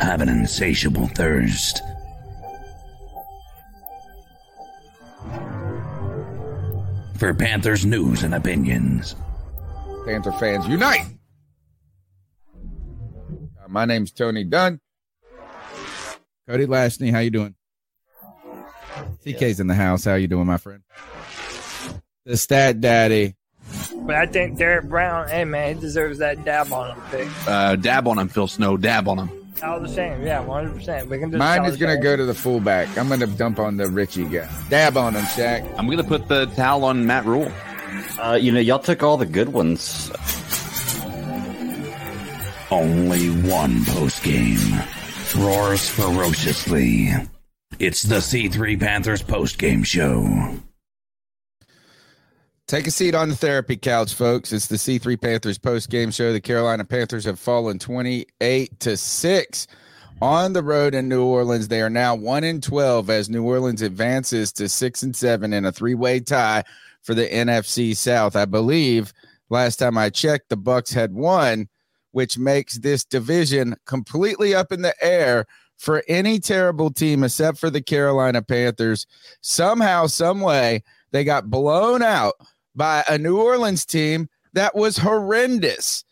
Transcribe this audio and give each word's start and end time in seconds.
have 0.00 0.20
an 0.20 0.28
insatiable 0.28 1.06
thirst. 1.08 1.82
For 7.16 7.32
Panthers 7.32 7.86
news 7.86 8.22
and 8.22 8.34
opinions. 8.34 9.16
Panther 10.04 10.32
fans 10.32 10.68
unite! 10.68 11.06
Uh, 12.54 13.68
my 13.68 13.84
name's 13.86 14.12
Tony 14.12 14.44
Dunn. 14.44 14.80
Cody 16.48 16.66
Lashney, 16.66 17.10
how 17.10 17.20
you 17.20 17.30
doing? 17.30 17.54
TK's 19.24 19.58
in 19.58 19.66
the 19.66 19.74
house. 19.74 20.04
How 20.04 20.14
you 20.14 20.28
doing, 20.28 20.46
my 20.46 20.58
friend? 20.58 20.82
The 22.24 22.36
stat 22.36 22.80
daddy. 22.80 23.34
But 23.96 24.14
I 24.14 24.26
think 24.26 24.58
Derrick 24.58 24.88
Brown, 24.88 25.28
hey 25.28 25.44
man, 25.44 25.74
he 25.74 25.80
deserves 25.80 26.18
that 26.18 26.44
dab 26.44 26.72
on 26.72 26.94
him 26.94 27.02
pick. 27.10 27.28
Uh, 27.48 27.74
dab 27.76 28.06
on 28.06 28.18
him, 28.18 28.28
Phil 28.28 28.46
Snow. 28.46 28.76
Dab 28.76 29.08
on 29.08 29.18
him. 29.26 29.45
All 29.62 29.80
the 29.80 29.88
same, 29.88 30.22
yeah, 30.22 30.40
one 30.40 30.64
hundred 30.64 30.78
percent. 30.78 31.08
We 31.08 31.18
can 31.18 31.30
just 31.30 31.38
Mine 31.38 31.64
is 31.64 31.76
gonna 31.76 31.94
that. 31.96 32.02
go 32.02 32.16
to 32.16 32.24
the 32.26 32.34
fullback. 32.34 32.96
I'm 32.98 33.08
gonna 33.08 33.26
dump 33.26 33.58
on 33.58 33.76
the 33.78 33.88
Richie 33.88 34.24
guy. 34.26 34.48
Dab 34.68 34.96
on 34.96 35.14
him, 35.16 35.24
Shaq. 35.24 35.66
I'm 35.78 35.88
gonna 35.88 36.04
put 36.04 36.28
the 36.28 36.46
towel 36.46 36.84
on 36.84 37.06
Matt 37.06 37.24
Rhule. 37.24 37.50
Uh, 38.20 38.34
you 38.40 38.52
know, 38.52 38.60
y'all 38.60 38.78
took 38.78 39.02
all 39.02 39.16
the 39.16 39.24
good 39.26 39.50
ones. 39.52 40.10
Only 42.70 43.28
one 43.48 43.84
post 43.86 44.22
game 44.22 44.58
roars 45.36 45.88
ferociously. 45.88 47.08
It's 47.78 48.02
the 48.02 48.16
C3 48.16 48.78
Panthers 48.80 49.22
post 49.22 49.58
game 49.58 49.82
show. 49.84 50.56
Take 52.66 52.88
a 52.88 52.90
seat 52.90 53.14
on 53.14 53.28
the 53.28 53.36
therapy 53.36 53.76
couch, 53.76 54.12
folks. 54.12 54.52
It's 54.52 54.66
the 54.66 54.74
C3 54.74 55.20
Panthers 55.20 55.56
post 55.56 55.88
game 55.88 56.10
show. 56.10 56.32
The 56.32 56.40
Carolina 56.40 56.84
Panthers 56.84 57.24
have 57.24 57.38
fallen 57.38 57.78
28 57.78 58.80
to 58.80 58.96
6 58.96 59.66
on 60.20 60.52
the 60.52 60.64
road 60.64 60.92
in 60.92 61.08
New 61.08 61.24
Orleans. 61.24 61.68
They 61.68 61.80
are 61.80 61.88
now 61.88 62.16
1 62.16 62.42
in 62.42 62.60
12 62.60 63.08
as 63.08 63.30
New 63.30 63.44
Orleans 63.44 63.82
advances 63.82 64.52
to 64.54 64.68
6 64.68 65.02
and 65.04 65.14
7 65.14 65.52
in 65.52 65.64
a 65.64 65.70
three 65.70 65.94
way 65.94 66.18
tie 66.18 66.64
for 67.02 67.14
the 67.14 67.28
NFC 67.28 67.94
South. 67.94 68.34
I 68.34 68.46
believe 68.46 69.12
last 69.48 69.76
time 69.76 69.96
I 69.96 70.10
checked, 70.10 70.48
the 70.48 70.56
Bucs 70.56 70.92
had 70.92 71.14
won, 71.14 71.68
which 72.10 72.36
makes 72.36 72.78
this 72.78 73.04
division 73.04 73.76
completely 73.84 74.56
up 74.56 74.72
in 74.72 74.82
the 74.82 74.94
air 75.00 75.46
for 75.76 76.02
any 76.08 76.40
terrible 76.40 76.90
team 76.90 77.22
except 77.22 77.58
for 77.58 77.70
the 77.70 77.80
Carolina 77.80 78.42
Panthers. 78.42 79.06
Somehow, 79.40 80.08
some 80.08 80.40
way, 80.40 80.82
they 81.12 81.22
got 81.22 81.48
blown 81.48 82.02
out 82.02 82.34
by 82.76 83.02
a 83.08 83.18
New 83.18 83.40
Orleans 83.40 83.84
team 83.84 84.28
that 84.52 84.74
was 84.74 84.98
horrendous. 84.98 86.04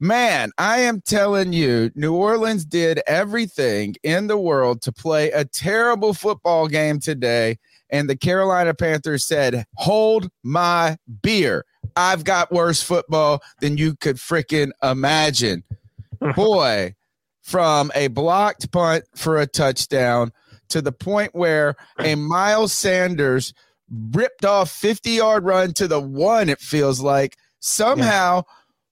Man, 0.00 0.52
I 0.58 0.80
am 0.80 1.00
telling 1.00 1.52
you, 1.52 1.90
New 1.94 2.14
Orleans 2.14 2.64
did 2.64 3.00
everything 3.06 3.96
in 4.02 4.28
the 4.28 4.38
world 4.38 4.80
to 4.82 4.92
play 4.92 5.30
a 5.32 5.44
terrible 5.44 6.14
football 6.14 6.68
game 6.68 7.00
today. 7.00 7.58
And 7.90 8.08
the 8.08 8.16
Carolina 8.16 8.74
Panthers 8.74 9.26
said, 9.26 9.64
Hold 9.76 10.30
my 10.42 10.98
beer. 11.22 11.64
I've 11.96 12.22
got 12.22 12.52
worse 12.52 12.80
football 12.80 13.42
than 13.60 13.76
you 13.76 13.96
could 13.96 14.16
freaking 14.16 14.70
imagine. 14.82 15.64
Boy, 16.36 16.94
from 17.42 17.90
a 17.94 18.08
blocked 18.08 18.70
punt 18.70 19.04
for 19.16 19.38
a 19.38 19.46
touchdown 19.46 20.30
to 20.68 20.82
the 20.82 20.92
point 20.92 21.34
where 21.34 21.74
a 21.98 22.14
Miles 22.14 22.72
Sanders 22.72 23.52
ripped 23.90 24.44
off 24.44 24.70
50 24.70 25.10
yard 25.10 25.44
run 25.44 25.72
to 25.74 25.88
the 25.88 26.00
one, 26.00 26.48
it 26.48 26.60
feels 26.60 27.00
like 27.00 27.36
somehow 27.60 28.42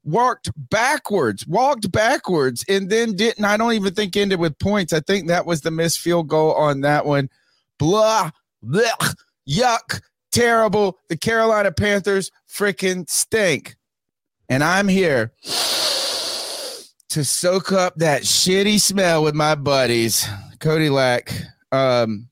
walked 0.05 0.51
backwards, 0.71 1.47
walked 1.47 1.91
backwards, 1.91 2.65
and 2.69 2.89
then 2.89 3.15
didn't. 3.15 3.45
I 3.45 3.57
don't 3.57 3.73
even 3.73 3.93
think 3.95 4.17
ended 4.17 4.39
with 4.39 4.59
points. 4.59 4.93
I 4.93 5.01
think 5.01 5.29
that 5.29 5.47
was 5.47 5.61
the 5.61 5.71
missed 5.71 6.01
field 6.01 6.29
goal 6.29 6.53
on 6.55 6.81
that 6.83 7.05
one. 7.05 7.29
Blah, 7.79 8.31
blech, 8.65 9.15
yuck, 9.49 10.01
terrible. 10.31 10.99
The 11.09 11.17
Carolina 11.17 11.73
Panthers 11.73 12.31
freaking 12.49 13.09
stink. 13.11 13.77
And 14.49 14.63
I'm 14.63 14.87
here 14.89 15.33
to 17.09 17.25
soak 17.25 17.73
up 17.73 17.97
that 17.97 18.23
shitty 18.23 18.81
smell 18.81 19.25
with 19.25 19.34
my 19.34 19.55
buddies. 19.57 20.27
Cody 20.61 20.89
Lack. 20.89 21.33
Um, 21.73 22.28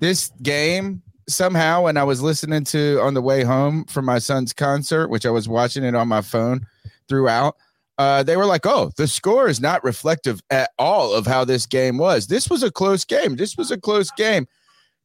this 0.00 0.32
game 0.42 1.02
somehow 1.32 1.84
when 1.84 1.96
I 1.96 2.04
was 2.04 2.22
listening 2.22 2.64
to 2.64 3.00
on 3.00 3.14
the 3.14 3.22
way 3.22 3.42
home 3.42 3.84
from 3.86 4.04
my 4.04 4.18
son's 4.18 4.52
concert, 4.52 5.08
which 5.08 5.26
I 5.26 5.30
was 5.30 5.48
watching 5.48 5.84
it 5.84 5.94
on 5.94 6.08
my 6.08 6.20
phone 6.22 6.66
throughout, 7.08 7.56
uh, 7.98 8.22
they 8.22 8.36
were 8.36 8.46
like, 8.46 8.64
"Oh, 8.66 8.90
the 8.96 9.06
score 9.08 9.48
is 9.48 9.60
not 9.60 9.84
reflective 9.84 10.40
at 10.50 10.70
all 10.78 11.12
of 11.12 11.26
how 11.26 11.44
this 11.44 11.66
game 11.66 11.98
was. 11.98 12.26
This 12.28 12.48
was 12.48 12.62
a 12.62 12.70
close 12.70 13.04
game. 13.04 13.36
This 13.36 13.56
was 13.56 13.70
a 13.70 13.78
close 13.80 14.10
game." 14.12 14.46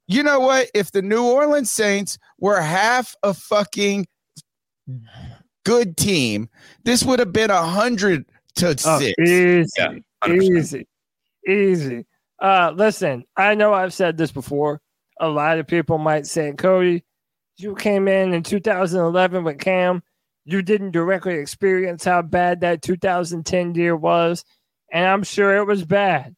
You 0.08 0.24
know 0.24 0.40
what? 0.40 0.70
If 0.74 0.92
the 0.92 1.02
New 1.02 1.24
Orleans 1.24 1.70
Saints 1.70 2.18
were 2.40 2.62
half 2.62 3.14
a 3.24 3.34
fucking 3.34 4.08
good 5.66 5.98
team, 5.98 6.50
this 6.86 7.04
would 7.04 7.20
have 7.20 7.34
been 7.34 7.52
a 7.52 7.62
hundred 7.62 8.26
to 8.56 8.70
Oh, 8.86 9.00
six. 9.00 9.14
easy, 9.20 9.70
Yeah, 9.78 9.92
easy, 10.28 10.88
easy. 11.48 12.06
Uh, 12.42 12.72
listen, 12.76 13.26
I 13.36 13.56
know 13.56 13.74
I've 13.74 13.94
said 13.94 14.18
this 14.18 14.32
before. 14.32 14.80
A 15.20 15.28
lot 15.28 15.58
of 15.60 15.68
people 15.68 15.98
might 15.98 16.28
say, 16.28 16.54
Cody, 16.54 17.04
you 17.58 17.76
came 17.76 18.08
in 18.08 18.34
in 18.34 18.44
2011 18.44 19.44
with 19.44 19.60
Cam. 19.60 20.04
You 20.46 20.62
didn't 20.62 20.92
directly 20.92 21.36
experience 21.36 22.06
how 22.06 22.22
bad 22.22 22.62
that 22.62 22.82
2010 22.82 23.76
year 23.76 23.96
was, 23.96 24.46
and 24.92 25.06
I'm 25.06 25.24
sure 25.24 25.58
it 25.58 25.66
was 25.66 25.84
bad. 25.84 26.36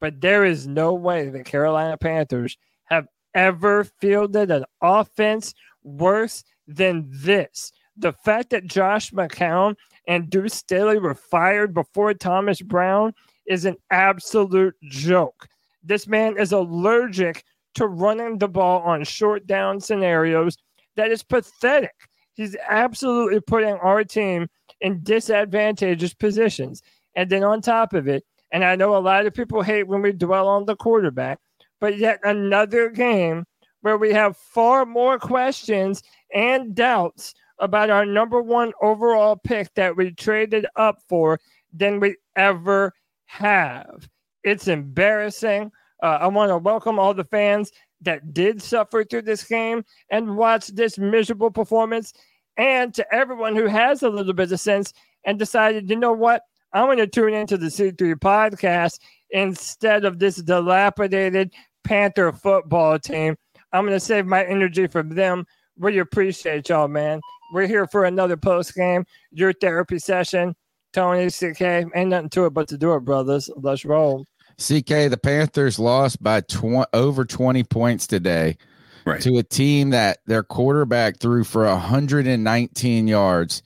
But 0.00 0.20
there 0.20 0.44
is 0.44 0.66
no 0.66 0.94
way 0.94 1.28
the 1.28 1.44
Carolina 1.44 1.96
Panthers 1.96 2.56
have 2.86 3.06
ever 3.34 3.84
fielded 3.84 4.50
an 4.50 4.64
offense 4.80 5.54
worse 5.84 6.42
than 6.66 7.06
this. 7.08 7.72
The 7.96 8.12
fact 8.12 8.50
that 8.50 8.66
Josh 8.66 9.10
McCown 9.12 9.76
and 10.08 10.28
Deuce 10.28 10.54
Staley 10.54 10.98
were 10.98 11.14
fired 11.14 11.72
before 11.72 12.14
Thomas 12.14 12.60
Brown 12.60 13.14
is 13.46 13.64
an 13.64 13.76
absolute 13.90 14.74
joke. 14.82 15.48
This 15.82 16.06
man 16.06 16.36
is 16.38 16.52
allergic 16.52 17.44
to 17.76 17.86
running 17.86 18.38
the 18.38 18.48
ball 18.48 18.82
on 18.82 19.04
short 19.04 19.46
down 19.46 19.80
scenarios. 19.80 20.56
That 20.96 21.10
is 21.10 21.22
pathetic. 21.22 21.94
He's 22.34 22.56
absolutely 22.68 23.40
putting 23.40 23.74
our 23.74 24.04
team 24.04 24.48
in 24.80 25.02
disadvantageous 25.02 26.14
positions. 26.14 26.82
And 27.14 27.30
then 27.30 27.44
on 27.44 27.62
top 27.62 27.94
of 27.94 28.08
it, 28.08 28.24
and 28.52 28.64
I 28.64 28.76
know 28.76 28.96
a 28.96 28.98
lot 28.98 29.26
of 29.26 29.34
people 29.34 29.62
hate 29.62 29.88
when 29.88 30.02
we 30.02 30.12
dwell 30.12 30.48
on 30.48 30.66
the 30.66 30.76
quarterback, 30.76 31.38
but 31.80 31.98
yet 31.98 32.20
another 32.24 32.90
game 32.90 33.44
where 33.80 33.98
we 33.98 34.12
have 34.12 34.36
far 34.36 34.84
more 34.84 35.18
questions 35.18 36.02
and 36.34 36.74
doubts 36.74 37.34
about 37.58 37.90
our 37.90 38.04
number 38.04 38.42
one 38.42 38.72
overall 38.82 39.36
pick 39.36 39.72
that 39.74 39.96
we 39.96 40.10
traded 40.12 40.66
up 40.76 40.98
for 41.08 41.38
than 41.72 42.00
we 42.00 42.16
ever 42.36 42.92
have. 43.26 44.08
It's 44.44 44.68
embarrassing. 44.68 45.72
Uh, 46.02 46.18
I 46.20 46.26
want 46.26 46.50
to 46.50 46.58
welcome 46.58 46.98
all 46.98 47.14
the 47.14 47.24
fans 47.24 47.72
that 48.02 48.34
did 48.34 48.62
suffer 48.62 49.04
through 49.04 49.22
this 49.22 49.44
game 49.44 49.84
and 50.10 50.36
watch 50.36 50.68
this 50.68 50.98
miserable 50.98 51.50
performance, 51.50 52.12
and 52.56 52.94
to 52.94 53.14
everyone 53.14 53.56
who 53.56 53.66
has 53.66 54.02
a 54.02 54.08
little 54.08 54.32
bit 54.32 54.52
of 54.52 54.60
sense 54.60 54.92
and 55.24 55.38
decided, 55.38 55.88
you 55.90 55.96
know 55.96 56.12
what, 56.12 56.42
I'm 56.72 56.86
going 56.86 56.98
to 56.98 57.06
tune 57.06 57.34
into 57.34 57.56
the 57.56 57.66
C3 57.66 58.14
podcast 58.16 58.98
instead 59.30 60.04
of 60.04 60.18
this 60.18 60.36
dilapidated 60.36 61.52
Panther 61.84 62.32
football 62.32 62.98
team. 62.98 63.36
I'm 63.72 63.84
going 63.84 63.96
to 63.96 64.00
save 64.00 64.26
my 64.26 64.44
energy 64.44 64.86
for 64.86 65.02
them. 65.02 65.46
We 65.78 65.98
appreciate 65.98 66.68
y'all, 66.68 66.88
man. 66.88 67.20
We're 67.52 67.66
here 67.66 67.86
for 67.86 68.04
another 68.04 68.36
post 68.36 68.74
game, 68.74 69.04
your 69.30 69.52
therapy 69.52 69.98
session. 69.98 70.54
Tony, 70.92 71.28
CK, 71.28 71.60
ain't 71.94 72.08
nothing 72.08 72.30
to 72.30 72.46
it 72.46 72.54
but 72.54 72.68
to 72.68 72.78
do 72.78 72.94
it, 72.94 73.00
brothers. 73.00 73.50
Let's 73.56 73.84
roll. 73.84 74.26
CK, 74.58 75.08
the 75.10 75.18
Panthers 75.22 75.78
lost 75.78 76.22
by 76.22 76.40
tw- 76.40 76.86
over 76.92 77.24
20 77.24 77.62
points 77.64 78.06
today 78.06 78.56
Right. 79.04 79.20
to 79.20 79.36
a 79.38 79.42
team 79.42 79.90
that 79.90 80.18
their 80.26 80.42
quarterback 80.42 81.18
threw 81.18 81.44
for 81.44 81.64
119 81.66 83.06
yards. 83.06 83.62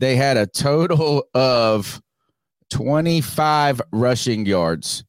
They 0.00 0.16
had 0.16 0.36
a 0.36 0.46
total 0.46 1.24
of 1.34 2.02
25 2.70 3.80
rushing 3.92 4.46
yards. 4.46 5.04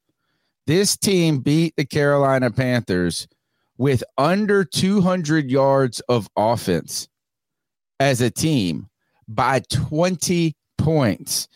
This 0.68 0.96
team 0.96 1.40
beat 1.40 1.74
the 1.76 1.86
Carolina 1.86 2.52
Panthers 2.52 3.28
with 3.78 4.04
under 4.18 4.64
200 4.64 5.50
yards 5.50 6.00
of 6.02 6.28
offense 6.38 7.10
as 8.00 8.22
a 8.22 8.30
team 8.30 8.88
by 9.28 9.62
20 9.72 10.56
points. 10.78 11.48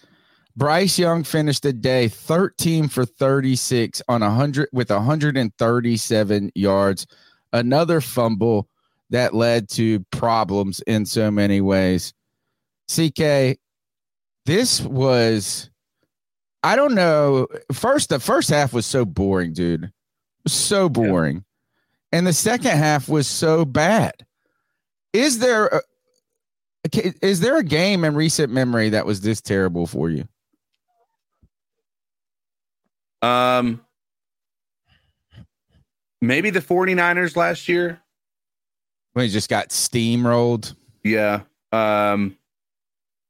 Bryce 0.58 0.98
Young 0.98 1.24
finished 1.24 1.62
the 1.62 1.72
day 1.72 2.08
13 2.08 2.88
for 2.88 3.06
36 3.06 4.02
on 4.10 4.22
100 4.22 4.70
with 4.74 4.90
137 4.90 6.52
yards. 6.56 7.06
Another 7.54 8.02
fumble 8.02 8.68
that 9.12 9.36
led 9.36 9.70
to 9.70 10.00
problems 10.12 10.82
in 10.88 11.06
so 11.06 11.30
many 11.30 11.62
ways. 11.62 12.12
CK, 12.90 13.60
this 14.48 14.82
was 14.82 15.70
I 16.64 16.76
don't 16.76 16.96
know. 16.96 17.48
First, 17.72 18.10
the 18.10 18.20
first 18.20 18.50
half 18.50 18.74
was 18.74 18.88
so 18.88 19.06
boring, 19.06 19.54
dude. 19.54 19.92
So 20.48 20.90
boring. 20.90 21.46
And 22.12 22.26
the 22.26 22.34
second 22.34 22.72
half 22.72 23.08
was 23.08 23.28
so 23.28 23.64
bad. 23.64 24.26
Is 25.14 25.38
there 25.38 25.68
a, 25.68 25.82
is 27.22 27.42
there 27.42 27.58
a 27.58 27.64
game 27.64 28.04
in 28.04 28.16
recent 28.16 28.52
memory 28.52 28.90
that 28.90 29.06
was 29.06 29.22
this 29.22 29.40
terrible 29.40 29.86
for 29.86 30.10
you? 30.10 30.28
Um, 33.22 33.82
maybe 36.22 36.50
the 36.50 36.60
49ers 36.62 37.36
last 37.36 37.68
year. 37.68 38.02
When 39.14 39.26
he 39.26 39.32
just 39.32 39.50
got 39.50 39.70
steamrolled. 39.70 40.76
Yeah. 41.04 41.42
Um, 41.72 42.38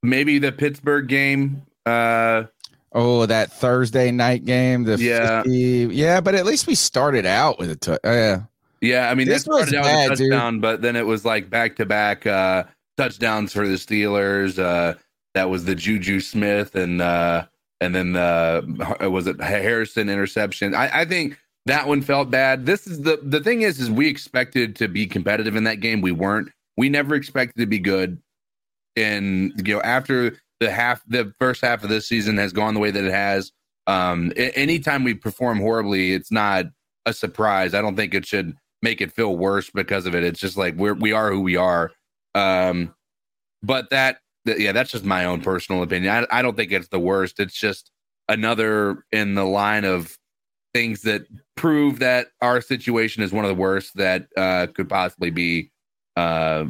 maybe 0.03 0.39
the 0.39 0.51
Pittsburgh 0.51 1.07
game. 1.07 1.61
Uh, 1.85 2.43
oh, 2.91 3.25
that 3.25 3.51
Thursday 3.53 4.11
night 4.11 4.43
game. 4.45 4.83
The 4.83 4.97
Yeah. 4.97 5.43
50 5.43 5.89
yeah, 5.93 6.19
but 6.21 6.35
at 6.35 6.45
least 6.45 6.67
we 6.67 6.75
started 6.75 7.25
out 7.25 7.57
with 7.59 7.71
a 7.71 7.75
t- 7.77 7.91
uh, 7.93 7.97
yeah. 8.03 8.41
yeah, 8.81 9.09
I 9.09 9.15
mean, 9.15 9.27
This 9.27 9.43
that 9.43 9.51
started 9.51 9.65
was 9.67 9.73
out 9.75 9.83
bad, 9.83 10.09
with 10.09 10.19
a 10.19 10.23
dude. 10.23 10.31
touchdown, 10.33 10.59
but 10.59 10.81
then 10.81 10.95
it 10.97 11.05
was 11.05 11.23
like 11.23 11.49
back 11.49 11.77
to 11.77 11.85
back 11.85 12.25
uh 12.27 12.63
touchdowns 12.97 13.53
for 13.53 13.67
the 13.67 13.75
Steelers. 13.75 14.59
Uh, 14.59 14.95
that 15.35 15.49
was 15.49 15.63
the 15.65 15.75
Juju 15.75 16.19
Smith 16.19 16.75
and 16.75 17.01
uh, 17.01 17.45
and 17.81 17.93
then 17.93 18.13
the 18.13 19.07
was 19.09 19.27
it 19.27 19.41
Harrison 19.41 20.09
interception? 20.09 20.73
I, 20.75 21.01
I 21.01 21.05
think 21.05 21.37
that 21.65 21.87
one 21.87 22.01
felt 22.01 22.31
bad. 22.31 22.65
This 22.65 22.87
is 22.87 23.01
the 23.01 23.19
the 23.21 23.41
thing 23.41 23.61
is 23.61 23.79
is 23.79 23.91
we 23.91 24.07
expected 24.07 24.75
to 24.77 24.87
be 24.87 25.05
competitive 25.05 25.55
in 25.55 25.63
that 25.65 25.79
game. 25.79 26.01
We 26.01 26.11
weren't. 26.11 26.49
We 26.77 26.89
never 26.89 27.15
expected 27.15 27.59
to 27.59 27.65
be 27.65 27.79
good. 27.79 28.21
And 28.95 29.53
you 29.65 29.75
know, 29.75 29.81
after 29.81 30.37
the 30.59 30.71
half, 30.71 31.03
the 31.07 31.33
first 31.39 31.61
half 31.61 31.83
of 31.83 31.89
this 31.89 32.07
season 32.07 32.37
has 32.37 32.51
gone 32.51 32.73
the 32.73 32.79
way 32.79 32.91
that 32.91 33.03
it 33.03 33.11
has. 33.11 33.51
Um, 33.85 34.33
anytime 34.35 35.03
we 35.03 35.13
perform 35.13 35.59
horribly, 35.59 36.13
it's 36.13 36.31
not 36.31 36.65
a 37.05 37.13
surprise. 37.13 37.73
I 37.73 37.81
don't 37.81 37.95
think 37.95 38.13
it 38.13 38.25
should 38.25 38.55
make 38.81 39.01
it 39.01 39.11
feel 39.11 39.37
worse 39.37 39.69
because 39.69 40.05
of 40.05 40.15
it. 40.15 40.23
It's 40.23 40.39
just 40.39 40.57
like 40.57 40.75
we're 40.75 40.93
we 40.93 41.13
are 41.13 41.31
who 41.31 41.41
we 41.41 41.55
are. 41.55 41.91
Um, 42.35 42.93
but 43.63 43.89
that, 43.89 44.19
yeah, 44.57 44.71
that's 44.71 44.91
just 44.91 45.05
my 45.05 45.25
own 45.25 45.41
personal 45.41 45.83
opinion. 45.83 46.25
I, 46.31 46.39
I 46.39 46.41
don't 46.41 46.55
think 46.55 46.71
it's 46.71 46.89
the 46.89 46.99
worst. 46.99 47.39
It's 47.39 47.57
just 47.57 47.91
another 48.27 49.05
in 49.11 49.35
the 49.35 49.45
line 49.45 49.85
of 49.85 50.17
things 50.73 51.01
that 51.01 51.23
prove 51.55 51.99
that 51.99 52.27
our 52.41 52.61
situation 52.61 53.23
is 53.23 53.31
one 53.31 53.45
of 53.45 53.49
the 53.49 53.55
worst 53.55 53.95
that 53.95 54.27
uh, 54.37 54.67
could 54.73 54.89
possibly 54.89 55.29
be 55.29 55.71
uh, 56.15 56.65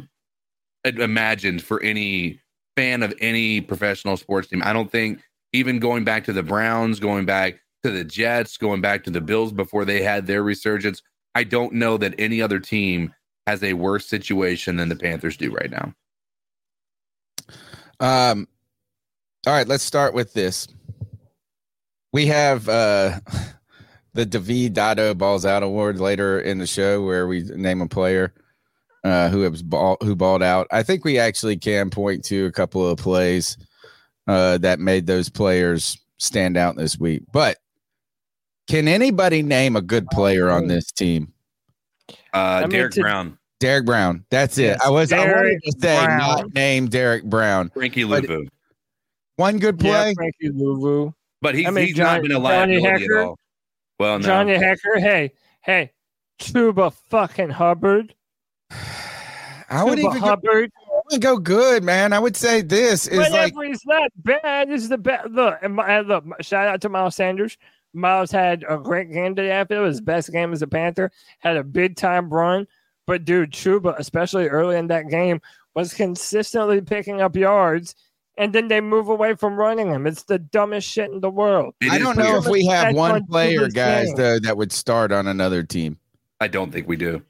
imagined 0.84 1.62
for 1.62 1.82
any 1.82 2.40
fan 2.76 3.02
of 3.02 3.12
any 3.20 3.60
professional 3.60 4.16
sports 4.16 4.48
team. 4.48 4.62
I 4.64 4.72
don't 4.72 4.90
think 4.90 5.20
even 5.52 5.78
going 5.78 6.04
back 6.04 6.24
to 6.24 6.32
the 6.32 6.42
Browns, 6.42 7.00
going 7.00 7.24
back 7.24 7.60
to 7.84 7.90
the 7.90 8.04
Jets, 8.04 8.56
going 8.56 8.80
back 8.80 9.04
to 9.04 9.10
the 9.10 9.20
Bills 9.20 9.52
before 9.52 9.84
they 9.84 10.02
had 10.02 10.26
their 10.26 10.42
resurgence, 10.42 11.02
I 11.34 11.44
don't 11.44 11.74
know 11.74 11.96
that 11.98 12.14
any 12.18 12.40
other 12.40 12.60
team 12.60 13.12
has 13.46 13.62
a 13.62 13.72
worse 13.72 14.06
situation 14.06 14.76
than 14.76 14.88
the 14.88 14.96
Panthers 14.96 15.36
do 15.36 15.50
right 15.50 15.70
now. 15.70 15.94
Um, 18.00 18.46
all 19.46 19.52
right, 19.52 19.66
let's 19.66 19.84
start 19.84 20.14
with 20.14 20.32
this. 20.32 20.68
We 22.12 22.26
have 22.26 22.68
uh 22.68 23.20
the 24.14 24.26
David 24.26 24.74
Dado 24.74 25.14
Balls 25.14 25.44
Out 25.44 25.62
Award 25.62 26.00
later 26.00 26.40
in 26.40 26.58
the 26.58 26.66
show 26.66 27.02
where 27.04 27.26
we 27.26 27.42
name 27.42 27.80
a 27.80 27.88
player 27.88 28.32
uh 29.04 29.28
who 29.28 29.42
has 29.42 29.62
ball 29.62 29.96
who 30.02 30.16
balled 30.16 30.42
out. 30.42 30.66
I 30.70 30.82
think 30.82 31.04
we 31.04 31.18
actually 31.18 31.56
can 31.56 31.90
point 31.90 32.24
to 32.26 32.46
a 32.46 32.52
couple 32.52 32.86
of 32.88 32.98
plays 32.98 33.56
uh 34.26 34.58
that 34.58 34.80
made 34.80 35.06
those 35.06 35.28
players 35.28 35.98
stand 36.18 36.56
out 36.56 36.76
this 36.76 36.98
week. 36.98 37.22
But 37.32 37.58
can 38.68 38.88
anybody 38.88 39.42
name 39.42 39.76
a 39.76 39.82
good 39.82 40.06
player 40.08 40.50
on 40.50 40.66
this 40.66 40.92
team? 40.92 41.32
Uh, 42.34 42.60
mean, 42.62 42.70
Derrick 42.70 42.92
to- 42.94 43.00
Brown, 43.00 43.37
Derrick 43.60 43.86
Brown. 43.86 44.24
That's 44.30 44.56
it. 44.58 44.62
Yes, 44.62 44.80
I 44.84 44.90
was 44.90 45.12
I 45.12 45.18
wanted 45.18 45.32
Derrick 45.34 45.62
to 45.64 45.72
say 45.80 46.04
Brown. 46.04 46.18
not 46.18 46.54
name 46.54 46.88
Derrick 46.88 47.24
Brown. 47.24 47.70
Frankie 47.70 48.04
But- 48.04 48.24
Luvu, 48.24 48.48
One 49.36 49.58
good 49.58 49.80
Yeah, 49.82 50.02
play. 50.04 50.14
Frankie 50.14 50.50
Luvu. 50.50 51.12
but 51.42 51.54
he's, 51.54 51.66
I 51.66 51.70
mean, 51.70 51.86
he's 51.86 51.96
John- 51.96 52.06
not 52.06 52.22
been 52.22 52.30
a 52.32 52.34
Johnny 52.34 52.78
liability 52.78 53.04
Hekker? 53.06 53.20
at 53.20 53.26
all. 53.26 53.38
Well, 53.98 54.18
no, 54.18 54.24
Johnny 54.26 54.54
Hekker. 54.56 54.98
Hey, 55.00 55.32
hey, 55.62 55.92
Chuba 56.40 56.92
fucking 56.92 57.50
Hubbard. 57.50 58.14
I 59.70 59.84
would 59.84 59.96
Tuba 59.98 60.08
even 60.16 60.20
go, 60.22 60.28
I 60.28 61.00
would 61.12 61.20
go 61.20 61.36
good, 61.36 61.82
man. 61.84 62.12
I 62.12 62.18
would 62.18 62.36
say 62.36 62.62
this 62.62 63.06
is 63.06 63.18
like 63.18 63.54
Whatever, 63.54 63.64
he's 63.64 63.84
not 63.86 64.10
bad. 64.16 64.70
This 64.70 64.82
is 64.82 64.88
the 64.88 64.96
best. 64.98 65.28
Look, 65.28 65.58
and 65.62 65.74
my, 65.74 66.00
look. 66.00 66.24
Shout 66.40 66.66
out 66.68 66.80
to 66.82 66.88
Miles 66.88 67.16
Sanders. 67.16 67.58
Miles 67.92 68.30
had 68.30 68.64
a 68.68 68.78
great 68.78 69.12
game 69.12 69.34
today. 69.34 69.58
I 69.60 69.64
feel 69.64 69.80
it 69.80 69.86
was 69.86 69.96
his 69.96 70.00
best 70.00 70.32
game 70.32 70.52
as 70.52 70.62
a 70.62 70.66
Panther. 70.66 71.10
Had 71.40 71.56
a 71.56 71.64
big 71.64 71.96
time 71.96 72.30
run, 72.30 72.66
but 73.08 73.24
dude, 73.24 73.50
Chuba, 73.52 73.98
especially 73.98 74.48
early 74.48 74.76
in 74.76 74.86
that 74.88 75.08
game, 75.08 75.40
was 75.74 75.94
consistently 75.94 76.82
picking 76.82 77.22
up 77.22 77.34
yards, 77.34 77.94
and 78.36 78.52
then 78.52 78.68
they 78.68 78.82
move 78.82 79.08
away 79.08 79.34
from 79.34 79.56
running 79.56 79.88
him. 79.88 80.06
It's 80.06 80.24
the 80.24 80.38
dumbest 80.38 80.86
shit 80.86 81.10
in 81.10 81.20
the 81.20 81.30
world. 81.30 81.74
It 81.80 81.90
I 81.90 81.98
don't 81.98 82.18
know 82.18 82.32
weird. 82.32 82.44
if 82.44 82.50
we 82.50 82.66
have 82.66 82.84
That's 82.88 82.96
one 82.96 83.24
player, 83.24 83.66
guys, 83.68 84.12
though, 84.14 84.38
that 84.40 84.58
would 84.58 84.70
start 84.72 85.10
on 85.10 85.26
another 85.26 85.62
team. 85.62 85.98
I 86.38 86.48
don't 86.48 86.70
think 86.70 86.86
we 86.86 86.96
do. 86.96 87.22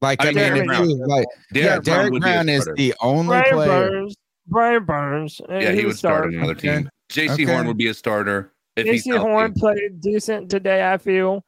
Like 0.00 0.24
I 0.24 0.28
I, 0.28 0.32
mean, 0.32 0.52
mean, 0.54 0.66
Brown. 0.66 0.88
like 1.00 1.26
Derrick 1.52 1.66
yeah, 1.66 1.78
Derrick 1.80 2.12
would 2.12 2.22
be 2.22 2.28
a 2.30 2.32
Brown 2.32 2.48
is 2.48 2.68
the 2.76 2.94
only 3.02 3.26
Brian 3.26 3.54
player. 3.54 3.90
Burns. 3.90 4.16
Brian 4.46 4.84
Burns. 4.84 5.40
Yeah, 5.50 5.72
he 5.72 5.84
would 5.84 5.98
start 5.98 6.24
on 6.24 6.34
another 6.34 6.52
Okay. 6.52 6.76
team. 6.76 6.90
Jaycee 7.10 7.30
Okay. 7.34 7.44
Horn 7.44 7.66
would 7.66 7.76
be 7.76 7.88
a 7.88 7.94
starter 7.94 8.54
if 8.76 8.86
he's 8.86 9.06
Jaycee. 9.06 9.18
Horn 9.18 9.52
played 9.52 10.00
decent 10.00 10.50
today. 10.50 10.90
I 10.90 10.96
feel. 10.96 11.44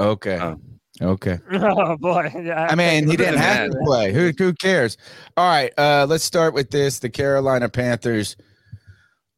Okay. 0.00 0.38
Oh. 0.40 0.58
Okay. 1.00 1.38
Oh 1.52 1.96
boy. 1.96 2.30
Yeah, 2.42 2.66
I 2.68 2.74
mean, 2.74 3.08
he 3.08 3.16
didn't 3.16 3.38
have 3.38 3.70
to 3.70 3.78
play. 3.84 4.12
Who 4.12 4.32
who 4.36 4.52
cares? 4.52 4.96
All 5.36 5.48
right. 5.48 5.72
Uh 5.78 6.06
let's 6.08 6.24
start 6.24 6.54
with 6.54 6.70
this. 6.70 6.98
The 6.98 7.08
Carolina 7.10 7.68
Panthers 7.68 8.36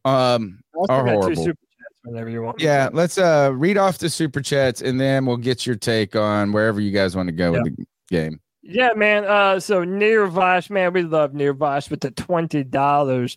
um 0.05 0.61
are 0.89 1.07
horrible. 1.07 1.37
super 1.37 1.53
chats 1.53 2.01
whenever 2.03 2.29
you 2.29 2.43
want. 2.43 2.61
Yeah, 2.61 2.91
let's 2.93 3.19
uh 3.19 3.53
read 3.55 3.79
off 3.79 3.99
the 3.99 4.11
super 4.11 4.41
chats 4.41 4.83
and 4.83 5.01
then 5.01 5.27
we'll 5.27 5.37
get 5.37 5.67
your 5.67 5.77
take 5.77 6.17
on 6.17 6.53
wherever 6.53 6.81
you 6.81 6.91
guys 6.91 7.15
want 7.15 7.29
to 7.29 7.33
go 7.33 7.53
with 7.53 7.65
the 7.65 7.87
game. 8.11 8.41
Yeah, 8.67 8.95
man. 8.97 9.27
Uh, 9.27 9.61
so 9.61 9.85
Near 9.85 10.27
Vosh, 10.27 10.71
man, 10.71 10.95
we 10.95 11.03
love 11.03 11.35
Near 11.35 11.53
Vosh 11.53 11.91
with 11.91 12.01
the 12.01 12.11
twenty 12.11 12.65
dollars. 12.65 13.37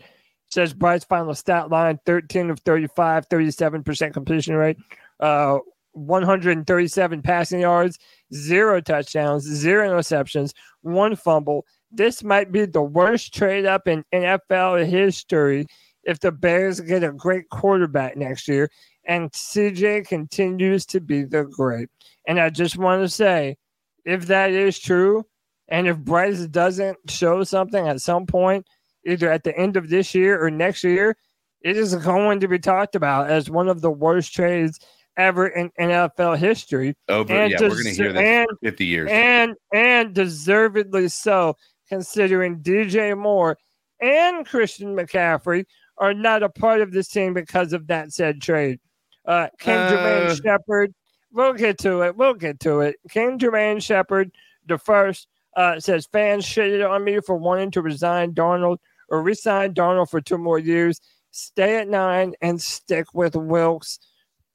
Says 0.49 0.73
Bryce 0.73 1.03
final 1.03 1.35
stat 1.35 1.69
line: 1.69 1.99
thirteen 2.05 2.49
of 2.49 2.61
35, 2.61 3.25
37 3.25 3.83
percent 3.83 4.13
completion 4.13 4.55
rate, 4.55 4.77
uh, 5.19 5.57
one 5.97 6.23
hundred 6.23 6.57
and 6.57 6.67
thirty-seven 6.67 7.21
passing 7.21 7.61
yards, 7.61 7.97
zero 8.33 8.81
touchdowns, 8.81 9.43
zero 9.43 9.89
interceptions, 9.89 10.53
one 10.81 11.15
fumble. 11.15 11.65
This 11.91 12.23
might 12.23 12.51
be 12.51 12.65
the 12.65 12.81
worst 12.81 13.33
trade 13.33 13.65
up 13.65 13.87
in 13.87 14.03
NFL 14.13 14.85
history 14.85 15.67
if 16.03 16.19
the 16.19 16.31
Bears 16.31 16.79
get 16.79 17.03
a 17.03 17.11
great 17.11 17.49
quarterback 17.49 18.15
next 18.15 18.47
year 18.47 18.69
and 19.07 19.31
CJ 19.31 20.07
continues 20.07 20.85
to 20.87 20.99
be 20.99 21.23
the 21.23 21.45
great. 21.45 21.89
And 22.27 22.39
I 22.39 22.49
just 22.49 22.77
want 22.77 23.01
to 23.01 23.09
say, 23.09 23.57
if 24.05 24.27
that 24.27 24.51
is 24.51 24.77
true, 24.77 25.25
and 25.69 25.87
if 25.87 25.97
Bryce 25.97 26.45
doesn't 26.47 26.97
show 27.09 27.43
something 27.43 27.87
at 27.87 28.01
some 28.01 28.25
point, 28.25 28.65
either 29.05 29.31
at 29.31 29.43
the 29.43 29.57
end 29.57 29.77
of 29.77 29.89
this 29.89 30.13
year 30.13 30.41
or 30.41 30.51
next 30.51 30.83
year, 30.83 31.15
it 31.61 31.77
is 31.77 31.95
going 31.95 32.41
to 32.41 32.47
be 32.47 32.59
talked 32.59 32.95
about 32.95 33.29
as 33.29 33.49
one 33.49 33.67
of 33.67 33.81
the 33.81 33.91
worst 33.91 34.33
trades 34.33 34.79
ever 35.17 35.47
in 35.47 35.71
NFL 35.79 36.37
history. 36.37 36.95
Over, 37.09 37.33
And 37.33 37.51
yeah, 37.51 37.57
we're 37.61 37.69
going 37.69 37.83
to 37.85 37.91
hear 37.93 38.13
this 38.13 38.21
and- 38.21 38.47
for 38.49 38.57
50 38.63 38.85
years. 38.85 39.09
And 39.11 39.55
and 39.73 40.13
deservedly 40.13 41.09
so, 41.09 41.57
considering 41.89 42.59
DJ 42.59 43.17
Moore 43.17 43.57
and 43.99 44.45
Christian 44.45 44.95
McCaffrey 44.95 45.65
are 45.97 46.13
not 46.13 46.43
a 46.43 46.49
part 46.49 46.81
of 46.81 46.91
this 46.91 47.07
team 47.07 47.33
because 47.33 47.73
of 47.73 47.87
that 47.87 48.13
said 48.13 48.41
trade. 48.41 48.79
Uh, 49.25 49.47
King 49.59 49.75
Uh. 49.75 49.91
Jermaine 49.91 50.43
Shepard, 50.43 50.93
we'll 51.31 51.53
get 51.53 51.77
to 51.79 52.01
it. 52.01 52.15
We'll 52.15 52.35
get 52.35 52.59
to 52.61 52.81
it. 52.81 52.95
King 53.09 53.39
Jermaine 53.39 53.81
Shepard, 53.81 54.31
the 54.67 54.77
first, 54.77 55.27
uh, 55.55 55.79
says 55.79 56.07
fans 56.13 56.45
shitted 56.45 56.87
on 56.87 57.03
me 57.03 57.19
for 57.25 57.35
wanting 57.35 57.71
to 57.71 57.81
resign 57.81 58.33
Donald 58.33 58.79
or 59.09 59.23
resign 59.23 59.73
Donald 59.73 60.09
for 60.09 60.21
two 60.21 60.37
more 60.37 60.59
years. 60.59 61.01
Stay 61.31 61.77
at 61.77 61.87
nine 61.87 62.33
and 62.41 62.61
stick 62.61 63.07
with 63.13 63.35
Wilks. 63.35 63.99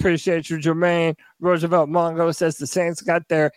Appreciate 0.03 0.51
you, 0.51 0.57
Jermaine. 0.57 1.15
Roosevelt 1.39 1.89
Mongo 1.89 2.35
says 2.35 2.57
the 2.57 2.67
Saints 2.67 3.01
got 3.03 3.29
their 3.29 3.53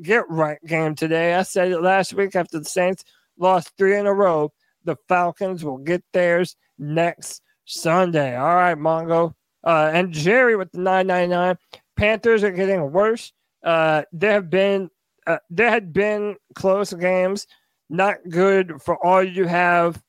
get 0.00 0.30
right 0.30 0.60
game 0.64 0.94
today. 0.94 1.34
I 1.34 1.42
said 1.42 1.72
it 1.72 1.80
last 1.82 2.14
week 2.14 2.36
after 2.36 2.60
the 2.60 2.64
Saints 2.64 3.02
lost 3.36 3.72
three 3.76 3.98
in 3.98 4.06
a 4.06 4.14
row. 4.14 4.52
The 4.84 4.94
Falcons 5.08 5.64
will 5.64 5.78
get 5.78 6.04
theirs 6.12 6.54
next 6.78 7.42
Sunday. 7.64 8.36
All 8.36 8.54
right, 8.54 8.78
Mongo. 8.78 9.34
Uh, 9.64 9.90
and 9.92 10.12
Jerry 10.12 10.54
with 10.54 10.70
the 10.70 10.78
999. 10.78 11.58
Panthers 11.96 12.44
are 12.44 12.52
getting 12.52 12.92
worse. 12.92 13.32
Uh, 13.64 14.02
there 14.12 14.34
have 14.34 14.50
been 14.50 14.88
uh, 15.26 15.38
there 15.50 15.68
had 15.68 15.92
been 15.92 16.36
close 16.54 16.92
games, 16.92 17.48
not 17.90 18.18
good 18.28 18.80
for 18.80 19.04
all 19.04 19.24
you 19.24 19.46
have 19.46 20.00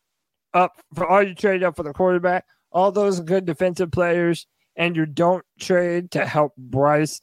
up 0.53 0.74
for 0.93 1.08
all 1.08 1.24
you 1.24 1.34
trade 1.34 1.63
up 1.63 1.75
for 1.75 1.81
the 1.81 1.93
quarterback, 1.93 2.46
all 2.72 2.91
those 2.91 3.19
good 3.22 3.46
defensive 3.46 3.91
players, 3.91 4.46
and 4.79 4.95
you 4.95 5.05
don't 5.05 5.45
trade 5.59 6.09
to 6.12 6.25
help 6.25 6.55
Bryce 6.57 7.21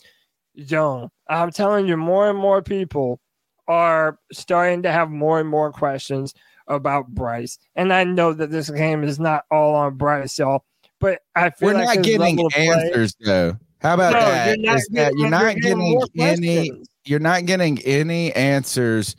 Young. 0.55 1.11
I'm 1.29 1.51
telling 1.51 1.87
you, 1.89 1.97
more 1.97 2.31
and 2.31 2.39
more 2.39 2.63
people 2.63 3.19
are 3.67 4.19
starting 4.33 4.83
to 4.85 4.93
have 4.93 5.11
more 5.11 5.41
and 5.41 5.49
more 5.49 5.73
questions 5.73 6.33
about 6.69 7.09
Bryce. 7.09 7.59
And 7.75 7.93
I 7.93 8.05
know 8.05 8.33
that 8.33 8.51
this 8.51 8.71
game 8.71 9.03
is 9.03 9.19
not 9.19 9.45
all 9.51 9.75
on 9.75 9.97
Bryce, 9.97 10.39
y'all, 10.39 10.65
but 11.01 11.21
I 11.35 11.51
feel 11.51 11.71
We're 11.71 11.75
like 11.75 11.97
not 11.99 12.05
getting 12.05 12.39
of 12.45 12.53
play- 12.53 12.69
answers 12.69 13.17
though. 13.21 13.57
How 13.81 13.95
about 13.95 14.13
No, 14.13 14.21
that? 14.21 14.59
you're 14.59 14.67
not 14.67 14.77
Is 14.77 14.89
that 14.93 14.95
getting- 14.95 15.19
you're 15.19 15.31
not 15.31 15.55
getting 15.57 15.63
getting 15.63 16.45
any 16.45 16.69
questions. 16.69 16.89
you're 17.05 17.19
not 17.21 17.45
getting 17.47 17.79
any 17.83 18.33
answers 18.35 19.17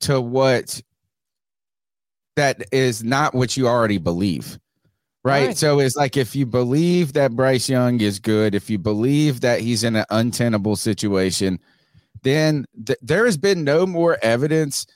to 0.00 0.20
what 0.20 0.80
that 2.36 2.62
is 2.72 3.02
not 3.02 3.34
what 3.34 3.56
you 3.56 3.66
already 3.66 3.98
believe. 3.98 4.58
Right? 5.24 5.48
Right. 5.48 5.56
So 5.58 5.80
it's 5.80 5.96
like 5.96 6.16
if 6.16 6.34
you 6.36 6.46
believe 6.46 7.12
that 7.14 7.32
Bryce 7.32 7.68
Young 7.68 8.00
is 8.00 8.18
good, 8.18 8.54
if 8.54 8.70
you 8.70 8.78
believe 8.78 9.40
that 9.40 9.60
he's 9.60 9.84
in 9.84 9.96
an 9.96 10.04
untenable 10.10 10.76
situation, 10.76 11.58
then 12.22 12.64
th- 12.86 12.98
there 13.02 13.24
has 13.26 13.36
been 13.36 13.64
no 13.64 13.84
more 13.86 14.16
evidence 14.22 14.86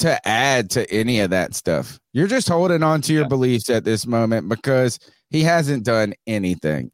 to 0.00 0.26
add 0.26 0.70
to 0.70 0.90
any 0.90 1.20
of 1.20 1.30
that 1.30 1.54
stuff. 1.54 2.00
You're 2.12 2.26
just 2.26 2.48
holding 2.48 2.82
on 2.82 3.00
to 3.02 3.12
your 3.12 3.22
Yeah. 3.22 3.28
beliefs 3.28 3.70
at 3.70 3.84
this 3.84 4.06
moment 4.06 4.48
because 4.48 4.98
he 5.30 5.42
hasn't 5.42 5.84
done 5.84 6.14
anything. 6.26 6.90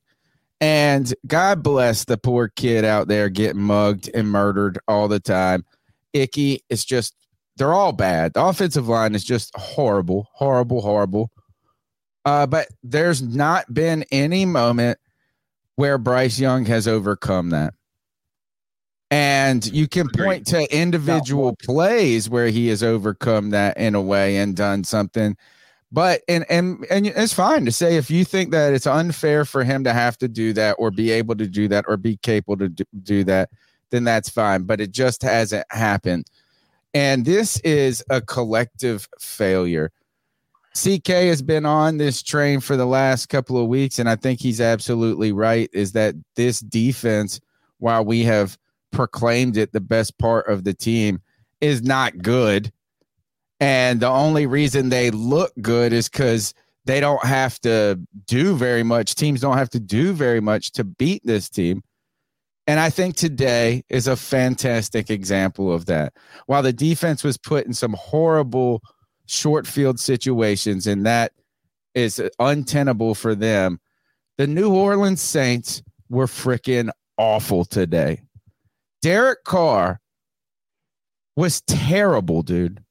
And 0.61 1.13
God 1.27 1.63
bless 1.63 2.05
the 2.05 2.19
poor 2.19 2.49
kid 2.55 2.85
out 2.85 3.09
there 3.09 3.31
getting 3.31 3.63
mugged 3.63 4.11
and 4.13 4.29
murdered 4.31 4.79
all 4.87 5.09
the 5.09 5.21
time. 5.21 5.65
Ickey 6.13 6.61
is 6.69 6.85
just, 6.85 7.15
they're 7.57 7.73
all 7.73 7.93
bad. 7.93 8.35
The 8.35 8.45
offensive 8.45 8.87
line 8.89 9.15
is 9.15 9.25
just 9.25 9.57
horrible, 9.57 10.29
horrible, 10.35 10.83
horrible. 10.83 11.31
Uh, 12.25 12.47
but 12.47 12.69
there's 12.83 13.23
not 13.23 13.73
been 13.73 14.05
any 14.11 14.45
moment 14.45 14.99
where 15.77 15.99
Bryce 15.99 16.39
Young 16.39 16.67
has 16.67 16.87
overcome 16.87 17.51
that. 17.51 17.75
And 19.11 19.67
you 19.67 19.89
can 19.89 20.07
Agreed. 20.07 20.25
point 20.25 20.47
to 20.49 20.77
individual 20.77 21.57
plays 21.57 22.31
where 22.31 22.49
he 22.49 22.69
has 22.69 22.83
overcome 22.83 23.51
that 23.51 23.77
in 23.77 23.95
a 23.95 24.01
way 24.01 24.37
and 24.37 24.55
done 24.55 24.85
something. 24.85 25.37
But 25.91 26.21
and 26.29 26.45
and 26.49 26.87
and 26.89 27.09
it's 27.09 27.33
fine 27.33 27.65
to 27.65 27.73
say 27.73 27.97
if 27.97 28.11
you 28.11 28.25
think 28.25 28.53
that 28.53 28.73
it's 28.73 28.87
unfair 28.87 29.45
for 29.45 29.65
him 29.65 29.83
to 29.83 29.93
have 29.93 30.17
to 30.19 30.29
do 30.29 30.53
that 30.53 30.77
or 30.79 30.93
be 30.93 31.11
able 31.11 31.35
to 31.35 31.49
do 31.49 31.67
that 31.69 31.85
or 31.89 31.97
be 31.97 32.19
capable 32.19 32.59
to 32.59 32.69
do, 32.69 32.85
do 33.03 33.25
that, 33.25 33.51
then 33.91 34.05
that's 34.05 34.29
fine. 34.29 34.63
But 34.63 34.81
it 34.81 34.93
just 34.93 35.23
hasn't 35.23 35.67
happened. 35.71 36.27
And 36.95 37.25
this 37.25 37.59
is 37.61 38.05
a 38.11 38.21
collective 38.21 39.09
failure. 39.19 39.91
CK 40.75 41.09
has 41.09 41.43
been 41.43 41.67
on 41.67 41.99
this 41.99 42.23
train 42.23 42.61
for 42.61 42.77
the 42.77 42.87
last 42.87 43.29
couple 43.29 43.59
of 43.59 43.67
weeks, 43.67 43.99
and 43.99 44.09
I 44.09 44.17
think 44.17 44.41
he's 44.41 44.61
absolutely 44.61 45.33
right. 45.33 45.69
Is 45.73 45.93
that 45.93 46.15
this 46.37 46.61
defense, 46.61 47.41
while 47.79 48.05
we 48.05 48.23
have 48.25 48.57
proclaimed 48.93 49.57
it 49.57 49.73
the 49.73 49.81
best 49.81 50.19
part 50.19 50.49
of 50.49 50.65
the 50.65 50.75
team, 50.75 51.21
is 51.61 51.83
not 51.83 52.19
good. 52.19 52.73
And 53.59 54.01
the 54.01 54.09
only 54.09 54.47
reason 54.47 54.89
they 54.89 55.11
look 55.11 55.53
good 55.61 55.93
is 55.93 56.09
because 56.09 56.55
they 56.87 57.01
don't 57.01 57.25
have 57.25 57.61
to 57.61 58.01
do 58.27 58.57
very 58.57 58.83
much. 58.83 59.15
Teams 59.15 59.41
don't 59.41 59.59
have 59.59 59.71
to 59.71 59.81
do 59.81 60.13
very 60.13 60.41
much 60.41 60.73
to 60.73 60.85
beat 60.85 61.23
this 61.25 61.51
team. 61.51 61.83
And 62.67 62.79
I 62.79 62.89
think 62.89 63.17
today 63.17 63.83
is 63.89 64.07
a 64.07 64.17
fantastic 64.17 65.11
example 65.11 65.73
of 65.73 65.87
that. 65.87 66.15
While 66.47 66.63
the 66.63 66.73
defense 66.73 67.25
was 67.25 67.37
put 67.37 67.67
in 67.67 67.75
some 67.75 67.95
horrible 67.95 68.83
short 69.31 69.67
field 69.67 70.01
situations, 70.01 70.87
and 70.87 71.07
that 71.07 71.33
is 71.95 72.21
untenable 72.39 73.15
for 73.15 73.35
them, 73.35 73.81
the 74.39 74.47
New 74.47 74.75
Orleans 74.75 75.21
Saints 75.21 75.83
were 76.09 76.27
freaking 76.27 76.91
awful 77.17 77.65
today. 77.65 78.23
Derek 79.03 79.45
Carr 79.45 80.01
was 81.37 81.63
terrible, 81.63 82.43
dude. 82.43 82.83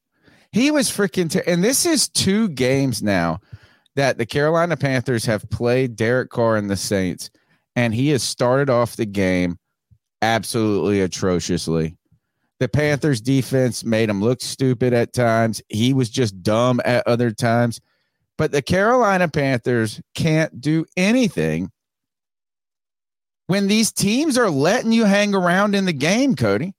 He 0.51 0.71
was 0.71 0.89
freaking 0.89 1.29
ter- 1.29 1.43
and 1.45 1.63
this 1.63 1.85
is 1.85 2.09
two 2.09 2.49
games 2.49 3.03
now 3.03 3.39
that 3.95 4.17
the 4.17 4.25
Carolina 4.25 4.77
Panthers 4.77 5.25
have 5.25 5.47
played 5.49 5.95
Derek 5.95 6.29
Carr 6.29 6.55
and 6.55 6.69
the 6.69 6.77
Saints, 6.77 7.29
and 7.75 7.93
he 7.93 8.09
has 8.09 8.23
started 8.23 8.69
off 8.69 8.95
the 8.95 9.05
game 9.05 9.59
absolutely 10.21 11.01
atrociously. 11.01 11.97
The 12.59 12.67
Panthers 12.67 13.21
defense 13.21 13.83
made 13.85 14.09
him 14.09 14.21
look 14.21 14.41
stupid 14.41 14.93
at 14.93 15.13
times. 15.13 15.61
He 15.69 15.93
was 15.93 16.09
just 16.09 16.41
dumb 16.43 16.81
at 16.83 17.07
other 17.07 17.31
times. 17.31 17.79
But 18.37 18.51
the 18.51 18.61
Carolina 18.61 19.27
Panthers 19.27 20.01
can't 20.15 20.59
do 20.61 20.85
anything 20.97 21.71
when 23.47 23.67
these 23.67 23.91
teams 23.91 24.37
are 24.37 24.49
letting 24.49 24.91
you 24.91 25.05
hang 25.05 25.33
around 25.33 25.73
in 25.75 25.85
the 25.85 25.93
game, 25.93 26.35
Cody. 26.35 26.73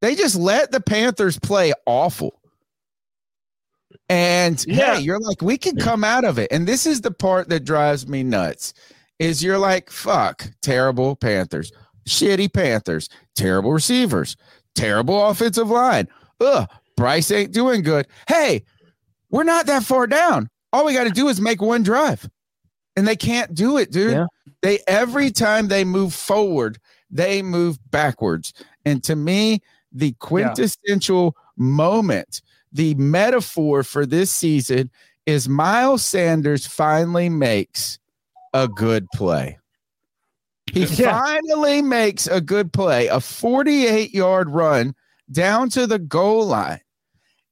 They 0.00 0.14
just 0.14 0.36
let 0.36 0.72
the 0.72 0.80
Panthers 0.80 1.38
play 1.38 1.72
awful. 1.86 2.40
And 4.08 4.62
Yeah. 4.66 4.96
hey, 4.96 5.02
you're 5.02 5.20
like, 5.20 5.40
we 5.40 5.56
can 5.56 5.76
come 5.76 6.04
out 6.04 6.24
of 6.24 6.38
it. 6.38 6.48
And 6.50 6.66
this 6.66 6.86
is 6.86 7.00
the 7.00 7.10
part 7.10 7.48
that 7.48 7.64
drives 7.64 8.06
me 8.06 8.22
nuts. 8.22 8.74
Is 9.18 9.42
you're 9.42 9.58
like, 9.58 9.90
fuck, 9.90 10.46
terrible 10.60 11.14
Panthers, 11.14 11.70
shitty 12.08 12.52
Panthers, 12.52 13.08
terrible 13.36 13.72
receivers, 13.72 14.36
terrible 14.74 15.26
offensive 15.26 15.70
line. 15.70 16.08
Ugh, 16.40 16.68
Bryce 16.96 17.30
ain't 17.30 17.52
doing 17.52 17.82
good. 17.82 18.06
Hey, 18.28 18.64
we're 19.30 19.44
not 19.44 19.66
that 19.66 19.84
far 19.84 20.06
down. 20.06 20.48
All 20.72 20.84
we 20.84 20.92
got 20.92 21.04
to 21.04 21.10
do 21.10 21.28
is 21.28 21.40
make 21.40 21.62
one 21.62 21.82
drive. 21.82 22.28
And 22.96 23.06
they 23.06 23.16
can't 23.16 23.54
do 23.54 23.76
it, 23.78 23.90
dude. 23.90 24.12
Yeah. 24.12 24.26
They 24.62 24.78
every 24.86 25.30
time 25.30 25.68
they 25.68 25.84
move 25.84 26.14
forward, 26.14 26.78
they 27.10 27.42
move 27.42 27.78
backwards. 27.90 28.52
And 28.84 29.02
to 29.04 29.16
me, 29.16 29.60
the 29.92 30.12
quintessential 30.20 31.36
moment, 31.56 32.42
the 32.72 32.94
metaphor 32.94 33.82
for 33.82 34.06
this 34.06 34.30
season 34.30 34.90
is 35.26 35.48
Miles 35.48 36.04
Sanders 36.04 36.66
finally 36.66 37.28
makes 37.28 37.98
a 38.52 38.68
good 38.68 39.06
play. 39.14 39.58
He 40.72 40.84
Yeah. 40.84 41.20
finally 41.20 41.82
makes 41.82 42.26
a 42.26 42.40
good 42.40 42.72
play, 42.72 43.06
a 43.08 43.20
48 43.20 44.12
yard 44.14 44.50
run 44.50 44.94
down 45.30 45.68
to 45.70 45.86
the 45.86 45.98
goal 45.98 46.46
line. 46.46 46.80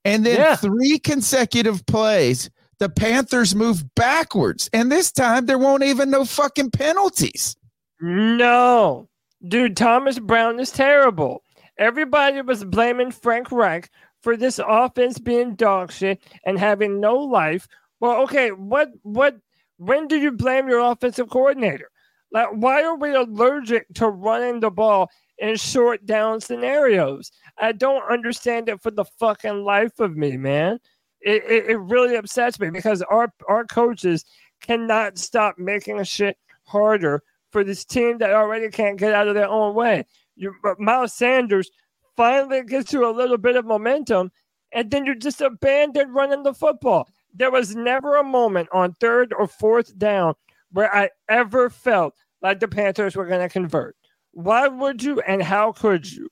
And 0.04 0.26
then 0.26 0.36
Yeah. 0.36 0.56
three 0.56 0.98
consecutive 0.98 1.84
plays, 1.86 2.50
the 2.78 2.88
Panthers 2.88 3.54
move 3.54 3.84
backwards. 3.94 4.68
And 4.72 4.90
this 4.90 5.12
time 5.12 5.46
there 5.46 5.58
won't 5.58 5.84
even 5.84 6.10
no 6.10 6.24
fucking 6.24 6.70
penalties. 6.72 7.54
No, 8.00 9.08
dude, 9.46 9.76
Thomas 9.76 10.18
Brown 10.18 10.58
is 10.58 10.72
terrible. 10.72 11.42
Everybody 11.78 12.42
was 12.42 12.64
blaming 12.64 13.12
Frank 13.12 13.52
Reich 13.52 13.88
for 14.22 14.36
this 14.36 14.58
offense 14.66 15.18
being 15.18 15.54
dog 15.54 15.92
shit 15.92 16.20
and 16.44 16.58
having 16.58 16.98
no 17.00 17.16
life. 17.16 17.68
Well, 18.00 18.22
okay, 18.22 18.50
what, 18.50 18.90
what, 19.02 19.36
when 19.76 20.08
do 20.08 20.16
you 20.16 20.32
blame 20.32 20.68
your 20.68 20.80
offensive 20.80 21.30
coordinator? 21.30 21.88
Like, 22.32 22.48
why 22.52 22.82
are 22.82 22.96
we 22.96 23.14
allergic 23.14 23.86
to 23.94 24.08
running 24.08 24.60
the 24.60 24.70
ball 24.70 25.10
in 25.38 25.56
short 25.56 26.06
down 26.06 26.40
scenarios? 26.40 27.30
I 27.58 27.72
don't 27.72 28.10
understand 28.10 28.68
it 28.68 28.80
for 28.80 28.90
the 28.90 29.04
fucking 29.04 29.64
life 29.64 30.00
of 30.00 30.16
me, 30.16 30.36
man. 30.36 30.78
It, 31.20 31.44
it, 31.44 31.70
it 31.70 31.76
really 31.76 32.16
upsets 32.16 32.58
me 32.58 32.70
because 32.70 33.02
our 33.02 33.32
our 33.48 33.64
coaches 33.64 34.24
cannot 34.60 35.18
stop 35.18 35.58
making 35.58 36.00
a 36.00 36.04
shit 36.04 36.36
harder 36.64 37.22
for 37.50 37.62
this 37.62 37.84
team 37.84 38.18
that 38.18 38.32
already 38.32 38.70
can't 38.70 38.98
get 38.98 39.12
out 39.12 39.28
of 39.28 39.34
their 39.34 39.48
own 39.48 39.74
way. 39.74 40.04
You, 40.34 40.54
Miles 40.78 41.12
Sanders 41.12 41.70
finally 42.16 42.62
gets 42.62 42.92
you 42.92 43.06
a 43.08 43.12
little 43.12 43.38
bit 43.38 43.56
of 43.56 43.66
momentum, 43.66 44.32
and 44.72 44.90
then 44.90 45.04
you're 45.04 45.14
just 45.14 45.40
abandon 45.40 46.12
running 46.12 46.42
the 46.42 46.54
football. 46.54 47.08
There 47.34 47.50
was 47.50 47.76
never 47.76 48.16
a 48.16 48.24
moment 48.24 48.68
on 48.72 48.94
third 48.94 49.32
or 49.32 49.46
fourth 49.46 49.96
down 49.98 50.34
where 50.72 50.94
I 50.94 51.10
ever 51.28 51.70
felt 51.70 52.14
like 52.42 52.60
the 52.60 52.68
Panthers 52.68 53.16
were 53.16 53.26
going 53.26 53.40
to 53.40 53.48
convert. 53.48 53.96
Why 54.32 54.68
would 54.68 55.02
you 55.02 55.20
and 55.20 55.42
how 55.42 55.72
could 55.72 56.10
you? 56.10 56.28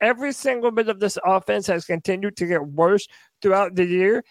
Every 0.00 0.32
single 0.32 0.70
bit 0.70 0.88
of 0.88 1.00
this 1.00 1.18
offense 1.24 1.66
has 1.68 1.84
continued 1.84 2.36
to 2.36 2.46
get 2.46 2.66
worse 2.66 3.06
throughout 3.40 3.74
the 3.74 3.84
year. 3.86 4.24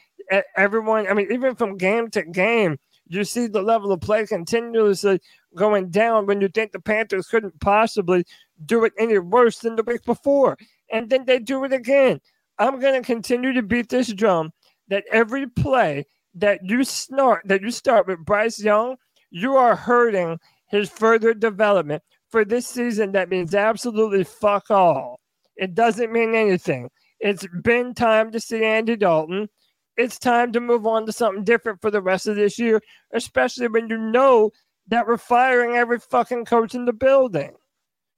Everyone, 0.55 1.07
I 1.07 1.13
mean, 1.13 1.31
even 1.31 1.55
from 1.55 1.77
game 1.77 2.09
to 2.11 2.23
game, 2.23 2.77
you 3.07 3.23
see 3.23 3.47
the 3.47 3.61
level 3.61 3.91
of 3.91 4.01
play 4.01 4.25
continuously 4.25 5.19
going 5.55 5.89
down 5.89 6.25
when 6.25 6.41
you 6.41 6.47
think 6.47 6.71
the 6.71 6.79
Panthers 6.79 7.27
couldn't 7.27 7.59
possibly 7.59 8.23
do 8.65 8.85
it 8.85 8.93
any 8.97 9.17
worse 9.19 9.59
than 9.59 9.75
the 9.75 9.83
week 9.83 10.03
before. 10.05 10.57
And 10.91 11.09
then 11.09 11.25
they 11.25 11.39
do 11.39 11.63
it 11.63 11.73
again. 11.73 12.21
I'm 12.59 12.79
going 12.79 12.93
to 13.01 13.05
continue 13.05 13.51
to 13.53 13.63
beat 13.63 13.89
this 13.89 14.13
drum 14.13 14.51
that 14.89 15.05
every 15.11 15.47
play 15.47 16.05
that 16.35 16.59
you 16.63 16.83
snort, 16.83 17.41
that 17.45 17.61
you 17.61 17.71
start 17.71 18.07
with 18.07 18.23
Bryce 18.23 18.59
Young, 18.59 18.95
you 19.31 19.55
are 19.55 19.75
hurting 19.75 20.39
his 20.73 20.89
further 20.89 21.33
development 21.33 22.03
for 22.29 22.43
this 22.43 22.67
season. 22.67 23.11
That 23.11 23.29
means 23.29 23.53
absolutely 23.53 24.23
fuck 24.23 24.71
all. 24.71 25.19
It 25.55 25.75
doesn't 25.75 26.11
mean 26.11 26.33
anything. 26.35 26.89
It's 27.19 27.45
been 27.61 27.93
time 27.93 28.31
to 28.31 28.39
see 28.39 28.65
Andy 28.65 28.95
Dalton. 28.95 29.49
It's 29.95 30.17
time 30.17 30.51
to 30.53 30.59
move 30.59 30.87
on 30.87 31.05
to 31.05 31.11
something 31.11 31.43
different 31.43 31.79
for 31.79 31.91
the 31.91 32.01
rest 32.01 32.27
of 32.27 32.35
this 32.35 32.57
year, 32.57 32.81
especially 33.13 33.67
when 33.67 33.87
you 33.87 33.97
know 33.97 34.51
that 34.87 35.07
we're 35.07 35.17
firing 35.17 35.75
every 35.75 35.99
fucking 35.99 36.45
coach 36.45 36.73
in 36.73 36.85
the 36.85 36.93
building. 36.93 37.53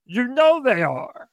You 0.06 0.28
know 0.28 0.64
they 0.64 0.82
are. 0.82 1.30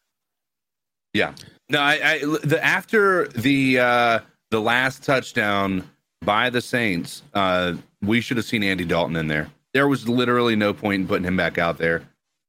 Yeah. 1.12 1.34
No, 1.68 1.80
I, 1.80 2.00
I 2.02 2.18
the 2.42 2.58
after 2.62 3.28
the 3.28 3.78
uh 3.78 4.18
the 4.50 4.60
last 4.60 5.04
touchdown 5.04 5.88
by 6.24 6.50
the 6.50 6.60
Saints, 6.60 7.22
uh 7.34 7.74
we 8.02 8.20
should 8.20 8.36
have 8.38 8.46
seen 8.46 8.64
Andy 8.64 8.84
Dalton 8.84 9.14
in 9.14 9.28
there. 9.28 9.48
There 9.74 9.88
was 9.88 10.08
literally 10.08 10.56
no 10.56 10.72
point 10.74 11.02
in 11.02 11.08
putting 11.08 11.24
him 11.24 11.36
back 11.36 11.58
out 11.58 11.78
there. 11.78 12.02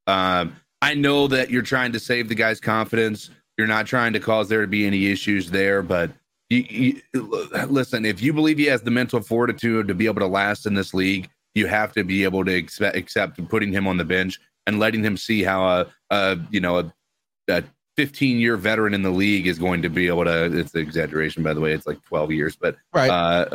Um 0.07 0.55
I 0.81 0.93
know 0.95 1.27
that 1.27 1.49
you're 1.49 1.61
trying 1.61 1.93
to 1.93 1.99
save 1.99 2.27
the 2.27 2.35
guy's 2.35 2.59
confidence. 2.59 3.29
You're 3.57 3.67
not 3.67 3.85
trying 3.87 4.11
to 4.13 4.19
cause 4.19 4.49
there 4.49 4.61
to 4.61 4.67
be 4.67 4.85
any 4.85 5.05
issues 5.07 5.49
there, 5.49 5.81
but 5.81 6.11
you, 6.49 6.65
you, 7.13 7.41
listen, 7.69 8.05
if 8.05 8.21
you 8.21 8.33
believe 8.33 8.57
he 8.57 8.65
has 8.65 8.81
the 8.81 8.91
mental 8.91 9.21
fortitude 9.21 9.87
to 9.87 9.93
be 9.93 10.05
able 10.07 10.19
to 10.19 10.27
last 10.27 10.65
in 10.65 10.73
this 10.73 10.93
league, 10.93 11.29
you 11.55 11.67
have 11.67 11.93
to 11.93 12.03
be 12.03 12.25
able 12.25 12.43
to 12.43 12.53
accept, 12.53 12.97
accept 12.97 13.47
putting 13.47 13.71
him 13.71 13.87
on 13.87 13.95
the 13.95 14.03
bench 14.03 14.39
and 14.67 14.77
letting 14.77 15.03
him 15.03 15.15
see 15.15 15.41
how 15.41 15.65
a, 15.65 15.87
a 16.09 16.37
you 16.51 16.59
know 16.59 16.79
a, 16.79 16.93
a 17.47 17.63
15 17.95 18.37
year 18.39 18.57
veteran 18.57 18.93
in 18.93 19.03
the 19.03 19.09
league 19.11 19.47
is 19.47 19.57
going 19.59 19.81
to 19.83 19.89
be 19.89 20.07
able 20.07 20.25
to 20.25 20.45
it's 20.57 20.73
an 20.73 20.81
exaggeration 20.81 21.43
by 21.43 21.53
the 21.53 21.61
way 21.61 21.71
it's 21.73 21.85
like 21.87 22.01
12 22.03 22.31
years 22.31 22.55
but 22.57 22.75
Right. 22.93 23.09
uh, 23.09 23.45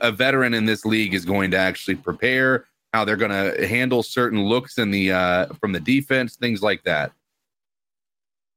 a, 0.00 0.08
a 0.08 0.12
veteran 0.12 0.54
in 0.54 0.64
this 0.64 0.84
league 0.86 1.12
is 1.12 1.24
going 1.24 1.50
to 1.50 1.56
actually 1.58 1.96
prepare 1.96 2.64
how 2.92 3.04
they're 3.04 3.16
going 3.16 3.30
to 3.30 3.66
handle 3.66 4.02
certain 4.02 4.44
looks 4.44 4.78
in 4.78 4.90
the 4.90 5.12
uh, 5.12 5.46
from 5.60 5.72
the 5.72 5.80
defense 5.80 6.36
things 6.36 6.62
like 6.62 6.82
that 6.84 7.12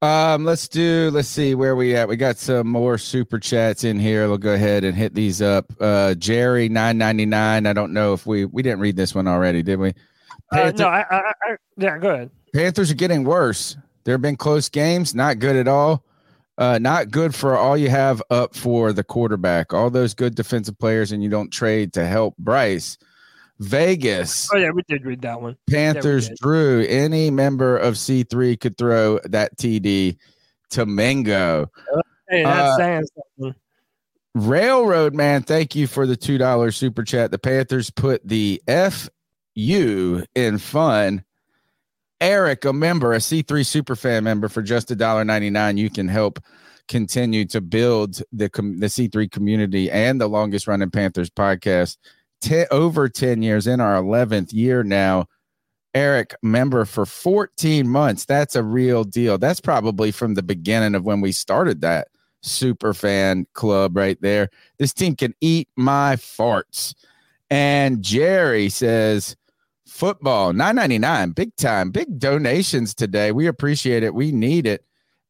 Um, 0.02 0.44
let's 0.44 0.68
do. 0.68 1.10
Let's 1.14 1.28
see 1.28 1.54
where 1.54 1.74
we 1.74 1.96
at. 1.96 2.08
We 2.08 2.16
got 2.16 2.36
some 2.36 2.66
more 2.66 2.98
super 2.98 3.38
chats 3.38 3.84
in 3.84 3.98
here. 3.98 4.28
We'll 4.28 4.36
go 4.36 4.52
ahead 4.52 4.84
and 4.84 4.94
hit 4.94 5.14
these 5.14 5.40
up. 5.40 5.72
Uh, 5.80 6.12
Jerry 6.14 6.68
nine 6.68 6.98
ninety 6.98 7.24
nine. 7.24 7.66
I 7.66 7.72
don't 7.72 7.94
know 7.94 8.12
if 8.12 8.26
we 8.26 8.44
we 8.44 8.62
didn't 8.62 8.80
read 8.80 8.96
this 8.96 9.14
one 9.14 9.26
already, 9.26 9.62
did 9.62 9.78
we? 9.78 9.94
Uh, 10.52 10.72
no, 10.76 10.88
I, 10.88 11.06
I, 11.10 11.16
I, 11.16 11.56
yeah, 11.78 11.96
go 11.96 12.10
ahead. 12.10 12.30
Panthers 12.52 12.90
are 12.90 12.94
getting 12.96 13.24
worse. 13.24 13.78
There 14.04 14.12
have 14.12 14.20
been 14.20 14.36
close 14.36 14.68
games, 14.68 15.14
not 15.14 15.38
good 15.38 15.56
at 15.56 15.68
all. 15.68 16.04
Uh, 16.58 16.78
not 16.78 17.10
good 17.10 17.34
for 17.34 17.56
all 17.56 17.76
you 17.76 17.88
have 17.88 18.22
up 18.30 18.54
for 18.54 18.92
the 18.92 19.02
quarterback. 19.02 19.72
All 19.72 19.88
those 19.88 20.12
good 20.12 20.34
defensive 20.34 20.78
players, 20.78 21.12
and 21.12 21.22
you 21.22 21.30
don't 21.30 21.50
trade 21.50 21.94
to 21.94 22.04
help 22.04 22.36
Bryce. 22.36 22.98
Vegas. 23.60 24.48
Oh 24.52 24.56
yeah, 24.58 24.70
we 24.70 24.82
did 24.88 25.04
read 25.04 25.22
that 25.22 25.40
one. 25.40 25.56
Panthers 25.70 26.28
did. 26.28 26.38
drew. 26.38 26.84
Any 26.88 27.30
member 27.30 27.76
of 27.76 27.94
C3 27.94 28.58
could 28.58 28.76
throw 28.76 29.18
that 29.24 29.56
TD 29.56 30.16
to 30.70 30.86
Mingo. 30.86 31.70
Hey, 32.28 32.42
that's 32.42 32.70
Uh, 32.72 32.76
saying 32.76 33.04
something. 33.38 33.54
Railroad 34.34 35.14
man, 35.14 35.42
thank 35.42 35.76
you 35.76 35.86
for 35.86 36.06
the 36.06 36.16
two 36.16 36.38
dollar 36.38 36.72
super 36.72 37.04
chat. 37.04 37.30
The 37.30 37.38
Panthers 37.38 37.90
put 37.90 38.26
the 38.26 38.60
FU 38.66 40.24
in 40.34 40.58
fun. 40.58 41.24
Eric, 42.20 42.64
a 42.64 42.72
member, 42.72 43.12
a 43.12 43.18
C3 43.18 43.64
super 43.64 43.94
fan 43.94 44.24
member 44.24 44.48
for 44.48 44.62
just 44.62 44.90
a 44.90 44.96
dollar 44.96 45.24
ninety 45.24 45.50
nine. 45.50 45.76
You 45.76 45.90
can 45.90 46.08
help 46.08 46.40
continue 46.88 47.44
to 47.46 47.60
build 47.60 48.20
the 48.32 48.48
com- 48.50 48.78
the 48.80 48.86
C3 48.86 49.30
community 49.30 49.90
and 49.90 50.20
the 50.20 50.26
longest 50.28 50.66
running 50.66 50.90
Panthers 50.90 51.30
podcast. 51.30 51.96
Ten, 52.44 52.66
over 52.70 53.08
10 53.08 53.40
years 53.40 53.66
in 53.66 53.80
our 53.80 53.94
11th 54.02 54.52
year 54.52 54.84
now. 54.84 55.26
Eric, 55.94 56.34
member 56.42 56.84
for 56.84 57.06
14 57.06 57.88
months. 57.88 58.26
That's 58.26 58.54
a 58.54 58.62
real 58.62 59.04
deal. 59.04 59.38
That's 59.38 59.60
probably 59.60 60.10
from 60.10 60.34
the 60.34 60.42
beginning 60.42 60.94
of 60.94 61.04
when 61.04 61.22
we 61.22 61.32
started 61.32 61.80
that 61.80 62.08
super 62.42 62.92
fan 62.92 63.46
club 63.54 63.96
right 63.96 64.20
there. 64.20 64.50
This 64.78 64.92
team 64.92 65.16
can 65.16 65.34
eat 65.40 65.68
my 65.74 66.16
farts. 66.16 66.94
And 67.48 68.02
Jerry 68.02 68.68
says, 68.68 69.36
football 69.86 70.52
999 70.52 71.30
big 71.30 71.54
time 71.54 71.92
big 71.92 72.18
donations 72.18 72.96
today 72.96 73.30
we 73.30 73.46
appreciate 73.46 74.02
it 74.02 74.12
we 74.12 74.32
need 74.32 74.66
it 74.66 74.84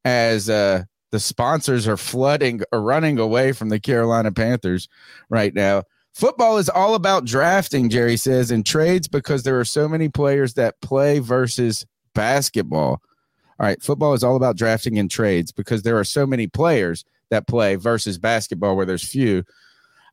as 0.05 0.49
uh 0.49 0.81
the 1.11 1.19
sponsors 1.19 1.87
are 1.87 1.97
flooding 1.97 2.61
running 2.73 3.19
away 3.19 3.51
from 3.51 3.69
the 3.69 3.79
carolina 3.79 4.31
panthers 4.31 4.87
right 5.29 5.53
now 5.53 5.83
football 6.15 6.57
is 6.57 6.69
all 6.69 6.95
about 6.95 7.25
drafting 7.25 7.89
jerry 7.89 8.17
says 8.17 8.49
and 8.49 8.65
trades 8.65 9.07
because 9.07 9.43
there 9.43 9.59
are 9.59 9.65
so 9.65 9.87
many 9.87 10.09
players 10.09 10.53
that 10.55 10.79
play 10.81 11.19
versus 11.19 11.85
basketball 12.13 13.01
all 13.59 13.65
right 13.67 13.83
football 13.83 14.13
is 14.13 14.23
all 14.23 14.35
about 14.35 14.57
drafting 14.57 14.97
and 14.97 15.11
trades 15.11 15.51
because 15.51 15.83
there 15.83 15.97
are 15.97 16.03
so 16.03 16.25
many 16.25 16.47
players 16.47 17.05
that 17.29 17.47
play 17.47 17.75
versus 17.75 18.17
basketball 18.17 18.75
where 18.75 18.85
there's 18.85 19.07
few 19.07 19.43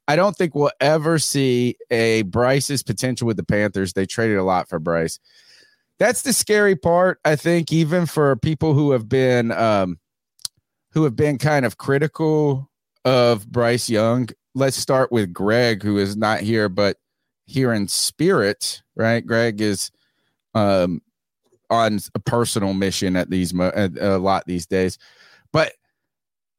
I 0.08 0.16
don't 0.16 0.36
think 0.36 0.54
we'll 0.54 0.72
ever 0.80 1.18
see 1.18 1.76
a 1.90 2.22
Bryce's 2.22 2.82
potential 2.82 3.26
with 3.26 3.36
the 3.36 3.44
Panthers. 3.44 3.92
They 3.92 4.06
traded 4.06 4.36
a 4.36 4.42
lot 4.42 4.68
for 4.68 4.78
Bryce. 4.78 5.18
That's 5.98 6.22
the 6.22 6.32
scary 6.32 6.74
part, 6.74 7.20
I 7.24 7.36
think, 7.36 7.72
even 7.72 8.06
for 8.06 8.34
people 8.36 8.74
who 8.74 8.90
have 8.90 9.08
been 9.08 9.52
um, 9.52 9.98
who 10.90 11.04
have 11.04 11.14
been 11.14 11.38
kind 11.38 11.64
of 11.64 11.78
critical 11.78 12.68
of 13.04 13.46
Bryce 13.50 13.88
Young. 13.88 14.28
Let's 14.54 14.76
start 14.76 15.10
with 15.10 15.32
Greg, 15.32 15.82
who 15.82 15.98
is 15.98 16.16
not 16.16 16.40
here, 16.40 16.68
but 16.68 16.98
here 17.46 17.72
in 17.72 17.88
spirit, 17.88 18.82
right? 18.96 19.24
Greg 19.26 19.60
is 19.60 19.90
um, 20.54 21.00
on 21.70 21.98
a 22.14 22.18
personal 22.20 22.74
mission 22.74 23.16
at 23.16 23.30
these 23.30 23.58
at 23.58 23.96
a 23.98 24.18
lot 24.18 24.44
these 24.46 24.66
days, 24.66 24.98
but 25.52 25.72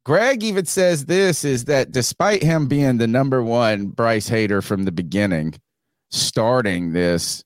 Greg 0.05 0.43
even 0.43 0.65
says 0.65 1.05
this 1.05 1.45
is 1.45 1.65
that 1.65 1.91
despite 1.91 2.43
him 2.43 2.67
being 2.67 2.97
the 2.97 3.07
number 3.07 3.41
one 3.41 3.87
Bryce 3.87 4.27
hater 4.27 4.61
from 4.61 4.83
the 4.83 4.91
beginning, 4.91 5.53
starting 6.11 6.93
this 6.93 7.43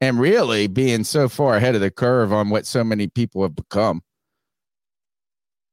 and 0.00 0.18
really 0.20 0.68
being 0.68 1.04
so 1.04 1.28
far 1.28 1.56
ahead 1.56 1.74
of 1.74 1.80
the 1.80 1.90
curve 1.90 2.32
on 2.32 2.50
what 2.50 2.66
so 2.66 2.82
many 2.82 3.08
people 3.08 3.42
have 3.42 3.54
become. 3.54 4.02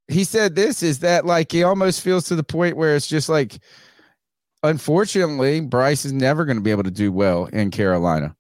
He 0.08 0.24
said 0.24 0.56
this 0.56 0.84
is 0.84 1.00
that 1.00 1.26
like 1.26 1.52
he 1.52 1.64
almost 1.64 2.02
feels 2.02 2.26
to 2.26 2.36
the 2.36 2.44
point 2.44 2.78
where 2.78 2.96
it's 2.96 3.08
just 3.08 3.30
like, 3.30 3.58
unfortunately, 4.66 5.62
Bryce 5.62 6.06
is 6.06 6.14
never 6.14 6.46
going 6.46 6.58
to 6.58 6.64
be 6.64 6.72
able 6.72 6.84
to 6.84 6.92
do 6.92 7.12
well 7.12 7.46
in 7.48 7.72
Carolina 7.72 8.36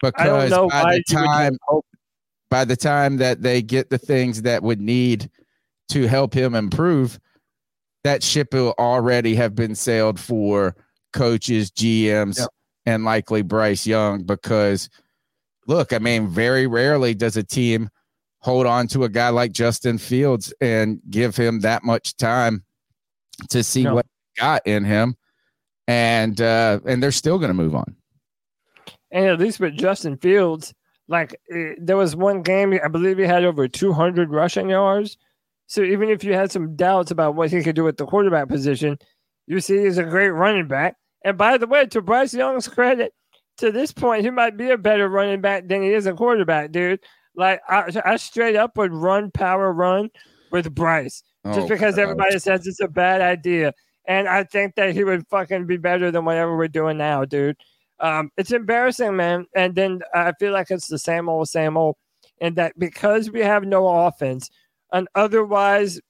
because 0.00 0.50
by 0.50 0.96
the 0.96 1.02
time 1.08 1.58
by 2.48 2.64
the 2.64 2.76
time 2.76 3.16
that 3.16 3.42
they 3.42 3.60
get 3.60 3.90
the 3.90 3.98
things 3.98 4.42
that 4.42 4.62
would 4.62 4.80
need 4.80 5.30
to 5.88 6.06
help 6.06 6.32
him 6.32 6.54
improve, 6.54 7.18
that 8.04 8.22
ship 8.22 8.54
will 8.54 8.74
already 8.78 9.34
have 9.34 9.54
been 9.54 9.74
sailed 9.74 10.18
for 10.20 10.76
coaches, 11.12 11.70
GMs, 11.70 12.38
Yep. 12.38 12.48
and 12.86 13.04
likely 13.04 13.42
Bryce 13.42 13.86
Young. 13.86 14.22
Because 14.22 14.88
look, 15.66 15.92
I 15.92 15.98
mean, 15.98 16.28
very 16.28 16.66
rarely 16.66 17.14
does 17.14 17.36
a 17.36 17.42
team 17.42 17.90
hold 18.38 18.66
on 18.66 18.86
to 18.86 19.02
a 19.04 19.08
guy 19.08 19.28
like 19.30 19.50
Justin 19.50 19.98
Fields 19.98 20.54
and 20.60 21.00
give 21.10 21.36
him 21.36 21.60
that 21.60 21.82
much 21.82 22.16
time 22.16 22.64
to 23.50 23.64
see 23.64 23.82
No. 23.82 23.96
what 23.96 24.06
got 24.38 24.64
in 24.66 24.84
him. 24.84 25.16
And 25.88 26.40
uh, 26.40 26.80
and 26.84 27.02
they're 27.02 27.12
still 27.12 27.38
going 27.38 27.50
to 27.50 27.54
move 27.54 27.74
on. 27.74 27.94
And 29.12 29.26
at 29.26 29.38
least 29.38 29.60
with 29.60 29.76
Justin 29.76 30.16
Fields, 30.16 30.74
like 31.08 31.40
eh, 31.52 31.74
there 31.78 31.96
was 31.96 32.16
one 32.16 32.42
game, 32.42 32.78
I 32.84 32.88
believe 32.88 33.18
he 33.18 33.24
had 33.24 33.44
over 33.44 33.68
200 33.68 34.30
rushing 34.30 34.68
yards. 34.68 35.16
So 35.68 35.82
even 35.82 36.10
if 36.10 36.22
you 36.24 36.34
had 36.34 36.50
some 36.52 36.76
doubts 36.76 37.10
about 37.10 37.34
what 37.34 37.50
he 37.50 37.62
could 37.62 37.76
do 37.76 37.86
at 37.88 37.96
the 37.96 38.06
quarterback 38.06 38.48
position, 38.48 38.98
you 39.46 39.60
see 39.60 39.78
he's 39.78 39.98
a 39.98 40.04
great 40.04 40.30
running 40.30 40.68
back. 40.68 40.96
And 41.24 41.36
by 41.38 41.58
the 41.58 41.66
way, 41.66 41.86
to 41.86 42.02
Bryce 42.02 42.34
Young's 42.34 42.68
credit, 42.68 43.12
to 43.58 43.72
this 43.72 43.90
point, 43.92 44.22
he 44.22 44.30
might 44.30 44.56
be 44.56 44.70
a 44.70 44.78
better 44.78 45.08
running 45.08 45.40
back 45.40 45.66
than 45.66 45.82
he 45.82 45.92
is 45.92 46.06
a 46.06 46.12
quarterback, 46.12 46.72
dude. 46.72 47.00
Like 47.34 47.60
I, 47.68 47.90
I 48.04 48.16
straight 48.16 48.56
up 48.56 48.76
would 48.76 48.92
run 48.92 49.30
power 49.30 49.72
run 49.72 50.10
with 50.50 50.74
Bryce 50.74 51.22
just 51.46 51.58
Oh, 51.60 51.68
because 51.68 51.96
God. 51.96 52.02
everybody 52.02 52.38
says 52.38 52.66
it's 52.66 52.80
a 52.80 52.88
bad 52.88 53.20
idea. 53.20 53.72
And 54.06 54.28
I 54.28 54.44
think 54.44 54.74
that 54.76 54.94
he 54.94 55.04
would 55.04 55.26
fucking 55.28 55.66
be 55.66 55.76
better 55.78 56.10
than 56.10 56.24
whatever 56.24 56.56
we're 56.56 56.68
doing 56.68 56.98
now, 56.98 57.24
dude. 57.24 57.56
Um, 58.00 58.30
it's 58.36 58.52
embarrassing, 58.52 59.16
man. 59.16 59.46
And 59.54 59.74
then 59.74 60.00
I 60.14 60.32
feel 60.38 60.52
like 60.52 60.70
it's 60.70 60.88
the 60.88 60.98
same 60.98 61.28
old, 61.28 61.48
same 61.48 61.76
old. 61.76 61.96
And 62.40 62.56
that 62.56 62.78
because 62.78 63.30
we 63.30 63.40
have 63.40 63.64
no 63.64 63.88
offense, 63.88 64.50
an 64.92 65.08
otherwise, 65.14 66.00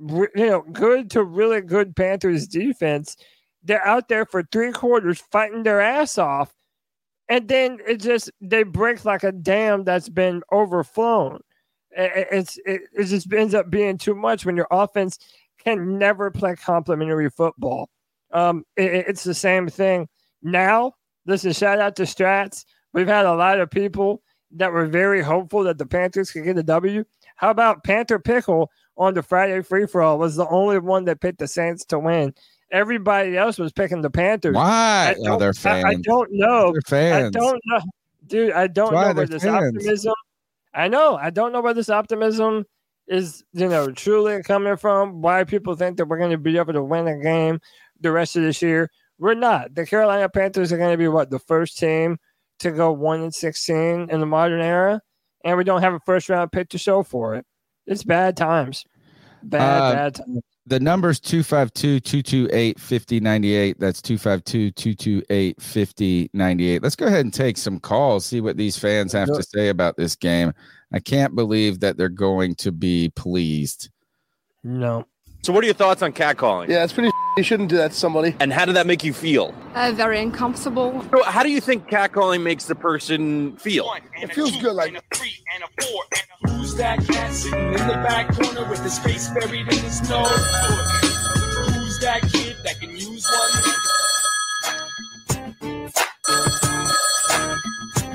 you 0.00 0.28
know, 0.34 0.62
good 0.72 1.10
to 1.12 1.24
really 1.24 1.60
good 1.60 1.94
Panthers 1.96 2.46
defense, 2.46 3.16
they're 3.64 3.86
out 3.86 4.08
there 4.08 4.26
for 4.26 4.42
three 4.44 4.72
quarters 4.72 5.22
fighting 5.30 5.62
their 5.64 5.80
ass 5.80 6.18
off. 6.18 6.52
and 7.28 7.48
then 7.48 7.78
it 7.86 7.96
just 7.98 8.30
they 8.40 8.62
break 8.62 9.04
like 9.04 9.24
a 9.24 9.32
dam 9.32 9.84
that's 9.84 10.08
been 10.08 10.42
overflown. 10.52 11.40
It's 11.92 12.58
it, 12.64 12.82
it 12.92 13.04
just 13.04 13.32
ends 13.32 13.54
up 13.54 13.70
being 13.70 13.98
too 13.98 14.14
much 14.14 14.44
when 14.46 14.56
your 14.56 14.68
offense 14.70 15.18
can 15.64 15.98
never 15.98 16.30
play 16.30 16.56
complementary 16.56 17.30
football. 17.30 17.88
Um, 18.32 18.64
it- 18.76 18.92
it- 18.94 19.04
it's 19.08 19.24
the 19.24 19.34
same 19.34 19.68
thing 19.68 20.08
now. 20.42 20.92
Listen, 21.26 21.52
shout 21.52 21.78
out 21.78 21.96
to 21.96 22.02
Strats. 22.02 22.64
We've 22.92 23.06
had 23.08 23.26
a 23.26 23.34
lot 23.34 23.60
of 23.60 23.70
people 23.70 24.22
that 24.52 24.72
were 24.72 24.86
very 24.86 25.22
hopeful 25.22 25.64
that 25.64 25.78
the 25.78 25.86
Panthers 25.86 26.30
could 26.30 26.44
get 26.44 26.58
a 26.58 26.62
W. 26.62 27.04
How 27.36 27.50
about 27.50 27.84
Panther 27.84 28.18
Pickle 28.18 28.70
on 28.96 29.14
the 29.14 29.22
Friday 29.22 29.62
free 29.62 29.86
for 29.86 30.02
all 30.02 30.18
was 30.18 30.36
the 30.36 30.46
only 30.48 30.78
one 30.78 31.04
that 31.06 31.20
picked 31.20 31.38
the 31.38 31.48
Saints 31.48 31.84
to 31.86 31.98
win. 31.98 32.34
Everybody 32.70 33.36
else 33.36 33.58
was 33.58 33.72
picking 33.72 34.00
the 34.02 34.10
Panthers. 34.10 34.54
Why? 34.54 35.14
I 35.14 35.14
Oh, 35.20 35.24
don't- 35.24 35.38
they're 35.38 35.52
I, 35.72 35.82
I 35.82 35.94
don't 35.94 36.28
know. 36.32 36.68
I 36.68 37.30
don't 37.30 37.60
know, 37.66 37.80
dude. 38.26 38.52
I 38.52 38.66
don't 38.66 38.92
That's 38.92 39.08
know 39.08 39.14
where 39.14 39.26
this 39.26 39.42
fans. 39.42 39.76
optimism. 39.76 40.14
I 40.74 40.88
know. 40.88 41.16
I 41.16 41.30
don't 41.30 41.52
know 41.52 41.60
where 41.60 41.74
this 41.74 41.90
optimism 41.90 42.64
is. 43.12 43.44
You 43.52 43.68
know, 43.68 43.90
truly 43.90 44.42
coming 44.42 44.76
from. 44.76 45.22
Why 45.22 45.44
people 45.44 45.74
think 45.74 45.96
that 45.96 46.06
we're 46.06 46.18
going 46.18 46.30
to 46.30 46.38
be 46.38 46.56
able 46.58 46.72
to 46.72 46.82
win 46.82 47.06
a 47.06 47.18
game 47.18 47.60
the 48.00 48.12
rest 48.12 48.36
of 48.36 48.42
this 48.42 48.62
year? 48.62 48.90
We're 49.18 49.34
not. 49.34 49.74
The 49.74 49.86
Carolina 49.86 50.28
Panthers 50.28 50.72
are 50.72 50.78
going 50.78 50.92
to 50.92 50.98
be 50.98 51.08
what 51.08 51.30
the 51.30 51.38
first 51.38 51.78
team 51.78 52.18
to 52.60 52.70
go 52.70 52.92
one 52.92 53.22
and 53.22 53.34
sixteen 53.34 54.08
in 54.10 54.20
the 54.20 54.26
modern 54.26 54.60
era, 54.60 55.00
and 55.44 55.56
we 55.56 55.64
don't 55.64 55.82
have 55.82 55.94
a 55.94 56.00
first 56.00 56.28
round 56.28 56.52
pick 56.52 56.68
to 56.70 56.78
show 56.78 57.02
for 57.02 57.34
it. 57.34 57.46
It's 57.86 58.04
bad 58.04 58.36
times. 58.36 58.84
Bad, 59.42 59.60
Uh, 59.60 59.92
bad 59.94 60.14
times. 60.14 60.40
The 60.66 60.78
number's 60.78 61.18
252 61.18 61.98
228 61.98 62.78
5098. 62.78 63.80
That's 63.80 64.00
252 64.00 64.70
228 64.70 65.60
5098. 65.60 66.82
Let's 66.82 66.94
go 66.94 67.06
ahead 67.06 67.24
and 67.24 67.34
take 67.34 67.56
some 67.56 67.80
calls, 67.80 68.24
see 68.24 68.40
what 68.40 68.56
these 68.56 68.78
fans 68.78 69.12
have 69.12 69.26
to 69.28 69.42
say 69.42 69.70
about 69.70 69.96
this 69.96 70.14
game. 70.14 70.52
I 70.92 71.00
can't 71.00 71.34
believe 71.34 71.80
that 71.80 71.96
they're 71.96 72.08
going 72.08 72.54
to 72.56 72.72
be 72.72 73.10
pleased. 73.14 73.90
No. 74.62 75.06
So, 75.42 75.52
what 75.52 75.64
are 75.64 75.66
your 75.66 75.74
thoughts 75.74 76.02
on 76.02 76.12
catcalling? 76.12 76.68
Yeah, 76.68 76.84
it's 76.84 76.92
pretty. 76.92 77.10
You 77.36 77.42
shouldn't 77.42 77.70
do 77.70 77.78
that 77.78 77.92
to 77.92 77.96
somebody. 77.96 78.36
And 78.40 78.52
how 78.52 78.66
did 78.66 78.76
that 78.76 78.86
make 78.86 79.02
you 79.02 79.14
feel? 79.14 79.54
Uh, 79.74 79.90
very 79.94 80.20
uncomfortable. 80.20 81.04
So, 81.10 81.22
how 81.24 81.42
do 81.42 81.50
you 81.50 81.60
think 81.60 81.88
catcalling 81.88 82.42
makes 82.42 82.66
the 82.66 82.74
person 82.74 83.56
feel? 83.56 83.92
It 84.20 84.34
feels 84.34 84.54
good. 84.58 84.74
Like 84.74 84.92
Who's 86.46 86.74
that 86.76 87.04
cat 87.06 87.32
sitting 87.32 87.72
in 87.72 87.86
the 87.86 87.94
back 87.94 88.34
corner 88.34 88.68
with 88.68 88.84
his 88.84 88.98
face 88.98 89.30
buried 89.30 89.66
in 89.66 89.78
his 89.78 90.08
nose? 90.08 90.28
Who's 90.30 91.98
that 92.00 92.20
kid 92.30 92.56
that 92.64 92.78
can 92.80 92.90
use 92.90 93.26
one? 93.30 93.74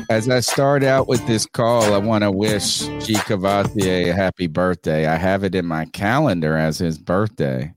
As 0.10 0.30
I 0.30 0.40
start 0.40 0.84
out 0.84 1.08
with 1.08 1.26
this 1.28 1.46
call, 1.46 1.94
I 1.94 1.98
want 1.98 2.24
to 2.24 2.32
wish 2.32 2.80
G. 2.80 3.14
Cavatier 3.16 4.10
a 4.10 4.14
happy 4.14 4.48
birthday. 4.48 5.06
I 5.06 5.16
have 5.18 5.44
it 5.44 5.54
in 5.54 5.66
my 5.66 5.86
calendar 5.86 6.56
as 6.56 6.78
his 6.78 6.98
birthday. 6.98 7.74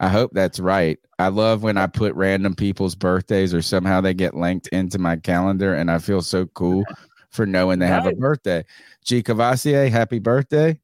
I 0.00 0.08
hope 0.08 0.30
that's 0.32 0.58
right. 0.58 0.98
I 1.18 1.28
love 1.28 1.62
when 1.62 1.76
I 1.76 1.86
put 1.86 2.14
random 2.14 2.54
people's 2.54 2.94
birthdays 2.94 3.52
or 3.52 3.60
somehow 3.60 4.00
they 4.00 4.14
get 4.14 4.34
linked 4.34 4.68
into 4.68 4.98
my 4.98 5.16
calendar, 5.16 5.74
and 5.74 5.90
I 5.90 5.98
feel 5.98 6.22
so 6.22 6.46
cool 6.46 6.84
for 7.28 7.44
knowing 7.44 7.78
they 7.78 7.86
have 7.88 8.06
a 8.06 8.12
birthday. 8.14 8.64
G. 9.04 9.22
Cavatier, 9.22 9.90
happy 9.90 10.18
birthday. 10.18 10.80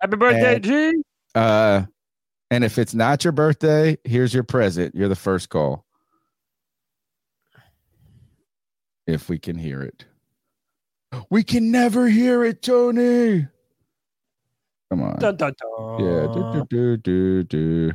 Happy 0.00 0.16
birthday, 0.16 0.54
And- 0.54 0.64
G. 0.64 1.02
Uh, 1.34 1.82
and 2.50 2.62
if 2.62 2.78
it's 2.78 2.94
not 2.94 3.24
your 3.24 3.32
birthday, 3.32 3.96
here's 4.04 4.32
your 4.34 4.44
present. 4.44 4.94
You're 4.94 5.08
the 5.08 5.16
first 5.16 5.48
call. 5.48 5.84
If 9.06 9.28
we 9.28 9.38
can 9.38 9.56
hear 9.56 9.82
it. 9.82 10.04
We 11.30 11.42
can 11.42 11.70
never 11.70 12.08
hear 12.08 12.44
it, 12.44 12.62
Tony. 12.62 13.46
Come 14.90 15.02
on. 15.02 15.18
Dun, 15.18 15.36
dun, 15.36 15.54
dun. 15.58 16.00
Yeah. 16.00 16.26
Do, 16.32 16.52
do, 16.52 16.96
do, 16.96 16.96
do, 16.96 17.42
do. 17.44 17.92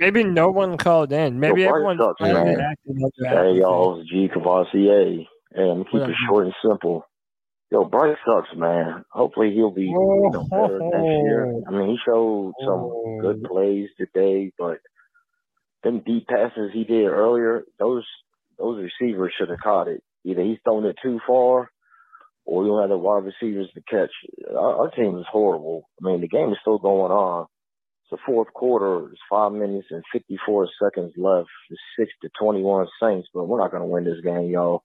Maybe 0.00 0.24
no 0.24 0.50
one 0.50 0.76
called 0.76 1.12
in. 1.12 1.38
Maybe 1.38 1.62
Yo, 1.62 1.68
everyone 1.68 1.98
sucks, 1.98 2.18
tried 2.18 2.32
to 2.32 2.44
man. 2.44 2.60
act 2.60 2.80
like 2.86 3.12
they're 3.18 3.52
Hey, 3.52 3.60
y'all, 3.60 4.00
it's 4.00 4.10
G 4.10 4.28
Cavassier. 4.28 5.26
And 5.54 5.70
I'm 5.70 5.84
keep 5.84 6.02
it 6.02 6.16
short 6.28 6.46
and 6.46 6.54
simple. 6.66 7.06
Yo, 7.70 7.84
Bryce 7.84 8.16
sucks, 8.26 8.48
man. 8.56 9.04
Hopefully 9.10 9.52
he'll 9.54 9.70
be 9.70 9.82
you 9.82 10.30
know, 10.32 10.46
better 10.50 10.78
next 10.78 11.24
year. 11.24 11.62
I 11.66 11.70
mean, 11.70 11.90
he 11.90 11.98
showed 12.04 12.52
some 12.64 13.18
good 13.20 13.44
plays 13.44 13.88
today, 13.96 14.52
but 14.58 14.78
them 15.82 16.02
deep 16.04 16.26
passes 16.26 16.70
he 16.72 16.84
did 16.84 17.06
earlier, 17.06 17.64
those 17.78 18.04
those 18.58 18.82
receivers 18.82 19.32
should 19.38 19.48
have 19.48 19.60
caught 19.60 19.88
it. 19.88 20.02
Either 20.24 20.42
he's 20.42 20.58
thrown 20.64 20.84
it 20.84 20.96
too 21.02 21.18
far, 21.26 21.70
or 22.44 22.64
you 22.64 22.70
don't 22.70 22.80
have 22.80 22.90
the 22.90 22.98
wide 22.98 23.24
receivers 23.24 23.68
to 23.74 23.82
catch. 23.88 24.10
Our, 24.50 24.84
our 24.84 24.90
team 24.90 25.16
is 25.18 25.26
horrible. 25.30 25.88
I 26.02 26.06
mean, 26.06 26.20
the 26.20 26.28
game 26.28 26.50
is 26.50 26.58
still 26.60 26.78
going 26.78 27.12
on. 27.12 27.46
It's 28.02 28.10
the 28.10 28.18
fourth 28.26 28.52
quarter. 28.52 29.08
It's 29.10 29.20
five 29.30 29.52
minutes 29.52 29.88
and 29.90 30.02
54 30.12 30.68
seconds 30.82 31.12
left. 31.16 31.48
It's 31.70 31.80
six 31.98 32.10
to 32.22 32.30
21 32.40 32.86
Saints, 33.00 33.28
but 33.32 33.44
we're 33.44 33.60
not 33.60 33.70
going 33.70 33.82
to 33.82 33.88
win 33.88 34.04
this 34.04 34.20
game, 34.24 34.50
y'all. 34.50 34.82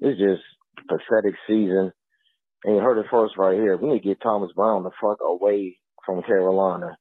It's 0.00 0.18
just 0.18 0.42
pathetic 0.88 1.34
season. 1.46 1.92
And 2.64 2.76
you 2.76 2.82
heard 2.82 2.98
it 2.98 3.06
first 3.10 3.36
right 3.38 3.54
here. 3.54 3.76
We 3.76 3.88
need 3.88 4.02
to 4.02 4.08
get 4.08 4.20
Thomas 4.22 4.50
Brown 4.54 4.82
the 4.82 4.90
fuck 5.00 5.18
away 5.22 5.78
from 6.04 6.22
Carolina. 6.22 6.96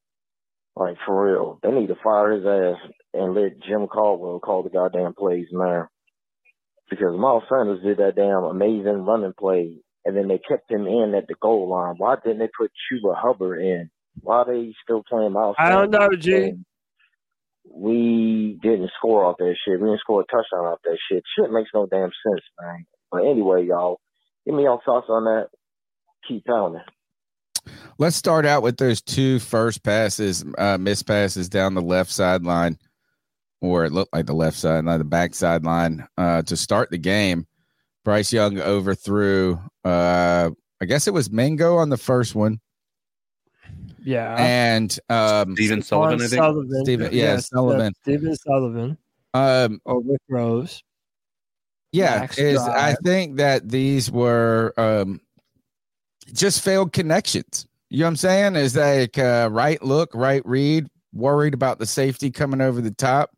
Like, 0.75 0.95
for 1.05 1.25
real. 1.25 1.59
They 1.61 1.71
need 1.71 1.87
to 1.87 1.97
fire 2.01 2.31
his 2.31 2.45
ass 2.45 2.91
and 3.13 3.33
let 3.33 3.61
Jim 3.67 3.87
Caldwell 3.87 4.39
call 4.39 4.63
the 4.63 4.69
goddamn 4.69 5.13
plays, 5.13 5.47
man. 5.51 5.87
Because 6.89 7.17
Miles 7.17 7.43
Sanders 7.49 7.83
did 7.83 7.97
that 7.97 8.15
damn 8.15 8.43
amazing 8.43 9.05
running 9.05 9.33
play, 9.37 9.75
and 10.05 10.17
then 10.17 10.27
they 10.27 10.39
kept 10.39 10.71
him 10.71 10.87
in 10.87 11.13
at 11.15 11.27
the 11.27 11.35
goal 11.41 11.69
line. 11.69 11.95
Why 11.97 12.15
didn't 12.23 12.39
they 12.39 12.49
put 12.57 12.71
Chuba 12.91 13.15
Hubbard 13.15 13.61
in? 13.61 13.89
Why 14.21 14.37
are 14.37 14.45
they 14.45 14.73
still 14.83 15.03
playing 15.07 15.33
Miles 15.33 15.55
I 15.59 15.69
don't 15.69 15.91
know, 15.91 16.09
Sanders? 16.11 16.25
G. 16.25 16.53
We 17.71 18.57
didn't 18.63 18.89
score 18.97 19.25
off 19.25 19.37
that 19.37 19.55
shit. 19.63 19.79
We 19.79 19.87
didn't 19.87 19.99
score 19.99 20.21
a 20.21 20.25
touchdown 20.25 20.65
off 20.65 20.79
that 20.83 20.97
shit. 21.09 21.23
Shit 21.37 21.51
makes 21.51 21.69
no 21.73 21.85
damn 21.85 22.09
sense, 22.25 22.41
man. 22.59 22.85
But 23.11 23.25
anyway, 23.25 23.65
y'all, 23.67 23.99
give 24.45 24.55
me 24.55 24.63
your 24.63 24.81
thoughts 24.83 25.07
on 25.09 25.25
that. 25.25 25.49
Keep 26.27 26.45
pounding. 26.45 26.81
Let's 27.97 28.15
start 28.15 28.45
out 28.45 28.63
with 28.63 28.77
those 28.77 29.01
two 29.01 29.39
first 29.39 29.83
passes, 29.83 30.43
uh, 30.57 30.77
missed 30.77 31.05
passes 31.05 31.49
down 31.49 31.73
the 31.73 31.81
left 31.81 32.11
sideline, 32.11 32.77
or 33.61 33.85
it 33.85 33.91
looked 33.91 34.13
like 34.13 34.25
the 34.25 34.33
left 34.33 34.57
side, 34.57 34.85
not 34.85 34.97
the 34.97 35.03
back 35.03 35.35
sideline, 35.35 36.07
uh, 36.17 36.41
to 36.43 36.55
start 36.57 36.89
the 36.91 36.97
game. 36.97 37.45
Bryce 38.05 38.31
Young 38.31 38.59
overthrew, 38.59 39.59
uh, 39.83 40.49
I 40.81 40.85
guess 40.85 41.07
it 41.07 41.13
was 41.13 41.29
Mingo 41.29 41.75
on 41.75 41.89
the 41.89 41.97
first 41.97 42.33
one, 42.35 42.59
Yeah. 44.03 44.35
and 44.39 44.97
um, 45.09 45.53
Stephen 45.55 45.81
Sullivan, 45.81 46.21
I 46.21 46.27
think. 46.27 46.41
Sullivan. 46.41 46.85
Stephen- 46.85 47.11
yeah, 47.13 47.23
Yes, 47.33 47.49
Sullivan. 47.49 47.93
Stephen 48.01 48.35
Sullivan 48.35 48.97
um, 49.33 49.81
or 49.85 50.01
Rick 50.01 50.21
Rose. 50.29 50.81
Yeah, 51.91 52.19
Max 52.19 52.37
is 52.37 52.59
I 52.59 52.95
think 53.03 53.37
that 53.37 53.67
these 53.67 54.11
were 54.11 54.73
um 54.77 55.19
just 56.33 56.63
failed 56.63 56.93
connections. 56.93 57.65
You 57.89 57.99
know 58.01 58.05
what 58.05 58.09
I'm 58.09 58.15
saying? 58.17 58.55
Is 58.55 58.75
like 58.77 59.17
uh, 59.17 59.49
right 59.51 59.81
look, 59.83 60.13
right 60.13 60.43
read, 60.45 60.87
worried 61.13 61.53
about 61.55 61.79
the 61.79 61.87
safety 61.87 62.29
coming 62.31 62.61
over 62.61 62.79
the 62.81 62.91
top, 62.91 63.31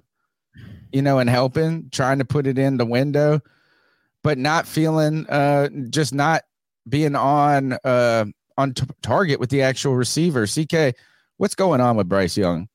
you 0.93 1.01
know, 1.01 1.19
and 1.19 1.29
helping, 1.29 1.89
trying 1.91 2.19
to 2.19 2.25
put 2.25 2.47
it 2.47 2.57
in 2.57 2.77
the 2.77 2.85
window, 2.85 3.41
but 4.23 4.37
not 4.37 4.67
feeling 4.67 5.27
uh 5.29 5.69
just 5.89 6.13
not 6.13 6.43
being 6.87 7.15
on 7.15 7.73
uh 7.83 8.25
on 8.57 8.73
t- 8.73 8.85
target 9.01 9.39
with 9.39 9.49
the 9.49 9.61
actual 9.61 9.95
receiver. 9.95 10.45
CK, 10.45 10.95
what's 11.37 11.55
going 11.55 11.81
on 11.81 11.95
with 11.95 12.07
Bryce 12.07 12.37
Young? 12.37 12.67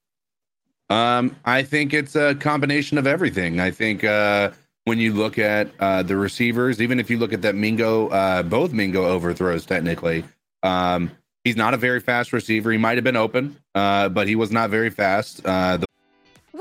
Um, 0.88 1.36
I 1.44 1.62
think 1.62 1.92
it's 1.92 2.14
a 2.14 2.34
combination 2.34 2.98
of 2.98 3.06
everything. 3.06 3.60
I 3.60 3.70
think 3.70 4.04
uh, 4.04 4.50
when 4.84 4.98
you 4.98 5.12
look 5.12 5.38
at 5.38 5.68
uh, 5.80 6.02
the 6.02 6.16
receivers, 6.16 6.80
even 6.80 7.00
if 7.00 7.10
you 7.10 7.18
look 7.18 7.32
at 7.32 7.42
that 7.42 7.54
Mingo, 7.54 8.08
uh, 8.08 8.42
both 8.42 8.72
Mingo 8.72 9.04
overthrows 9.04 9.66
technically, 9.66 10.24
um, 10.62 11.10
he's 11.44 11.56
not 11.56 11.74
a 11.74 11.76
very 11.76 12.00
fast 12.00 12.32
receiver. 12.32 12.70
He 12.70 12.78
might 12.78 12.96
have 12.96 13.04
been 13.04 13.16
open, 13.16 13.56
uh, 13.74 14.08
but 14.08 14.28
he 14.28 14.36
was 14.36 14.52
not 14.52 14.70
very 14.70 14.90
fast. 14.90 15.44
Uh, 15.44 15.78
the 15.78 15.85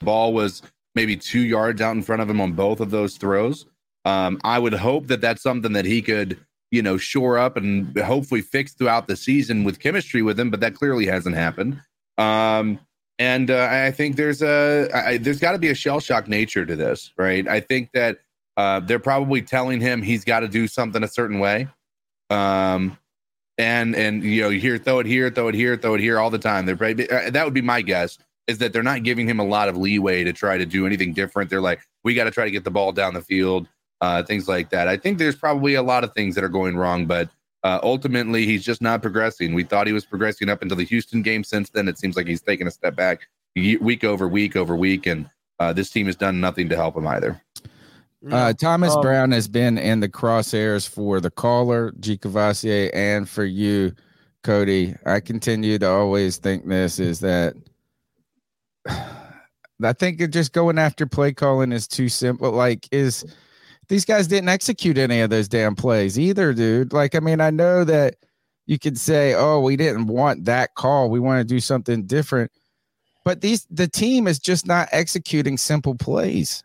Ball 0.00 0.32
was 0.32 0.62
maybe 0.94 1.16
two 1.16 1.40
yards 1.40 1.80
out 1.80 1.94
in 1.96 2.02
front 2.02 2.22
of 2.22 2.28
him 2.28 2.40
on 2.40 2.52
both 2.52 2.80
of 2.80 2.90
those 2.90 3.16
throws. 3.16 3.66
Um, 4.04 4.40
I 4.44 4.58
would 4.58 4.74
hope 4.74 5.06
that 5.08 5.20
that's 5.20 5.42
something 5.42 5.72
that 5.72 5.84
he 5.84 6.02
could, 6.02 6.38
you 6.70 6.82
know, 6.82 6.96
shore 6.96 7.38
up 7.38 7.56
and 7.56 7.96
hopefully 7.98 8.40
fix 8.40 8.72
throughout 8.72 9.06
the 9.06 9.16
season 9.16 9.64
with 9.64 9.78
chemistry 9.78 10.22
with 10.22 10.38
him, 10.38 10.50
but 10.50 10.60
that 10.60 10.74
clearly 10.74 11.06
hasn't 11.06 11.36
happened. 11.36 11.80
Um, 12.18 12.78
and 13.18 13.50
uh, 13.50 13.68
I 13.70 13.90
think 13.90 14.16
there's 14.16 14.42
a 14.42 14.88
I, 14.94 15.18
there's 15.18 15.40
got 15.40 15.52
to 15.52 15.58
be 15.58 15.68
a 15.68 15.74
shell 15.74 16.00
shock 16.00 16.26
nature 16.26 16.64
to 16.64 16.74
this, 16.74 17.12
right? 17.18 17.46
I 17.46 17.60
think 17.60 17.90
that 17.92 18.18
uh, 18.56 18.80
they're 18.80 18.98
probably 18.98 19.42
telling 19.42 19.80
him 19.80 20.00
he's 20.00 20.24
got 20.24 20.40
to 20.40 20.48
do 20.48 20.66
something 20.66 21.02
a 21.02 21.08
certain 21.08 21.38
way. 21.38 21.68
Um, 22.30 22.96
and 23.58 23.94
and 23.94 24.24
you 24.24 24.42
know, 24.42 24.48
you 24.48 24.58
hear 24.58 24.78
throw 24.78 25.00
it 25.00 25.06
here, 25.06 25.30
throw 25.30 25.48
it 25.48 25.54
here, 25.54 25.76
throw 25.76 25.94
it 25.94 26.00
here 26.00 26.18
all 26.18 26.30
the 26.30 26.38
time. 26.38 26.64
They're 26.64 26.76
probably, 26.76 27.10
uh, 27.10 27.30
that 27.30 27.44
would 27.44 27.52
be 27.52 27.60
my 27.60 27.82
guess 27.82 28.16
is 28.46 28.58
that 28.58 28.72
they're 28.72 28.82
not 28.82 29.02
giving 29.02 29.28
him 29.28 29.38
a 29.38 29.44
lot 29.44 29.68
of 29.68 29.76
leeway 29.76 30.24
to 30.24 30.32
try 30.32 30.58
to 30.58 30.66
do 30.66 30.86
anything 30.86 31.12
different. 31.12 31.50
They're 31.50 31.60
like, 31.60 31.80
we 32.02 32.14
got 32.14 32.24
to 32.24 32.30
try 32.30 32.44
to 32.44 32.50
get 32.50 32.64
the 32.64 32.70
ball 32.70 32.92
down 32.92 33.14
the 33.14 33.22
field, 33.22 33.68
uh, 34.00 34.22
things 34.22 34.48
like 34.48 34.70
that. 34.70 34.88
I 34.88 34.96
think 34.96 35.18
there's 35.18 35.36
probably 35.36 35.74
a 35.74 35.82
lot 35.82 36.04
of 36.04 36.12
things 36.14 36.34
that 36.34 36.44
are 36.44 36.48
going 36.48 36.76
wrong, 36.76 37.06
but 37.06 37.28
uh, 37.62 37.78
ultimately 37.82 38.46
he's 38.46 38.64
just 38.64 38.80
not 38.80 39.02
progressing. 39.02 39.54
We 39.54 39.64
thought 39.64 39.86
he 39.86 39.92
was 39.92 40.04
progressing 40.06 40.48
up 40.48 40.62
until 40.62 40.76
the 40.76 40.84
Houston 40.84 41.22
game. 41.22 41.44
Since 41.44 41.70
then, 41.70 41.88
it 41.88 41.98
seems 41.98 42.16
like 42.16 42.26
he's 42.26 42.42
taken 42.42 42.66
a 42.66 42.70
step 42.70 42.96
back 42.96 43.28
week 43.54 44.04
over 44.04 44.26
week 44.26 44.56
over 44.56 44.74
week, 44.74 45.06
and 45.06 45.28
uh, 45.58 45.72
this 45.72 45.90
team 45.90 46.06
has 46.06 46.16
done 46.16 46.40
nothing 46.40 46.68
to 46.70 46.76
help 46.76 46.96
him 46.96 47.06
either. 47.06 47.40
Uh, 48.30 48.52
Thomas 48.52 48.94
Um, 48.94 49.02
Brown 49.02 49.32
has 49.32 49.48
been 49.48 49.78
in 49.78 50.00
the 50.00 50.08
crosshairs 50.08 50.88
for 50.88 51.20
the 51.20 51.30
caller, 51.30 51.92
G. 52.00 52.18
Cavassier, 52.18 52.90
and 52.92 53.28
for 53.28 53.44
you, 53.44 53.92
Cody. 54.42 54.94
I 55.06 55.20
continue 55.20 55.78
to 55.78 55.88
always 55.88 56.36
think 56.36 56.66
this 56.66 56.98
is 56.98 57.20
that 57.20 57.54
I 59.82 59.92
think 59.92 60.18
just 60.30 60.52
going 60.52 60.78
after 60.78 61.06
play 61.06 61.32
calling 61.32 61.72
is 61.72 61.88
too 61.88 62.08
simple. 62.08 62.50
Like, 62.50 62.88
is 62.92 63.24
these 63.88 64.04
guys 64.04 64.26
didn't 64.26 64.48
execute 64.48 64.98
any 64.98 65.20
of 65.20 65.30
those 65.30 65.48
damn 65.48 65.74
plays 65.74 66.18
either, 66.18 66.52
dude. 66.52 66.92
Like, 66.92 67.14
I 67.14 67.20
mean, 67.20 67.40
I 67.40 67.50
know 67.50 67.84
that 67.84 68.16
you 68.66 68.78
could 68.78 68.98
say, 68.98 69.34
oh, 69.34 69.60
we 69.60 69.76
didn't 69.76 70.06
want 70.06 70.44
that 70.44 70.74
call. 70.74 71.10
We 71.10 71.20
want 71.20 71.40
to 71.40 71.54
do 71.54 71.60
something 71.60 72.04
different. 72.04 72.52
But 73.24 73.40
these 73.40 73.66
the 73.70 73.88
team 73.88 74.26
is 74.26 74.38
just 74.38 74.66
not 74.66 74.88
executing 74.92 75.56
simple 75.58 75.94
plays 75.94 76.62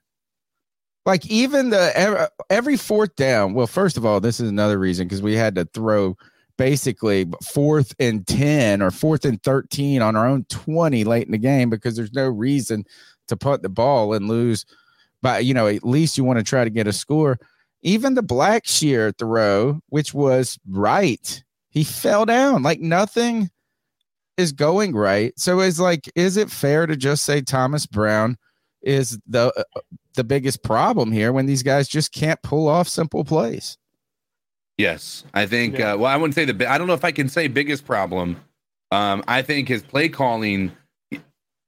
like 1.06 1.26
even 1.28 1.70
the 1.70 2.30
every 2.50 2.78
fourth 2.78 3.16
down 3.16 3.54
well 3.54 3.68
first 3.68 3.98
of 3.98 4.06
all 4.06 4.20
this 4.20 4.40
is 4.40 4.50
another 4.50 4.78
reason 4.78 5.08
because 5.08 5.22
we 5.22 5.36
had 5.36 5.56
to 5.56 5.66
throw 5.66 6.18
basically 6.58 7.26
fourth 7.44 7.94
and 8.00 8.26
10 8.28 8.82
or 8.82 8.92
fourth 8.92 9.26
and 9.26 9.42
13 9.44 10.02
on 10.02 10.16
our 10.16 10.28
own 10.28 10.46
20 10.46 11.04
late 11.04 11.26
in 11.26 11.32
the 11.32 11.38
game 11.38 11.70
because 11.70 11.96
there's 11.96 12.14
no 12.14 12.28
reason 12.28 12.86
to 13.28 13.38
punt 13.38 13.62
the 13.62 13.70
ball 13.70 14.14
and 14.14 14.28
lose. 14.28 14.66
But 15.22 15.46
you 15.46 15.54
know 15.54 15.68
at 15.68 15.84
least 15.84 16.18
you 16.18 16.24
want 16.24 16.40
to 16.40 16.44
try 16.44 16.64
to 16.64 16.70
get 16.70 16.88
a 16.88 16.94
score. 16.94 17.38
Even 17.82 18.14
the 18.14 18.24
Blackshear 18.24 19.18
throw 19.18 19.82
which 19.90 20.14
was 20.14 20.60
right 20.70 21.44
he 21.70 21.84
fell 21.84 22.26
down. 22.26 22.64
Like 22.64 22.80
nothing 22.80 23.50
is 24.38 24.54
going 24.54 24.96
right. 24.96 25.34
So 25.38 25.60
it's 25.60 25.80
like 25.80 26.10
is 26.16 26.38
it 26.38 26.50
fair 26.50 26.86
to 26.86 26.96
just 26.96 27.26
say 27.26 27.42
thomas 27.42 27.86
brown 27.86 28.38
is 28.82 29.20
the 29.28 29.52
uh, 29.58 29.82
the 30.16 30.24
biggest 30.24 30.64
problem 30.64 31.12
here 31.12 31.34
when 31.34 31.46
these 31.46 31.64
guys 31.64 31.88
just 31.88 32.14
can't 32.14 32.42
pull 32.42 32.68
off 32.68 32.88
simple 32.88 33.26
plays. 33.26 33.78
Yes, 34.78 35.24
I 35.34 35.46
think. 35.46 35.78
Yeah. 35.78 35.94
Uh, 35.94 35.98
well, 35.98 36.12
I 36.12 36.18
wouldn't 36.18 36.36
say 36.36 36.46
the. 36.46 36.70
I 36.70 36.78
don't 36.78 36.88
know 36.88 36.94
if 36.94 37.06
I 37.06 37.12
can 37.12 37.30
say 37.30 37.48
biggest 37.48 37.86
problem. 37.86 38.38
Um, 38.92 39.24
I 39.28 39.42
think 39.42 39.68
his 39.68 39.82
play 39.82 40.10
calling. 40.10 40.72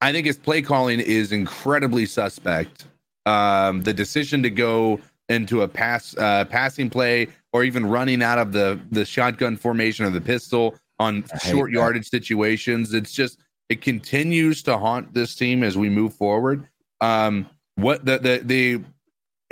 I 0.02 0.12
think 0.12 0.28
his 0.28 0.38
play 0.38 0.62
calling 0.62 1.00
is 1.00 1.32
incredibly 1.32 2.06
suspect. 2.06 2.86
Um, 3.26 3.84
the 3.84 3.93
decision 3.93 4.43
to 4.43 4.50
go 4.50 5.00
into 5.30 5.62
a 5.62 5.67
pass 5.67 6.15
uh, 6.17 6.46
passing 6.46 6.89
play 6.89 7.28
or 7.54 7.63
even 7.63 7.86
running 7.86 8.22
out 8.22 8.38
of 8.38 8.52
the 8.52 8.80
the 8.91 9.06
shotgun 9.06 9.58
formation 9.58 10.06
or 10.06 10.10
the 10.10 10.22
pistol 10.22 10.76
on 11.00 11.24
short 11.43 11.72
that. 11.72 11.78
yardage 11.78 12.10
situations. 12.10 12.93
It's 12.93 13.13
just 13.13 13.39
it 13.70 13.82
continues 13.82 14.63
to 14.63 14.78
haunt 14.78 15.13
this 15.13 15.36
team 15.36 15.63
as 15.63 15.78
we 15.78 15.89
move 15.89 16.13
forward. 16.13 16.67
Um, 17.02 17.48
what 17.76 18.06
the 18.06 18.20
the 18.20 18.41
the 18.43 18.84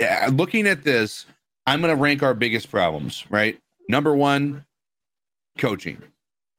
yeah, 0.00 0.28
looking 0.32 0.66
at 0.66 0.84
this, 0.84 1.26
I'm 1.66 1.80
going 1.80 1.94
to 1.94 2.00
rank 2.00 2.22
our 2.22 2.34
biggest 2.34 2.70
problems. 2.70 3.24
Right, 3.30 3.58
number 3.88 4.14
one, 4.14 4.64
coaching. 5.58 6.02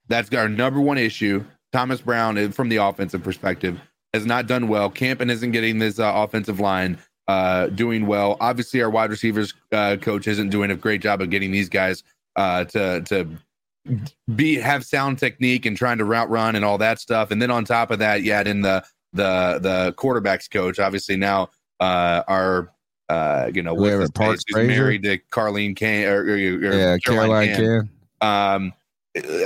That's 0.08 0.34
our 0.34 0.50
number 0.50 0.80
one 0.80 0.98
issue. 0.98 1.44
Thomas 1.74 2.02
Brown, 2.02 2.38
uh, 2.38 2.50
from 2.50 2.70
the 2.70 2.78
offensive 2.78 3.24
perspective, 3.24 3.80
has 4.14 4.26
not 4.26 4.48
done 4.48 4.68
well. 4.68 4.90
Campen 4.90 5.30
isn't 5.30 5.52
getting 5.52 5.80
this 5.80 6.00
uh, 6.00 6.12
offensive 6.16 6.60
line 6.60 6.98
uh, 7.28 7.68
doing 7.68 8.08
well. 8.08 8.38
Obviously, 8.40 8.82
our 8.82 8.90
wide 8.90 9.10
receivers 9.10 9.54
uh, 9.72 9.98
coach 9.98 10.28
isn't 10.28 10.50
doing 10.50 10.72
a 10.72 10.76
great 10.76 11.02
job 11.02 11.22
of 11.22 11.30
getting 11.30 11.52
these 11.52 11.70
guys 11.70 12.04
uh, 12.36 12.64
to 12.66 13.02
to 13.02 13.30
be 14.36 14.56
have 14.56 14.86
sound 14.86 15.18
technique 15.20 15.66
and 15.66 15.78
trying 15.78 15.98
to 15.98 16.06
route 16.06 16.30
run 16.30 16.56
and 16.56 16.64
all 16.64 16.78
that 16.78 17.00
stuff. 17.00 17.32
And 17.32 17.42
then 17.42 17.52
on 17.52 17.66
top 17.66 17.92
of 17.92 18.00
that, 18.00 18.24
you 18.24 18.32
add 18.32 18.48
in 18.48 18.62
the 18.62 18.84
the 19.14 19.60
the 19.62 19.94
quarterbacks 19.98 20.50
coach. 20.50 20.80
Obviously 20.80 21.18
now 21.18 21.50
uh, 21.80 22.24
our 22.28 22.72
uh, 23.10 23.50
you 23.54 23.62
know 23.64 23.74
what's 23.74 23.86
Whoever, 23.86 24.02
his 24.02 24.12
Parks 24.12 24.32
face, 24.32 24.44
who's 24.48 24.66
Frazier? 24.68 24.82
married 24.82 25.04
to 25.04 25.18
Carlene 25.32 25.76
Kane 25.76 26.06
or, 26.08 26.22
or, 26.24 26.34
or 26.34 26.74
Yeah, 26.74 26.98
Caroline 26.98 27.48
Cain. 27.56 27.56
can. 27.56 27.90
Um, 28.30 28.74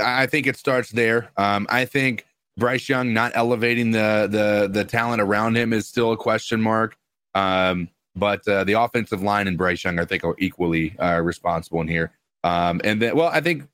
I 0.04 0.26
think 0.28 0.47
it 0.47 0.58
starts 0.58 0.89
there. 0.91 1.30
Um, 1.38 1.67
I 1.69 1.86
think 1.86 2.26
Bryce 2.58 2.89
Young 2.89 3.13
not 3.13 3.32
elevating 3.36 3.91
the 3.91 4.28
the 4.30 4.69
the 4.71 4.84
talent 4.86 5.21
around 5.21 5.56
him 5.56 5.74
is 5.74 5.88
still 5.88 6.12
a 6.12 6.17
question 6.17 6.62
mark. 6.62 6.97
Um, 7.36 7.88
but 8.15 8.45
uh, 8.47 8.65
the 8.65 8.74
offensive 8.74 9.21
line 9.21 9.47
and 9.47 9.58
Bryce 9.58 9.84
Young, 9.84 9.97
I 10.00 10.06
think, 10.06 10.26
are 10.26 10.36
equally 10.38 10.97
uh, 11.00 11.21
responsible 11.21 11.80
in 11.82 11.88
here. 11.88 12.12
Um, 12.43 12.82
and 12.84 13.02
then, 13.02 13.15
well, 13.15 13.30
I 13.30 13.39
think, 13.39 13.67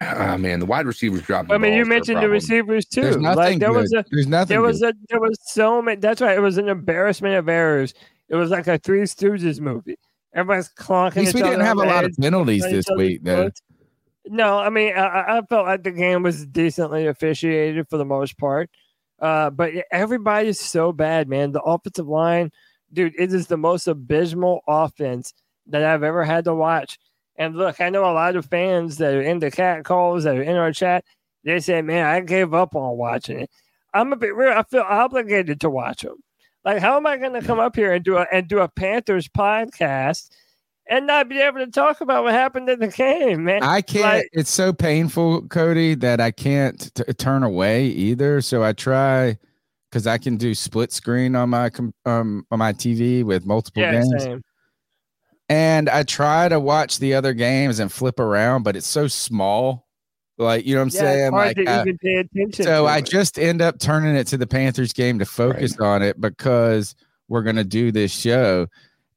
oh 0.00 0.38
man, 0.38 0.60
the 0.60 0.64
wide 0.64 0.86
receivers 0.86 1.20
dropped. 1.20 1.52
I 1.52 1.58
mean, 1.58 1.74
you 1.74 1.80
balls 1.80 1.86
are 1.86 1.90
mentioned 1.90 2.22
the 2.22 2.28
receivers 2.30 2.86
too. 2.86 3.02
There's 3.02 3.16
nothing 3.18 3.36
like 3.36 3.58
there 3.58 3.72
good. 3.72 3.80
was 3.82 3.92
a 3.92 4.04
There's 4.10 4.26
nothing 4.26 4.48
there 4.54 4.62
was 4.62 4.80
good. 4.80 4.94
a 4.94 4.98
there 5.10 5.20
was 5.20 5.36
so 5.52 5.82
many. 5.82 6.00
That's 6.00 6.22
right. 6.22 6.36
It 6.36 6.40
was 6.40 6.56
an 6.56 6.68
embarrassment 6.70 7.34
of 7.34 7.48
errors. 7.48 7.92
It 8.28 8.36
was 8.36 8.50
like 8.50 8.66
a 8.66 8.78
Three 8.78 9.02
Stooges 9.02 9.60
movie. 9.60 9.98
Everybody's 10.34 10.68
clonking. 10.68 11.06
At 11.08 11.16
least 11.16 11.34
we 11.34 11.40
didn't 11.50 11.60
have 11.66 11.76
a 11.78 11.80
lot 11.94 12.04
of 12.04 12.16
penalties 12.20 12.62
this 12.70 12.86
week, 12.96 13.20
though. 13.24 13.42
No, 14.26 14.58
I 14.58 14.68
mean, 14.68 14.94
I- 14.94 15.06
I, 15.06 15.38
I 15.38 15.42
felt 15.42 15.66
like 15.66 15.82
the 15.84 15.90
game 15.90 16.22
was 16.22 16.44
decently 16.46 17.06
officiated 17.06 17.88
for 17.88 17.96
the 17.96 18.04
most 18.04 18.36
part. 18.38 18.68
Uh, 19.20 19.50
but 19.50 19.72
everybody's 19.90 20.60
so 20.60 20.92
bad, 20.92 21.28
man. 21.28 21.50
The 21.52 21.62
offensive 21.62 22.06
line, 22.06 22.52
dude, 22.92 23.14
it 23.18 23.32
is 23.32 23.46
the 23.46 23.56
most 23.56 23.88
abysmal 23.88 24.60
offense 24.68 25.32
that 25.66 25.82
I've 25.84 26.02
ever 26.04 26.24
had 26.24 26.44
to 26.44 26.54
watch. 26.54 26.98
And 27.36 27.56
look, 27.56 27.80
I 27.80 27.88
know 27.88 28.02
a 28.04 28.12
lot 28.12 28.36
of 28.36 28.46
fans 28.46 28.98
that 28.98 29.14
are 29.14 29.22
in 29.22 29.38
the 29.38 29.50
cat 29.50 29.84
calls 29.84 30.24
that 30.24 30.36
are 30.36 30.42
in 30.42 30.56
our 30.56 30.72
chat. 30.72 31.04
They 31.44 31.58
say, 31.60 31.80
"Man, 31.82 32.04
I 32.04 32.20
gave 32.20 32.52
up 32.52 32.74
on 32.76 32.96
watching 32.96 33.40
it." 33.40 33.50
I'm 33.94 34.12
a 34.12 34.16
bit 34.16 34.34
real. 34.36 34.52
I 34.52 34.62
feel 34.64 34.82
obligated 34.82 35.60
to 35.62 35.70
watch 35.70 36.02
them. 36.02 36.16
Like, 36.68 36.82
how 36.82 36.98
am 36.98 37.06
I 37.06 37.16
going 37.16 37.32
to 37.32 37.40
come 37.40 37.58
up 37.58 37.74
here 37.74 37.94
and 37.94 38.04
do 38.04 38.18
a 38.18 38.26
and 38.30 38.46
do 38.46 38.58
a 38.58 38.68
Panthers 38.68 39.26
podcast 39.26 40.28
and 40.86 41.06
not 41.06 41.26
be 41.26 41.40
able 41.40 41.60
to 41.60 41.70
talk 41.70 42.02
about 42.02 42.24
what 42.24 42.34
happened 42.34 42.68
in 42.68 42.78
the 42.78 42.88
game, 42.88 43.44
man? 43.44 43.62
I 43.62 43.80
can't. 43.80 44.04
Like, 44.04 44.28
it's 44.34 44.50
so 44.50 44.74
painful, 44.74 45.48
Cody, 45.48 45.94
that 45.94 46.20
I 46.20 46.30
can't 46.30 46.94
t- 46.94 47.10
turn 47.14 47.42
away 47.42 47.86
either. 47.86 48.42
So 48.42 48.62
I 48.62 48.74
try 48.74 49.38
because 49.90 50.06
I 50.06 50.18
can 50.18 50.36
do 50.36 50.54
split 50.54 50.92
screen 50.92 51.34
on 51.36 51.48
my 51.48 51.70
com- 51.70 51.94
um 52.04 52.44
on 52.50 52.58
my 52.58 52.74
TV 52.74 53.24
with 53.24 53.46
multiple 53.46 53.80
yeah, 53.80 53.92
games, 53.92 54.24
same. 54.24 54.42
and 55.48 55.88
I 55.88 56.02
try 56.02 56.50
to 56.50 56.60
watch 56.60 56.98
the 56.98 57.14
other 57.14 57.32
games 57.32 57.78
and 57.78 57.90
flip 57.90 58.20
around, 58.20 58.64
but 58.64 58.76
it's 58.76 58.86
so 58.86 59.08
small. 59.08 59.87
Like 60.38 60.64
you 60.64 60.74
know 60.74 60.82
what 60.84 60.94
I'm 60.94 61.04
Yeah, 61.04 61.12
saying? 61.12 61.32
Like, 61.32 61.56
to 61.56 61.66
I- 61.66 61.80
attention. 62.20 62.64
so 62.64 62.84
to 62.84 62.88
I 62.90 62.98
it. 62.98 63.06
just 63.06 63.38
end 63.38 63.60
up 63.60 63.78
turning 63.78 64.14
it 64.14 64.26
to 64.28 64.36
the 64.36 64.46
Panthers 64.46 64.92
game 64.92 65.18
to 65.18 65.24
focus 65.26 65.78
on 65.80 66.02
it 66.02 66.20
because 66.20 66.94
we're 67.28 67.42
gonna 67.42 67.64
do 67.64 67.90
this 67.92 68.12
show, 68.12 68.68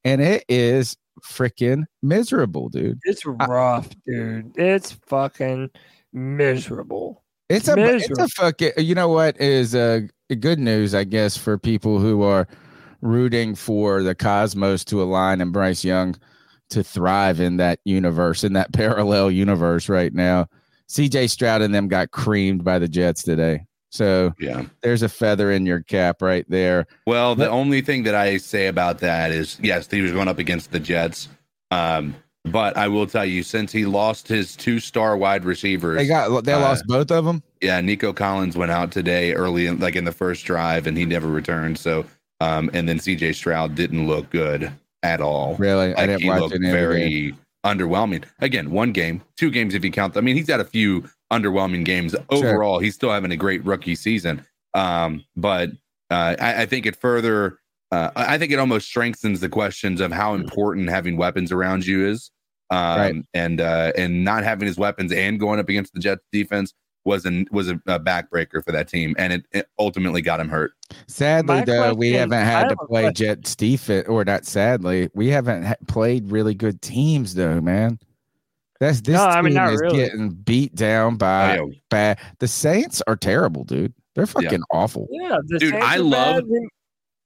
and 0.04 0.20
it 0.22 0.44
is 0.50 0.98
freaking 1.24 1.84
miserable, 2.02 2.70
dude. 2.70 3.00
It's 3.04 3.24
rough, 3.26 3.90
dude. 4.06 4.52
It's 4.58 4.94
fucking 5.08 5.70
miserable. 6.12 7.24
It's 7.50 7.68
a 7.68 7.76
it's 7.96 8.10
a 8.18 8.28
fucking. 8.30 8.72
You 8.78 8.96
know 8.96 9.10
what 9.10 9.40
is 9.40 9.76
uh, 9.76 10.02
good 10.40 10.60
news, 10.60 10.96
I 10.96 11.04
guess, 11.04 11.36
for 11.38 11.58
people 11.58 12.00
who 12.00 12.24
are 12.24 12.48
rooting 13.02 13.56
for 13.56 14.02
the 14.04 14.16
Cosmos 14.16 14.86
to 14.86 15.02
align 15.02 15.42
and 15.42 15.52
Bryce 15.52 15.84
Young 15.84 16.16
to 16.70 16.84
thrive 16.84 17.40
in 17.42 17.58
that 17.58 17.80
universe, 17.84 18.44
in 18.44 18.54
that 18.54 18.72
parallel 18.74 19.30
universe 19.32 19.90
right 19.90 20.14
now. 20.14 20.48
CJ 20.92 21.30
Stroud 21.30 21.62
and 21.62 21.74
them 21.74 21.88
got 21.88 22.12
creamed 22.12 22.64
by 22.66 22.78
the 22.78 22.88
Jets 22.88 23.24
today. 23.24 23.66
So 23.92 24.34
Yeah. 24.40 24.64
there's 24.82 25.02
a 25.04 25.10
feather 25.10 25.52
in 25.52 25.66
your 25.66 25.82
cap 25.82 26.22
right 26.22 26.46
there. 26.50 26.86
Well, 27.08 27.36
the 27.36 27.50
only 27.50 27.82
thing 27.82 28.04
that 28.04 28.16
I 28.16 28.38
say 28.38 28.68
about 28.68 29.00
that 29.00 29.32
is 29.32 29.58
yes, 29.62 29.90
he 29.90 30.02
was 30.02 30.12
going 30.12 30.28
up 30.28 30.38
against 30.40 30.72
the 30.72 30.80
Jets. 30.80 31.30
Um, 31.72 32.16
but 32.44 32.76
I 32.76 32.88
will 32.88 33.06
tell 33.08 33.26
you, 33.26 33.44
since 33.44 33.72
he 33.72 33.86
lost 33.86 34.28
his 34.28 34.56
two 34.56 34.80
star 34.80 35.16
wide 35.16 35.46
receivers, 35.46 35.98
They 35.98 36.08
got 36.08 36.44
they 36.44 36.54
uh, 36.54 36.60
lost 36.60 36.86
both 36.88 37.12
of 37.12 37.24
them. 37.24 37.44
Yeah, 37.62 37.80
Nico 37.82 38.12
Collins 38.14 38.58
went 38.58 38.72
out 38.72 38.92
today 38.92 39.34
early, 39.34 39.68
in, 39.68 39.80
like 39.80 39.96
in 39.96 40.06
the 40.06 40.12
first 40.12 40.44
drive, 40.46 40.88
and 40.88 40.98
he 40.98 41.06
never 41.06 41.28
returned. 41.28 41.78
So, 41.78 42.06
um, 42.40 42.70
and 42.74 42.90
then 42.90 42.98
CJ 42.98 43.36
Stroud 43.36 43.76
didn't 43.76 44.08
look 44.08 44.30
good. 44.30 44.72
at 45.04 45.20
all. 45.20 45.56
Really, 45.56 45.96
I 45.96 46.06
didn't 46.06 46.22
he 46.22 46.30
watch 46.30 46.42
looked 46.42 46.62
game. 46.62 47.38
Underwhelming. 47.66 48.24
Again, 48.40 48.72
one 48.72 48.92
game, 48.92 49.22
two 49.38 49.52
games 49.52 49.74
if 49.74 49.84
you 49.84 49.92
count. 49.92 50.18
I 50.18 50.22
mean, 50.22 50.36
he's 50.36 50.50
had 50.50 50.60
a 50.60 50.66
few 50.66 51.10
underwhelming 51.32 51.86
games. 51.86 52.16
Overall, 52.30 52.80
he's 52.80 52.96
still 52.96 53.12
having 53.12 53.32
a 53.32 53.38
great 53.38 53.64
rookie 53.66 53.96
season. 53.96 54.46
Um, 54.74 55.24
but 55.36 55.70
uh, 56.10 56.36
I, 56.40 56.62
I 56.64 56.66
think 56.66 56.86
it 56.86 56.96
further. 56.96 57.60
Uh, 57.92 58.10
I 58.16 58.36
I 58.36 58.38
think 58.38 58.52
it 58.52 58.60
almost 58.60 58.88
strengthens 58.88 59.42
the 59.42 59.50
questions 59.50 60.00
of 60.02 60.12
how 60.12 60.34
important 60.34 60.90
having 60.90 61.18
weapons 61.18 61.52
around 61.52 61.86
you 61.86 62.08
is, 62.08 62.32
um, 62.70 62.98
Right. 63.00 63.16
and 63.34 63.60
uh, 63.62 63.92
and 63.98 64.24
not 64.24 64.44
having 64.44 64.66
his 64.68 64.78
weapons 64.78 65.12
and 65.12 65.40
going 65.40 65.60
up 65.60 65.68
against 65.70 65.94
the 65.94 66.00
Jets 66.00 66.24
defense 66.32 66.74
was 67.06 67.26
an 67.26 67.48
was 67.52 67.70
a, 67.70 67.76
a 67.88 68.00
backbreaker 68.00 68.64
for 68.64 68.72
that 68.72 68.88
team, 68.88 69.16
and 69.18 69.34
it, 69.34 69.46
it 69.52 69.70
ultimately 69.80 70.22
got 70.22 70.40
him 70.40 70.50
hurt. 70.50 70.74
Sadly, 71.08 71.56
My 71.58 71.64
though, 71.66 71.94
we 71.94 72.12
haven't 72.12 72.46
had 72.46 72.70
to 72.70 72.76
play 72.88 73.04
question. 73.04 73.26
Jets 73.38 73.56
defense, 73.56 74.08
or 74.08 74.24
not. 74.26 74.46
Sadly, 74.46 75.10
we 75.14 75.28
haven't 75.30 75.64
ha- 75.64 75.76
played 75.88 76.32
really 76.32 76.54
good 76.54 76.82
teams, 76.82 77.34
though, 77.34 77.60
man. 77.62 77.98
That's 78.80 79.02
this 79.02 79.16
No, 79.16 79.26
I 79.28 79.36
team 79.42 79.54
mean, 79.54 79.58
is 79.58 79.80
really. 79.82 79.98
getting 79.98 80.30
beat 80.32 80.74
down 80.76 81.16
by 81.18 81.60
Oh, 81.60 81.68
yeah. 81.68 81.80
bad. 81.90 82.20
The 82.40 82.48
Saints 82.48 83.02
are 83.08 83.16
terrible, 83.16 83.64
dude. 83.64 83.94
They're 84.16 84.26
fucking 84.26 84.64
awful. 84.72 85.08
Yeah, 85.12 85.38
the 85.46 85.60
Dude, 85.60 85.70
Saints 85.72 85.86
I 85.86 85.96
are 85.98 86.00
love- 86.00 86.44
bad. 86.50 86.68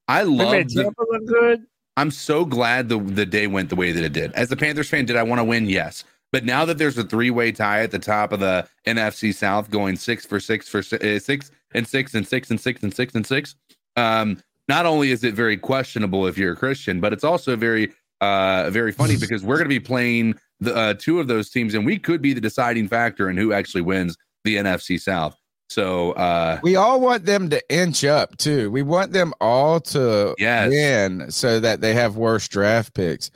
I 0.08 0.24
we 0.26 0.30
love 0.36 0.52
made 0.52 0.70
the, 0.70 0.84
Tampa 0.84 1.02
look 1.10 1.26
good. 1.26 1.66
I'm 1.98 2.12
so 2.12 2.46
glad 2.46 2.90
the 2.90 3.00
the 3.00 3.26
day 3.26 3.48
went 3.48 3.70
the 3.70 3.76
way 3.76 3.92
that 3.94 4.04
it 4.04 4.14
did. 4.14 4.32
As 4.34 4.52
a 4.52 4.56
Panthers 4.56 4.90
fan, 4.90 5.06
did 5.06 5.16
I 5.16 5.24
want 5.24 5.40
to 5.40 5.44
win? 5.46 5.68
Yes. 5.70 6.04
But 6.36 6.44
now 6.44 6.66
that 6.66 6.78
there's 6.78 6.98
a 6.98 7.06
three 7.06 7.30
way 7.30 7.54
tie 7.54 7.80
at 7.80 7.92
the 7.92 7.98
top 7.98 8.34
of 8.34 8.42
the 8.42 8.68
NFC 8.86 9.34
South, 9.34 9.70
going 9.72 9.96
six 9.96 10.26
for 10.26 10.38
six 10.42 10.68
for 10.68 10.84
si- 10.84 10.98
uh, 10.98 11.18
six 11.18 11.50
and 11.74 11.88
six 11.88 12.14
and 12.14 12.28
six 12.28 12.52
and 12.52 12.60
six 12.60 12.84
and 12.84 12.94
six 12.94 13.16
and 13.16 13.26
six, 13.26 13.56
um, 13.96 14.44
not 14.68 14.86
only 14.86 15.12
is 15.12 15.24
it 15.24 15.34
very 15.34 15.56
questionable 15.56 16.28
if 16.28 16.38
you're 16.38 16.52
a 16.52 16.56
Christian, 16.58 17.00
but 17.00 17.14
it's 17.14 17.24
also 17.24 17.56
very 17.56 17.90
uh 18.20 18.70
very 18.70 18.92
funny 18.92 19.16
because 19.22 19.46
we're 19.46 19.56
going 19.56 19.64
to 19.64 19.70
be 19.70 19.80
playing 19.80 20.36
the 20.60 20.76
uh, 20.76 20.94
two 20.96 21.22
of 21.22 21.30
those 21.30 21.50
teams, 21.50 21.74
and 21.74 21.86
we 21.86 21.98
could 21.98 22.22
be 22.22 22.34
the 22.34 22.42
deciding 22.42 22.90
factor 22.90 23.30
in 23.30 23.38
who 23.38 23.54
actually 23.54 23.84
wins 23.84 24.18
the 24.44 24.58
NFC 24.58 25.00
South. 25.00 25.38
So 25.70 26.12
uh 26.12 26.60
We 26.64 26.76
all 26.76 27.00
want 27.00 27.24
them 27.26 27.50
to 27.52 27.62
inch 27.74 28.04
up 28.04 28.36
too. 28.36 28.70
We 28.72 28.82
want 28.82 29.14
them 29.14 29.34
all 29.40 29.80
to 29.80 30.36
Yes. 30.38 30.70
win 30.70 31.32
so 31.32 31.62
that 31.62 31.80
they 31.80 31.94
have 31.94 32.18
worse 32.18 32.46
draft 32.50 32.94
picks. 32.94 33.32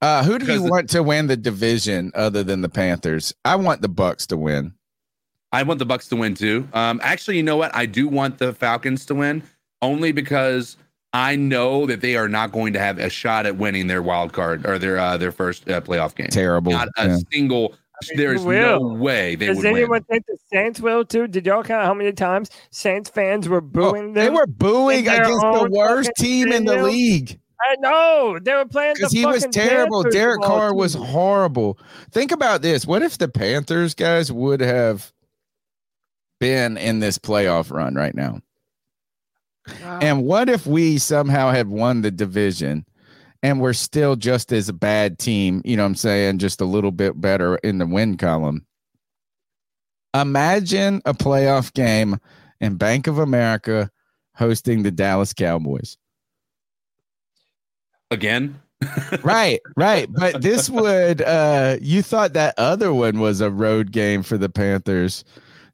Uh, 0.00 0.22
who 0.22 0.38
do 0.38 0.44
you 0.44 0.52
Because 0.52 0.62
the- 0.62 0.70
want 0.70 0.90
to 0.90 1.02
win 1.02 1.26
the 1.26 1.36
division 1.36 2.12
other 2.14 2.42
than 2.44 2.60
the 2.60 2.68
Panthers? 2.68 3.34
I 3.44 3.56
want 3.56 3.82
the 3.82 3.88
Bucs 3.88 4.26
to 4.28 4.36
win. 4.36 4.74
I 5.50 5.62
want 5.62 5.78
the 5.78 5.86
Bucs 5.86 6.08
to 6.10 6.16
win 6.16 6.34
too. 6.34 6.68
Um, 6.72 7.00
actually, 7.02 7.36
you 7.38 7.42
know 7.42 7.56
what? 7.56 7.74
I 7.74 7.86
do 7.86 8.06
want 8.06 8.38
the 8.38 8.52
Falcons 8.52 9.06
to 9.06 9.14
win 9.14 9.42
only 9.82 10.12
because 10.12 10.76
I 11.14 11.36
know 11.36 11.86
that 11.86 12.00
they 12.02 12.16
are 12.16 12.28
not 12.28 12.52
going 12.52 12.74
to 12.74 12.78
have 12.78 12.98
a 12.98 13.08
shot 13.08 13.46
at 13.46 13.56
winning 13.56 13.86
their 13.86 14.02
wild 14.02 14.32
card 14.34 14.66
or 14.66 14.78
their 14.78 14.98
uh, 14.98 15.16
their 15.16 15.32
first 15.32 15.68
uh, 15.68 15.80
playoff 15.80 16.14
game. 16.14 16.28
Terrible. 16.28 16.72
Not 16.72 16.88
a 16.98 17.06
Yeah. 17.08 17.18
single. 17.32 17.74
There 18.14 18.32
is 18.34 18.44
no 18.44 18.78
way 18.80 19.34
they 19.34 19.46
Does 19.46 19.56
would 19.56 19.66
anyone 19.66 19.90
win. 19.90 20.02
think 20.04 20.26
the 20.26 20.36
Saints 20.52 20.80
will 20.80 21.04
too? 21.04 21.26
Did 21.26 21.46
y'all 21.46 21.64
count 21.64 21.84
how 21.84 21.94
many 21.94 22.12
times 22.12 22.48
Saints 22.70 23.10
fans 23.10 23.48
were 23.48 23.56
Oh, 23.58 23.60
booing 23.62 24.12
they 24.12 24.30
were 24.30 24.46
booing 24.46 25.00
against 25.08 25.40
the 25.40 25.68
worst 25.72 26.12
team 26.16 26.52
in 26.52 26.64
the 26.66 26.72
stadium? 26.74 26.90
league 26.92 27.40
I 27.60 27.76
know 27.80 28.38
they 28.40 28.54
were 28.54 28.66
playing 28.66 28.94
because 28.94 29.12
he 29.12 29.26
was 29.26 29.46
terrible. 29.50 30.02
Panthers 30.04 30.14
Derek 30.14 30.42
Carr 30.42 30.74
was 30.74 30.94
horrible. 30.94 31.78
Think 32.10 32.30
about 32.32 32.62
this. 32.62 32.86
What 32.86 33.02
if 33.02 33.18
the 33.18 33.28
Panthers 33.28 33.94
guys 33.94 34.30
would 34.30 34.60
have 34.60 35.12
been 36.40 36.76
in 36.76 37.00
this 37.00 37.18
playoff 37.18 37.70
run 37.70 37.94
right 37.94 38.14
now? 38.14 38.40
And 39.82 40.24
what 40.24 40.48
if 40.48 40.66
we 40.66 40.98
somehow 40.98 41.50
had 41.50 41.68
won 41.68 42.02
the 42.02 42.10
division 42.10 42.86
and 43.42 43.60
we're 43.60 43.72
still 43.72 44.16
just 44.16 44.52
as 44.52 44.68
a 44.68 44.72
bad 44.72 45.18
team, 45.18 45.60
you 45.64 45.76
know 45.76 45.82
what 45.82 45.88
I'm 45.88 45.94
saying, 45.94 46.38
just 46.38 46.60
a 46.60 46.64
little 46.64 46.92
bit 46.92 47.20
better 47.20 47.56
in 47.56 47.78
the 47.78 47.86
win 47.86 48.16
column? 48.16 48.64
Imagine 50.14 51.02
a 51.04 51.12
playoff 51.12 51.72
game 51.74 52.18
in 52.60 52.76
Bank 52.76 53.06
of 53.06 53.18
America 53.18 53.90
hosting 54.34 54.82
the 54.82 54.90
Dallas 54.90 55.32
Cowboys. 55.32 55.98
Again, 58.10 58.60
right, 59.22 59.60
right. 59.76 60.08
But 60.10 60.42
this 60.42 60.70
would 60.70 61.22
uh 61.22 61.76
you 61.80 62.02
thought 62.02 62.32
that 62.34 62.54
other 62.58 62.92
one 62.92 63.20
was 63.20 63.40
a 63.40 63.50
road 63.50 63.92
game 63.92 64.22
for 64.22 64.38
the 64.38 64.48
Panthers. 64.48 65.24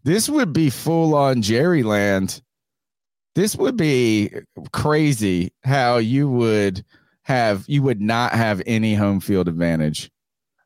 This 0.05 0.29
would 0.29 0.53
be 0.53 0.71
full 0.71 1.15
on 1.15 1.43
Jerryland. 1.43 2.43
This 3.35 3.57
would 3.57 3.77
be 3.77 4.31
crazy 4.73 5.53
how 5.65 5.97
you 5.97 6.29
would 6.29 6.85
have 7.23 7.65
you 7.67 7.83
would 7.83 8.01
not 8.01 8.33
have 8.33 8.63
any 8.67 8.95
home 8.95 9.21
field 9.21 9.49
advantage. 9.49 10.11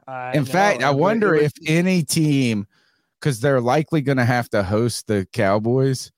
I 0.06 0.32
In 0.32 0.44
fact, 0.44 0.82
I 0.82 0.90
wonder 0.90 1.34
if 1.34 1.52
any 1.66 2.02
team, 2.02 2.66
because 3.20 3.40
they're 3.40 3.60
likely 3.60 4.00
going 4.00 4.16
to 4.16 4.24
have 4.24 4.48
to 4.50 4.62
host 4.62 5.06
the 5.06 5.26
Cowboys, 5.32 6.10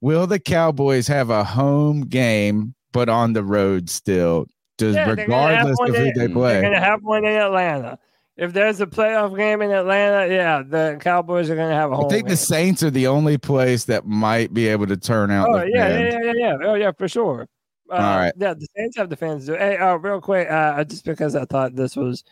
will 0.00 0.26
the 0.26 0.38
Cowboys 0.38 1.08
have 1.08 1.30
a 1.30 1.44
home 1.44 2.02
game 2.02 2.74
but 2.92 3.08
on 3.08 3.32
the 3.32 3.42
road 3.44 3.90
still? 3.90 4.46
Does 4.76 4.94
Yeah, 4.94 5.06
they're 5.06 5.26
gonna 5.26 5.54
have 5.54 5.66
regardless 5.66 5.90
of 5.90 5.96
who 5.96 6.12
they 6.12 6.28
play? 6.28 6.52
They're 6.54 6.62
gonna 6.62 6.80
have 6.80 7.02
one 7.02 7.24
in 7.24 7.34
Atlanta. 7.34 7.98
If 8.36 8.52
there's 8.52 8.80
a 8.80 8.86
playoff 8.86 9.34
game 9.36 9.62
in 9.62 9.70
Atlanta, 9.70 10.32
yeah, 10.32 10.62
the 10.62 10.98
Cowboys 11.00 11.48
are 11.48 11.56
gonna 11.56 11.74
have 11.74 11.90
a 11.90 11.94
I 11.94 11.96
home. 11.96 12.10
think 12.10 12.28
the. 12.28 12.36
Saints 12.36 12.82
are 12.82 12.90
the 12.90 13.06
only 13.06 13.38
place 13.38 13.84
that 13.84 14.06
might 14.06 14.52
be 14.52 14.68
able 14.68 14.86
to 14.88 14.96
turn 14.96 15.30
out. 15.30 15.48
Oh 15.48 15.62
yeah, 15.64 15.88
fans. 15.88 16.14
yeah, 16.14 16.20
yeah, 16.20 16.32
yeah, 16.34 16.56
yeah. 16.60 16.68
Oh 16.68 16.74
yeah, 16.74 16.92
for 16.92 17.08
sure. 17.08 17.48
Uh, 17.90 17.94
All 17.94 18.18
right. 18.18 18.32
Yeah, 18.36 18.54
the 18.54 18.66
Saints 18.76 18.96
have 18.96 19.08
the 19.08 19.16
fans 19.16 19.46
do. 19.46 19.54
Hey, 19.54 19.78
uh, 19.78 19.96
real 19.96 20.20
quick, 20.20 20.50
uh, 20.50 20.84
just 20.84 21.04
because 21.04 21.34
I 21.34 21.44
thought 21.44 21.76
this 21.76 21.96
was 21.96 22.24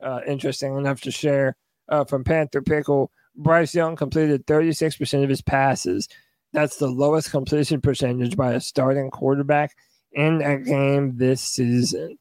uh, 0.00 0.20
interesting 0.26 0.76
enough 0.76 1.00
to 1.02 1.10
share 1.10 1.56
uh, 1.88 2.04
from 2.04 2.24
Panther 2.24 2.62
Pickle. 2.62 3.10
Bryce 3.36 3.74
Young 3.74 3.96
completed 3.96 4.46
36% 4.46 5.22
of 5.22 5.28
his 5.28 5.42
passes. 5.42 6.08
That's 6.52 6.76
the 6.76 6.88
lowest 6.88 7.30
completion 7.30 7.80
percentage 7.80 8.36
by 8.36 8.54
a 8.54 8.60
starting 8.60 9.10
quarterback 9.10 9.74
in 10.12 10.42
a 10.42 10.58
game 10.58 11.16
this 11.16 11.40
season. 11.42 12.16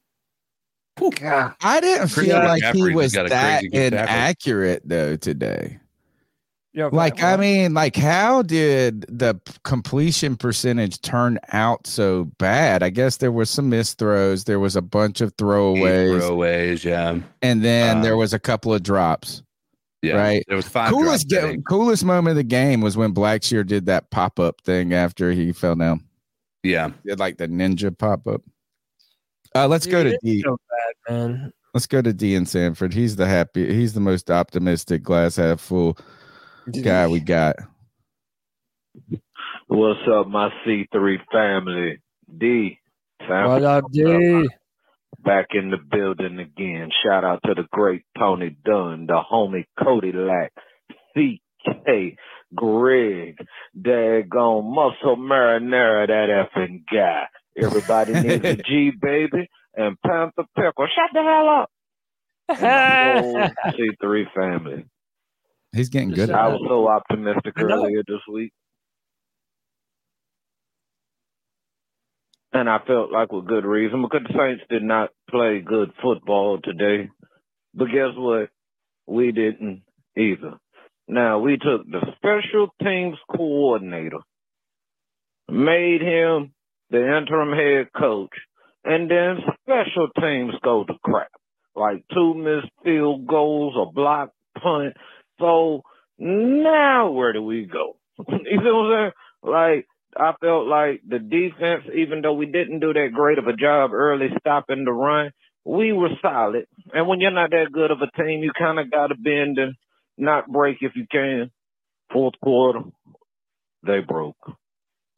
God. 1.15 1.53
I 1.61 1.79
didn't 1.79 2.09
Christian 2.09 2.25
feel 2.25 2.43
like 2.43 2.63
he 2.75 2.93
was 2.93 3.13
that 3.13 3.29
crazy 3.61 3.69
good 3.69 3.91
tackle. 3.93 4.09
inaccurate 4.09 4.81
though 4.85 5.15
today. 5.15 5.79
Yeah, 6.73 6.89
Like, 6.91 7.23
I 7.23 7.35
mean, 7.35 7.73
like, 7.73 7.95
how 7.95 8.43
did 8.43 9.01
the 9.09 9.39
completion 9.63 10.35
percentage 10.35 11.01
turn 11.01 11.39
out 11.51 11.87
so 11.87 12.25
bad? 12.37 12.83
I 12.83 12.89
guess 12.91 13.17
there 13.17 13.31
was 13.31 13.49
some 13.49 13.69
missed 13.69 13.97
throws. 13.97 14.43
There 14.43 14.59
was 14.59 14.75
a 14.75 14.81
bunch 14.81 15.19
of 15.21 15.35
throwaways, 15.37 16.19
throwaways, 16.21 16.83
yeah, 16.83 17.17
and 17.41 17.63
then 17.63 18.01
there 18.01 18.13
Um, 18.13 18.19
was 18.19 18.33
a 18.33 18.39
couple 18.39 18.71
of 18.73 18.83
drops. 18.83 19.41
yeah. 20.03 20.15
Right. 20.15 20.43
There 20.47 20.57
was 20.57 20.67
five. 20.67 20.91
coolest, 20.91 21.27
drops, 21.29 21.43
I 21.43 21.47
ga- 21.47 21.53
think. 21.53 21.67
coolest 21.67 22.03
moment 22.05 22.31
of 22.31 22.37
the 22.37 22.43
game 22.43 22.81
was 22.81 22.95
when 22.97 23.13
Blackshear 23.15 23.65
did 23.65 23.87
that 23.87 24.11
pop 24.11 24.37
up 24.39 24.61
thing 24.61 24.93
after 24.93 25.31
he 25.31 25.51
fell 25.53 25.75
down. 25.75 26.03
Yeah, 26.63 26.91
Did 27.05 27.19
like 27.19 27.37
the 27.37 27.47
ninja 27.47 27.97
pop 27.97 28.27
up. 28.27 28.41
Uh, 29.55 29.67
let's 29.67 29.85
go 29.85 30.03
to 30.03 30.17
D. 30.21 30.41
so 30.41 30.57
bad, 30.69 31.13
man. 31.13 31.53
Let's 31.73 31.87
go 31.87 32.01
to 32.01 32.13
D 32.13 32.35
in 32.35 32.45
Sanford. 32.45 32.93
He's 32.93 33.15
the 33.15 33.27
happy. 33.27 33.73
He's 33.73 33.93
the 33.93 33.99
most 33.99 34.29
optimistic, 34.29 35.03
glass 35.03 35.37
half 35.37 35.61
full 35.61 35.97
guy 36.83 37.07
we 37.07 37.19
got. 37.19 37.55
What's 39.67 39.99
up, 40.11 40.27
my 40.27 40.49
C3 40.65 41.17
family? 41.31 42.01
D. 42.37 42.79
San 43.27 43.47
What 43.47 43.63
up, 43.63 43.85
D? 43.91 44.49
Back 45.23 45.47
in 45.51 45.69
the 45.69 45.77
building 45.77 46.39
again. 46.39 46.89
Shout 47.03 47.23
out 47.23 47.39
to 47.45 47.53
the 47.53 47.67
great 47.71 48.03
Tony 48.17 48.55
Dunn, 48.65 49.05
the 49.07 49.21
homie 49.31 49.65
Cody 49.83 50.11
Lac, 50.11 50.53
CK, 51.15 52.17
Greg, 52.55 53.37
daggone 53.79 54.73
muscle 54.73 55.17
marinara, 55.17 56.07
that 56.07 56.47
effing 56.55 56.83
guy. 56.91 57.25
Everybody 57.57 58.13
needs 58.13 58.45
a 58.45 58.55
G, 58.55 58.91
baby, 58.99 59.49
and 59.75 59.97
Panther 60.01 60.45
Pickle. 60.55 60.87
Shut 60.87 61.09
the 61.13 61.23
hell 61.23 61.49
up. 61.49 61.69
The 62.47 62.55
whole 63.21 64.05
C3 64.11 64.25
family. 64.35 64.85
He's 65.71 65.89
getting 65.89 66.11
good. 66.11 66.31
I 66.31 66.47
was 66.47 66.61
so 66.67 66.87
optimistic 66.87 67.53
earlier 67.61 68.03
this 68.07 68.21
week. 68.31 68.51
And 72.51 72.67
I 72.67 72.79
felt 72.87 73.11
like 73.11 73.31
with 73.31 73.45
good 73.45 73.65
reason 73.65 74.01
because 74.01 74.21
the 74.27 74.33
Saints 74.35 74.63
did 74.69 74.81
not 74.81 75.11
play 75.29 75.61
good 75.63 75.91
football 76.01 76.59
today. 76.63 77.09
But 77.75 77.85
guess 77.85 78.15
what? 78.15 78.49
We 79.05 79.31
didn't 79.31 79.83
either. 80.17 80.57
Now 81.09 81.39
we 81.39 81.57
took 81.57 81.87
the 81.87 82.01
special 82.17 82.67
teams 82.83 83.17
coordinator, 83.35 84.19
made 85.49 86.01
him 86.01 86.53
the 86.91 87.17
interim 87.17 87.51
head 87.51 87.87
coach, 87.99 88.29
and 88.85 89.09
then 89.09 89.37
special 89.63 90.09
teams 90.21 90.53
go 90.63 90.83
to 90.83 90.93
crap. 91.03 91.31
Like 91.75 92.03
two 92.13 92.35
missed 92.35 92.71
field 92.83 93.25
goals, 93.25 93.73
a 93.75 93.91
block 93.91 94.29
punt. 94.61 94.97
So 95.39 95.81
now 96.19 97.09
where 97.09 97.33
do 97.33 97.41
we 97.41 97.65
go? 97.65 97.97
you 98.19 98.25
see 98.27 98.57
what 98.57 98.71
I'm 98.71 98.91
saying? 98.91 99.11
Like 99.51 99.87
I 100.15 100.33
felt 100.39 100.67
like 100.67 101.01
the 101.07 101.17
defense, 101.17 101.85
even 101.95 102.21
though 102.21 102.33
we 102.33 102.45
didn't 102.45 102.81
do 102.81 102.93
that 102.93 103.09
great 103.15 103.39
of 103.39 103.47
a 103.47 103.55
job 103.55 103.93
early 103.93 104.27
stopping 104.39 104.85
the 104.85 104.91
run, 104.91 105.31
we 105.65 105.91
were 105.91 106.09
solid. 106.21 106.67
And 106.93 107.07
when 107.07 107.19
you're 107.19 107.31
not 107.31 107.49
that 107.49 107.71
good 107.71 107.89
of 107.89 107.97
a 108.03 108.21
team, 108.21 108.43
you 108.43 108.51
kind 108.55 108.77
of 108.77 108.91
got 108.91 109.07
to 109.07 109.15
bend 109.15 109.57
and 109.57 109.73
not 110.19 110.51
break 110.51 110.77
if 110.81 110.95
you 110.95 111.05
can. 111.09 111.51
Fourth 112.11 112.35
quarter, 112.41 112.81
they 113.85 113.99
broke. 113.99 114.37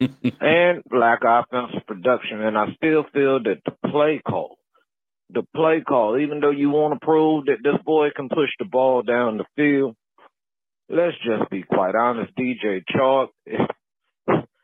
and 0.40 0.82
lack 0.90 1.20
of 1.24 1.44
offensive 1.44 1.86
production. 1.86 2.40
And 2.40 2.56
I 2.56 2.66
still 2.76 3.04
feel 3.12 3.42
that 3.42 3.62
the 3.64 3.88
play 3.88 4.20
call, 4.26 4.58
the 5.30 5.42
play 5.54 5.82
call, 5.86 6.18
even 6.18 6.40
though 6.40 6.50
you 6.50 6.70
want 6.70 6.94
to 6.94 7.04
prove 7.04 7.46
that 7.46 7.58
this 7.62 7.80
boy 7.84 8.08
can 8.14 8.28
push 8.28 8.50
the 8.58 8.64
ball 8.64 9.02
down 9.02 9.38
the 9.38 9.44
field, 9.56 9.96
let's 10.88 11.16
just 11.24 11.50
be 11.50 11.62
quite 11.62 11.94
honest. 11.94 12.32
DJ 12.36 12.82
Chark, 12.94 13.28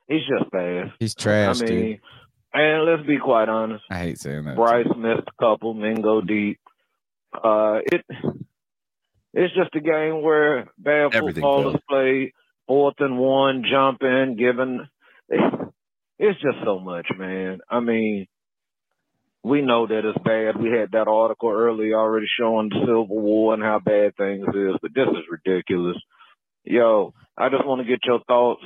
he's 0.08 0.22
just 0.28 0.50
fast. 0.50 0.92
He's 0.98 1.14
trash, 1.14 1.62
I 1.62 1.64
mean, 1.64 1.74
dude. 1.74 2.00
and 2.52 2.84
let's 2.84 3.06
be 3.06 3.18
quite 3.18 3.48
honest. 3.48 3.84
I 3.90 3.98
hate 3.98 4.18
saying 4.18 4.44
that. 4.44 4.56
Bryce 4.56 4.86
missed 4.96 5.28
a 5.28 5.42
couple, 5.42 5.74
Mingo 5.74 6.20
deep. 6.20 6.58
Uh, 7.32 7.78
it 7.92 8.04
it's 9.38 9.54
just 9.54 9.74
a 9.76 9.80
game 9.80 10.20
where 10.20 10.68
bad 10.78 11.14
Everything 11.14 11.42
football 11.42 11.74
is 11.74 11.80
played, 11.88 12.32
fourth 12.66 12.96
and 12.98 13.18
one, 13.18 13.62
jumping, 13.70 14.36
giving. 14.36 14.86
It's 16.18 16.40
just 16.40 16.58
so 16.64 16.80
much, 16.80 17.06
man. 17.16 17.60
I 17.70 17.78
mean, 17.78 18.26
we 19.44 19.62
know 19.62 19.86
that 19.86 20.04
it's 20.04 20.18
bad. 20.24 20.60
We 20.60 20.70
had 20.76 20.90
that 20.90 21.06
article 21.06 21.50
early 21.50 21.94
already 21.94 22.26
showing 22.36 22.70
the 22.70 22.80
Civil 22.80 23.06
War 23.06 23.54
and 23.54 23.62
how 23.62 23.78
bad 23.78 24.16
things 24.16 24.44
is, 24.52 24.74
but 24.82 24.92
this 24.92 25.06
is 25.06 25.24
ridiculous. 25.30 25.96
Yo, 26.64 27.14
I 27.36 27.48
just 27.48 27.64
want 27.64 27.80
to 27.80 27.86
get 27.86 28.00
your 28.04 28.20
thoughts. 28.26 28.64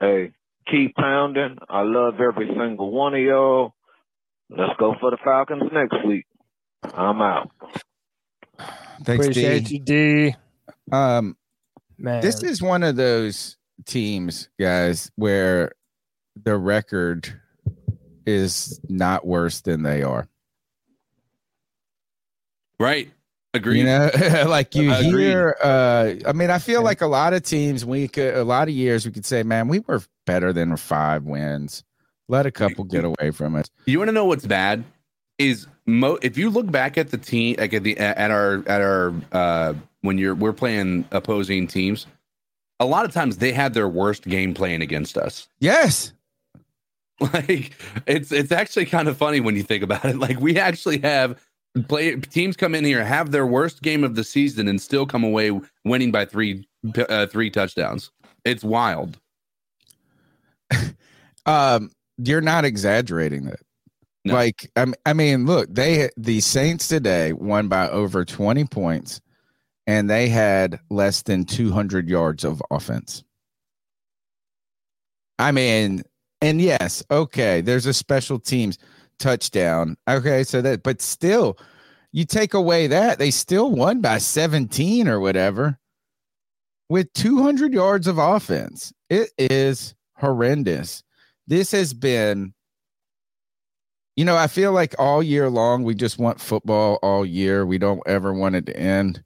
Hey, 0.00 0.32
keep 0.70 0.96
pounding. 0.96 1.58
I 1.68 1.82
love 1.82 2.14
every 2.18 2.48
single 2.48 2.90
one 2.90 3.14
of 3.14 3.20
y'all. 3.20 3.74
Let's 4.48 4.72
go 4.78 4.94
for 4.98 5.10
the 5.10 5.18
Falcons 5.22 5.70
next 5.70 6.02
week. 6.06 6.24
I'm 6.82 7.20
out. 7.20 7.50
Thanks, 9.04 9.26
Appreciate 9.26 9.64
D. 9.66 9.74
you, 9.74 9.80
D. 9.80 10.34
Um, 10.90 11.36
Man, 11.98 12.20
this 12.20 12.42
is 12.42 12.60
one 12.62 12.82
of 12.82 12.96
those 12.96 13.56
teams, 13.86 14.48
guys, 14.58 15.10
where 15.16 15.72
the 16.42 16.56
record 16.56 17.32
is 18.26 18.80
not 18.88 19.26
worse 19.26 19.60
than 19.60 19.82
they 19.82 20.02
are. 20.02 20.26
Right. 22.78 23.10
Agreed. 23.54 23.80
You 23.80 23.84
know, 23.84 24.10
like 24.48 24.74
you 24.74 24.92
Agreed. 24.92 25.10
hear. 25.12 25.56
Uh, 25.62 26.14
I 26.26 26.32
mean, 26.32 26.50
I 26.50 26.58
feel 26.58 26.82
like 26.82 27.00
a 27.02 27.06
lot 27.06 27.34
of 27.34 27.42
teams, 27.42 27.84
we 27.84 28.08
could, 28.08 28.34
a 28.34 28.44
lot 28.44 28.68
of 28.68 28.74
years, 28.74 29.04
we 29.04 29.12
could 29.12 29.26
say, 29.26 29.42
man, 29.42 29.68
we 29.68 29.80
were 29.80 30.02
better 30.26 30.52
than 30.52 30.76
five 30.76 31.24
wins. 31.24 31.84
Let 32.28 32.46
a 32.46 32.50
couple 32.50 32.84
get 32.84 33.04
away 33.04 33.30
from 33.30 33.54
us. 33.56 33.66
You 33.84 33.98
want 33.98 34.08
to 34.08 34.12
know 34.12 34.24
what's 34.24 34.46
bad? 34.46 34.84
Is 35.38 35.66
mo 35.86 36.18
if 36.22 36.36
you 36.38 36.50
look 36.50 36.70
back 36.70 36.96
at 36.98 37.10
the 37.10 37.18
team, 37.18 37.56
like 37.58 37.72
at 37.72 37.82
the 37.82 37.96
at 37.98 38.30
our 38.30 38.62
at 38.66 38.80
our 38.80 39.14
uh 39.32 39.74
when 40.02 40.18
you're 40.18 40.34
we're 40.34 40.52
playing 40.52 41.04
opposing 41.10 41.66
teams, 41.66 42.06
a 42.78 42.86
lot 42.86 43.04
of 43.04 43.12
times 43.12 43.38
they 43.38 43.52
had 43.52 43.74
their 43.74 43.88
worst 43.88 44.24
game 44.24 44.54
playing 44.54 44.82
against 44.82 45.16
us. 45.16 45.48
Yes. 45.60 46.12
Like 47.20 47.76
it's 48.08 48.32
it's 48.32 48.50
actually 48.50 48.86
kind 48.86 49.06
of 49.06 49.16
funny 49.16 49.38
when 49.38 49.54
you 49.54 49.62
think 49.62 49.84
about 49.84 50.04
it. 50.06 50.18
Like 50.18 50.40
we 50.40 50.58
actually 50.58 50.98
have 51.00 51.40
play 51.86 52.16
teams 52.16 52.56
come 52.56 52.74
in 52.74 52.84
here 52.84 53.04
have 53.04 53.30
their 53.30 53.46
worst 53.46 53.80
game 53.82 54.02
of 54.02 54.16
the 54.16 54.24
season 54.24 54.66
and 54.66 54.80
still 54.80 55.06
come 55.06 55.22
away 55.22 55.52
winning 55.84 56.10
by 56.10 56.24
three 56.24 56.66
uh, 57.08 57.26
three 57.26 57.48
touchdowns. 57.48 58.10
It's 58.44 58.64
wild. 58.64 59.18
Um, 61.44 61.90
you're 62.18 62.40
not 62.40 62.64
exaggerating 62.64 63.46
that. 63.46 63.60
No. 64.24 64.34
Like, 64.34 64.70
I 64.76 65.12
mean, 65.12 65.46
look, 65.46 65.74
they 65.74 66.08
the 66.16 66.40
Saints 66.40 66.86
today 66.86 67.32
won 67.32 67.68
by 67.68 67.88
over 67.88 68.24
20 68.24 68.64
points, 68.66 69.20
and 69.86 70.08
they 70.08 70.28
had 70.28 70.78
less 70.90 71.22
than 71.22 71.44
200 71.44 72.08
yards 72.08 72.44
of 72.44 72.62
offense. 72.70 73.24
I 75.40 75.50
mean, 75.50 76.02
and 76.40 76.60
yes, 76.60 77.02
okay, 77.10 77.60
there's 77.62 77.86
a 77.86 77.92
special 77.92 78.38
teams 78.38 78.78
touchdown. 79.18 79.96
Okay, 80.08 80.44
so 80.44 80.62
that, 80.62 80.84
but 80.84 81.02
still, 81.02 81.58
you 82.12 82.24
take 82.24 82.54
away 82.54 82.86
that, 82.86 83.18
they 83.18 83.32
still 83.32 83.72
won 83.72 84.00
by 84.00 84.18
17 84.18 85.08
or 85.08 85.18
whatever 85.18 85.78
with 86.88 87.12
200 87.14 87.72
yards 87.72 88.06
of 88.06 88.18
offense. 88.18 88.92
It 89.10 89.30
is 89.36 89.94
horrendous. 90.16 91.02
This 91.48 91.72
has 91.72 91.92
been, 91.92 92.54
you 94.16 94.24
know, 94.24 94.36
I 94.36 94.46
feel 94.46 94.72
like 94.72 94.94
all 94.98 95.22
year 95.22 95.48
long, 95.48 95.84
we 95.84 95.94
just 95.94 96.18
want 96.18 96.40
football 96.40 96.98
all 97.02 97.24
year. 97.24 97.64
We 97.64 97.78
don't 97.78 98.02
ever 98.06 98.32
want 98.32 98.56
it 98.56 98.66
to 98.66 98.76
end. 98.76 99.22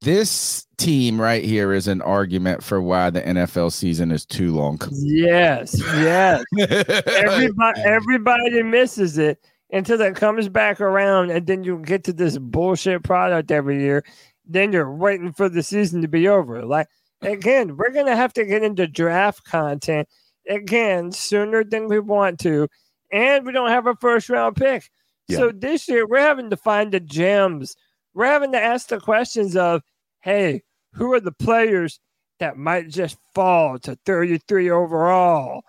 This 0.00 0.66
team 0.76 1.20
right 1.20 1.44
here 1.44 1.72
is 1.72 1.88
an 1.88 2.00
argument 2.02 2.62
for 2.62 2.80
why 2.80 3.10
the 3.10 3.20
NFL 3.20 3.72
season 3.72 4.12
is 4.12 4.24
too 4.24 4.54
long. 4.54 4.80
Yes, 4.92 5.76
yes. 5.78 6.44
everybody, 6.56 7.80
everybody 7.84 8.62
misses 8.62 9.18
it 9.18 9.38
until 9.72 10.00
it 10.00 10.14
comes 10.14 10.48
back 10.48 10.80
around, 10.80 11.30
and 11.30 11.46
then 11.46 11.64
you 11.64 11.78
get 11.78 12.04
to 12.04 12.12
this 12.12 12.38
bullshit 12.38 13.02
product 13.02 13.50
every 13.50 13.80
year. 13.80 14.04
Then 14.46 14.72
you're 14.72 14.94
waiting 14.94 15.32
for 15.32 15.48
the 15.48 15.62
season 15.62 16.00
to 16.02 16.08
be 16.08 16.28
over. 16.28 16.64
Like 16.64 16.86
again, 17.22 17.76
we're 17.76 17.92
gonna 17.92 18.16
have 18.16 18.32
to 18.34 18.44
get 18.44 18.62
into 18.62 18.86
draft 18.86 19.44
content 19.44 20.08
again 20.48 21.10
sooner 21.10 21.64
than 21.64 21.88
we 21.88 21.98
want 21.98 22.38
to, 22.40 22.68
and 23.12 23.46
we 23.46 23.52
don't 23.52 23.70
have 23.70 23.86
a 23.86 23.94
first 23.96 24.28
round 24.28 24.56
pick. 24.56 24.90
So 25.38 25.52
this 25.52 25.88
year 25.88 26.06
we're 26.06 26.20
having 26.20 26.50
to 26.50 26.56
find 26.56 26.92
the 26.92 27.00
gems. 27.00 27.76
We're 28.14 28.26
having 28.26 28.52
to 28.52 28.60
ask 28.62 28.88
the 28.88 29.00
questions 29.00 29.56
of, 29.56 29.82
hey, 30.20 30.62
who 30.94 31.12
are 31.12 31.20
the 31.20 31.32
players 31.32 32.00
that 32.40 32.56
might 32.56 32.88
just 32.88 33.18
fall 33.34 33.78
to 33.80 33.96
33 34.06 34.70
overall? 34.70 35.62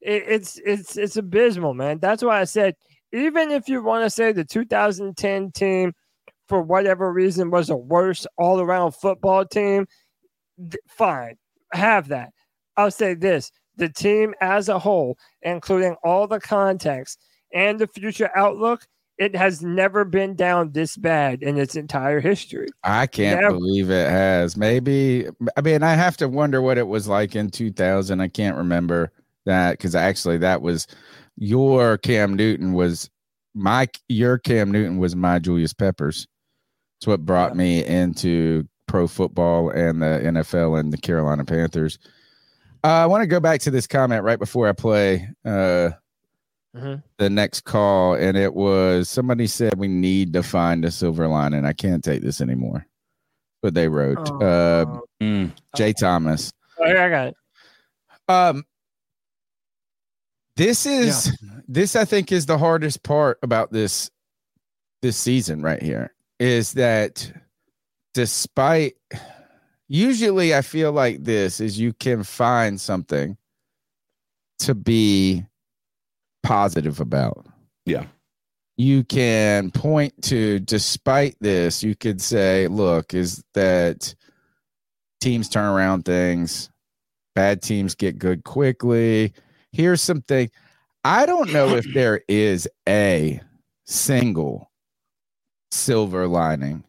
It, 0.00 0.24
it's 0.26 0.60
it's 0.64 0.96
it's 0.96 1.16
abysmal, 1.16 1.74
man. 1.74 1.98
That's 1.98 2.22
why 2.22 2.40
I 2.40 2.44
said 2.44 2.74
even 3.12 3.50
if 3.50 3.68
you 3.68 3.82
want 3.82 4.04
to 4.04 4.10
say 4.10 4.32
the 4.32 4.44
2010 4.44 5.52
team 5.52 5.92
for 6.48 6.62
whatever 6.62 7.12
reason 7.12 7.50
was 7.50 7.70
a 7.70 7.76
worse 7.76 8.26
all-around 8.36 8.92
football 8.92 9.44
team, 9.44 9.86
th- 10.58 10.76
fine, 10.88 11.36
have 11.72 12.08
that. 12.08 12.30
I'll 12.76 12.90
say 12.90 13.14
this: 13.14 13.50
the 13.76 13.88
team 13.88 14.34
as 14.40 14.68
a 14.68 14.78
whole, 14.78 15.18
including 15.42 15.96
all 16.02 16.26
the 16.26 16.40
context 16.40 17.20
and 17.52 17.78
the 17.78 17.86
future 17.86 18.30
outlook, 18.34 18.86
it 19.18 19.34
has 19.34 19.62
never 19.62 20.04
been 20.04 20.34
down 20.34 20.72
this 20.72 20.96
bad 20.96 21.42
in 21.42 21.58
its 21.58 21.74
entire 21.74 22.20
history. 22.20 22.66
I 22.84 23.06
can't 23.06 23.40
Never. 23.40 23.54
believe 23.54 23.90
it 23.90 24.10
has. 24.10 24.56
Maybe 24.56 25.26
I 25.56 25.60
mean 25.62 25.82
I 25.82 25.94
have 25.94 26.16
to 26.18 26.28
wonder 26.28 26.60
what 26.60 26.78
it 26.78 26.86
was 26.86 27.08
like 27.08 27.34
in 27.34 27.50
2000. 27.50 28.20
I 28.20 28.28
can't 28.28 28.56
remember 28.56 29.12
that 29.46 29.72
because 29.72 29.94
actually 29.94 30.38
that 30.38 30.60
was 30.60 30.86
your 31.36 31.96
Cam 31.98 32.34
Newton 32.34 32.72
was 32.72 33.08
my 33.54 33.88
your 34.08 34.38
Cam 34.38 34.70
Newton 34.70 34.98
was 34.98 35.16
my 35.16 35.38
Julius 35.38 35.72
Peppers. 35.72 36.26
It's 36.98 37.06
what 37.06 37.24
brought 37.24 37.56
me 37.56 37.84
into 37.84 38.68
pro 38.86 39.06
football 39.06 39.70
and 39.70 40.02
the 40.02 40.20
NFL 40.24 40.78
and 40.78 40.92
the 40.92 40.98
Carolina 40.98 41.44
Panthers. 41.44 41.98
Uh, 42.86 43.02
I 43.02 43.06
want 43.06 43.22
to 43.22 43.26
go 43.26 43.40
back 43.40 43.60
to 43.62 43.70
this 43.72 43.88
comment 43.88 44.22
right 44.22 44.38
before 44.38 44.68
I 44.68 44.72
play 44.72 45.28
uh, 45.44 45.90
Mhm. 46.76 47.02
the 47.18 47.28
next 47.28 47.62
call, 47.64 48.14
and 48.14 48.36
it 48.36 48.54
was 48.54 49.08
somebody 49.10 49.48
said 49.48 49.76
we 49.76 49.88
need 49.88 50.32
to 50.34 50.42
find 50.44 50.84
a 50.84 50.90
silver 50.92 51.26
lining. 51.26 51.64
I 51.64 51.72
can't 51.72 52.04
take 52.04 52.22
this 52.22 52.40
anymore. 52.40 52.86
But 53.60 53.74
they 53.74 53.88
wrote 53.88 54.28
uh, 54.40 54.84
Mm. 55.20 55.52
Jay 55.74 55.94
Thomas. 55.94 56.52
Oh, 56.78 56.84
I 56.84 57.08
got 57.08 57.28
it. 57.28 57.36
Um, 58.28 58.64
this 60.54 60.86
is 60.86 61.36
this 61.66 61.96
I 61.96 62.04
think 62.04 62.30
is 62.30 62.46
the 62.46 62.58
hardest 62.58 63.02
part 63.02 63.38
about 63.42 63.72
this 63.72 64.10
this 65.02 65.16
season 65.16 65.60
right 65.62 65.82
here 65.82 66.14
is 66.38 66.74
that 66.74 67.32
despite 68.14 68.94
usually 69.88 70.54
I 70.54 70.62
feel 70.62 70.92
like 70.92 71.24
this 71.24 71.60
is 71.60 71.78
you 71.78 71.92
can 71.92 72.22
find 72.22 72.80
something 72.80 73.36
to 74.60 74.74
be 74.74 75.44
positive 76.42 77.00
about. 77.00 77.46
Yeah. 77.84 78.06
You 78.76 79.04
can 79.04 79.70
point 79.70 80.20
to 80.24 80.58
despite 80.60 81.36
this, 81.40 81.82
you 81.82 81.94
could 81.94 82.20
say, 82.20 82.68
look, 82.68 83.14
is 83.14 83.42
that 83.54 84.14
teams 85.20 85.48
turn 85.48 85.64
around 85.64 86.04
things, 86.04 86.70
bad 87.34 87.62
teams 87.62 87.94
get 87.94 88.18
good 88.18 88.44
quickly. 88.44 89.32
Here's 89.72 90.02
something 90.02 90.50
I 91.04 91.24
don't 91.24 91.52
know 91.52 91.76
if 91.76 91.86
there 91.94 92.22
is 92.28 92.68
a 92.88 93.40
single 93.86 94.70
silver 95.70 96.26
lining. 96.26 96.82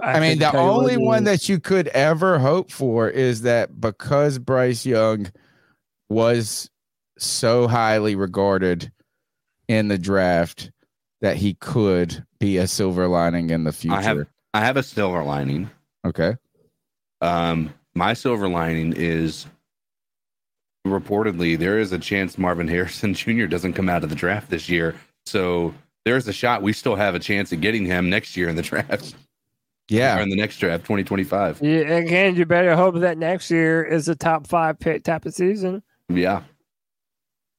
I, 0.00 0.20
mean, 0.20 0.38
the 0.38 0.50
tell 0.50 0.62
you 0.62 0.68
what 0.68 0.76
only 0.76 0.96
one 0.96 1.26
is. 1.26 1.30
that 1.42 1.48
you 1.48 1.58
could 1.58 1.88
ever 1.88 2.38
hope 2.38 2.70
for 2.70 3.08
is 3.08 3.42
that 3.42 3.80
because 3.80 4.38
Bryce 4.38 4.86
Young 4.86 5.30
was 6.08 6.70
so 7.18 7.66
highly 7.66 8.14
regarded 8.14 8.92
in 9.68 9.88
the 9.88 9.98
draft 9.98 10.70
that 11.20 11.36
he 11.36 11.54
could 11.54 12.24
be 12.38 12.58
a 12.58 12.66
silver 12.66 13.08
lining 13.08 13.50
in 13.50 13.64
the 13.64 13.72
future. 13.72 13.96
I 13.96 14.02
have 14.02 14.26
I 14.52 14.60
have 14.60 14.76
a 14.76 14.82
silver 14.82 15.24
lining. 15.24 15.70
okay. 16.06 16.36
Um, 17.20 17.72
my 17.94 18.12
silver 18.12 18.48
lining 18.48 18.92
is 18.94 19.46
reportedly 20.86 21.58
there 21.58 21.78
is 21.78 21.92
a 21.92 21.98
chance 21.98 22.36
Marvin 22.36 22.68
Harrison 22.68 23.14
Jr. 23.14 23.46
doesn't 23.46 23.72
come 23.72 23.88
out 23.88 24.04
of 24.04 24.10
the 24.10 24.16
draft 24.16 24.50
this 24.50 24.68
year. 24.68 24.94
So 25.26 25.74
there's 26.04 26.28
a 26.28 26.32
shot 26.32 26.62
we 26.62 26.72
still 26.72 26.96
have 26.96 27.14
a 27.14 27.18
chance 27.18 27.50
of 27.52 27.60
getting 27.60 27.86
him 27.86 28.10
next 28.10 28.36
year 28.36 28.48
in 28.48 28.56
the 28.56 28.62
draft. 28.70 29.14
Yeah. 29.88 30.20
In 30.20 30.30
the 30.30 30.36
next 30.36 30.58
draft, 30.58 30.84
2025. 30.84 31.60
Yeah, 31.62 31.70
again, 31.96 32.36
you 32.36 32.46
better 32.46 32.74
hope 32.74 32.96
that 32.96 33.18
next 33.18 33.50
year 33.50 33.84
is 33.84 34.08
a 34.08 34.14
top 34.14 34.46
five 34.46 34.78
pick 34.78 35.04
type 35.04 35.26
of 35.26 35.34
season. 35.34 35.82
Yeah. 36.08 36.42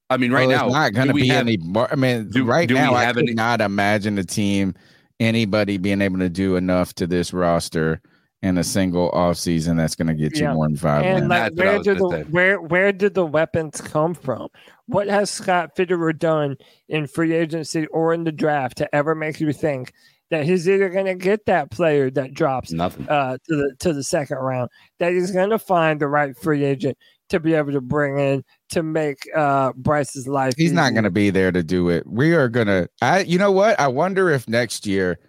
I 0.09 0.17
mean, 0.17 0.31
right 0.31 0.47
Well, 0.47 0.57
now, 0.57 0.65
it's 0.67 0.73
not 0.73 0.93
going 0.93 1.07
to 1.07 1.13
be 1.13 1.27
have- 1.27 1.41
any. 1.47 1.57
bar- 1.57 1.89
I 1.91 1.95
mean, 1.95 2.29
do- 2.29 2.45
right 2.45 2.67
do 2.67 2.73
now, 2.75 2.93
I 2.93 3.03
have 3.03 3.15
could 3.15 3.25
any- 3.25 3.33
not 3.33 3.61
imagine 3.61 4.17
a 4.17 4.23
team, 4.23 4.73
anybody 5.19 5.77
being 5.77 6.01
able 6.01 6.19
to 6.19 6.29
do 6.29 6.55
enough 6.55 6.93
to 6.95 7.07
this 7.07 7.33
roster 7.33 8.01
in 8.43 8.57
a 8.59 8.63
single 8.63 9.09
offseason 9.11 9.77
that's 9.77 9.95
going 9.95 10.07
to 10.07 10.13
get 10.13 10.35
you 10.35 10.43
Yeah. 10.43 10.53
more 10.53 10.67
than 10.67 10.77
five 10.77 11.03
And 11.05 11.27
like, 11.29 11.55
That's 11.55 11.55
what 11.57 11.67
I 11.67 11.71
where 11.71 11.83
did 11.83 11.97
the 11.97 12.09
say. 12.11 12.23
where 12.29 12.61
where 12.61 12.91
did 12.91 13.13
the 13.15 13.25
weapons 13.25 13.81
come 13.81 14.13
from? 14.13 14.49
What 14.87 15.07
has 15.07 15.31
Scott 15.31 15.75
Fitterer 15.75 16.17
done 16.17 16.57
in 16.87 17.07
free 17.07 17.33
agency 17.33 17.87
or 17.87 18.13
in 18.13 18.23
the 18.23 18.31
draft 18.31 18.77
to 18.77 18.95
ever 18.95 19.15
make 19.15 19.39
you 19.39 19.51
think 19.53 19.93
that 20.31 20.45
he's 20.45 20.67
either 20.67 20.89
going 20.89 21.05
to 21.05 21.15
get 21.15 21.45
that 21.45 21.71
player 21.71 22.09
that 22.11 22.33
drops 22.33 22.71
Nothing. 22.71 23.07
uh, 23.09 23.37
to 23.47 23.55
the 23.55 23.75
to 23.79 23.93
the 23.93 24.03
second 24.03 24.37
round, 24.37 24.69
that 24.99 25.13
he's 25.13 25.31
going 25.31 25.49
to 25.51 25.59
find 25.59 25.99
the 25.99 26.07
right 26.07 26.35
free 26.37 26.63
agent 26.63 26.97
to 27.29 27.39
be 27.39 27.53
able 27.53 27.71
to 27.71 27.81
bring 27.81 28.19
in 28.19 28.43
to 28.69 28.83
make 28.83 29.17
uh, 29.35 29.71
Bryce's 29.75 30.27
life. 30.27 30.53
He's 30.57 30.71
not 30.71 30.93
going 30.93 31.03
to 31.03 31.11
be 31.11 31.29
there 31.29 31.51
to 31.51 31.63
do 31.63 31.89
it. 31.89 32.05
We 32.07 32.33
are 32.33 32.49
going 32.49 32.67
to. 32.67 32.89
I. 33.01 33.21
You 33.21 33.37
know 33.37 33.51
what? 33.51 33.79
I 33.79 33.87
wonder 33.87 34.29
if 34.29 34.47
next 34.47 34.85
year 34.85 35.19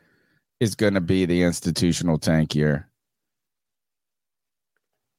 is 0.61 0.75
going 0.75 0.95
to 0.95 1.01
be 1.01 1.27
the 1.27 1.43
institutional 1.43 2.19
tank 2.19 2.55
year. 2.55 2.86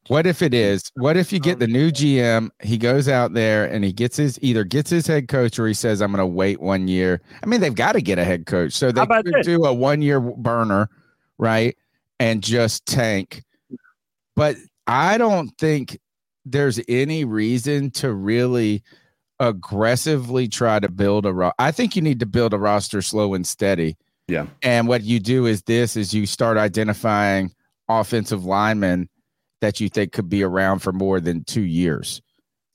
What 0.07 0.25
if 0.25 0.41
it 0.41 0.53
is? 0.53 0.83
What 0.95 1.17
if 1.17 1.33
you 1.33 1.39
get 1.39 1.59
the 1.59 1.65
um, 1.65 1.71
new 1.71 1.91
GM? 1.91 2.49
He 2.61 2.77
goes 2.77 3.07
out 3.07 3.33
there 3.33 3.65
and 3.65 3.83
he 3.83 3.91
gets 3.91 4.17
his 4.17 4.39
either 4.41 4.63
gets 4.63 4.89
his 4.89 5.07
head 5.07 5.27
coach 5.27 5.59
or 5.59 5.67
he 5.67 5.73
says, 5.73 6.01
"I'm 6.01 6.11
going 6.11 6.19
to 6.19 6.25
wait 6.25 6.61
one 6.61 6.87
year." 6.87 7.21
I 7.43 7.45
mean, 7.45 7.61
they've 7.61 7.75
got 7.75 7.93
to 7.93 8.01
get 8.01 8.17
a 8.17 8.23
head 8.23 8.45
coach, 8.45 8.73
so 8.73 8.91
they 8.91 9.01
about 9.01 9.25
could 9.25 9.33
this? 9.33 9.45
do 9.45 9.65
a 9.65 9.73
one 9.73 10.01
year 10.01 10.19
burner, 10.19 10.89
right, 11.37 11.75
and 12.19 12.41
just 12.41 12.85
tank. 12.85 13.43
But 14.35 14.55
I 14.87 15.17
don't 15.17 15.49
think 15.57 15.99
there's 16.45 16.79
any 16.87 17.25
reason 17.25 17.91
to 17.91 18.13
really 18.13 18.83
aggressively 19.39 20.47
try 20.47 20.79
to 20.79 20.89
build 20.89 21.25
a 21.25 21.33
ro- 21.33 21.51
I 21.59 21.71
think 21.71 21.95
you 21.95 22.01
need 22.01 22.19
to 22.21 22.25
build 22.25 22.53
a 22.53 22.59
roster 22.59 23.01
slow 23.01 23.33
and 23.33 23.45
steady. 23.45 23.97
Yeah. 24.27 24.47
And 24.61 24.87
what 24.87 25.03
you 25.03 25.19
do 25.19 25.45
is 25.45 25.61
this 25.63 25.95
is 25.95 26.13
you 26.13 26.25
start 26.25 26.57
identifying 26.57 27.51
offensive 27.87 28.45
linemen 28.45 29.09
that 29.61 29.79
you 29.79 29.89
think 29.89 30.11
could 30.11 30.29
be 30.29 30.43
around 30.43 30.79
for 30.79 30.91
more 30.93 31.19
than 31.19 31.43
2 31.45 31.61
years. 31.61 32.21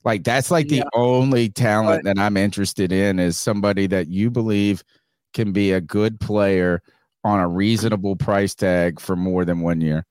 Like 0.03 0.23
that's 0.23 0.51
like 0.51 0.67
the 0.67 0.77
Yeah. 0.77 0.89
only 0.93 1.49
talent 1.49 2.03
that 2.03 2.19
I'm 2.19 2.35
interested 2.35 2.91
in 2.91 3.19
is 3.19 3.37
somebody 3.37 3.87
that 3.87 4.09
you 4.09 4.29
believe 4.29 4.83
can 5.33 5.51
be 5.53 5.71
a 5.71 5.79
good 5.81 6.19
player 6.19 6.81
on 7.23 7.39
a 7.39 7.47
reasonable 7.47 8.17
price 8.17 8.53
tag 8.53 8.99
for 8.99 9.15
more 9.15 9.45
than 9.45 9.61
1 9.61 9.79
year. 9.79 10.05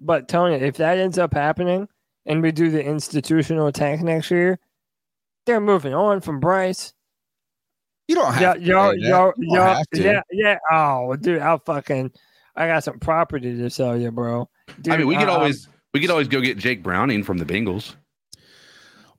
But 0.00 0.28
Tony, 0.28 0.56
if 0.56 0.76
that 0.78 0.98
ends 0.98 1.18
up 1.18 1.32
happening 1.32 1.88
and 2.26 2.42
we 2.42 2.50
do 2.50 2.70
the 2.70 2.84
institutional 2.84 3.70
tank 3.70 4.02
next 4.02 4.30
year, 4.30 4.58
they're 5.46 5.60
moving 5.60 5.94
on 5.94 6.20
from 6.20 6.40
Bryce. 6.40 6.92
You 8.08 8.16
don't 8.16 8.32
have 8.34 8.54
to 8.56 8.60
y'all, 8.60 8.90
say 8.90 9.00
that. 9.00 9.08
y'all, 9.08 9.32
You 9.36 9.46
don't 9.48 9.54
y'all, 9.54 9.74
have 9.76 9.86
to. 9.94 10.02
yeah, 10.02 10.20
yeah. 10.32 10.58
Oh, 10.70 11.14
dude, 11.16 11.40
I'll 11.40 11.58
fucking, 11.58 12.10
I 12.56 12.66
got 12.66 12.82
some 12.84 12.98
property 12.98 13.56
to 13.56 13.70
sell 13.70 13.96
you, 13.96 14.10
bro. 14.10 14.48
Dude, 14.80 14.94
I 14.94 14.96
mean, 14.98 15.06
we 15.06 15.16
could 15.16 15.28
uh, 15.28 15.34
always 15.34 15.68
we 15.94 16.00
could 16.00 16.10
always 16.10 16.28
go 16.28 16.40
get 16.40 16.58
Jake 16.58 16.82
Browning 16.82 17.22
from 17.22 17.38
the 17.38 17.44
Bengals. 17.44 17.94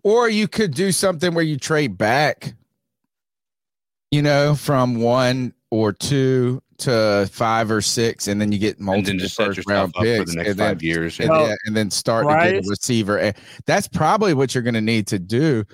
Or 0.04 0.30
you 0.30 0.48
could 0.48 0.74
do 0.74 0.92
something 0.92 1.34
where 1.34 1.44
you 1.44 1.58
trade 1.58 1.98
back, 1.98 2.54
you 4.12 4.22
know, 4.22 4.56
from 4.56 5.02
one 5.02 5.54
or 5.72 5.92
two 5.92 6.62
to 6.80 7.30
five 7.32 7.70
or 7.70 7.82
six, 7.82 8.28
and 8.28 8.40
then 8.40 8.52
you 8.52 8.58
get 8.58 8.80
multiple 8.80 9.20
just 9.20 9.36
first 9.36 9.58
yourself 9.58 9.92
round 9.96 9.96
up 9.98 10.18
for 10.20 10.26
the 10.26 10.36
next 10.36 10.50
and 10.52 10.60
then, 10.60 10.76
five 10.76 10.82
years. 10.82 11.20
and, 11.20 11.30
Well, 11.30 11.48
then, 11.48 11.58
and 11.66 11.76
then 11.76 11.92
start 11.92 12.28
to 12.28 12.34
get 12.34 12.54
Bryce- 12.54 12.66
a 12.66 12.70
receiver. 12.70 13.20
And 13.20 13.36
that's 13.66 13.88
probably 13.88 14.34
what 14.34 14.56
you're 14.56 14.64
going 14.64 14.74
to 14.76 14.82
need 14.82 15.08
to 15.08 15.20
do 15.20 15.66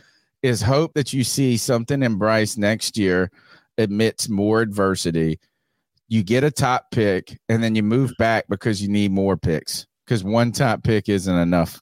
is 0.41 0.61
hope 0.61 0.93
that 0.95 1.13
you 1.13 1.23
see 1.23 1.57
something 1.57 2.01
in 2.03 2.15
Bryce 2.17 2.57
next 2.57 2.97
year 2.97 3.32
amidst 3.78 4.30
more 4.30 4.61
adversity. 4.61 5.39
You 6.08 6.24
get 6.24 6.43
a 6.43 6.51
top 6.51 6.91
pick, 6.91 7.38
and 7.49 7.64
then 7.64 7.76
you 7.76 7.84
move 7.84 8.12
back 8.20 8.45
because 8.49 8.82
you 8.82 8.88
need 8.88 9.12
more 9.12 9.38
picks 9.38 9.88
because 10.06 10.24
one 10.24 10.51
top 10.51 10.84
pick 10.84 11.10
isn't 11.10 11.36
enough. 11.36 11.82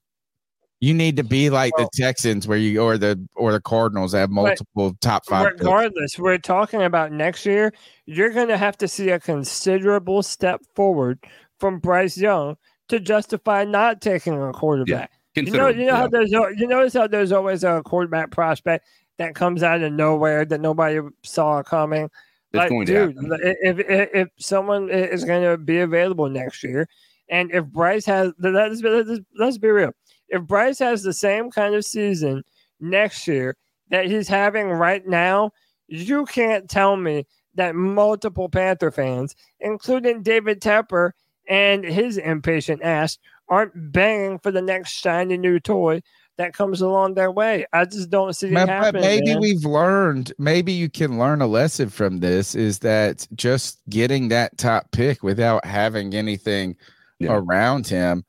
You 0.80 0.94
need 0.94 1.16
to 1.18 1.24
be 1.24 1.50
like 1.50 1.76
Well- 1.78 1.90
the 1.94 2.02
Texans, 2.02 2.48
where 2.48 2.58
you 2.58 2.82
or 2.82 2.98
the 2.98 3.20
or 3.36 3.52
the 3.52 3.62
Cardinals 3.62 4.14
have 4.14 4.30
multiple 4.30 4.96
top 5.02 5.26
five. 5.26 5.48
picks. 5.48 5.62
regardless, 5.62 6.20
we're 6.20 6.38
talking 6.38 6.82
about 6.84 7.12
next 7.12 7.46
year. 7.46 7.74
You're 8.06 8.32
going 8.32 8.50
to 8.50 8.58
have 8.58 8.78
to 8.80 8.88
see 8.88 9.10
a 9.10 9.20
considerable 9.20 10.24
step 10.24 10.62
forward 10.76 11.20
from 11.60 11.80
Bryce 11.80 12.18
Young 12.18 12.58
to 12.90 13.00
justify 13.00 13.64
not 13.64 14.02
taking 14.02 14.42
a 14.42 14.52
quarterback. 14.52 15.10
You 15.36 15.44
know, 15.52 15.68
you 15.70 15.86
know 15.86 15.96
how 15.96 16.08
there's 16.08 16.32
you 16.32 16.68
notice 16.68 16.94
how 16.94 17.08
there's 17.08 17.32
always 17.32 17.64
a 17.64 17.82
quarterback 17.84 18.32
prospect 18.32 18.86
that 19.18 19.36
comes 19.36 19.64
out 19.64 19.82
of 19.82 19.94
nowhere 19.94 20.46
that 20.46 20.60
nobody 20.62 21.00
saw 21.24 21.64
coming. 21.64 22.10
It's 22.54 22.60
like, 22.60 22.70
going 22.70 22.86
to 22.86 22.94
dude, 22.94 23.16
happen. 23.16 23.34
i- 23.34 23.56
if, 23.62 23.80
if 23.80 24.10
if 24.14 24.28
someone 24.38 24.90
is 24.90 25.26
going 25.26 25.44
to 25.44 25.58
be 25.58 25.80
available 25.80 26.30
next 26.30 26.64
year, 26.64 26.88
and 27.30 27.52
if 27.52 27.66
Bryce 27.66 28.06
has, 28.06 28.32
let's 28.40 28.82
be, 28.82 28.90
let's, 28.90 29.20
let's 29.38 29.58
be 29.58 29.70
real, 29.70 29.92
if 30.30 30.44
Bryce 30.44 30.80
has 30.80 31.02
the 31.04 31.14
same 31.14 31.50
kind 31.50 31.74
of 31.76 31.84
season 31.86 32.44
next 32.80 33.28
year 33.28 33.56
that 33.90 34.06
he's 34.06 34.28
having 34.28 34.70
right 34.70 35.06
now, 35.08 35.52
you 35.88 36.26
can't 36.26 36.70
tell 36.70 36.96
me 36.96 37.26
that 37.56 37.76
multiple 37.76 38.50
Panther 38.50 38.92
fans, 38.92 39.36
including 39.60 40.22
David 40.24 40.62
Tepper 40.62 41.12
and 41.50 41.84
his 41.84 42.18
impatient 42.18 42.82
ass, 42.84 43.18
aren't 43.50 43.92
banging 43.92 44.40
for 44.40 44.52
the 44.52 44.62
next 44.62 44.92
shiny 44.92 45.38
new 45.38 45.60
toy 45.60 46.02
that 46.38 46.54
comes 46.54 46.82
along 46.82 47.14
their 47.14 47.32
way. 47.32 47.66
I 47.74 47.86
just 47.86 48.10
don't 48.10 48.34
see 48.36 48.48
it 48.48 48.54
But, 48.54 48.68
but 48.68 48.96
maybe 48.96 49.28
man. 49.34 49.40
we've 49.40 49.66
learned, 49.66 50.34
maybe 50.40 50.72
you 50.72 50.90
can 50.90 51.20
learn 51.20 51.42
a 51.42 51.48
lesson 51.48 51.90
from 51.90 52.20
this 52.20 52.56
is 52.56 52.80
that 52.80 53.28
just 53.36 53.80
getting 53.90 54.30
that 54.30 54.58
top 54.58 54.92
pick 54.92 55.22
without 55.24 55.64
having 55.66 56.14
anything 56.16 56.76
Yeah. 57.20 57.36
around 57.38 57.88
him 57.88 58.26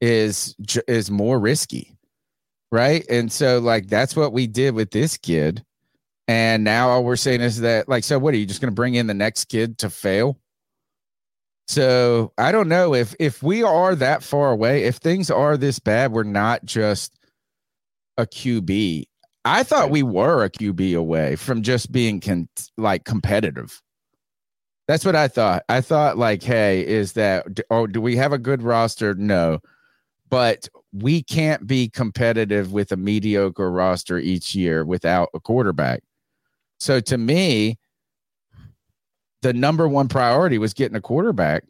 is 0.00 0.56
is 0.88 1.10
more 1.10 1.38
risky. 1.38 1.96
Right. 2.72 3.04
And 3.08 3.30
so, 3.30 3.58
like, 3.60 3.86
that's 3.88 4.16
what 4.16 4.32
we 4.32 4.46
did 4.46 4.74
with 4.74 4.90
this 4.90 5.16
kid. 5.16 5.64
And 6.26 6.64
now 6.64 6.88
all 6.88 7.04
we're 7.04 7.14
saying 7.16 7.42
is 7.42 7.60
that, 7.60 7.88
like, 7.88 8.02
so 8.02 8.18
what 8.18 8.34
are 8.34 8.36
you 8.38 8.46
just 8.46 8.60
going 8.60 8.72
to 8.72 8.74
bring 8.74 8.94
in 8.94 9.06
the 9.06 9.14
next 9.14 9.44
kid 9.44 9.78
to 9.78 9.90
fail? 9.90 10.40
So 11.68 12.32
I 12.36 12.52
don't 12.52 12.68
know 12.68 12.94
if 12.94 13.14
if 13.20 13.42
we 13.42 13.62
are 13.62 13.94
that 13.94 14.22
far 14.22 14.50
away, 14.50 14.84
if 14.84 14.96
things 14.96 15.30
are 15.30 15.56
this 15.56 15.78
bad, 15.78 16.12
we're 16.12 16.22
not 16.24 16.64
just 16.64 17.18
a 18.16 18.26
QB. 18.26 19.04
I 19.44 19.62
thought 19.62 19.90
we 19.90 20.02
were 20.02 20.44
a 20.44 20.50
QB 20.50 20.96
away 20.96 21.36
from 21.36 21.62
just 21.62 21.92
being 21.92 22.20
con- 22.20 22.48
like 22.76 23.04
competitive. 23.04 23.80
That's 24.88 25.04
what 25.04 25.16
I 25.16 25.28
thought. 25.28 25.64
I 25.68 25.80
thought 25.80 26.18
like, 26.18 26.42
hey, 26.42 26.86
is 26.86 27.12
that 27.12 27.46
oh, 27.70 27.86
do 27.86 28.00
we 28.00 28.16
have 28.16 28.32
a 28.32 28.38
good 28.38 28.62
roster? 28.62 29.14
No, 29.14 29.60
but 30.30 30.68
we 30.92 31.22
can't 31.22 31.66
be 31.66 31.88
competitive 31.88 32.72
with 32.72 32.92
a 32.92 32.96
mediocre 32.96 33.70
roster 33.70 34.18
each 34.18 34.54
year 34.54 34.84
without 34.84 35.28
a 35.34 35.40
quarterback. 35.40 36.02
So 36.78 37.00
to 37.00 37.18
me, 37.18 37.78
the 39.42 39.52
number 39.52 39.88
one 39.88 40.08
priority 40.08 40.58
was 40.58 40.72
getting 40.72 40.96
a 40.96 41.00
quarterback. 41.00 41.64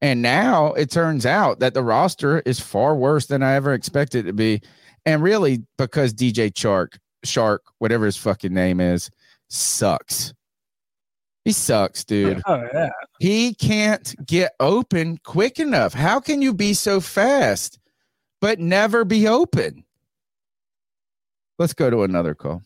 And 0.00 0.20
now 0.20 0.72
it 0.72 0.90
turns 0.90 1.26
out 1.26 1.60
that 1.60 1.74
the 1.74 1.82
roster 1.82 2.40
is 2.40 2.58
far 2.58 2.96
worse 2.96 3.26
than 3.26 3.42
I 3.42 3.54
ever 3.54 3.72
expected 3.72 4.24
it 4.24 4.28
to 4.28 4.32
be. 4.32 4.62
And 5.04 5.22
really, 5.22 5.62
because 5.78 6.14
DJ 6.14 6.56
Shark, 6.56 6.98
Shark, 7.24 7.62
whatever 7.78 8.06
his 8.06 8.16
fucking 8.16 8.52
name 8.54 8.80
is, 8.80 9.10
sucks. 9.48 10.32
He 11.44 11.52
sucks, 11.52 12.04
dude. 12.04 12.40
Oh 12.46 12.62
yeah. 12.72 12.90
He 13.18 13.54
can't 13.54 14.14
get 14.26 14.52
open 14.60 15.18
quick 15.24 15.58
enough. 15.58 15.94
How 15.94 16.20
can 16.20 16.42
you 16.42 16.54
be 16.54 16.74
so 16.74 17.00
fast 17.00 17.78
but 18.40 18.58
never 18.58 19.04
be 19.04 19.28
open? 19.28 19.84
Let's 21.58 21.74
go 21.74 21.90
to 21.90 22.02
another 22.02 22.34
call. 22.34 22.62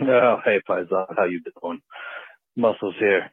Oh, 0.00 0.36
hey, 0.44 0.60
Paisan, 0.68 1.06
how 1.16 1.24
you 1.24 1.40
doing? 1.62 1.80
Muscles 2.56 2.94
here. 2.98 3.30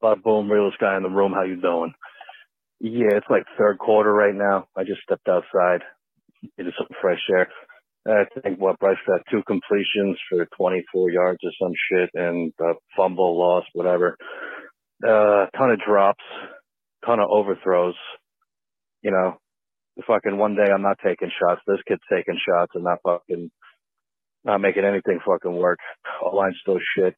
Bob 0.00 0.22
Boom, 0.22 0.50
realest 0.50 0.78
guy 0.78 0.96
in 0.96 1.02
the 1.02 1.08
room. 1.08 1.32
How 1.32 1.42
you 1.42 1.56
doing? 1.56 1.94
Yeah, 2.80 3.16
it's 3.16 3.26
like 3.30 3.44
third 3.56 3.78
quarter 3.78 4.12
right 4.12 4.34
now. 4.34 4.66
I 4.76 4.84
just 4.84 5.02
stepped 5.02 5.28
outside, 5.28 5.82
get 6.56 6.66
some 6.78 6.88
fresh 7.00 7.20
air. 7.30 7.48
I 8.06 8.24
think 8.42 8.60
what 8.60 8.78
Bryce 8.78 8.98
got 9.06 9.22
two 9.30 9.42
completions 9.46 10.18
for 10.28 10.46
24 10.56 11.10
yards 11.10 11.38
or 11.42 11.50
some 11.60 11.72
shit, 11.90 12.10
and 12.14 12.52
a 12.60 12.74
fumble 12.96 13.38
loss, 13.38 13.64
whatever. 13.72 14.16
Uh, 15.02 15.46
ton 15.56 15.70
of 15.70 15.80
drops, 15.80 16.22
ton 17.04 17.20
of 17.20 17.30
overthrows. 17.30 17.94
You 19.02 19.10
know, 19.10 19.38
fucking 20.06 20.36
one 20.36 20.54
day 20.54 20.70
I'm 20.72 20.82
not 20.82 20.98
taking 21.04 21.30
shots. 21.30 21.62
This 21.66 21.80
kid's 21.88 22.02
taking 22.12 22.38
shots 22.46 22.72
and 22.74 22.84
not 22.84 22.98
fucking 23.04 23.50
not 24.44 24.60
making 24.60 24.84
anything 24.84 25.20
fucking 25.26 25.56
work. 25.56 25.78
All 26.22 26.36
line's 26.36 26.56
still 26.60 26.78
shit. 26.96 27.14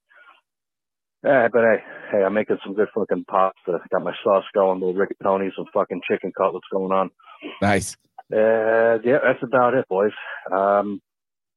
Yeah, 1.24 1.48
but 1.52 1.62
hey, 1.62 1.82
hey, 2.12 2.24
I'm 2.24 2.34
making 2.34 2.58
some 2.64 2.74
good 2.74 2.88
fucking 2.94 3.24
pasta. 3.28 3.80
Got 3.90 4.04
my 4.04 4.14
sauce 4.22 4.44
going, 4.54 4.80
little 4.80 4.94
rigatoni, 4.94 5.50
some 5.56 5.64
fucking 5.74 6.02
chicken 6.08 6.32
cutlets 6.36 6.66
going 6.70 6.92
on. 6.92 7.10
Nice. 7.60 7.96
Uh, 8.32 8.98
yeah, 9.04 9.18
that's 9.22 9.42
about 9.42 9.74
it, 9.74 9.86
boys. 9.88 10.12
Um, 10.50 11.00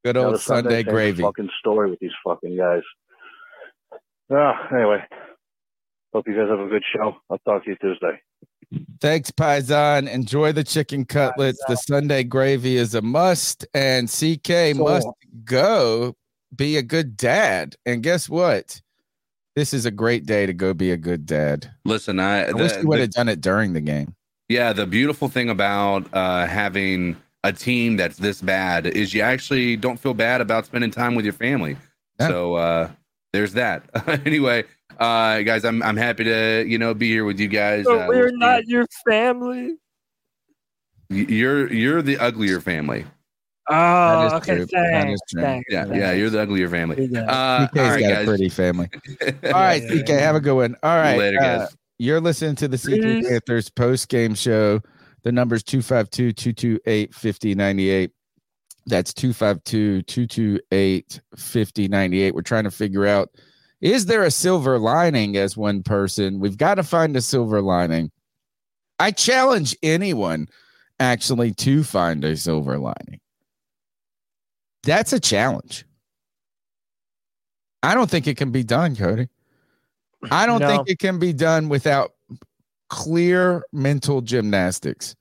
Good 0.05 0.15
another 0.15 0.33
old 0.35 0.41
Sunday 0.41 0.83
same 0.83 0.93
gravy. 0.93 1.23
Fucking 1.23 1.49
story 1.59 1.89
with 1.89 1.99
these 1.99 2.11
fucking 2.25 2.55
guys. 2.57 2.83
Uh, 4.31 4.53
anyway, 4.73 5.03
hope 6.13 6.27
you 6.27 6.35
guys 6.35 6.49
have 6.49 6.59
a 6.59 6.67
good 6.67 6.83
show. 6.95 7.15
I'll 7.29 7.39
talk 7.39 7.63
to 7.65 7.71
you 7.71 7.75
Tuesday. 7.81 8.21
Thanks, 9.01 9.31
Paisan. 9.31 10.07
Enjoy 10.07 10.51
the 10.51 10.63
chicken 10.63 11.05
cutlets. 11.05 11.59
The 11.67 11.75
Sunday 11.75 12.23
gravy 12.23 12.77
is 12.77 12.93
a 12.93 13.01
must, 13.01 13.65
and 13.73 14.07
CK 14.07 14.75
must 14.75 15.07
go 15.43 16.15
be 16.55 16.77
a 16.77 16.83
good 16.83 17.17
dad. 17.17 17.75
And 17.87 18.03
guess 18.03 18.29
what? 18.29 18.79
This 19.55 19.73
is 19.73 19.85
a 19.87 19.91
great 19.91 20.25
day 20.27 20.45
to 20.45 20.53
go 20.53 20.73
be 20.75 20.91
a 20.91 20.97
good 20.97 21.25
dad. 21.25 21.71
Listen, 21.83 22.19
I, 22.19 22.45
I 22.49 22.51
wish 22.53 22.73
the- 22.73 22.81
you 22.81 22.87
would 22.87 22.99
have 22.99 23.11
done 23.11 23.27
it 23.27 23.41
during 23.41 23.73
the 23.73 23.81
game. 23.81 24.15
Yeah, 24.49 24.73
the 24.73 24.85
beautiful 24.87 25.29
thing 25.29 25.49
about 25.49 26.11
uh, 26.13 26.45
having 26.47 27.15
a 27.43 27.53
team 27.53 27.95
that's 27.97 28.17
this 28.17 28.41
bad 28.41 28.87
is 28.87 29.13
you 29.13 29.21
actually 29.21 29.75
don't 29.77 29.97
feel 29.99 30.13
bad 30.13 30.41
about 30.41 30.65
spending 30.65 30.91
time 30.91 31.15
with 31.15 31.23
your 31.23 31.33
family. 31.35 31.77
So 32.19 32.55
uh, 32.55 32.89
there's 33.31 33.53
that. 33.53 33.83
anyway, 34.25 34.63
uh, 34.99 35.41
guys, 35.43 35.63
I'm 35.63 35.81
I'm 35.83 35.95
happy 35.95 36.23
to 36.25 36.65
you 36.67 36.77
know 36.77 36.93
be 36.93 37.07
here 37.09 37.23
with 37.25 37.39
you 37.39 37.47
guys. 37.47 37.85
So 37.85 37.99
Uh, 38.01 38.07
we're 38.07 38.31
not 38.31 38.65
your 38.67 38.85
family. 39.07 39.75
you're 41.09 41.71
you're 41.71 42.01
the 42.01 42.17
uglier 42.17 42.59
family. 42.59 43.05
Oh, 43.71 44.25
is 44.25 44.33
okay. 44.33 44.55
true. 44.55 44.65
Thanks. 44.65 45.13
is 45.13 45.21
true. 45.29 45.41
thanks, 45.43 45.65
Yeah, 45.71 45.83
thanks. 45.85 45.97
yeah, 45.99 46.11
you're 46.13 46.31
the 46.31 46.41
uglier 46.41 46.67
family. 46.69 47.05
Yeah. 47.11 47.21
Uh, 47.21 47.67
CK's 47.67 47.79
all 47.79 47.87
right, 47.89 48.01
got 48.01 48.09
guys. 48.09 48.23
a 48.23 48.25
pretty 48.27 48.49
family. 48.49 48.89
All 49.43 49.51
right, 49.51 49.83
CK, 49.87 50.09
have 50.09 50.35
a 50.35 50.39
good 50.39 50.55
one. 50.55 50.75
All 50.81 50.97
right. 50.97 51.17
Later, 51.19 51.39
uh, 51.39 51.57
guys. 51.59 51.75
You're 51.99 52.21
listening 52.21 52.55
to 52.55 52.67
the 52.67 52.77
C3 52.77 52.99
mm-hmm. 52.99 53.27
Panthers 53.27 53.69
post 53.69 54.09
game 54.09 54.33
show. 54.33 54.81
The 55.23 55.31
number's 55.31 55.63
252 55.63 56.31
228 56.31 57.13
5098. 57.13 58.11
That's 58.85 59.13
252 59.13 60.01
228 60.03 61.21
5098. 61.35 62.33
We're 62.33 62.41
trying 62.41 62.63
to 62.63 62.71
figure 62.71 63.05
out 63.05 63.29
is 63.81 64.07
there 64.07 64.23
a 64.23 64.31
silver 64.31 64.79
lining 64.79 65.37
as 65.37 65.55
one 65.55 65.83
person? 65.83 66.39
We've 66.39 66.57
got 66.57 66.75
to 66.75 66.83
find 66.83 67.15
a 67.15 67.21
silver 67.21 67.61
lining. 67.61 68.11
I 68.99 69.11
challenge 69.11 69.75
anyone 69.81 70.47
actually 70.99 71.53
to 71.53 71.83
find 71.83 72.23
a 72.25 72.35
silver 72.35 72.77
lining. 72.77 73.19
That's 74.83 75.13
a 75.13 75.19
challenge. 75.19 75.85
I 77.81 77.93
don't 77.93 78.09
think 78.09 78.27
it 78.27 78.35
can 78.35 78.51
be 78.51 78.63
done, 78.63 78.95
Cody. 78.95 79.29
I 80.31 80.45
don't 80.45 80.59
No. 80.59 80.67
think 80.67 80.89
it 80.89 80.99
can 80.99 81.19
be 81.19 81.33
done 81.33 81.69
without 81.69 82.11
clear 82.89 83.63
mental 83.71 84.21
gymnastics. 84.21 85.15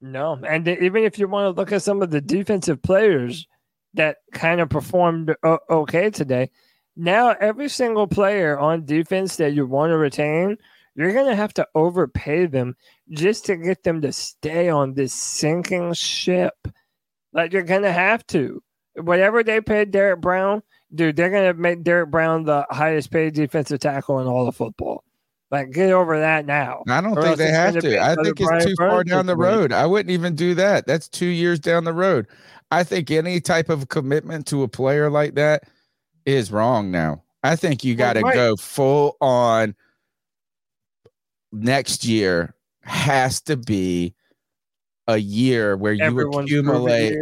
No, 0.00 0.38
and 0.46 0.66
even 0.68 1.04
if 1.04 1.18
you 1.18 1.28
want 1.28 1.44
to 1.54 1.58
look 1.60 1.72
at 1.72 1.82
some 1.82 2.02
of 2.02 2.10
the 2.10 2.20
defensive 2.20 2.82
players 2.82 3.46
that 3.94 4.18
kind 4.32 4.60
of 4.60 4.68
performed 4.68 5.34
o- 5.42 5.58
okay 5.70 6.10
today, 6.10 6.50
now 6.96 7.30
every 7.40 7.68
single 7.68 8.06
player 8.06 8.58
on 8.58 8.84
defense 8.84 9.36
that 9.36 9.54
you 9.54 9.66
want 9.66 9.90
to 9.90 9.96
retain, 9.96 10.58
you're 10.94 11.12
going 11.12 11.26
to 11.28 11.34
have 11.36 11.54
to 11.54 11.66
overpay 11.74 12.46
them 12.46 12.76
just 13.10 13.46
to 13.46 13.56
get 13.56 13.82
them 13.82 14.02
to 14.02 14.12
stay 14.12 14.68
on 14.68 14.94
this 14.94 15.12
sinking 15.14 15.92
ship. 15.94 16.54
Like 17.32 17.52
you're 17.52 17.62
going 17.62 17.82
to 17.82 17.92
have 17.92 18.26
to. 18.28 18.62
Whatever 18.96 19.42
they 19.42 19.60
paid 19.60 19.90
Derrick 19.90 20.20
Brown, 20.20 20.62
dude, 20.94 21.16
they're 21.16 21.30
going 21.30 21.52
to 21.52 21.54
make 21.54 21.82
Derrick 21.82 22.10
Brown 22.10 22.44
the 22.44 22.66
highest 22.70 23.10
paid 23.10 23.34
defensive 23.34 23.80
tackle 23.80 24.20
in 24.20 24.26
all 24.26 24.48
of 24.48 24.56
football. 24.56 25.04
Like 25.50 25.70
get 25.70 25.92
over 25.92 26.18
that 26.18 26.46
now. 26.46 26.82
I 26.88 27.00
don't 27.00 27.16
Or 27.16 27.22
think 27.22 27.36
they 27.36 27.50
have 27.50 27.74
gonna. 27.74 28.00
I 28.00 28.14
think 28.16 28.40
it's 28.40 28.48
Brian 28.48 28.66
too 28.66 28.74
far 28.76 28.90
Burns 28.90 29.10
down 29.10 29.26
the 29.26 29.36
road. 29.36 29.72
I 29.72 29.86
wouldn't 29.86 30.10
even 30.10 30.34
do 30.34 30.54
that. 30.54 30.86
That's 30.86 31.08
two 31.08 31.26
years 31.26 31.60
down 31.60 31.84
the 31.84 31.92
road. 31.92 32.26
I 32.72 32.82
think 32.82 33.10
any 33.10 33.40
type 33.40 33.68
of 33.68 33.88
commitment 33.88 34.46
to 34.48 34.64
a 34.64 34.68
player 34.68 35.10
like 35.10 35.34
that 35.34 35.64
is 36.26 36.50
wrong 36.50 36.90
now. 36.90 37.22
I 37.44 37.54
think 37.54 37.84
you 37.84 37.94
got 37.94 38.14
to 38.14 38.22
right. 38.22 38.34
go 38.34 38.56
full 38.56 39.16
on 39.20 39.76
next 41.52 42.04
year 42.04 42.54
has 42.82 43.40
to 43.42 43.56
be 43.56 44.14
a 45.06 45.18
year 45.18 45.76
where 45.76 45.92
you 45.92 46.02
Everyone's 46.02 46.50
accumulate 46.50 47.16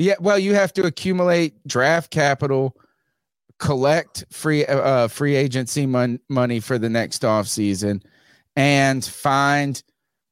yeah, 0.00 0.14
well, 0.18 0.38
you 0.38 0.54
have 0.54 0.72
to 0.74 0.86
accumulate 0.86 1.62
draft 1.68 2.10
capital, 2.10 2.74
collect 3.60 4.24
free 4.32 4.66
uh, 4.66 5.06
free 5.06 5.36
agency 5.36 5.86
mon- 5.86 6.18
money 6.28 6.58
for 6.58 6.78
the 6.78 6.88
next 6.88 7.24
off 7.24 7.46
season, 7.46 8.02
and 8.56 9.04
find 9.04 9.82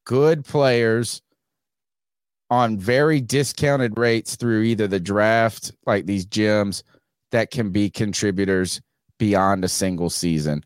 good 0.04 0.44
players 0.44 1.22
on 2.50 2.78
very 2.78 3.20
discounted 3.20 3.96
rates 3.98 4.34
through 4.34 4.62
either 4.62 4.88
the 4.88 4.98
draft, 4.98 5.70
like 5.86 6.06
these 6.06 6.26
gyms, 6.26 6.82
that 7.30 7.50
can 7.50 7.70
be 7.70 7.90
contributors 7.90 8.80
beyond 9.18 9.64
a 9.64 9.68
single 9.68 10.08
season. 10.08 10.64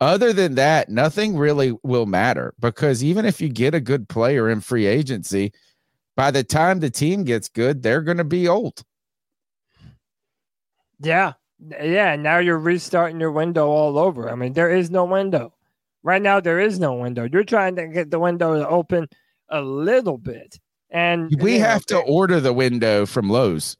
Other 0.00 0.32
than 0.32 0.54
that, 0.54 0.88
nothing 0.88 1.36
really 1.36 1.76
will 1.82 2.06
matter 2.06 2.54
because 2.60 3.02
even 3.04 3.24
if 3.24 3.40
you 3.40 3.48
get 3.48 3.74
a 3.74 3.80
good 3.80 4.08
player 4.08 4.48
in 4.48 4.60
free 4.60 4.86
agency, 4.86 5.52
by 6.16 6.30
the 6.30 6.44
time 6.44 6.80
the 6.80 6.90
team 6.90 7.24
gets 7.24 7.48
good, 7.48 7.82
they're 7.82 8.02
going 8.02 8.16
to 8.16 8.24
be 8.24 8.48
old. 8.48 8.82
Yeah. 11.00 11.34
Yeah. 11.80 12.16
Now 12.16 12.38
you're 12.38 12.58
restarting 12.58 13.20
your 13.20 13.32
window 13.32 13.68
all 13.68 13.98
over. 13.98 14.30
I 14.30 14.34
mean, 14.34 14.52
there 14.52 14.70
is 14.70 14.90
no 14.90 15.04
window. 15.04 15.52
Right 16.02 16.22
now, 16.22 16.40
there 16.40 16.60
is 16.60 16.78
no 16.78 16.94
window. 16.94 17.28
You're 17.30 17.44
trying 17.44 17.76
to 17.76 17.88
get 17.88 18.10
the 18.10 18.18
window 18.18 18.58
to 18.58 18.68
open 18.68 19.08
a 19.48 19.60
little 19.60 20.16
bit. 20.16 20.58
And 20.90 21.30
We 21.42 21.54
you 21.54 21.58
know, 21.58 21.66
have 21.66 21.86
to 21.86 21.98
order 21.98 22.40
the 22.40 22.52
window 22.52 23.04
from 23.04 23.28
Lowe's. 23.28 23.76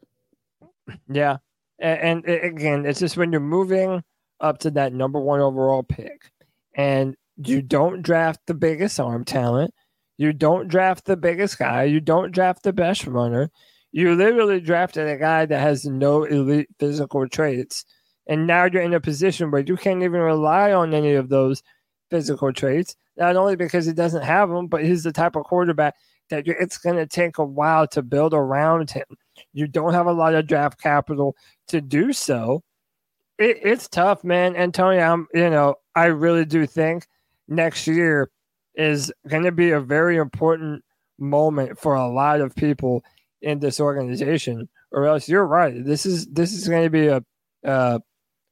Yeah. 1.08 1.36
And, 1.78 2.26
and 2.26 2.44
again, 2.44 2.86
it's 2.86 3.00
just 3.00 3.16
when 3.16 3.30
you're 3.30 3.40
moving 3.40 4.02
up 4.40 4.58
to 4.58 4.70
that 4.72 4.92
number 4.92 5.20
one 5.20 5.40
overall 5.40 5.82
pick 5.82 6.30
and 6.74 7.16
you 7.36 7.62
don't 7.62 8.02
draft 8.02 8.40
the 8.46 8.54
biggest 8.54 8.98
arm 8.98 9.24
talent, 9.24 9.72
you 10.16 10.32
don't 10.32 10.68
draft 10.68 11.04
the 11.04 11.16
biggest 11.16 11.58
guy, 11.58 11.84
you 11.84 12.00
don't 12.00 12.32
draft 12.32 12.62
the 12.64 12.72
best 12.72 13.06
runner. 13.06 13.50
You 13.92 14.14
literally 14.14 14.60
drafted 14.60 15.08
a 15.08 15.16
guy 15.16 15.46
that 15.46 15.60
has 15.60 15.84
no 15.84 16.24
elite 16.24 16.68
physical 16.78 17.28
traits. 17.28 17.84
And 18.26 18.46
now 18.46 18.64
you're 18.64 18.82
in 18.82 18.92
a 18.92 19.00
position 19.00 19.50
where 19.50 19.62
you 19.62 19.76
can't 19.76 20.02
even 20.02 20.20
rely 20.20 20.72
on 20.72 20.92
any 20.92 21.14
of 21.14 21.30
those 21.30 21.62
physical 22.10 22.52
traits, 22.52 22.94
not 23.16 23.36
only 23.36 23.56
because 23.56 23.86
he 23.86 23.92
doesn't 23.92 24.22
have 24.22 24.50
them, 24.50 24.66
but 24.66 24.84
he's 24.84 25.02
the 25.02 25.12
type 25.12 25.36
of 25.36 25.44
quarterback 25.44 25.94
that 26.30 26.46
it's 26.46 26.76
going 26.76 26.96
to 26.96 27.06
take 27.06 27.38
a 27.38 27.44
while 27.44 27.86
to 27.88 28.02
build 28.02 28.34
around 28.34 28.90
him. 28.90 29.06
You 29.52 29.66
don't 29.66 29.94
have 29.94 30.06
a 30.06 30.12
lot 30.12 30.34
of 30.34 30.46
draft 30.46 30.80
capital 30.80 31.34
to 31.68 31.80
do 31.80 32.12
so. 32.12 32.62
It, 33.38 33.58
it's 33.62 33.88
tough, 33.88 34.24
man. 34.24 34.54
And 34.56 34.74
Tony, 34.74 34.98
I'm, 34.98 35.26
you 35.32 35.48
know, 35.48 35.76
I 35.94 36.06
really 36.06 36.44
do 36.44 36.66
think 36.66 37.06
next 37.46 37.86
year 37.86 38.30
is 38.74 39.12
going 39.26 39.44
to 39.44 39.52
be 39.52 39.70
a 39.70 39.80
very 39.80 40.16
important 40.16 40.84
moment 41.18 41.78
for 41.78 41.94
a 41.94 42.08
lot 42.08 42.40
of 42.40 42.54
people 42.54 43.02
in 43.42 43.58
this 43.60 43.80
organization. 43.80 44.68
Or 44.90 45.06
else, 45.06 45.28
you're 45.28 45.46
right. 45.46 45.84
This 45.84 46.06
is 46.06 46.26
this 46.26 46.52
is 46.52 46.68
going 46.68 46.84
to 46.84 46.90
be 46.90 47.08
a 47.08 47.22
a, 47.64 48.00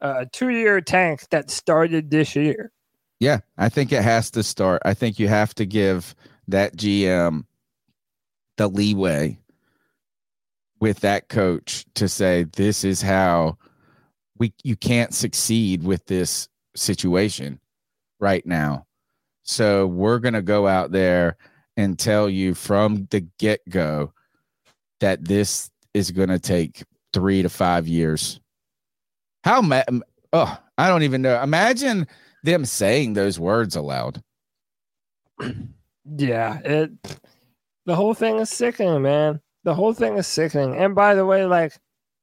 a 0.01 0.27
two 0.27 0.51
year 0.51 0.81
tank 0.81 1.29
that 1.31 1.51
started 1.51 2.11
this 2.11 2.37
year. 2.37 2.73
Yeah, 3.19 3.41
I 3.57 3.71
think 3.71 3.93
it 3.93 4.03
has 4.03 4.31
to 4.33 4.43
start. 4.43 4.83
I 4.85 4.93
think 4.95 5.19
you 5.19 5.29
have 5.29 5.55
to 5.55 5.65
give 5.65 6.15
that 6.49 6.77
GM 6.77 7.45
the 8.57 8.69
leeway 8.69 9.39
with 10.81 11.01
that 11.01 11.29
coach 11.29 11.87
to 11.95 12.09
say 12.09 12.45
this 12.45 12.85
is 12.85 13.01
how 13.01 13.57
we 14.39 14.53
you 14.63 14.77
can't 14.77 15.15
succeed 15.15 15.83
with 15.83 16.05
this 16.07 16.49
situation 16.75 17.59
right 18.21 18.45
now. 18.47 18.87
So 19.43 19.87
we're 19.87 20.19
going 20.19 20.35
to 20.35 20.43
go 20.43 20.67
out 20.67 20.91
there 20.91 21.37
and 21.77 21.99
tell 21.99 22.29
you 22.29 22.55
from 22.55 23.07
the 23.11 23.21
get-go 23.39 24.13
that 25.01 25.25
this 25.25 25.71
is 25.95 26.11
going 26.11 26.29
to 26.29 26.39
take 26.39 26.83
3 27.13 27.43
to 27.43 27.49
5 27.49 27.87
years. 27.89 28.41
How 29.45 29.61
ma- 29.63 29.83
oh, 30.33 30.59
I 30.79 30.89
don't 30.89 31.03
even 31.05 31.23
know. 31.23 31.41
Imagine 31.43 32.07
them 32.43 32.65
saying 32.65 33.15
those 33.15 33.39
words 33.41 33.77
aloud. 33.77 34.23
Yeah, 36.17 36.61
it. 36.65 36.93
The 37.85 37.97
whole 37.97 38.15
thing 38.15 38.39
is 38.39 38.49
sickening, 38.49 39.03
man. 39.03 39.41
The 39.65 39.75
whole 39.75 39.93
thing 39.93 40.17
is 40.19 40.29
sickening. 40.29 40.77
And 40.77 40.95
by 40.95 41.17
the 41.17 41.27
way, 41.27 41.47
like, 41.47 41.73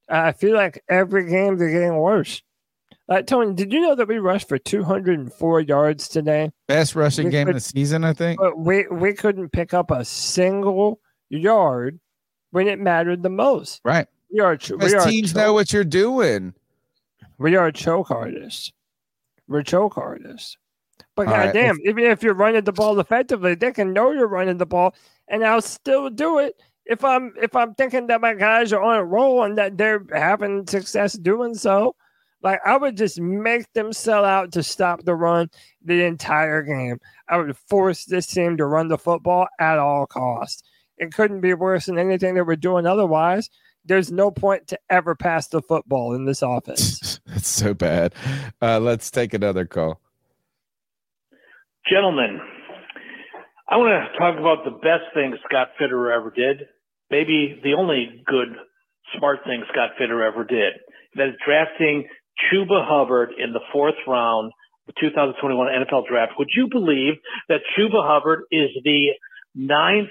I 0.10 0.32
feel 0.32 0.56
like 0.56 0.82
every 0.88 1.30
game 1.30 1.58
they're 1.58 1.70
getting 1.70 1.98
worse. 1.98 2.42
Like 3.10 3.28
Tony, 3.28 3.54
did 3.54 3.74
you 3.74 3.82
know 3.82 3.94
that 3.96 4.08
we 4.08 4.20
rushed 4.20 4.48
for 4.48 4.58
204 4.58 5.60
yards 5.62 6.08
today? 6.08 6.52
Best 6.70 6.96
rushing 6.96 7.26
We 7.26 7.32
game 7.32 7.48
could- 7.48 7.58
of 7.58 7.62
the 7.62 7.70
season, 7.70 8.06
I 8.06 8.14
think. 8.14 8.40
But 8.40 8.58
we 8.58 8.88
we 8.90 9.12
couldn't 9.14 9.50
pick 9.50 9.74
up 9.74 9.92
a 9.92 10.06
single 10.06 11.02
yard 11.30 12.00
when 12.54 12.68
it 12.68 12.80
mattered 12.80 13.24
the 13.24 13.30
most. 13.30 13.82
Right. 13.84 14.08
We 14.32 14.40
are 14.40 14.58
we 14.78 14.94
are 14.94 15.06
teams 15.06 15.34
know 15.34 15.54
what 15.54 15.74
you're 15.74 15.84
doing. 15.84 16.54
we 17.40 17.56
are 17.56 17.72
choke 17.72 18.12
artists. 18.12 18.72
We're 19.48 19.64
choke 19.64 19.98
artists. 19.98 20.58
But 21.16 21.28
All 21.28 21.34
right, 21.34 21.46
goddamn, 21.48 21.80
even 21.84 22.06
if 22.06 22.22
you're 22.22 22.36
running 22.36 22.64
the 22.64 22.72
ball 22.72 23.00
effectively, 23.00 23.56
they 23.56 23.72
can 23.72 23.92
know 23.92 24.12
you're 24.12 24.28
running 24.28 24.58
the 24.58 24.68
ball, 24.68 24.96
and 25.28 25.44
I'll 25.44 25.62
still 25.62 26.10
do 26.12 26.38
it 26.40 26.56
if 26.86 27.04
I'm 27.04 27.34
if 27.42 27.56
I'm 27.56 27.74
thinking 27.74 28.08
that 28.08 28.22
my 28.22 28.36
guys 28.36 28.72
are 28.72 28.82
on 28.82 28.98
a 28.98 29.04
roll 29.04 29.44
and 29.44 29.58
that 29.58 29.78
they're 29.78 30.06
having 30.14 30.68
success 30.68 31.14
doing 31.14 31.56
so. 31.56 31.96
Like 32.44 32.60
I 32.66 32.78
would 32.78 32.98
just 32.98 33.20
make 33.20 33.72
them 33.74 33.94
sell 33.94 34.26
out 34.26 34.52
to 34.52 34.62
stop 34.62 35.04
the 35.06 35.16
run 35.16 35.50
the 35.84 36.04
entire 36.04 36.62
game. 36.62 37.00
I 37.28 37.38
would 37.38 37.58
force 37.58 38.06
this 38.06 38.28
team 38.28 38.58
to 38.58 38.66
run 38.66 38.90
the 38.90 38.98
football 38.98 39.48
at 39.60 39.80
all 39.80 40.06
costs. 40.06 40.64
It 40.98 41.14
couldn't 41.14 41.42
be 41.42 41.54
worse 41.54 41.86
than 41.88 41.98
anything 41.98 42.36
that 42.36 42.46
we're 42.46 42.56
doing 42.56 42.86
otherwise. 42.86 43.50
There's 43.86 44.12
no 44.12 44.32
point 44.32 44.68
to 44.68 44.80
ever 44.90 45.16
pass 45.16 45.48
the 45.48 45.62
football 45.62 46.14
in 46.14 46.26
this 46.26 46.42
offense. 46.42 47.20
That's 47.28 47.48
so 47.48 47.74
bad. 47.74 48.14
Uh, 48.62 48.80
let's 48.80 49.12
take 49.12 49.34
another 49.34 49.66
call. 49.66 50.00
Gentlemen, 51.90 52.40
I 53.70 53.78
want 53.78 53.92
to 53.92 54.18
talk 54.18 54.40
about 54.40 54.64
the 54.64 54.78
best 54.80 55.14
thing 55.14 55.36
Scott 55.50 55.70
Fitterer 55.80 56.16
ever 56.16 56.32
did. 56.32 56.68
Maybe 57.12 57.60
the 57.64 57.74
only 57.74 58.24
good, 58.26 58.56
smart 59.18 59.40
thing 59.46 59.64
Scott 59.72 59.92
Fitterer 60.00 60.26
ever 60.26 60.46
did. 60.46 60.74
That 61.16 61.30
is 61.30 61.36
drafting 61.46 62.08
Chuba 62.48 62.88
Hubbard 62.88 63.32
in 63.38 63.52
the 63.52 63.60
fourth 63.72 63.96
round 64.08 64.54
of 64.88 64.94
the 64.96 65.02
2021 65.02 65.68
NFL 65.68 66.08
draft. 66.08 66.34
Would 66.40 66.50
you 66.56 66.68
believe 66.72 67.16
that 67.50 67.62
Chuba 67.78 68.02
Hubbard 68.08 68.44
is 68.52 68.70
the 68.84 69.10
ninth 69.56 70.10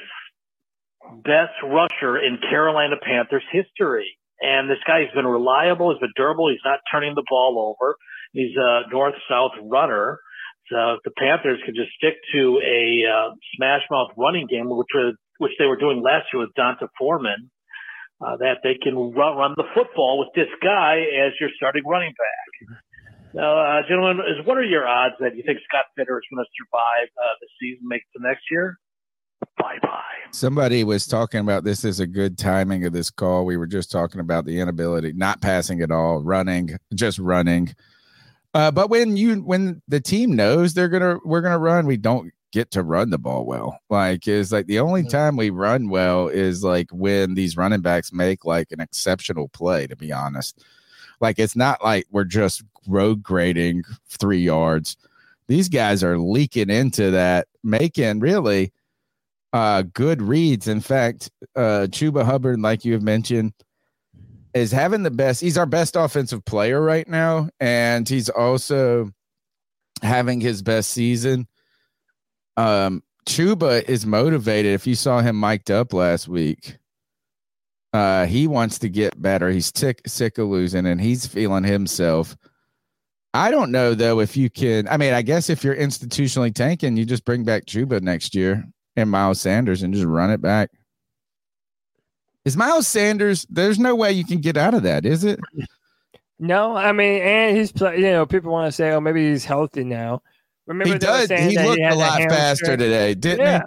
best 1.25 1.55
rusher 1.63 2.19
in 2.19 2.39
Carolina 2.39 2.97
Panthers 3.03 3.45
history? 3.53 4.17
And 4.41 4.69
this 4.69 4.83
guy's 4.87 5.13
been 5.15 5.27
reliable. 5.27 5.93
He's 5.93 6.01
been 6.01 6.13
durable. 6.17 6.51
He's 6.51 6.65
not 6.65 6.81
turning 6.91 7.15
the 7.15 7.25
ball 7.29 7.75
over. 7.79 7.97
He's 8.33 8.57
a 8.57 8.83
north-south 8.91 9.53
runner. 9.63 10.19
So 10.71 10.99
the 11.05 11.13
Panthers 11.17 11.61
could 11.65 11.75
just 11.75 11.93
stick 11.93 12.15
to 12.35 12.61
a 12.65 13.05
uh, 13.07 13.35
smash 13.57 13.83
mouth 13.91 14.11
running 14.17 14.47
game, 14.49 14.67
which 14.69 14.89
was, 14.95 15.15
which 15.39 15.53
they 15.59 15.67
were 15.67 15.77
doing 15.77 16.03
last 16.03 16.27
year 16.33 16.41
with 16.41 16.55
D'Onta 16.55 16.89
Foreman, 16.99 17.51
uh, 18.25 18.37
that 18.39 18.63
they 18.63 18.75
can 18.83 18.95
run, 18.95 19.37
run 19.37 19.55
the 19.57 19.69
football 19.75 20.19
with 20.19 20.31
this 20.35 20.51
guy 20.63 21.03
as 21.23 21.33
your 21.41 21.51
starting 21.57 21.83
running 21.87 22.15
back. 22.17 22.79
Now, 23.35 23.59
uh, 23.59 23.83
gentlemen, 23.89 24.25
is 24.27 24.47
what 24.47 24.59
are 24.59 24.65
your 24.65 24.87
odds 24.87 25.15
that 25.21 25.37
you 25.37 25.43
think 25.43 25.59
Scott 25.69 25.87
Fitter 25.97 26.21
is 26.21 26.27
going 26.29 26.45
to 26.45 26.51
survive 26.53 27.09
uh, 27.17 27.35
the 27.41 27.49
season, 27.61 27.89
make 27.89 28.03
it 28.03 28.19
to 28.19 28.23
next 28.23 28.45
year? 28.51 28.79
Bye 29.59 29.79
bye. 29.83 30.03
Somebody 30.31 30.85
was 30.85 31.07
talking 31.07 31.41
about 31.41 31.65
this 31.65 31.85
is 31.85 32.01
a 32.01 32.07
good 32.07 32.39
timing 32.39 32.85
of 32.85 32.93
this 32.93 33.11
call. 33.11 33.45
We 33.45 33.57
were 33.57 33.67
just 33.67 33.91
talking 33.91 34.21
about 34.21 34.45
the 34.45 34.61
inability, 34.61 35.13
not 35.13 35.41
passing 35.41 35.81
at 35.83 35.91
all, 35.91 36.23
running, 36.23 36.77
just 36.95 37.19
running. 37.19 37.75
Uh, 38.55 38.71
but 38.71 38.91
when 38.91 39.17
you 39.17 39.37
when 39.37 39.83
the 39.89 40.01
team 40.01 40.35
knows 40.37 40.75
they're 40.75 40.89
gonna 40.89 41.19
we're 41.25 41.41
gonna 41.41 41.59
run, 41.59 41.87
we 41.87 41.97
don't 41.97 42.33
get 42.53 42.71
to 42.71 42.83
run 42.83 43.11
the 43.11 43.19
ball 43.19 43.47
well. 43.47 43.79
Like 43.89 44.29
is 44.29 44.53
like 44.53 44.67
the 44.67 44.79
only 44.79 45.05
time 45.05 45.37
we 45.37 45.51
run 45.51 45.89
well 45.89 46.29
is 46.29 46.63
like 46.63 46.89
when 46.93 47.35
these 47.35 47.57
running 47.57 47.81
backs 47.81 48.13
make 48.13 48.45
like 48.45 48.71
an 48.71 48.81
exceptional 48.81 49.49
play, 49.49 49.87
to 49.87 49.97
be 49.97 50.13
honest. 50.13 50.63
Like 51.21 51.39
it's 51.39 51.57
not 51.57 51.83
like 51.83 52.07
we're 52.11 52.25
just 52.25 52.63
road 52.87 53.23
grading 53.23 53.85
three 54.09 54.41
yards. 54.41 54.97
These 55.49 55.69
guys 55.69 56.05
are 56.05 56.19
leaking 56.19 56.71
into 56.71 57.11
that, 57.11 57.49
making 57.63 58.21
really 58.21 58.73
uh 59.53 59.83
good 59.95 60.23
reads. 60.23 60.69
In 60.69 60.81
fact, 60.81 61.31
uh 61.57 61.87
Chuba 61.91 62.25
Hubbard, 62.25 62.61
like 62.61 62.85
you 62.85 62.93
have 62.93 63.03
mentioned, 63.03 63.53
is 64.55 64.73
having 64.73 65.03
the 65.03 65.11
best. 65.11 65.41
He's 65.41 65.59
our 65.59 65.67
best 65.67 65.97
offensive 65.97 66.45
player 66.45 66.81
right 66.81 67.09
now, 67.09 67.49
and 67.61 68.09
he's 68.09 68.29
also 68.29 69.11
having 70.03 70.41
his 70.41 70.63
best 70.63 70.91
season. 70.91 71.47
Um, 72.57 73.03
Chuba 73.27 73.89
is 73.89 74.05
motivated. 74.05 74.75
If 74.75 74.87
you 74.87 74.95
saw 74.95 75.21
him 75.21 75.39
mic'd 75.39 75.71
up 75.71 75.93
last 75.93 76.29
week, 76.29 76.77
uh, 77.93 78.27
he 78.27 78.47
wants 78.47 78.79
to 78.81 78.89
get 78.89 79.21
better. 79.21 79.51
He's 79.51 79.73
sick, 79.75 80.03
sick 80.07 80.39
of 80.39 80.49
losing, 80.49 80.87
and 80.87 81.01
he's 81.01 81.27
feeling 81.27 81.65
himself. 81.65 82.37
I 83.35 83.51
don't 83.51 83.71
know 83.71 83.95
though 83.95 84.21
if 84.21 84.37
you 84.37 84.51
can. 84.51 84.87
I 84.89 84.99
mean, 84.99 85.15
I 85.15 85.23
guess 85.23 85.49
if 85.49 85.65
you're 85.65 85.77
institutionally 85.77 86.55
tanking, 86.55 86.99
you 86.99 87.07
just 87.07 87.25
bring 87.25 87.45
back 87.45 87.65
Chuba 87.65 88.03
next 88.03 88.35
year 88.35 88.65
and 88.97 89.11
Miles 89.11 89.41
Sanders 89.41 89.83
and 89.83 89.93
just 89.95 90.07
run 90.07 90.31
it 90.31 90.41
back. 90.41 90.71
Is 92.45 92.57
Miles 92.57 92.89
Sanders? 92.89 93.47
There's 93.49 93.79
no 93.79 93.95
way 93.95 94.13
you 94.13 94.25
can 94.25 94.41
get 94.41 94.57
out 94.57 94.75
of 94.75 94.83
that, 94.83 95.07
is 95.07 95.25
it? 95.25 95.39
No, 96.39 96.77
I 96.77 96.91
mean, 96.93 97.23
and 97.23 97.57
he's 97.57 97.71
play, 97.71 97.99
you 97.99 98.11
know, 98.11 98.27
people 98.27 98.51
want 98.51 98.67
to 98.67 98.73
say, 98.73 98.91
oh, 98.91 99.01
maybe 99.01 99.31
he's 99.31 99.45
healthy 99.45 99.85
now. 99.85 100.23
Remember 100.67 100.93
he 100.93 100.99
does. 100.99 101.29
He 101.31 101.57
looked 101.59 101.81
had 101.81 101.93
a 101.93 101.97
lot 101.97 102.21
faster 102.23 102.77
today, 102.77 103.15
didn't 103.15 103.47
yeah. 103.47 103.63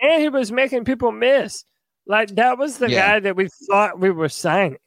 And 0.00 0.20
he 0.22 0.28
was 0.28 0.52
making 0.52 0.84
people 0.84 1.10
miss. 1.10 1.64
Like 2.06 2.28
that 2.36 2.58
was 2.58 2.78
the 2.78 2.90
Yeah. 2.90 3.14
guy 3.14 3.20
that 3.20 3.36
we 3.36 3.48
thought 3.68 3.98
we 3.98 4.10
were 4.10 4.28
signing. 4.28 4.78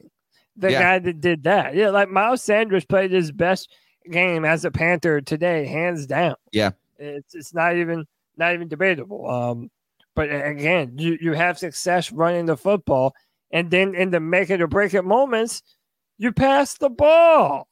The 0.55 0.71
Yeah. 0.71 0.81
guy 0.81 0.99
that 0.99 1.21
did 1.21 1.43
that. 1.43 1.75
Yeah, 1.75 1.89
like 1.89 2.09
Miles 2.09 2.43
Sanders 2.43 2.85
played 2.85 3.11
his 3.11 3.31
best 3.31 3.73
game 4.09 4.45
as 4.45 4.63
a 4.65 4.71
Panther 4.71 5.21
today, 5.21 5.65
hands 5.65 6.05
down. 6.05 6.35
Yeah. 6.51 6.71
It's 6.99 7.33
it's 7.33 7.53
not 7.53 7.75
even 7.75 8.05
not 8.37 8.53
even 8.53 8.67
debatable. 8.67 9.27
Um, 9.29 9.71
but 10.15 10.29
again, 10.29 10.97
you 10.97 11.17
you 11.21 11.33
have 11.33 11.57
success 11.57 12.11
running 12.11 12.45
the 12.45 12.57
football, 12.57 13.13
and 13.51 13.71
then 13.71 13.95
in 13.95 14.11
the 14.11 14.19
make 14.19 14.49
it 14.49 14.61
or 14.61 14.67
break 14.67 14.93
it 14.93 15.03
moments, 15.03 15.61
you 16.17 16.31
pass 16.31 16.77
the 16.77 16.89
ball. 16.89 17.67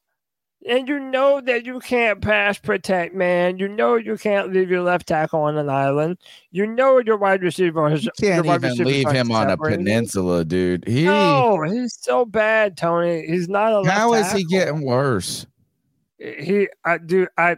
And 0.67 0.89
you 0.89 0.99
know 0.99 1.39
that 1.39 1.65
you 1.65 1.79
can't 1.79 2.21
pass 2.21 2.59
protect, 2.59 3.15
man. 3.15 3.59
You 3.59 3.69
know 3.69 3.95
you 3.95 4.17
can't 4.17 4.51
leave 4.51 4.69
your 4.69 4.81
left 4.81 5.07
tackle 5.07 5.39
on 5.43 5.57
an 5.57 5.69
island. 5.69 6.17
You 6.51 6.67
know 6.67 6.99
your 6.99 7.15
wide 7.15 7.41
receiver 7.41 7.89
is 7.89 8.03
You 8.03 8.11
your 8.19 8.33
can't 8.33 8.45
wide 8.45 8.65
even 8.65 8.85
leave 8.85 9.09
him 9.09 9.31
on 9.31 9.49
a 9.49 9.55
peninsula, 9.55 10.43
dude. 10.43 10.85
He 10.85 11.05
No, 11.05 11.61
he's 11.63 11.97
so 12.01 12.25
bad, 12.25 12.75
Tony. 12.75 13.25
He's 13.25 13.47
not 13.47 13.85
a 13.85 13.89
how 13.89 14.13
is 14.13 14.29
he 14.33 14.43
getting 14.43 14.81
worse? 14.81 15.47
he 16.19 16.67
I 16.83 16.97
do 16.97 17.27
I 17.37 17.55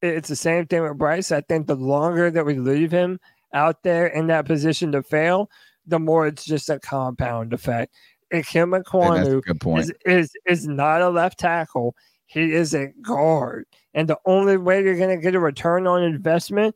it's 0.00 0.28
the 0.28 0.36
same 0.36 0.66
thing 0.66 0.82
with 0.82 0.98
Bryce. 0.98 1.32
I 1.32 1.40
think 1.40 1.66
the 1.66 1.76
longer 1.76 2.30
that 2.30 2.46
we 2.46 2.58
leave 2.58 2.92
him 2.92 3.18
out 3.54 3.82
there 3.82 4.06
in 4.08 4.26
that 4.26 4.44
position 4.46 4.92
to 4.92 5.02
fail, 5.02 5.50
the 5.86 5.98
more 5.98 6.26
it's 6.26 6.44
just 6.44 6.68
a 6.68 6.78
compound 6.78 7.52
effect. 7.52 7.94
Ikem 8.32 8.72
that's 8.72 8.88
a 8.88 8.90
Ekwonu 8.90 9.42
good 9.42 9.60
point. 9.60 9.84
is, 9.84 9.92
is 10.04 10.32
is 10.46 10.66
not 10.66 11.02
a 11.02 11.08
left 11.08 11.38
tackle. 11.38 11.94
He 12.26 12.52
is 12.52 12.74
a 12.74 12.88
guard. 13.02 13.66
And 13.94 14.08
the 14.08 14.18
only 14.26 14.56
way 14.56 14.82
you're 14.82 14.98
gonna 14.98 15.16
get 15.16 15.34
a 15.34 15.40
return 15.40 15.86
on 15.86 16.02
investment 16.02 16.74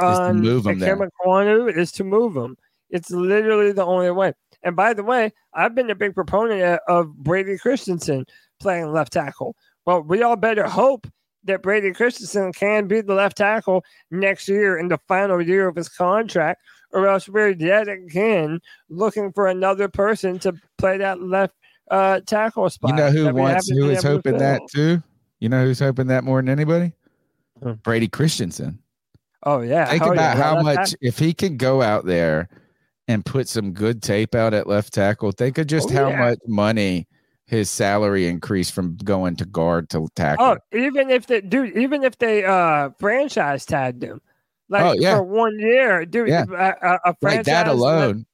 on 0.00 0.40
move 0.40 0.66
him 0.66 0.78
Ikem 0.78 0.80
there. 0.80 0.96
Ekwonu 0.96 1.76
is 1.76 1.92
to 1.92 2.04
move 2.04 2.36
him. 2.36 2.56
It's 2.90 3.10
literally 3.10 3.72
the 3.72 3.84
only 3.84 4.10
way. 4.10 4.32
And 4.62 4.74
by 4.74 4.94
the 4.94 5.04
way, 5.04 5.32
I've 5.54 5.74
been 5.74 5.90
a 5.90 5.94
big 5.94 6.14
proponent 6.14 6.80
of 6.88 7.14
Brady 7.16 7.58
Christensen 7.58 8.24
playing 8.60 8.92
left 8.92 9.12
tackle. 9.12 9.56
Well, 9.84 10.02
we 10.02 10.22
all 10.22 10.36
better 10.36 10.66
hope 10.66 11.06
that 11.48 11.62
Brady 11.62 11.92
Christensen 11.92 12.52
can 12.52 12.86
be 12.86 13.00
the 13.00 13.14
left 13.14 13.36
tackle 13.36 13.84
next 14.10 14.48
year 14.48 14.78
in 14.78 14.88
the 14.88 14.98
final 15.08 15.42
year 15.42 15.68
of 15.68 15.76
his 15.76 15.88
contract, 15.88 16.62
or 16.92 17.06
else 17.08 17.28
we're 17.28 17.50
yet 17.50 17.88
again 17.88 18.60
looking 18.88 19.32
for 19.32 19.48
another 19.48 19.88
person 19.88 20.38
to 20.40 20.54
play 20.78 20.96
that 20.98 21.20
left 21.20 21.54
uh, 21.90 22.20
tackle 22.26 22.70
spot. 22.70 22.90
You 22.90 22.96
know 22.96 23.10
who 23.10 23.34
wants 23.34 23.68
haven't 23.68 23.82
who 23.82 23.88
been 23.88 23.96
is 23.98 24.04
able 24.04 24.22
to 24.22 24.28
hoping 24.30 24.38
that 24.38 24.60
too? 24.72 25.02
You 25.40 25.48
know 25.48 25.64
who's 25.64 25.78
hoping 25.80 26.06
that 26.08 26.24
more 26.24 26.40
than 26.40 26.48
anybody? 26.48 26.92
Hmm. 27.62 27.72
Brady 27.82 28.08
Christensen. 28.08 28.78
Oh 29.44 29.60
yeah, 29.60 29.86
Think 29.86 30.02
hell 30.02 30.12
about 30.12 30.36
that 30.36 30.42
how 30.42 30.62
much 30.62 30.76
tackle- 30.76 30.96
if 31.00 31.18
he 31.18 31.32
can 31.32 31.56
go 31.56 31.80
out 31.82 32.04
there 32.06 32.48
and 33.06 33.24
put 33.24 33.48
some 33.48 33.72
good 33.72 34.02
tape 34.02 34.34
out 34.34 34.52
at 34.52 34.66
left 34.66 34.92
tackle. 34.92 35.32
Think 35.32 35.58
of 35.58 35.66
just 35.66 35.90
Oh, 35.90 35.94
how 35.94 36.08
yeah. 36.10 36.18
much 36.18 36.38
money 36.46 37.06
his 37.48 37.70
salary 37.70 38.26
increase 38.28 38.70
from 38.70 38.96
going 39.02 39.34
to 39.36 39.44
guard 39.46 39.88
to 39.90 40.06
tackle. 40.14 40.44
Oh, 40.44 40.58
even 40.72 41.10
if 41.10 41.26
they 41.26 41.40
dude, 41.40 41.76
even 41.76 42.04
if 42.04 42.16
they 42.18 42.44
uh 42.44 42.90
franchise 42.98 43.64
tagged 43.66 44.02
him, 44.04 44.20
like 44.68 44.84
Oh, 44.84 44.92
yeah. 44.92 45.16
for 45.16 45.22
one 45.24 45.58
year, 45.58 46.04
dude, 46.06 46.28
Yeah. 46.28 46.44
a, 46.50 46.54
a, 46.54 46.94
a 47.04 47.08
like 47.08 47.16
franchise 47.20 47.44
that 47.46 47.66
left- 47.68 47.78
alone. 47.78 48.26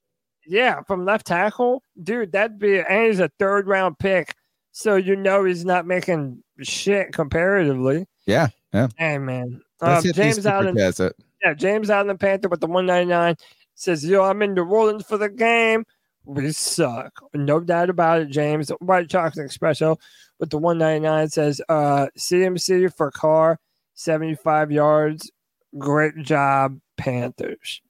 yeah, 0.46 0.82
from 0.82 1.04
left 1.04 1.26
tackle, 1.26 1.82
dude, 2.02 2.32
that'd 2.32 2.58
be 2.58 2.80
and 2.80 3.06
he's 3.06 3.20
a 3.20 3.30
third 3.38 3.66
round 3.68 3.98
pick, 3.98 4.34
so 4.72 4.96
you 4.96 5.16
know 5.16 5.44
he's 5.44 5.64
not 5.64 5.86
making 5.86 6.42
shit 6.62 7.12
comparatively. 7.12 8.06
Yeah, 8.26 8.48
yeah. 8.72 8.88
Hey 8.98 9.18
man, 9.18 9.60
um, 9.80 10.02
James 10.02 10.44
Allen. 10.44 10.76
Yeah, 10.76 11.54
James 11.54 11.88
out 11.90 12.00
in 12.00 12.06
the 12.08 12.14
Panther 12.16 12.48
with 12.48 12.60
the 12.60 12.66
199 12.66 13.36
says, 13.74 14.02
Yo, 14.04 14.22
I'm 14.22 14.40
in 14.40 14.54
New 14.54 14.64
Orleans 14.64 15.04
for 15.04 15.18
the 15.18 15.28
game. 15.28 15.84
We 16.24 16.52
suck. 16.52 17.12
No 17.34 17.60
doubt 17.60 17.90
about 17.90 18.22
it, 18.22 18.30
James. 18.30 18.70
White 18.80 19.10
Chocolate 19.10 19.50
Espresso 19.50 19.98
with 20.38 20.50
the 20.50 20.58
199 20.58 21.28
says, 21.28 21.60
uh, 21.68 22.06
CMC 22.16 22.94
for 22.96 23.10
car, 23.10 23.58
75 23.94 24.72
yards. 24.72 25.30
Great 25.76 26.16
job, 26.16 26.78
Panthers. 26.96 27.82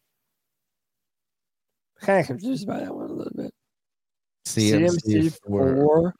Kind 2.01 2.20
of 2.20 2.26
confused 2.26 2.66
by 2.66 2.80
that 2.80 2.95
one 2.95 3.11
a 3.11 3.12
little 3.12 3.32
bit. 3.35 3.55
CMC, 4.47 4.99
CMC 5.07 5.39
for 5.47 5.74
for 5.76 6.14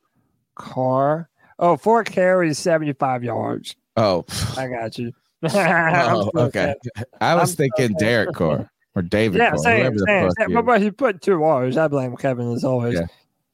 car. 0.55 1.29
Oh, 1.59 1.77
four 1.77 2.05
carries, 2.05 2.59
75 2.59 3.25
yards. 3.25 3.77
oh, 3.97 4.25
I 4.57 4.69
got 4.69 4.99
you. 4.99 5.12
Oh 5.53 6.31
okay. 6.35 6.75
I 7.21 7.35
was 7.35 7.51
I'm 7.51 7.57
thinking 7.57 7.89
sad. 7.91 7.99
Derek 7.99 8.35
Carr 8.35 8.71
or 8.95 9.03
David 9.03 9.38
Yeah, 9.38 9.51
Carr, 9.51 9.59
same, 9.59 9.99
same, 9.99 10.30
same. 10.30 10.64
But, 10.64 10.82
he 10.82 10.90
put 10.90 11.20
two 11.20 11.42
R's. 11.42 11.76
I 11.76 11.88
blame 11.88 12.16
Kevin 12.16 12.53
as 12.53 12.64
always. 12.64 12.95
Yeah. 12.95 13.07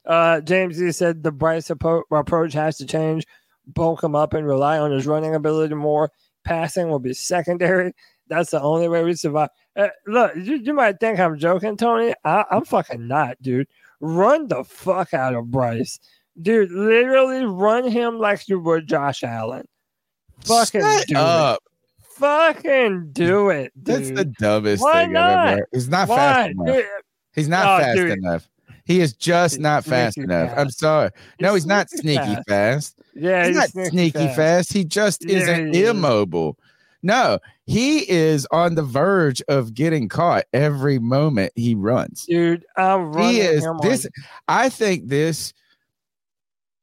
Uh, 0.07 0.41
James 0.41 0.83
E 0.83 0.93
said 0.93 1.23
the 1.23 1.33
Bryce 1.33 1.69
appro- 1.69 2.03
approach 2.11 2.53
has 2.53 2.77
to 2.79 2.87
change. 2.87 3.27
Bulk 3.67 4.03
him 4.03 4.15
up 4.15 4.35
and 4.35 4.47
rely 4.47 4.79
on 4.79 4.91
his 4.91 5.07
running 5.07 5.35
ability 5.35 5.75
more. 5.75 6.11
Passing 6.45 6.89
will 6.89 6.99
be 6.99 7.15
secondary. 7.15 7.93
That's 8.29 8.51
the 8.51 8.61
only 8.61 8.89
way 8.89 9.05
we 9.05 9.15
survive. 9.15 9.51
Uh, 9.77 9.89
look, 10.07 10.35
you, 10.37 10.57
you 10.57 10.73
might 10.73 11.01
think 11.01 11.19
I'm 11.19 11.39
joking, 11.39 11.77
Tony. 11.77 12.15
I, 12.25 12.45
I'm 12.51 12.65
fucking 12.65 13.07
not, 13.07 13.41
dude. 13.43 13.69
Run 14.01 14.49
the 14.49 14.65
fuck 14.65 15.13
out 15.13 15.35
of 15.35 15.51
Bryce, 15.51 16.01
dude. 16.41 16.71
Literally 16.71 17.45
run 17.45 17.89
him 17.89 18.19
like 18.19 18.49
you 18.49 18.59
would 18.61 18.87
Josh 18.87 19.23
Allen. 19.23 19.67
Fucking 20.45 20.81
Shut 20.81 21.17
up. 21.17 21.63
Fucking 22.21 23.11
do 23.13 23.49
it, 23.51 23.73
dude. 23.83 23.97
That's 23.97 24.11
the 24.11 24.25
dumbest 24.39 24.83
Why 24.83 25.05
thing 25.05 25.13
not? 25.15 25.31
I've 25.39 25.53
ever. 25.59 25.69
He's 25.73 25.89
not 25.89 26.09
Why? 26.09 26.17
fast 26.17 26.51
enough. 26.51 26.67
Dude, 26.77 26.85
He's 27.35 27.49
not 27.49 27.67
Oh, 27.81 27.83
fast 27.83 27.97
dude. 27.97 28.11
enough. 28.19 28.49
He 28.85 29.01
is 29.01 29.13
just 29.15 29.59
not 29.61 29.85
fast 29.85 30.19
enough. 30.19 30.53
I'm 30.57 30.71
sorry. 30.71 31.11
No, 31.41 31.55
He's 31.55 31.63
he's 31.63 31.67
not 31.67 31.89
sneaky 31.91 32.35
fast. 32.35 32.49
fast. 32.49 32.99
Yeah, 33.15 33.47
he's, 33.47 33.57
he's 33.61 33.75
not 33.75 33.87
sneaky 33.89 34.19
fast. 34.19 34.37
fast. 34.37 34.73
He 34.73 34.85
just 34.85 35.25
Yeah, 35.25 35.37
isn't 35.39 35.75
is. 35.75 35.89
immobile. 35.89 36.59
No, 37.03 37.39
he 37.67 38.11
is 38.11 38.47
on 38.51 38.75
the 38.75 38.83
verge 38.83 39.41
of 39.49 39.73
getting 39.75 40.09
caught 40.09 40.45
every 40.53 40.99
moment 40.99 41.53
he 41.57 41.75
runs. 41.75 42.27
dude. 42.27 42.65
I'm 42.77 43.13
running 43.13 43.31
He 43.37 43.41
is 43.41 43.67
this. 43.83 44.07
I 44.49 44.69
think 44.69 45.09
this, 45.09 45.55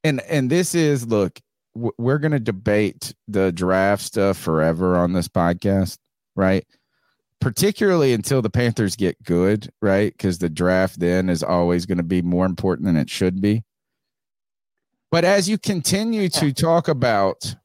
and 0.03 0.21
and 0.21 0.49
this 0.49 0.73
is 0.73 1.05
look. 1.07 1.39
We're 1.97 2.17
gonna 2.17 2.39
debate 2.39 3.13
the 3.27 3.51
draft 3.51 4.03
stuff 4.03 4.37
forever 4.37 4.95
on 4.95 5.13
this 5.13 5.27
podcast, 5.27 5.97
right? 6.35 6.65
Particularly 7.39 8.13
until 8.13 8.41
the 8.41 8.49
Panthers 8.49 8.95
get 8.95 9.21
good, 9.23 9.69
right? 9.81 10.11
Because 10.11 10.39
the 10.39 10.49
draft 10.49 10.99
then 10.99 11.29
is 11.29 11.43
always 11.43 11.85
going 11.85 11.99
to 11.99 12.03
be 12.03 12.23
more 12.23 12.47
important 12.47 12.87
than 12.87 12.97
it 12.97 13.11
should 13.11 13.41
be. 13.41 13.63
But 15.11 15.23
as 15.23 15.47
you 15.47 15.59
continue 15.59 16.29
to 16.29 16.51
talk 16.51 16.87
about, 16.87 17.55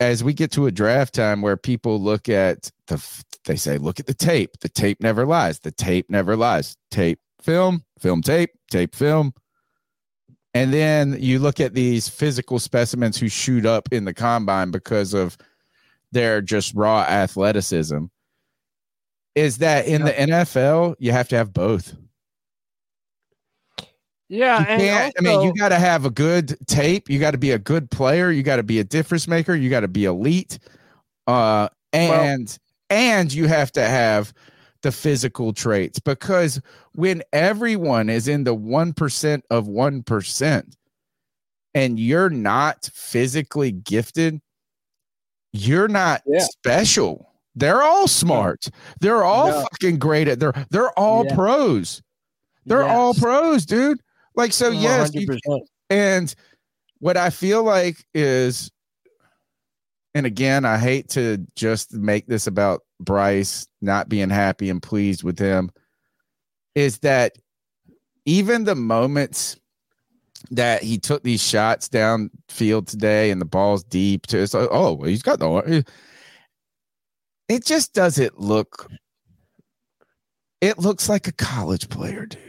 as 0.00 0.24
we 0.24 0.32
get 0.32 0.50
to 0.52 0.66
a 0.66 0.72
draft 0.72 1.14
time 1.14 1.42
where 1.42 1.56
people 1.56 2.00
look 2.00 2.28
at 2.28 2.70
the, 2.86 3.04
they 3.44 3.56
say, 3.56 3.78
look 3.78 4.00
at 4.00 4.06
the 4.06 4.14
tape. 4.14 4.58
The 4.60 4.68
tape 4.68 5.00
never 5.00 5.26
lies. 5.26 5.60
The 5.60 5.72
tape 5.72 6.06
never 6.08 6.36
lies. 6.36 6.76
Tape, 6.90 7.18
film, 7.40 7.84
film, 7.98 8.22
tape, 8.22 8.50
tape, 8.70 8.94
film. 8.94 9.34
And 10.56 10.72
then 10.72 11.16
you 11.20 11.38
look 11.38 11.60
at 11.60 11.74
these 11.74 12.08
physical 12.08 12.58
specimens 12.58 13.18
who 13.18 13.28
shoot 13.28 13.66
up 13.66 13.92
in 13.92 14.06
the 14.06 14.14
combine 14.14 14.70
because 14.70 15.12
of 15.12 15.36
their 16.12 16.40
just 16.40 16.74
raw 16.74 17.02
athleticism. 17.02 18.06
Is 19.34 19.58
that 19.58 19.86
in 19.86 20.02
the 20.02 20.12
NFL, 20.12 20.94
you 20.98 21.12
have 21.12 21.28
to 21.28 21.36
have 21.36 21.52
both? 21.52 21.94
Yeah, 24.30 24.64
can't, 24.64 25.14
I 25.18 25.20
mean, 25.20 25.42
you 25.42 25.52
got 25.54 25.68
to 25.68 25.78
have 25.78 26.06
a 26.06 26.10
good 26.10 26.56
tape. 26.66 27.10
You 27.10 27.20
got 27.20 27.32
to 27.32 27.38
be 27.38 27.50
a 27.50 27.58
good 27.58 27.90
player. 27.90 28.30
You 28.30 28.42
got 28.42 28.56
to 28.56 28.62
be 28.62 28.80
a 28.80 28.84
difference 28.84 29.28
maker. 29.28 29.54
You 29.54 29.68
got 29.68 29.80
to 29.80 29.88
be 29.88 30.06
elite. 30.06 30.58
Uh, 31.26 31.68
and 31.92 32.58
and 32.88 33.32
you 33.32 33.46
have 33.46 33.70
to 33.72 33.82
have 33.82 34.32
the 34.86 34.92
physical 34.92 35.52
traits 35.52 35.98
because 35.98 36.60
when 36.94 37.20
everyone 37.32 38.08
is 38.08 38.28
in 38.28 38.44
the 38.44 38.54
one 38.54 38.92
percent 38.92 39.44
of 39.50 39.66
one 39.66 40.04
percent, 40.04 40.76
and 41.74 41.98
you're 41.98 42.30
not 42.30 42.88
physically 42.94 43.72
gifted, 43.72 44.40
you're 45.52 45.88
not 45.88 46.22
special. 46.38 47.32
They're 47.56 47.82
all 47.82 48.06
smart. 48.06 48.68
They're 49.00 49.24
all 49.24 49.48
No. 49.48 49.60
fucking 49.62 49.98
great 49.98 50.28
at. 50.28 50.38
They're 50.38 50.54
they're 50.70 50.96
all 50.96 51.26
Yeah. 51.26 51.34
pros. 51.34 52.00
They're 52.64 52.84
all 52.84 53.12
pros, 53.12 53.66
dude. 53.66 54.00
Like 54.36 54.52
so, 54.52 54.70
yes. 54.70 55.10
you- 55.14 55.26
and 55.90 56.32
what 57.00 57.16
I 57.16 57.30
feel 57.30 57.64
like 57.64 58.04
is, 58.14 58.70
and 60.14 60.26
again, 60.26 60.64
I 60.64 60.78
hate 60.78 61.08
to 61.10 61.44
just 61.56 61.92
make 61.92 62.26
this 62.28 62.46
about 62.46 62.82
Bryce 63.00 63.66
not 63.80 64.08
being 64.08 64.30
happy 64.30 64.70
and 64.70 64.82
pleased 64.82 65.22
with 65.22 65.38
him, 65.38 65.70
is 66.74 66.98
that 66.98 67.36
even 68.24 68.64
the 68.64 68.74
moments 68.74 69.56
that 70.50 70.82
he 70.82 70.98
took 70.98 71.22
these 71.22 71.42
shots 71.42 71.88
downfield 71.88 72.86
today 72.86 73.30
and 73.30 73.40
the 73.40 73.44
ball's 73.46 73.82
deep 73.84 74.26
to 74.26 74.38
it's 74.38 74.54
like, 74.54 74.68
oh, 74.70 75.02
he's 75.02 75.22
got 75.22 75.38
the 75.38 75.84
it 77.48 77.64
just 77.64 77.94
doesn't 77.94 78.38
look 78.40 78.90
it 80.60 80.78
looks 80.78 81.08
like 81.08 81.26
a 81.28 81.32
college 81.32 81.88
player, 81.88 82.26
dude. 82.26 82.40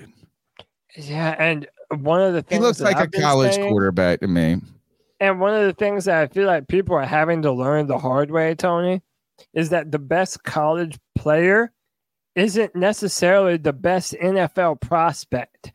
Yeah, 0.96 1.36
and 1.38 1.68
one 2.02 2.22
of 2.22 2.34
the 2.34 2.42
things 2.42 2.60
He 2.60 2.66
looks 2.66 2.80
like 2.80 2.96
a 2.96 3.02
I've 3.02 3.12
been 3.12 3.22
college 3.22 3.54
saying- 3.56 3.70
quarterback 3.70 4.22
to 4.22 4.28
me. 4.28 4.58
And 5.20 5.40
one 5.40 5.54
of 5.56 5.66
the 5.66 5.74
things 5.74 6.06
that 6.06 6.22
I 6.22 6.28
feel 6.28 6.46
like 6.46 6.68
people 6.68 6.96
are 6.96 7.06
having 7.06 7.42
to 7.42 7.52
learn 7.52 7.88
the 7.88 7.98
hard 7.98 8.30
way, 8.32 8.54
Tony, 8.56 9.02
is 9.54 9.70
that 9.70 9.92
the 9.92 10.00
best 10.00 10.44
college 10.44 10.98
player 11.18 11.72
isn't 12.36 12.76
necessarily 12.76 13.58
the 13.58 13.74
best 13.74 14.14
NFL 14.14 14.80
prospect. 14.82 15.72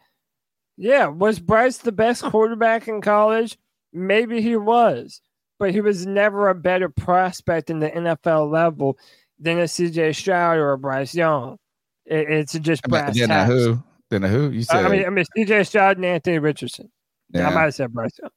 Yeah, 0.76 1.06
was 1.06 1.38
Bryce 1.38 1.78
the 1.78 1.92
best 1.92 2.22
quarterback 2.22 2.88
in 2.88 3.00
college? 3.00 3.58
Maybe 3.92 4.40
he 4.40 4.56
was, 4.56 5.20
but 5.58 5.72
he 5.72 5.80
was 5.80 6.06
never 6.06 6.48
a 6.48 6.54
better 6.54 6.88
prospect 6.88 7.68
in 7.68 7.80
the 7.80 7.90
NFL 7.90 8.50
level 8.50 8.96
than 9.38 9.58
a 9.58 9.64
CJ 9.64 10.14
Stroud 10.14 10.58
or 10.58 10.72
a 10.72 10.78
Bryce 10.78 11.14
Young. 11.14 11.58
It- 12.06 12.30
it's 12.30 12.52
just 12.54 12.82
brass 12.84 13.18
then 13.18 13.30
a 13.30 13.34
tacks. 13.34 13.50
who? 13.50 13.82
Then 14.10 14.24
a 14.24 14.28
who? 14.28 14.50
You 14.50 14.62
said 14.62 14.84
I 14.84 14.88
mean, 14.88 15.04
I 15.04 15.10
mean, 15.10 15.24
CJ 15.36 15.66
Stroud 15.66 15.96
and 15.96 16.06
Anthony 16.06 16.38
Richardson. 16.38 16.90
Yeah. 17.30 17.48
I 17.48 17.54
might 17.54 17.62
have 17.62 17.74
said 17.74 17.92
Bryce 17.92 18.18
Young. 18.20 18.30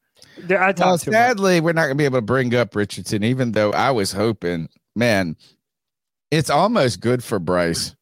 I 0.49 0.65
well, 0.65 0.73
talked 0.73 1.03
too 1.03 1.11
much. 1.11 1.15
sadly, 1.17 1.61
we're 1.61 1.73
not 1.73 1.83
going 1.83 1.97
to 1.97 2.01
be 2.01 2.05
able 2.05 2.17
to 2.17 2.21
bring 2.21 2.53
up 2.55 2.75
Richardson, 2.75 3.23
even 3.23 3.51
though 3.51 3.71
I 3.71 3.91
was 3.91 4.11
hoping, 4.11 4.69
man, 4.95 5.35
it's 6.31 6.49
almost 6.49 6.99
good 7.01 7.23
for 7.23 7.39
Bryce. 7.39 7.95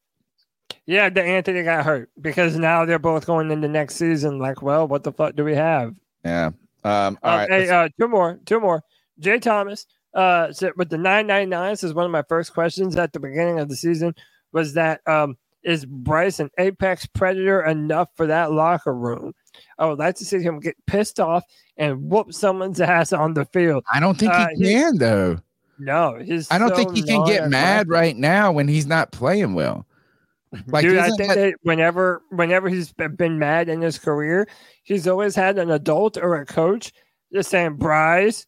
Yeah, 0.86 1.10
the 1.10 1.24
Anthony 1.24 1.64
got 1.64 1.86
hurt 1.86 2.10
because 2.20 2.58
now 2.58 2.86
they're 2.86 3.00
both 3.00 3.26
going 3.26 3.52
into 3.52 3.68
next 3.68 3.96
season. 3.96 4.39
Like, 4.39 4.62
well, 4.62 4.88
what 4.88 5.04
the 5.04 5.12
fuck 5.14 5.36
do 5.36 5.44
we 5.44 5.56
have? 5.56 5.96
Yeah. 6.26 6.52
Um, 6.84 7.18
all 7.24 7.32
Uh, 7.34 7.38
right. 7.38 7.50
hey, 7.50 7.70
uh, 7.70 7.89
two 8.00 8.08
more, 8.08 8.39
two 8.46 8.60
more. 8.60 8.84
Jay 9.20 9.39
Thomas, 9.39 9.86
uh, 10.14 10.52
said 10.52 10.74
with 10.76 10.89
the 10.89 10.98
nine 10.98 11.28
nine 11.28 11.50
nine. 11.50 11.72
This 11.72 11.84
is 11.84 11.94
one 11.94 12.06
of 12.06 12.12
my 12.12 12.24
first 12.28 12.54
questions 12.54 12.96
at 12.98 13.14
the 13.14 13.20
beginning 13.20 13.60
of 13.60 13.70
the 13.70 13.76
season. 13.76 14.14
Was 14.52 14.74
that 14.74 15.00
um, 15.08 15.38
is 15.64 15.86
Bryce 15.86 16.39
an 16.41 16.50
apex 16.60 17.06
predator 17.06 17.64
enough 17.64 18.10
for 18.16 18.28
that 18.28 18.52
locker 18.52 18.94
room? 18.94 19.34
I 19.80 19.86
would 19.86 20.00
like 20.00 20.16
to 20.16 20.26
see 20.26 20.39
him 20.41 20.60
get 20.60 20.76
pissed 20.88 21.20
off 21.20 21.44
and 21.78 22.10
whoop 22.10 22.34
someone's 22.34 22.82
ass 22.82 23.14
on 23.14 23.34
the 23.36 23.46
field. 23.46 23.86
I 23.94 24.00
don't 24.02 24.18
think 24.18 24.34
Uh, 24.34 24.48
he 24.58 24.74
can, 24.74 24.98
though. 24.98 25.38
No, 25.80 26.20
he's. 26.24 26.50
I 26.52 26.58
don't 26.58 26.70
so 26.70 26.76
think 26.76 26.96
he 26.96 27.02
can 27.04 27.26
get 27.26 27.50
mad 27.50 27.88
non-aggressive. 27.88 27.90
right 27.90 28.18
now 28.18 28.52
when 28.52 28.68
he's 28.68 28.86
not 28.86 29.12
playing 29.12 29.54
well. 29.54 29.86
Like, 30.68 30.84
Dude, 30.84 31.00
I 31.00 31.08
think 31.08 31.30
that- 31.30 31.36
that 31.36 31.56
whenever 31.64 32.22
whenever 32.30 32.70
he's 32.70 32.94
be- 32.94 33.08
been 33.08 33.40
mad 33.40 33.70
in 33.70 33.82
his 33.82 33.98
career, 33.98 34.48
he's 34.84 35.08
always 35.08 35.36
had 35.36 35.58
an 35.58 35.72
adult 35.72 36.16
or 36.16 36.36
a 36.36 36.46
coach 36.46 36.94
just 37.34 37.50
saying, 37.50 37.78
"Bryce, 37.78 38.46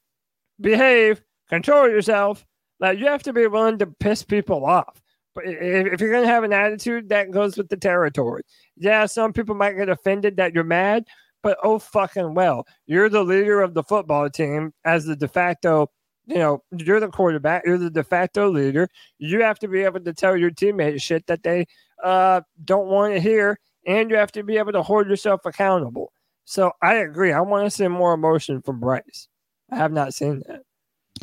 behave, 0.62 1.22
control 1.50 1.90
yourself." 1.90 2.46
Like 2.80 3.00
you 3.00 3.08
have 3.08 3.24
to 3.24 3.34
be 3.34 3.48
willing 3.48 3.80
to 3.80 3.88
piss 3.88 4.22
people 4.24 4.66
off. 4.66 5.02
But 5.34 5.46
if, 5.48 5.94
if 5.94 6.00
you're 6.02 6.12
gonna 6.12 6.28
have 6.28 6.44
an 6.44 6.54
attitude, 6.54 7.10
that 7.10 7.32
goes 7.32 7.58
with 7.58 7.70
the 7.70 7.78
territory. 7.78 8.44
Yeah, 8.78 9.08
some 9.08 9.34
people 9.34 9.56
might 9.56 9.74
get 9.74 9.90
offended 9.90 10.38
that 10.38 10.54
you're 10.54 10.64
mad, 10.64 11.06
but 11.42 11.58
oh 11.64 11.80
fucking 11.80 12.36
well, 12.36 12.68
you're 12.86 13.10
the 13.10 13.24
leader 13.24 13.62
of 13.62 13.74
the 13.74 13.84
football 13.84 14.30
team 14.30 14.74
as 14.84 15.06
the 15.06 15.16
de 15.16 15.28
facto. 15.28 15.90
You 16.28 16.38
know, 16.38 16.64
you're 16.76 17.00
the 17.00 17.10
quarterback. 17.10 17.64
You're 17.66 17.78
the 17.78 17.90
de 17.90 18.04
facto 18.04 18.50
leader. 18.50 18.90
You 19.20 19.42
have 19.44 19.60
to 19.60 19.68
be 19.68 19.84
able 19.84 20.00
to 20.02 20.14
tell 20.14 20.36
your 20.36 20.52
teammates 20.52 21.04
shit 21.04 21.28
that 21.28 21.44
they 21.44 21.66
uh, 22.04 22.42
don't 22.64 22.88
want 22.88 23.14
to 23.14 23.20
hear, 23.20 23.60
and 23.86 24.10
you 24.10 24.16
have 24.16 24.32
to 24.34 24.44
be 24.44 24.58
able 24.58 24.72
to 24.72 24.82
hold 24.82 25.08
yourself 25.08 25.42
accountable. 25.46 26.12
So 26.46 26.72
I 26.82 26.96
agree. 26.96 27.32
I 27.32 27.42
want 27.42 27.66
to 27.66 27.72
see 27.72 27.88
more 27.88 28.14
emotion 28.14 28.62
from 28.62 28.80
Bryce. 28.80 29.28
I 29.72 29.78
have 29.78 29.92
not 29.92 30.14
seen 30.14 30.44
that. 30.48 30.62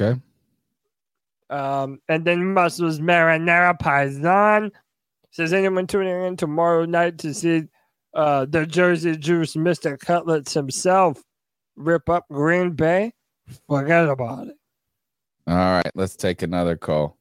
Okay. 0.00 0.20
Um, 1.50 2.00
and 2.08 2.24
then 2.24 2.54
Muscles 2.54 3.00
Marinara 3.00 3.78
Paisan 3.78 4.70
says 5.30 5.52
anyone 5.52 5.86
tuning 5.86 6.24
in 6.24 6.36
tomorrow 6.36 6.84
night 6.84 7.18
to 7.18 7.34
see 7.34 7.64
uh, 8.14 8.46
the 8.46 8.66
Jersey 8.66 9.16
Juice 9.16 9.54
Mr. 9.54 9.98
Cutlets 9.98 10.54
himself 10.54 11.22
rip 11.76 12.08
up 12.08 12.26
Green 12.30 12.72
Bay? 12.72 13.12
Forget 13.68 14.08
about 14.08 14.48
it. 14.48 14.56
All 15.46 15.56
right, 15.56 15.90
let's 15.94 16.16
take 16.16 16.42
another 16.42 16.76
call. 16.76 17.16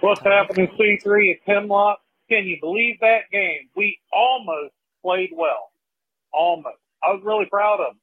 What's 0.00 0.22
happening, 0.22 0.68
C3 0.78 1.32
at 1.32 1.36
Hemlock? 1.44 1.98
Can 2.28 2.44
you 2.44 2.58
believe 2.60 3.00
that 3.00 3.30
game? 3.32 3.68
We 3.74 3.98
almost 4.12 4.74
played 5.02 5.30
well. 5.32 5.70
Almost. 6.32 6.76
I 7.02 7.12
was 7.12 7.22
really 7.24 7.46
proud 7.46 7.80
of 7.80 7.92
him. 7.92 8.00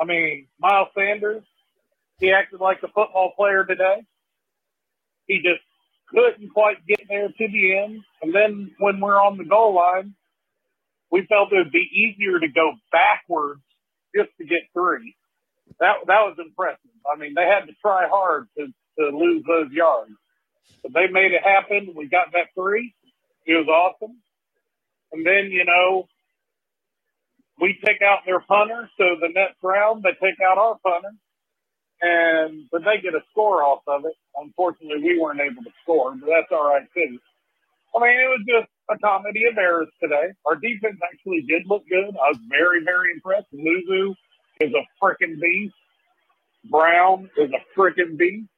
I 0.00 0.04
mean, 0.04 0.46
Miles 0.58 0.88
Sanders, 0.94 1.42
he 2.18 2.32
acted 2.32 2.60
like 2.60 2.78
a 2.82 2.88
football 2.88 3.32
player 3.36 3.64
today. 3.64 4.02
He 5.26 5.36
just 5.36 5.62
couldn't 6.08 6.50
quite 6.52 6.84
get 6.86 7.00
there 7.08 7.28
to 7.28 7.48
the 7.48 7.78
end. 7.78 8.00
And 8.22 8.34
then 8.34 8.72
when 8.78 9.00
we're 9.00 9.20
on 9.20 9.38
the 9.38 9.44
goal 9.44 9.74
line, 9.74 10.14
we 11.10 11.26
felt 11.26 11.52
it 11.52 11.56
would 11.56 11.72
be 11.72 11.88
easier 11.92 12.38
to 12.38 12.48
go 12.48 12.72
backwards 12.92 13.62
just 14.14 14.30
to 14.38 14.44
get 14.44 14.60
three. 14.72 15.14
That 15.80 15.96
that 16.06 16.22
was 16.28 16.36
impressive. 16.38 16.78
I 17.10 17.18
mean, 17.18 17.34
they 17.34 17.44
had 17.46 17.66
to 17.66 17.74
try 17.82 18.08
hard 18.08 18.48
to, 18.58 18.66
to 19.00 19.16
lose 19.16 19.44
those 19.48 19.72
yards. 19.72 20.12
But 20.82 20.92
they 20.94 21.08
made 21.08 21.32
it 21.32 21.42
happen. 21.42 21.94
We 21.96 22.08
got 22.08 22.32
that 22.32 22.48
three. 22.54 22.94
It 23.46 23.54
was 23.54 23.68
awesome. 23.68 24.16
And 25.12 25.26
then, 25.26 25.50
you 25.50 25.64
know, 25.64 26.08
we 27.60 27.78
take 27.84 28.02
out 28.02 28.20
their 28.26 28.40
punter, 28.40 28.88
so 28.98 29.16
the 29.20 29.30
next 29.34 29.56
round 29.62 30.02
they 30.02 30.12
take 30.20 30.40
out 30.40 30.58
our 30.58 30.78
punter, 30.84 31.12
and 32.02 32.64
but 32.72 32.82
they 32.84 33.00
get 33.02 33.14
a 33.14 33.22
score 33.30 33.62
off 33.64 33.82
of 33.88 34.04
it. 34.06 34.14
Unfortunately, 34.36 35.02
we 35.02 35.18
weren't 35.18 35.40
able 35.40 35.62
to 35.64 35.72
score, 35.82 36.14
but 36.16 36.26
that's 36.28 36.52
all 36.52 36.68
right 36.68 36.86
too. 36.94 37.18
I 37.96 38.00
mean, 38.00 38.16
it 38.20 38.30
was 38.30 38.44
just 38.48 38.70
a 38.90 38.98
comedy 38.98 39.46
of 39.50 39.58
errors 39.58 39.88
today. 40.02 40.32
Our 40.46 40.56
defense 40.56 40.98
actually 41.02 41.42
did 41.48 41.64
look 41.66 41.84
good. 41.88 42.14
I 42.16 42.28
was 42.30 42.38
very, 42.48 42.84
very 42.84 43.12
impressed. 43.14 43.48
Luvu 43.54 44.14
is 44.60 44.72
a 44.74 45.04
freaking 45.04 45.40
beast. 45.40 45.74
Brown 46.70 47.30
is 47.38 47.50
a 47.50 47.80
freaking 47.80 48.18
beast. 48.18 48.48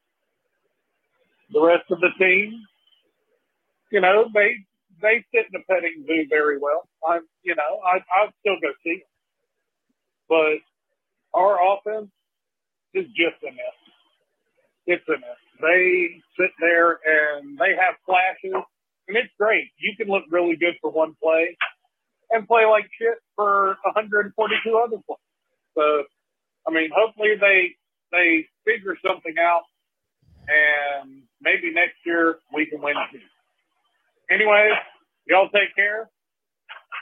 The 1.52 1.62
rest 1.62 1.84
of 1.90 2.00
the 2.00 2.10
team, 2.18 2.62
you 3.92 4.00
know, 4.00 4.26
they 4.34 4.56
they 5.02 5.24
sit 5.34 5.46
in 5.46 5.52
the 5.52 5.60
petting 5.68 6.04
zoo 6.06 6.26
very 6.30 6.58
well. 6.58 6.88
I'm, 7.08 7.22
you 7.42 7.54
know, 7.54 7.80
I 7.86 7.98
I'd 8.22 8.32
still 8.40 8.56
go 8.62 8.68
see 8.84 9.02
them. 9.02 9.08
But 10.28 11.38
our 11.38 11.58
offense 11.74 12.10
is 12.94 13.06
just 13.08 13.42
a 13.42 13.52
mess. 13.52 13.78
It's 14.86 15.08
a 15.08 15.12
mess. 15.12 15.40
They 15.60 16.20
sit 16.38 16.50
there 16.60 16.98
and 17.04 17.58
they 17.58 17.76
have 17.78 17.96
flashes, 18.06 18.64
and 19.08 19.16
it's 19.16 19.32
great. 19.38 19.70
You 19.78 19.94
can 19.96 20.08
look 20.08 20.24
really 20.30 20.56
good 20.56 20.74
for 20.80 20.90
one 20.90 21.14
play 21.22 21.56
and 22.30 22.48
play 22.48 22.66
like 22.66 22.86
shit 22.98 23.18
for 23.36 23.76
142 23.84 24.34
other 24.76 24.98
plays. 25.06 25.21
So, 25.76 26.04
I 26.66 26.72
mean, 26.72 26.90
hopefully 26.94 27.34
they 27.40 27.76
they 28.10 28.46
figure 28.64 28.96
something 29.06 29.34
out, 29.40 29.62
and 30.48 31.22
maybe 31.40 31.72
next 31.72 31.96
year 32.04 32.38
we 32.54 32.66
can 32.66 32.80
win 32.80 32.94
too. 33.10 33.18
Anyway, 34.30 34.70
y'all 35.26 35.48
take 35.48 35.74
care. 35.74 36.10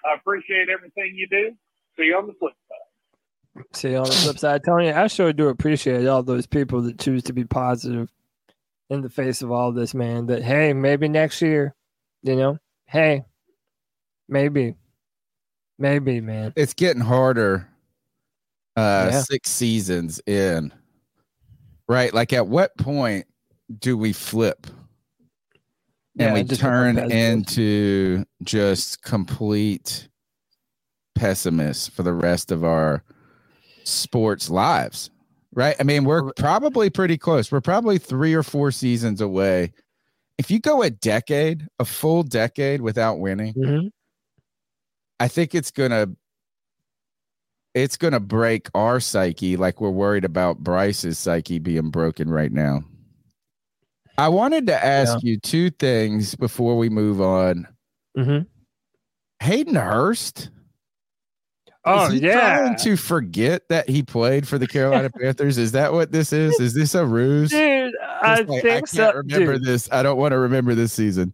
I 0.05 0.15
appreciate 0.15 0.69
everything 0.69 1.15
you 1.15 1.27
do. 1.29 1.51
See 1.97 2.05
you 2.07 2.17
on 2.17 2.27
the 2.27 2.33
flip 2.35 2.55
side. 2.69 3.67
See 3.73 3.91
you 3.91 3.99
on 3.99 4.05
the 4.05 4.13
flip 4.13 4.39
side, 4.39 4.63
Tony, 4.65 4.91
I 4.91 5.07
sure 5.09 5.33
do 5.33 5.49
appreciate 5.49 6.07
all 6.07 6.23
those 6.23 6.47
people 6.47 6.83
that 6.83 6.99
choose 6.99 7.25
to 7.25 7.33
be 7.33 7.45
positive 7.45 8.09
in 8.89 9.03
the 9.03 9.11
face 9.11 9.43
of 9.43 9.51
all 9.51 9.73
this, 9.73 9.95
man. 9.95 10.27
That 10.27 10.43
hey, 10.43 10.73
maybe 10.73 11.09
next 11.09 11.43
year, 11.43 11.75
you 12.23 12.37
know, 12.37 12.59
hey, 12.87 13.25
maybe, 14.29 14.77
maybe, 15.79 16.21
man. 16.21 16.53
It's 16.57 16.75
getting 16.75 17.03
harder. 17.03 17.69
Uh, 18.81 19.11
Yeah. 19.13 19.23
six 19.23 19.51
seasons 19.51 20.21
in, 20.27 20.73
right? 21.89 22.15
Like, 22.15 22.33
at 22.33 22.47
what 22.49 22.77
point 22.79 23.27
do 23.79 23.97
we 23.99 24.13
flip 24.13 24.67
and 26.19 26.29
Yeah, 26.29 26.33
we 26.35 26.45
turn 26.45 26.99
into 27.13 28.25
just 28.43 29.03
complete 29.03 30.09
pessimists 31.15 31.89
for 31.89 32.03
the 32.03 32.15
rest 32.15 32.51
of 32.51 32.65
our 32.65 33.05
sports 33.85 34.49
lives? 34.49 35.11
Right? 35.53 35.75
I 35.81 35.83
mean, 35.83 36.05
we're 36.05 36.33
probably 36.35 36.91
pretty 36.91 37.19
close. 37.19 37.51
We're 37.51 37.61
probably 37.61 37.99
three 37.99 38.35
or 38.35 38.43
four 38.45 38.71
seasons 38.71 39.21
away. 39.21 39.73
If 40.39 40.51
you 40.51 40.61
go 40.61 40.83
a 40.83 40.91
decade, 40.91 41.67
a 41.81 41.85
full 41.85 42.23
decade 42.23 42.81
without 42.81 43.19
winning, 43.19 43.55
Mm-hmm. 43.55 43.89
I 45.19 45.29
think 45.29 45.55
it's 45.55 45.71
gonna 45.71 46.07
it's 47.75 47.97
gonna 47.97 48.21
break 48.21 48.69
our 48.75 49.01
psyche 49.01 49.57
like 49.57 49.81
we're 49.81 49.91
worried 49.91 50.25
about 50.25 50.59
Bryce's 50.59 51.19
psyche 51.19 51.59
being 51.59 51.91
broken 51.91 52.31
right 52.31 52.53
now. 52.53 52.83
I 54.19 54.29
wanted 54.29 54.67
to 54.67 54.85
ask 54.85 55.23
you 55.23 55.39
two 55.39 55.71
things 55.71 56.35
before 56.35 56.77
we 56.77 56.91
move 56.91 57.21
on. 57.21 57.67
Mm-hmm. 58.19 58.41
Hayden 59.43 59.75
Hurst. 59.75 60.51
Oh, 61.87 62.13
is 62.13 62.21
yeah. 62.21 62.33
trying 62.33 62.77
to 62.77 62.97
forget 62.97 63.63
that 63.71 63.89
he 63.89 64.03
played 64.03 64.47
for 64.47 64.59
the 64.59 64.67
Carolina 64.67 65.09
Panthers? 65.19 65.57
Is 65.57 65.73
that 65.73 65.95
what 65.95 66.13
this 66.13 66.33
is? 66.35 66.61
Is 66.61 66.75
this 66.75 66.95
a 66.95 67.07
ruse? 67.07 67.51
Dude, 67.51 67.95
I 68.21 68.43
like, 68.43 68.47
think 68.47 68.65
I 68.67 68.71
can't 68.71 68.89
so. 68.89 69.13
remember 69.15 69.55
dude. 69.55 69.65
this. 69.65 69.89
I 69.91 70.03
don't 70.03 70.19
want 70.19 70.33
to 70.33 70.39
remember 70.39 70.75
this 70.75 70.93
season. 70.93 71.33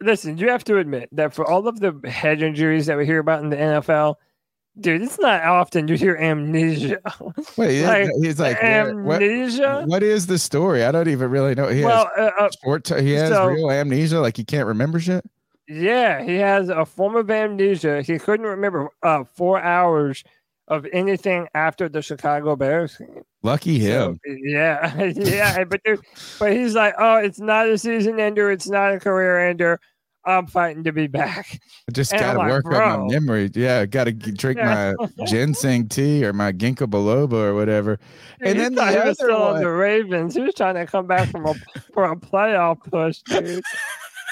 Listen, 0.00 0.36
you 0.36 0.50
have 0.50 0.64
to 0.64 0.78
admit 0.78 1.08
that 1.12 1.32
for 1.32 1.48
all 1.48 1.68
of 1.68 1.78
the 1.78 2.00
head 2.10 2.42
injuries 2.42 2.86
that 2.86 2.98
we 2.98 3.06
hear 3.06 3.20
about 3.20 3.44
in 3.44 3.50
the 3.50 3.56
NFL, 3.56 4.16
dude, 4.80 5.02
it's 5.02 5.18
not 5.18 5.42
often 5.44 5.88
you 5.88 5.96
hear 5.96 6.16
amnesia. 6.16 6.98
Wait, 7.56 7.84
Like, 7.84 8.08
he's 8.22 8.38
like 8.40 8.60
where- 8.62 8.96
what- 8.96 9.22
amnesia? 9.22 9.84
what 9.86 10.02
is 10.02 10.26
the 10.26 10.38
story? 10.38 10.84
I 10.84 10.92
don't 10.92 11.08
even 11.08 11.30
really 11.30 11.54
know. 11.54 11.68
He 11.68 11.84
well, 11.84 12.10
has 12.16 12.32
uh, 12.38 12.42
uh, 12.44 12.50
short. 12.64 12.84
T- 12.84 13.02
he 13.02 13.12
has 13.12 13.30
so- 13.30 13.46
real 13.46 13.70
amnesia, 13.70 14.20
like 14.20 14.36
he 14.36 14.44
can't 14.44 14.66
remember 14.66 14.98
shit. 15.00 15.24
yeah, 15.68 16.22
he 16.22 16.34
has 16.36 16.68
a 16.68 16.84
form 16.84 17.16
of 17.16 17.30
amnesia. 17.30 18.02
He 18.02 18.18
couldn't 18.18 18.46
remember 18.46 18.88
uh, 19.02 19.24
four 19.34 19.60
hours 19.62 20.22
of 20.68 20.86
anything 20.92 21.46
after 21.54 21.88
the 21.90 22.00
Chicago 22.00 22.56
Bears 22.56 22.96
game. 22.96 23.22
Lucky 23.42 23.78
him. 23.78 24.18
Yeah, 24.26 25.02
yeah, 25.16 25.64
but 25.64 25.82
dude, 25.84 26.00
but 26.38 26.52
he's 26.52 26.74
like, 26.74 26.94
oh, 26.98 27.16
it's 27.16 27.38
not 27.38 27.68
a 27.68 27.76
season 27.76 28.18
ender, 28.18 28.50
it's 28.50 28.68
not 28.68 28.94
a 28.94 28.98
career 29.00 29.48
ender. 29.48 29.78
I'm 30.26 30.46
fighting 30.46 30.84
to 30.84 30.92
be 30.92 31.06
back. 31.06 31.60
I 31.88 31.92
just 31.92 32.12
And 32.12 32.20
gotta 32.20 32.38
like, 32.38 32.50
work 32.50 32.66
on 32.66 33.06
my 33.06 33.12
memory. 33.12 33.50
Yeah, 33.54 33.84
got 33.86 34.04
to 34.04 34.12
drink 34.12 34.58
my 34.58 34.94
ginseng 35.26 35.88
tea 35.88 36.24
or 36.24 36.32
my 36.32 36.52
ginkgo 36.52 36.86
biloba 36.86 37.32
or 37.34 37.54
whatever. 37.54 37.98
Dude, 38.38 38.48
and 38.48 38.58
then 38.58 38.74
the 38.74 38.86
he 38.86 38.96
was 38.96 39.02
other 39.02 39.14
still 39.14 39.42
on 39.42 39.52
one, 39.52 39.62
the 39.62 39.70
Ravens. 39.70 40.34
He 40.34 40.40
was 40.40 40.54
trying 40.54 40.76
to 40.76 40.86
come 40.86 41.06
back 41.06 41.28
from 41.30 41.46
a 41.46 41.54
for 41.92 42.10
a 42.10 42.16
playoff 42.16 42.82
push, 42.90 43.18
dude. 43.22 43.62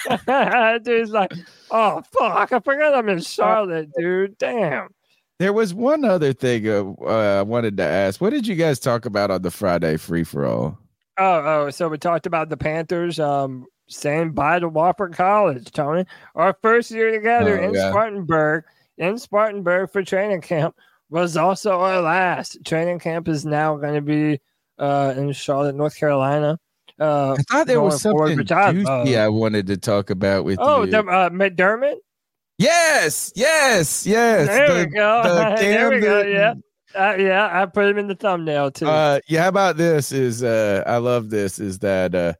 Dude's 0.84 1.10
like, 1.10 1.32
oh 1.70 2.02
fuck, 2.18 2.52
I 2.52 2.58
forgot 2.60 2.94
I'm 2.94 3.08
in 3.08 3.20
Charlotte, 3.20 3.90
dude. 3.96 4.36
Damn. 4.38 4.88
there 5.38 5.52
was 5.52 5.74
one 5.74 6.04
other 6.04 6.32
thing 6.32 6.68
uh, 6.68 6.92
uh, 7.02 7.38
I 7.38 7.42
wanted 7.42 7.76
to 7.76 7.84
ask. 7.84 8.20
What 8.20 8.30
did 8.30 8.46
you 8.46 8.54
guys 8.56 8.78
talk 8.80 9.04
about 9.06 9.30
on 9.30 9.42
the 9.42 9.50
Friday 9.50 9.96
free 9.98 10.24
for 10.24 10.44
all? 10.46 10.78
Oh, 11.18 11.42
oh, 11.66 11.70
so 11.70 11.88
we 11.88 11.98
talked 11.98 12.26
about 12.26 12.48
the 12.48 12.56
Panthers 12.56 13.20
um 13.20 13.66
saying 13.88 14.32
bye 14.32 14.58
to 14.58 14.70
Wofford 14.70 15.14
College, 15.14 15.70
Tony. 15.72 16.04
Our 16.34 16.56
first 16.62 16.90
year 16.90 17.10
together 17.10 17.60
Oh, 17.60 17.64
in 17.64 17.74
yeah. 17.74 17.90
Spartanburg, 17.90 18.64
in 18.98 19.18
Spartanburg 19.18 19.90
for 19.90 20.02
training 20.02 20.40
camp 20.40 20.74
was 21.10 21.36
also 21.36 21.80
our 21.80 22.00
last. 22.00 22.58
Training 22.64 22.98
camp 22.98 23.28
is 23.28 23.44
now 23.44 23.76
going 23.76 23.94
to 23.94 24.00
be 24.02 24.40
uh 24.78 25.14
in 25.16 25.32
Charlotte, 25.32 25.74
North 25.74 25.96
Carolina. 25.96 26.58
Uh, 27.00 27.34
I 27.38 27.42
thought 27.42 27.66
there 27.66 27.80
was 27.80 28.00
something 28.02 28.38
juicy 28.44 28.84
uh, 28.86 29.24
I 29.24 29.28
wanted 29.28 29.66
to 29.68 29.76
talk 29.76 30.10
about 30.10 30.44
with 30.44 30.58
Oh, 30.60 30.84
you. 30.84 30.90
the, 30.90 30.98
uh, 31.00 31.30
McDermott. 31.30 31.96
yes, 32.58 33.32
yes, 33.34 34.06
yes. 34.06 34.46
There 34.46 34.68
The- 34.68 34.86
we 34.86 34.94
go. 34.94 35.22
the 35.22 35.56
there 35.60 35.90
we 35.90 36.00
go. 36.00 36.22
Yeah. 36.22 36.54
Uh, 36.94 37.16
yeah, 37.18 37.48
I 37.50 37.64
put 37.66 37.86
him 37.86 37.96
in 37.98 38.06
the 38.08 38.14
thumbnail 38.14 38.70
too. 38.70 38.86
Uh, 38.86 39.18
yeah, 39.26 39.42
how 39.42 39.48
about 39.48 39.78
this? 39.78 40.12
Is 40.12 40.44
uh, 40.44 40.84
I 40.86 40.98
love 40.98 41.30
this. 41.30 41.58
Is 41.58 41.78
that 41.78 42.14
uh, 42.14 42.34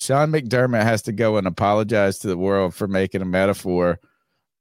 Sean 0.00 0.32
McDermott 0.32 0.82
has 0.82 1.02
to 1.02 1.12
go 1.12 1.36
and 1.36 1.46
apologize 1.46 2.18
to 2.20 2.28
the 2.28 2.38
world 2.38 2.74
for 2.74 2.88
making 2.88 3.20
a 3.22 3.26
metaphor 3.26 4.00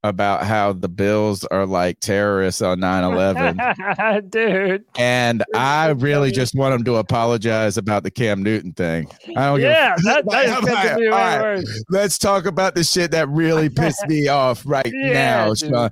about 0.04 0.44
how 0.46 0.72
the 0.74 0.88
Bills 0.88 1.44
are 1.46 1.66
like 1.66 2.00
terrorists 2.00 2.62
on 2.62 2.80
9-11. 2.80 4.30
Dude. 4.30 4.86
and 4.98 5.44
I 5.54 5.90
really 5.90 6.32
just 6.32 6.56
want 6.56 6.76
him 6.76 6.84
to 6.86 6.96
apologize 6.98 7.78
about 7.78 8.04
the 8.04 8.12
Cam 8.12 8.42
Newton 8.42 8.72
thing. 8.74 9.10
I 9.36 9.46
don't 9.48 9.60
give 9.60 9.70
Yeah, 9.70 9.96
that, 10.04 10.26
that 10.30 10.46
is 10.46 10.52
All 10.52 10.62
good 10.62 10.70
right, 10.72 10.90
to 10.90 10.96
be 10.98 11.08
all 11.08 11.18
way 11.18 11.38
right. 11.56 11.66
Let's 11.90 12.18
talk 12.18 12.46
about 12.46 12.76
the 12.76 12.84
shit 12.84 13.12
that 13.12 13.28
really 13.30 13.70
pissed 13.76 14.08
me 14.08 14.28
off 14.30 14.64
right 14.66 14.92
Yeah, 14.94 15.14
now, 15.14 15.54
dude. 15.54 15.70
Sean. 15.70 15.90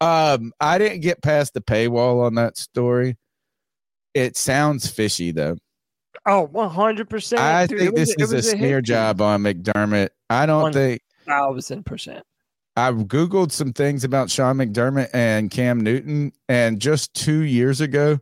Um, 0.00 0.52
I 0.60 0.76
didn't 0.76 1.00
get 1.00 1.22
past 1.22 1.54
the 1.54 1.62
paywall 1.62 2.24
on 2.24 2.34
that 2.34 2.58
story. 2.58 3.16
It 4.12 4.36
sounds 4.36 4.88
fishy 4.88 5.32
though. 5.32 5.56
Oh, 6.24 6.48
100%. 6.52 7.38
I 7.38 7.66
dude. 7.66 7.78
think 7.78 7.92
was- 7.92 8.08
this 8.08 8.16
is 8.18 8.32
a 8.32 8.36
was 8.36 8.50
smear 8.50 8.80
job 8.80 9.20
on 9.20 9.42
McDermott. 9.42 10.08
I 10.30 10.46
don't 10.46 10.62
One 10.62 10.72
think 10.72 11.02
Thousand 11.26 11.84
percent. 11.84 12.24
I've 12.76 12.94
googled 13.06 13.52
some 13.52 13.72
things 13.72 14.04
about 14.04 14.30
Sean 14.30 14.56
McDermott 14.56 15.08
and 15.14 15.50
Cam 15.50 15.80
Newton, 15.80 16.32
and 16.48 16.80
just 16.80 17.14
two 17.14 17.40
years 17.40 17.80
ago, 17.80 18.18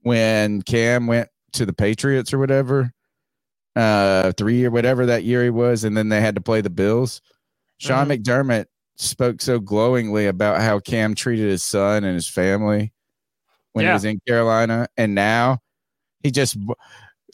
when 0.00 0.62
Cam 0.62 1.06
went 1.06 1.28
to 1.52 1.66
the 1.66 1.72
Patriots 1.72 2.32
or 2.32 2.38
whatever, 2.38 2.92
uh, 3.76 4.32
three 4.36 4.64
or 4.64 4.70
whatever 4.70 5.06
that 5.06 5.24
year 5.24 5.44
he 5.44 5.50
was, 5.50 5.84
and 5.84 5.96
then 5.96 6.08
they 6.08 6.20
had 6.20 6.34
to 6.34 6.40
play 6.40 6.60
the 6.62 6.70
Bills. 6.70 7.20
Sean 7.78 8.08
Mm-hmm. 8.08 8.22
McDermott 8.22 8.66
spoke 8.96 9.40
so 9.42 9.58
glowingly 9.60 10.26
about 10.26 10.60
how 10.60 10.78
Cam 10.80 11.14
treated 11.14 11.48
his 11.48 11.62
son 11.62 12.02
and 12.04 12.14
his 12.14 12.28
family 12.28 12.92
when 13.72 13.84
he 13.84 13.92
was 13.92 14.04
in 14.04 14.20
Carolina, 14.26 14.86
and 14.96 15.14
now 15.14 15.58
he 16.22 16.30
just 16.30 16.56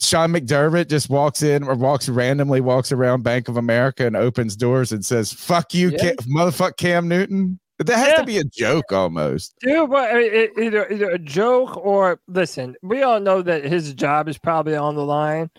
Sean 0.01 0.31
McDermott 0.31 0.87
just 0.87 1.09
walks 1.09 1.43
in 1.43 1.63
or 1.63 1.75
walks 1.75 2.07
randomly 2.07 2.61
walks 2.61 2.91
around 2.91 3.23
Bank 3.23 3.47
of 3.49 3.57
America 3.57 4.05
and 4.07 4.15
opens 4.15 4.55
doors 4.55 4.91
and 4.91 5.05
says, 5.05 5.33
"Fuck 5.33 5.73
you, 5.73 5.89
Yeah. 5.89 5.97
Cam, 5.97 6.15
motherfuck 6.33 6.77
Cam 6.77 7.07
Newton." 7.07 7.59
That 7.79 7.95
has 7.97 8.07
Yeah. 8.09 8.15
to 8.17 8.25
be 8.25 8.37
a 8.37 8.43
joke 8.43 8.91
almost. 8.91 9.55
Dude, 9.61 9.89
but 9.89 10.13
it, 10.15 10.51
either 10.57 10.87
either 10.89 11.09
a 11.09 11.19
joke 11.19 11.77
or 11.77 12.19
listen, 12.27 12.75
we 12.81 13.03
all 13.03 13.19
know 13.19 13.41
that 13.41 13.63
his 13.65 13.93
job 13.93 14.27
is 14.27 14.37
probably 14.37 14.75
on 14.75 14.95
the 14.95 15.05
line. 15.05 15.49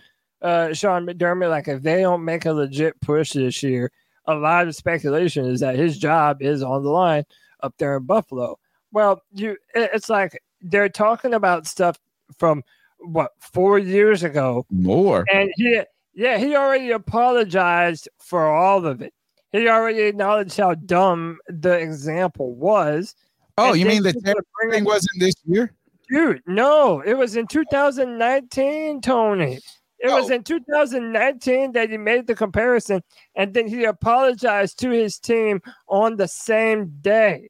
Uh, 0.41 0.73
Sean 0.73 1.05
McDermott, 1.05 1.49
like 1.49 1.67
if 1.67 1.83
they 1.83 2.01
don't 2.01 2.25
make 2.25 2.45
a 2.45 2.53
legit 2.53 2.99
push 3.01 3.33
this 3.33 3.61
year, 3.61 3.91
a 4.25 4.33
lot 4.35 4.67
of 4.67 4.75
speculation 4.75 5.45
is 5.45 5.59
that 5.59 5.75
his 5.75 5.97
job 5.99 6.41
is 6.41 6.63
on 6.63 6.83
the 6.83 6.89
line 6.89 7.23
up 7.61 7.73
there 7.77 7.97
in 7.97 8.03
Buffalo. 8.03 8.57
Well, 8.91 9.21
you, 9.33 9.57
it's 9.75 10.09
like 10.09 10.41
they're 10.61 10.89
talking 10.89 11.33
about 11.33 11.67
stuff 11.67 11.97
from 12.37 12.63
what 13.03 13.31
four 13.39 13.79
years 13.79 14.23
ago, 14.23 14.65
More. 14.69 15.25
and 15.33 15.51
he, 15.55 15.81
yeah, 16.13 16.37
he 16.37 16.55
already 16.55 16.91
apologized 16.91 18.07
for 18.19 18.47
all 18.47 18.85
of 18.85 19.01
it. 19.01 19.13
He 19.51 19.67
already 19.67 20.01
acknowledged 20.01 20.57
how 20.57 20.75
dumb 20.75 21.37
the 21.47 21.73
example 21.77 22.53
was. 22.55 23.15
Oh, 23.57 23.73
you 23.73 23.85
mean 23.85 24.03
the 24.03 24.13
people 24.13 24.23
Cam 24.33 24.37
are 24.37 24.43
bringing- 24.59 24.73
thing 24.79 24.85
wasn't 24.85 25.19
this 25.19 25.35
year? 25.45 25.73
Dude, 26.09 26.41
no, 26.47 27.01
it 27.01 27.13
was 27.13 27.35
in 27.35 27.47
2019, 27.47 29.01
Tony. 29.01 29.59
It 29.99 30.07
was 30.09 30.31
Oh. 30.31 30.35
in 30.35 30.43
2019 30.43 31.73
that 31.73 31.89
he 31.89 31.97
made 31.97 32.27
the 32.27 32.35
comparison, 32.35 33.01
and 33.35 33.53
then 33.53 33.67
he 33.67 33.83
apologized 33.85 34.79
to 34.79 34.89
his 34.89 35.19
team 35.19 35.61
on 35.87 36.15
the 36.17 36.27
same 36.27 36.91
day. 37.01 37.49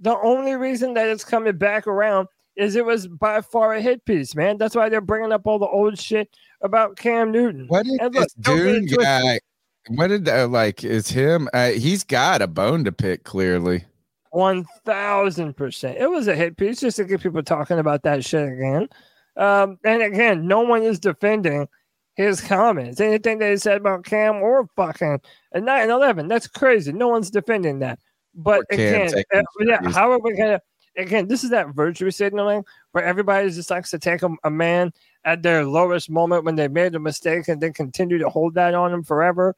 The 0.00 0.18
only 0.18 0.54
reason 0.56 0.94
that 0.94 1.06
it's 1.08 1.24
coming 1.24 1.56
back 1.56 1.86
around 1.86 2.26
is 2.56 2.76
it 2.76 2.84
was 2.84 3.06
by 3.06 3.40
far 3.40 3.74
a 3.74 3.80
hit 3.80 4.04
piece, 4.04 4.34
man. 4.34 4.58
That's 4.58 4.74
why 4.74 4.88
they're 4.88 5.00
bringing 5.00 5.32
up 5.32 5.46
all 5.46 5.58
the 5.58 5.66
old 5.66 5.98
shit 5.98 6.34
about 6.60 6.96
Cam 6.96 7.32
Newton. 7.32 7.66
What 7.68 7.84
did 7.86 8.00
And 8.00 8.14
this 8.14 8.32
dude 8.34 8.96
guy? 8.96 9.40
What 9.88 10.08
did 10.08 10.28
uh, 10.28 10.46
like 10.48 10.84
is 10.84 11.08
him? 11.08 11.48
Uh, 11.52 11.70
he's 11.70 12.04
got 12.04 12.42
a 12.42 12.46
bone 12.46 12.84
to 12.84 12.92
pick. 12.92 13.24
Clearly, 13.24 13.84
One 14.30 14.64
thousand 14.84 15.54
percent. 15.56 15.98
It 15.98 16.10
was 16.10 16.28
a 16.28 16.36
hit 16.36 16.56
piece 16.56 16.80
just 16.80 16.98
to 16.98 17.04
get 17.04 17.20
people 17.20 17.42
talking 17.42 17.78
about 17.78 18.02
that 18.04 18.24
shit 18.24 18.48
again. 18.48 18.88
Um, 19.36 19.78
and 19.84 20.02
again, 20.02 20.46
no 20.46 20.60
one 20.60 20.82
is 20.82 21.00
defending 21.00 21.66
his 22.14 22.40
comments. 22.40 23.00
Anything 23.00 23.38
that 23.38 23.50
he 23.50 23.56
said 23.56 23.78
about 23.78 24.04
Cam 24.04 24.36
or 24.36 24.68
fucking 24.76 25.20
a 25.52 25.60
9 25.60 25.90
11, 25.90 26.28
that's 26.28 26.46
crazy. 26.46 26.92
No 26.92 27.08
one's 27.08 27.30
defending 27.30 27.78
that. 27.80 27.98
But 28.34 28.64
again, 28.70 29.10
uh, 29.34 29.42
yeah, 29.60 29.90
how 29.90 30.10
are 30.12 30.18
we 30.18 30.36
gonna 30.36 30.60
again? 30.96 31.28
This 31.28 31.44
is 31.44 31.50
that 31.50 31.68
virtue 31.74 32.10
signaling 32.10 32.64
where 32.92 33.04
everybody 33.04 33.50
just 33.50 33.70
likes 33.70 33.90
to 33.90 33.98
take 33.98 34.22
a, 34.22 34.30
a 34.44 34.50
man 34.50 34.92
at 35.24 35.42
their 35.42 35.64
lowest 35.64 36.10
moment 36.10 36.44
when 36.44 36.56
they 36.56 36.68
made 36.68 36.94
a 36.94 36.98
mistake 37.00 37.48
and 37.48 37.60
then 37.60 37.72
continue 37.72 38.18
to 38.18 38.28
hold 38.28 38.54
that 38.54 38.74
on 38.74 38.90
them 38.90 39.02
forever. 39.02 39.54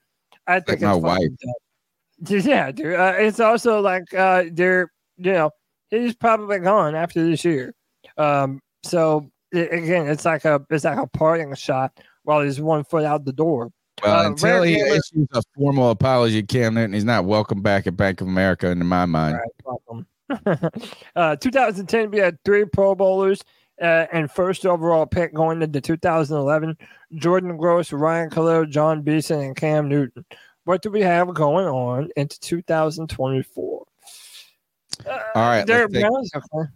I 0.47 0.61
think 0.61 0.81
my 0.83 0.95
it's 0.95 1.05
fucking 1.05 1.39
dumb. 1.43 2.41
Yeah, 2.47 2.71
dude. 2.73 2.95
Uh, 2.95 3.15
it's 3.17 3.41
also 3.41 3.81
like 3.81 4.13
uh, 4.15 4.45
they're, 4.53 4.91
you 5.17 5.33
know, 5.33 5.51
he's 5.91 6.15
probably 6.15 6.59
gone 6.61 6.95
after 6.95 7.25
this 7.29 7.45
year. 7.45 7.75
Um, 8.19 8.61
so 8.83 9.31
i- 9.55 9.59
again, 9.59 10.07
it's 10.09 10.25
like 10.25 10.45
a 10.45 10.65
it's 10.71 10.85
like 10.85 10.99
a 10.99 11.07
parting 11.09 11.55
shot 11.55 11.99
while 12.23 12.43
he's 12.43 12.61
one 12.61 12.85
foot 12.85 13.05
out 13.05 13.25
the 13.25 13.33
door. 13.33 13.71
well, 14.03 14.25
Uh, 14.27 14.29
until 14.29 14.63
he 14.63 14.77
gamer- 14.77 14.87
issues 14.95 15.29
a 15.33 15.43
formal 15.57 15.91
apology, 15.91 16.43
Cam 16.43 16.75
Newton, 16.75 16.93
he's 16.93 17.05
not 17.05 17.25
welcome 17.25 17.63
back 17.63 17.87
at 17.87 17.97
Bank 17.97 18.21
of 18.21 18.29
America. 18.29 18.69
In 18.71 18.85
my 18.87 19.07
mind, 19.07 19.39
Welcome. 19.65 20.07
uh, 21.17 21.37
2010, 21.37 22.11
we 22.11 22.19
had 22.19 22.39
three 22.45 22.65
Pro 22.65 22.95
Bowlers 22.95 23.43
uh, 23.81 24.07
and 24.13 24.31
first 24.31 24.67
overall 24.67 25.07
pick 25.07 25.35
going 25.35 25.63
into 25.63 25.81
2011. 25.81 26.77
Jordan 27.17 27.57
Gross, 27.57 27.93
Ryan 27.93 28.31
Kalil, 28.31 28.67
Jon 28.67 29.03
Beason, 29.03 29.41
and 29.41 29.57
Cam 29.57 29.89
Newton. 29.89 30.25
What 30.65 30.83
do 30.83 30.91
we 30.91 31.03
have 31.03 31.33
going 31.35 31.67
on 31.67 32.11
into 32.17 32.39
2024? 32.41 33.85
all 35.07 35.15
right. 35.35 35.67
Derrick 35.67 35.93
let's 35.93 35.93
take- 35.93 36.03
Brown's 36.03 36.31
okay. 36.35 36.71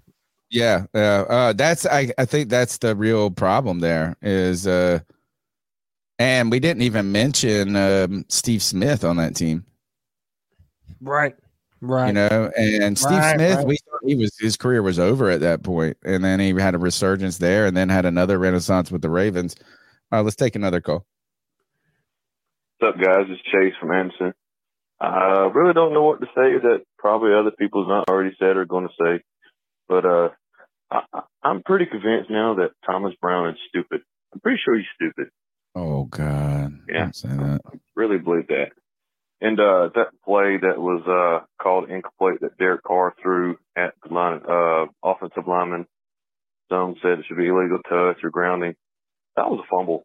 yeah, 0.50 0.84
uh, 0.94 0.98
uh, 0.98 1.52
that's 1.52 1.86
I. 1.86 2.12
I 2.18 2.24
think 2.24 2.48
that's 2.50 2.78
the 2.78 2.94
real 2.94 3.30
problem. 3.30 3.80
There 3.80 4.16
is, 4.20 4.66
uh, 4.66 5.00
and 6.18 6.50
we 6.50 6.60
didn't 6.60 6.82
even 6.82 7.12
mention 7.12 7.76
um, 7.76 8.24
Steve 8.28 8.62
Smith 8.62 9.04
on 9.04 9.16
that 9.16 9.36
team. 9.36 9.64
Right. 11.00 11.36
Right. 11.80 12.08
You 12.08 12.12
know, 12.14 12.50
and 12.56 12.98
Steve 12.98 13.18
Right, 13.18 13.36
Smith, 13.36 13.56
right. 13.58 13.66
we 13.66 13.76
he 14.04 14.14
was 14.16 14.36
his 14.38 14.56
career 14.56 14.82
was 14.82 14.98
over 14.98 15.30
at 15.30 15.40
that 15.40 15.62
point, 15.62 15.96
and 16.04 16.24
then 16.24 16.40
he 16.40 16.50
had 16.52 16.74
a 16.74 16.78
resurgence 16.78 17.38
there, 17.38 17.66
and 17.66 17.76
then 17.76 17.88
had 17.88 18.04
another 18.04 18.38
renaissance 18.38 18.90
with 18.90 19.02
the 19.02 19.10
Ravens. 19.10 19.54
Uh, 20.12 20.22
let's 20.22 20.36
take 20.36 20.56
another 20.56 20.80
call. 20.80 21.06
What's 22.78 22.96
up, 22.96 23.02
guys? 23.04 23.26
It's 23.28 23.42
Chase 23.42 23.74
from 23.80 23.92
Anderson. 23.92 24.32
I 25.00 25.48
really 25.54 25.74
don't 25.74 25.92
know 25.94 26.02
what 26.02 26.20
to 26.20 26.26
say 26.26 26.58
that 26.62 26.80
probably 26.98 27.30
other 27.32 27.52
people's 27.56 27.88
not 27.88 28.08
already 28.08 28.34
said 28.38 28.56
or 28.56 28.64
going 28.64 28.88
to 28.88 28.94
say, 29.00 29.22
but 29.88 30.04
uh, 30.04 30.28
I, 30.90 31.00
I- 31.12 31.22
I'm 31.44 31.62
pretty 31.62 31.86
convinced 31.86 32.30
now 32.30 32.54
that 32.56 32.70
Thomas 32.84 33.14
Brown 33.22 33.50
is 33.50 33.56
stupid. 33.68 34.00
I'm 34.34 34.40
pretty 34.40 34.58
sure 34.64 34.76
he's 34.76 34.86
stupid. 34.96 35.28
Oh 35.76 36.04
God, 36.06 36.78
Yeah. 36.88 37.02
Don't 37.04 37.14
say 37.16 37.28
that. 37.28 37.60
Really 37.94 38.18
believe 38.18 38.48
that. 38.48 38.72
And 39.40 39.58
uh, 39.60 39.90
that 39.94 40.08
play 40.24 40.58
that 40.60 40.78
was 40.78 41.02
uh, 41.06 41.46
called 41.62 41.90
incomplete 41.90 42.40
that 42.40 42.58
Derek 42.58 42.82
Carr 42.82 43.14
threw 43.22 43.56
at 43.76 43.94
the 44.06 44.12
line, 44.12 44.40
uh, 44.48 44.86
offensive 45.04 45.46
lineman, 45.46 45.86
some 46.70 46.96
said 47.02 47.20
it 47.20 47.24
should 47.28 47.36
be 47.36 47.48
illegal 47.48 47.78
touch 47.88 48.18
or 48.22 48.30
grounding. 48.30 48.74
That 49.36 49.48
was 49.48 49.64
a 49.64 49.68
fumble. 49.70 50.02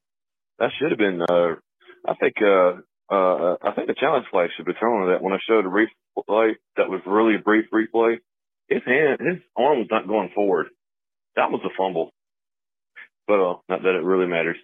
That 0.60 0.70
should 0.80 0.92
have 0.92 1.00
been. 1.00 1.22
Uh, 1.22 1.56
I 2.08 2.16
think. 2.20 2.36
Uh, 2.42 2.82
uh, 3.10 3.58
I 3.62 3.74
think 3.76 3.88
the 3.88 3.96
challenge 4.00 4.26
flag 4.32 4.50
should 4.56 4.66
be 4.66 4.74
thrown 4.80 5.04
on 5.04 5.10
that. 5.12 5.22
When 5.22 5.34
I 5.34 5.38
showed 5.48 5.66
a 5.66 5.70
replay, 5.70 6.54
that 6.78 6.90
was 6.90 7.02
really 7.06 7.36
a 7.36 7.40
brief 7.44 7.66
replay. 7.72 8.18
His 8.70 8.82
hand, 8.86 9.20
his 9.20 9.42
arm 9.58 9.80
was 9.80 9.88
not 9.92 10.08
going 10.08 10.32
forward. 10.34 10.68
That 11.36 11.52
was 11.52 11.62
a 11.66 11.70
fumble. 11.78 12.12
But 13.28 13.40
uh, 13.40 13.56
not 13.70 13.84
that 13.84 13.96
it 13.96 14.04
really 14.04 14.26
matters. 14.28 14.58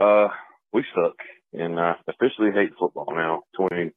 Uh, 0.00 0.28
we 0.72 0.84
suck, 0.94 1.16
and 1.56 1.78
I 1.78 1.94
officially 2.08 2.50
hate 2.52 2.72
football 2.78 3.08
now. 3.10 3.42
Between 3.52 3.92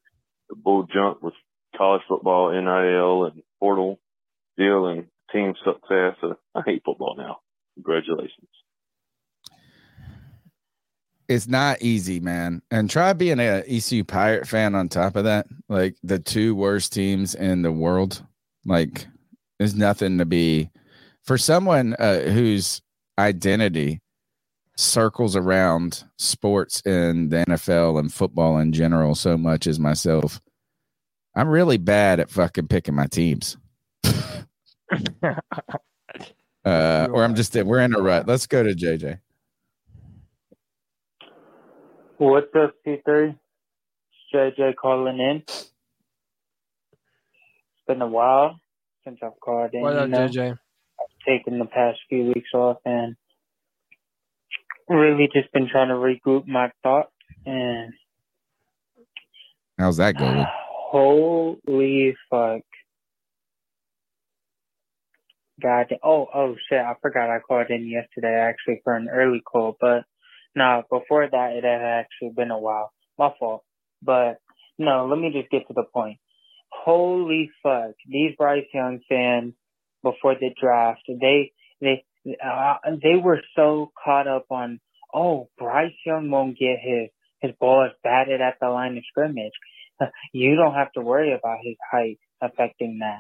the 0.50 0.56
bull 0.56 0.88
jump 0.92 1.22
with 1.22 1.34
college 1.76 2.02
football, 2.08 2.52
NIL, 2.52 3.26
and 3.26 3.44
portal 3.60 4.00
deal, 4.58 4.88
and 4.88 5.06
team 5.32 5.54
success, 5.64 6.16
uh, 6.24 6.34
I 6.56 6.62
hate 6.66 6.84
football 6.86 7.16
now. 7.18 7.38
Congratulations. 7.76 8.48
It's 11.28 11.48
not 11.48 11.82
easy, 11.82 12.20
man. 12.20 12.64
And 12.72 12.90
try 12.90 13.14
being 13.14 13.40
a 13.40 13.64
ECU 13.68 14.04
Pirate 14.04 14.48
fan 14.48 14.74
on 14.74 14.90
top 14.90 15.16
of 15.16 15.26
that. 15.26 15.46
Like 15.70 15.96
the 16.02 16.18
two 16.18 16.56
worst 16.56 16.92
teams 16.92 17.36
in 17.36 17.62
the 17.62 17.72
world. 17.72 18.26
Like 18.66 19.06
there's 19.60 19.76
nothing 19.76 20.18
to 20.18 20.26
be 20.26 20.72
for 21.24 21.38
someone 21.38 21.94
uh, 22.00 22.22
whose 22.22 22.82
identity 23.20 24.02
circles 24.80 25.36
around 25.36 26.06
sports 26.18 26.82
and 26.86 27.30
the 27.32 27.44
NFL 27.48 28.00
and 28.00 28.14
football 28.14 28.58
in 28.58 28.72
general 28.72 29.14
so 29.14 29.38
much 29.38 29.68
as 29.68 29.80
myself. 29.80 30.40
I'm 31.36 31.50
really 31.50 31.78
bad 31.78 32.20
at 32.20 32.30
fucking 32.30 32.68
picking 32.68 32.96
my 32.96 33.08
teams. 33.08 33.58
uh, 34.04 35.36
or 36.66 37.24
I'm 37.24 37.36
just 37.36 37.56
we're 37.56 37.82
in 37.82 37.94
a 37.94 38.00
rut. 38.00 38.28
Let's 38.28 38.48
go 38.48 38.64
to 38.64 38.74
JJ. 38.74 39.20
What's 42.18 42.54
up, 42.56 42.74
C3? 42.86 43.36
It's 43.36 44.58
JJ 44.58 44.76
calling 44.76 45.20
in. 45.20 45.44
It's 45.48 45.72
been 47.88 48.02
a 48.02 48.08
while 48.08 48.60
since 49.04 49.20
I've 49.22 49.40
called 49.42 49.72
in. 49.74 49.82
What 49.82 49.94
you 49.94 50.00
up, 50.00 50.10
know. 50.10 50.28
JJ? 50.28 50.52
I've 50.52 51.26
taken 51.28 51.60
the 51.60 51.66
past 51.66 52.00
few 52.10 52.26
weeks 52.26 52.50
off 52.54 52.78
and 52.86 53.16
really 54.90 55.30
just 55.34 55.52
been 55.54 55.70
trying 55.70 55.90
to 55.90 55.94
regroup 55.94 56.48
my 56.48 56.72
thoughts 56.84 57.12
and 57.46 57.94
How's 59.78 59.98
that 59.98 60.18
going? 60.18 60.46
holy 60.92 62.16
fuck. 62.30 62.62
God, 65.62 65.94
oh, 66.04 66.28
oh 66.34 66.56
shit, 66.70 66.80
I 66.80 66.94
forgot 67.02 67.30
I 67.30 67.40
called 67.40 67.70
in 67.70 67.88
yesterday 67.88 68.34
actually 68.34 68.82
for 68.84 68.96
an 68.96 69.10
early 69.10 69.42
call, 69.42 69.78
but 69.80 70.04
Nah, 70.56 70.82
before 70.90 71.28
that, 71.32 71.54
it 71.54 71.64
had 71.64 71.82
actually 71.82 72.32
been 72.36 72.52
a 72.52 72.60
while. 72.60 72.92
My 73.18 73.32
fault. 73.40 73.64
But 74.02 74.40
no, 74.78 75.08
let 75.08 75.20
me 75.20 75.32
just 75.32 75.52
get 75.52 75.68
to 75.68 75.74
the 75.74 75.84
point. 75.94 76.18
Holy 76.72 77.50
fuck, 77.62 77.92
these 78.08 78.36
Bryce 78.38 78.66
Young 78.74 79.00
fans 79.10 79.54
before 80.04 80.36
the 80.36 80.50
draft, 80.60 81.02
they 81.08 81.52
they 81.82 82.04
uh, 82.28 82.76
they 83.02 83.16
were 83.22 83.42
so 83.56 83.92
caught 84.04 84.28
up 84.28 84.46
on 84.50 84.80
oh 85.14 85.50
Bryce 85.58 85.94
Young 86.06 86.30
won't 86.30 86.58
get 86.58 86.78
his 86.82 87.10
his 87.42 87.52
ball 87.60 87.86
is 87.86 87.94
batted 88.04 88.42
at 88.42 88.56
the 88.62 88.70
line 88.70 88.98
of 88.98 89.04
scrimmage. 89.10 89.54
You 90.34 90.56
don't 90.56 90.76
have 90.76 90.94
to 90.94 91.02
worry 91.02 91.34
about 91.34 91.58
his 91.62 91.76
height 91.92 92.20
affecting 92.42 93.00
that. 93.00 93.20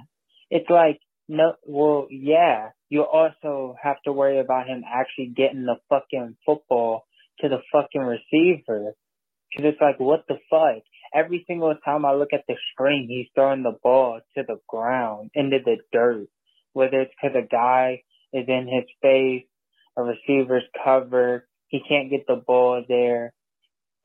It's 0.49 0.69
like 0.69 0.99
no, 1.30 1.53
well, 1.65 2.07
yeah, 2.09 2.69
you 2.89 3.03
also 3.03 3.76
have 3.81 4.01
to 4.05 4.11
worry 4.11 4.39
about 4.39 4.67
him 4.67 4.84
actually 4.91 5.27
getting 5.35 5.65
the 5.65 5.76
fucking 5.88 6.38
football 6.43 7.05
to 7.41 7.49
the 7.49 7.59
fucking 7.71 8.01
receiver. 8.01 8.95
Cause 9.55 9.65
it's 9.65 9.81
like, 9.81 9.99
what 9.99 10.26
the 10.27 10.39
fuck? 10.49 10.84
Every 11.13 11.43
single 11.47 11.76
time 11.85 12.03
I 12.03 12.13
look 12.13 12.30
at 12.34 12.45
the 12.47 12.55
screen, 12.71 13.07
he's 13.07 13.27
throwing 13.35 13.63
the 13.63 13.77
ball 13.84 14.21
to 14.35 14.43
the 14.47 14.57
ground, 14.67 15.30
into 15.35 15.57
the 15.63 15.77
dirt. 15.93 16.27
Whether 16.73 17.01
it's 17.01 17.13
because 17.21 17.38
a 17.38 17.47
guy 17.47 18.03
is 18.34 18.45
in 18.47 18.68
his 18.68 18.85
face, 19.01 19.45
a 19.97 20.03
receiver's 20.03 20.64
covered, 20.84 21.43
he 21.68 21.81
can't 21.88 22.10
get 22.10 22.26
the 22.27 22.35
ball 22.35 22.84
there. 22.88 23.34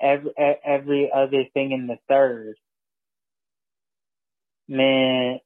Every 0.01 0.33
every 0.65 1.11
other 1.15 1.45
thing 1.55 1.73
in 1.73 1.87
the 1.87 1.99
third, 2.09 2.57
man. 4.69 5.39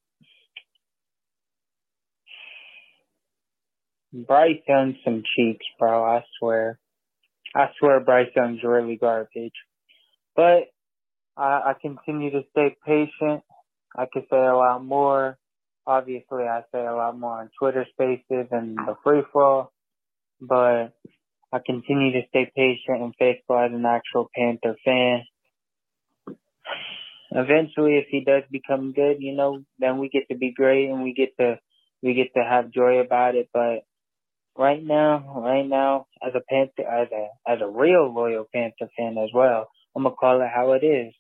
Bryce 4.13 4.61
Young's 4.67 4.97
some 5.05 5.23
cheeks, 5.37 5.67
bro. 5.79 6.03
I 6.03 6.25
swear. 6.39 6.79
I 7.55 7.67
swear 7.79 8.01
Bryce 8.01 8.31
Young's 8.35 8.63
really 8.65 8.97
garbage. 8.97 9.53
But 10.35 10.69
I, 11.37 11.71
I 11.71 11.75
continue 11.81 12.31
to 12.31 12.43
stay 12.51 12.75
patient. 12.87 13.43
I 13.97 14.07
could 14.13 14.25
say 14.31 14.39
a 14.39 14.57
lot 14.57 14.85
more. 14.85 15.39
Obviously, 15.89 16.43
I 16.43 16.61
say 16.71 16.85
a 16.85 16.95
lot 16.95 17.19
more 17.19 17.41
on 17.41 17.49
Twitter 17.59 17.87
Spaces 17.93 18.47
and 18.51 18.77
the 18.77 18.95
free 19.03 19.23
fall, 19.33 19.73
but 20.39 20.93
I 21.51 21.61
continue 21.65 22.13
to 22.13 22.29
stay 22.29 22.53
patient 22.55 23.01
and 23.01 23.15
faithful 23.19 23.59
as 23.59 23.73
an 23.73 23.87
actual 23.87 24.29
Panther 24.37 24.77
fan. 24.85 25.25
Eventually, 27.31 27.97
if 27.97 28.05
he 28.11 28.23
does 28.23 28.43
become 28.51 28.93
good, 28.93 29.17
you 29.21 29.35
know, 29.35 29.63
then 29.79 29.97
we 29.97 30.11
get 30.11 30.29
to 30.31 30.37
be 30.37 30.53
great 30.53 30.91
and 30.91 31.03
we 31.03 31.15
get 31.15 31.35
to 31.39 31.59
we 32.03 32.13
get 32.13 32.35
to 32.37 32.45
have 32.45 32.71
joy 32.71 32.99
about 32.99 33.35
it. 33.35 33.49
But 33.55 33.85
right 34.59 34.85
now, 34.85 35.41
right 35.43 35.67
now, 35.67 36.07
as 36.23 36.35
a 36.35 36.43
Panther, 36.51 36.87
as 36.87 37.09
a 37.13 37.29
as 37.51 37.61
a 37.63 37.67
real 37.67 38.13
loyal 38.15 38.47
Panther 38.55 38.91
fan 38.95 39.17
as 39.17 39.31
well, 39.33 39.69
I'm 39.97 40.03
gonna 40.03 40.15
call 40.15 40.43
it 40.43 40.51
how 40.55 40.73
it 40.73 40.85
is. 40.85 41.15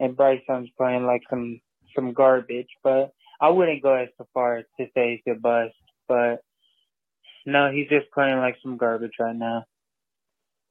And 0.00 0.16
Bryce 0.16 0.42
Young's 0.48 0.70
playing 0.76 1.06
like 1.06 1.22
some 1.30 1.60
some 1.94 2.14
garbage, 2.14 2.70
but 2.82 3.12
I 3.40 3.50
wouldn't 3.50 3.82
go 3.82 3.94
as 3.94 4.08
far 4.34 4.56
as 4.58 4.64
to 4.78 4.86
say 4.94 5.22
he's 5.24 5.34
a 5.34 5.38
bust. 5.38 5.74
But 6.08 6.40
no, 7.46 7.70
he's 7.70 7.88
just 7.88 8.10
playing 8.12 8.38
like 8.38 8.56
some 8.62 8.76
garbage 8.76 9.12
right 9.20 9.36
now. 9.36 9.64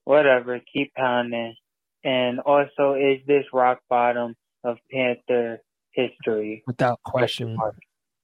Whatever, 0.04 0.60
keep 0.74 0.94
pounding. 0.94 1.56
And 2.04 2.40
also, 2.40 2.94
is 2.94 3.20
this 3.28 3.44
rock 3.54 3.80
bottom 3.90 4.36
of 4.64 4.78
Panther 4.92 5.62
history? 5.92 6.64
Without 6.68 7.02
question. 7.04 7.56
Mark. 7.56 7.76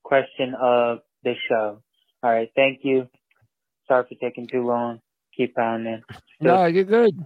Question 0.04 0.54
of 0.60 1.00
the 1.24 1.34
show. 1.50 1.82
All 2.22 2.32
right, 2.32 2.50
thank 2.56 2.80
you. 2.84 3.10
Sorry 3.88 4.06
for 4.08 4.16
taking 4.16 4.48
too 4.48 4.66
long. 4.66 5.00
Keep 5.36 5.56
pounding. 5.56 6.04
Still- 6.40 6.56
No, 6.56 6.66
you're 6.66 6.84
good. 6.86 7.26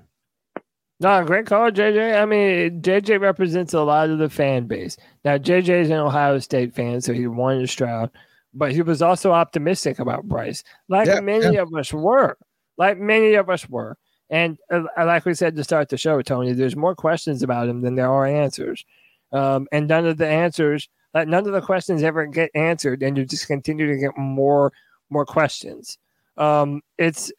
No, 1.00 1.24
great 1.24 1.46
call, 1.46 1.70
JJ. 1.70 2.20
I 2.20 2.26
mean, 2.26 2.82
JJ 2.82 3.20
represents 3.22 3.74
a 3.74 3.82
lot 3.82 4.10
of 4.10 4.18
the 4.18 4.30
fan 4.30 4.66
base. 4.66 4.98
Now, 5.24 5.38
JJ 5.38 5.82
is 5.82 5.90
an 5.90 5.98
Ohio 5.98 6.40
State 6.40 6.74
fan, 6.74 7.02
so 7.02 7.14
he 7.14 7.28
wanted 7.28 7.70
Stroud, 7.70 8.10
but 8.54 8.72
he 8.72 8.82
was 8.82 9.02
also 9.02 9.32
optimistic 9.32 10.00
about 10.00 10.24
Bryce, 10.28 10.64
like 10.90 11.08
Yeah, 11.08 11.20
many 11.20 11.54
yeah. 11.54 11.62
of 11.62 11.74
us 11.76 11.94
were. 11.94 12.38
Like 12.78 12.98
many 12.98 13.36
of 13.36 13.50
us 13.50 13.70
were. 13.70 13.98
And 14.30 14.58
uh, 14.72 14.84
like 14.98 15.26
we 15.26 15.36
said 15.36 15.56
to 15.56 15.64
start 15.64 15.90
the 15.90 15.98
show, 15.98 16.22
Tony, 16.22 16.52
there's 16.54 16.76
more 16.76 16.96
questions 16.96 17.44
about 17.44 17.70
him 17.70 17.82
than 17.82 17.96
there 17.96 18.12
are 18.12 18.26
answers. 18.26 18.84
Um, 19.32 19.68
and 19.72 19.88
none 19.88 20.06
of 20.06 20.18
the 20.18 20.28
answers, 20.28 20.90
like 21.14 21.28
none 21.28 21.46
of 21.46 21.54
the 21.54 21.62
questions 21.62 22.02
ever 22.04 22.26
get 22.26 22.50
answered, 22.56 23.04
and 23.04 23.18
you 23.18 23.26
just 23.26 23.48
continue 23.48 23.88
to 23.88 23.98
get 23.98 24.18
more, 24.18 24.74
more 25.10 25.26
questions. 25.26 25.98
Um, 26.38 26.82
it's 26.98 27.32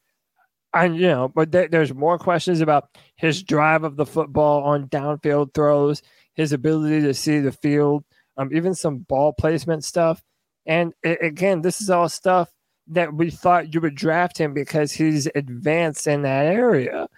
and 0.85 0.97
you 0.97 1.09
know, 1.09 1.29
but 1.29 1.53
there, 1.53 1.69
there's 1.69 1.95
more 1.95 2.19
questions 2.19 2.61
about 2.61 2.89
his 3.17 3.43
drive 3.43 3.85
of 3.85 3.97
the 3.97 4.07
football 4.07 4.63
on 4.65 4.89
downfield 4.89 5.55
throws, 5.55 6.03
his 6.35 6.53
ability 6.53 7.03
to 7.03 7.15
see 7.15 7.41
the 7.41 7.53
field, 7.53 8.05
um, 8.37 8.51
even 8.55 8.75
some 8.75 8.99
ball 8.99 9.33
placement 9.33 9.85
stuff. 9.85 10.23
And 10.67 10.93
a- 11.05 11.25
again, 11.27 11.63
this 11.63 11.81
is 11.81 11.91
all 11.91 12.09
stuff 12.09 12.51
that 12.89 13.13
we 13.13 13.31
thought 13.31 13.75
you 13.75 13.81
would 13.81 13.95
draft 13.95 14.39
him 14.39 14.55
because 14.55 14.93
he's 14.93 15.29
advanced 15.35 16.07
in 16.07 16.23
that 16.23 16.47
area. 16.47 17.09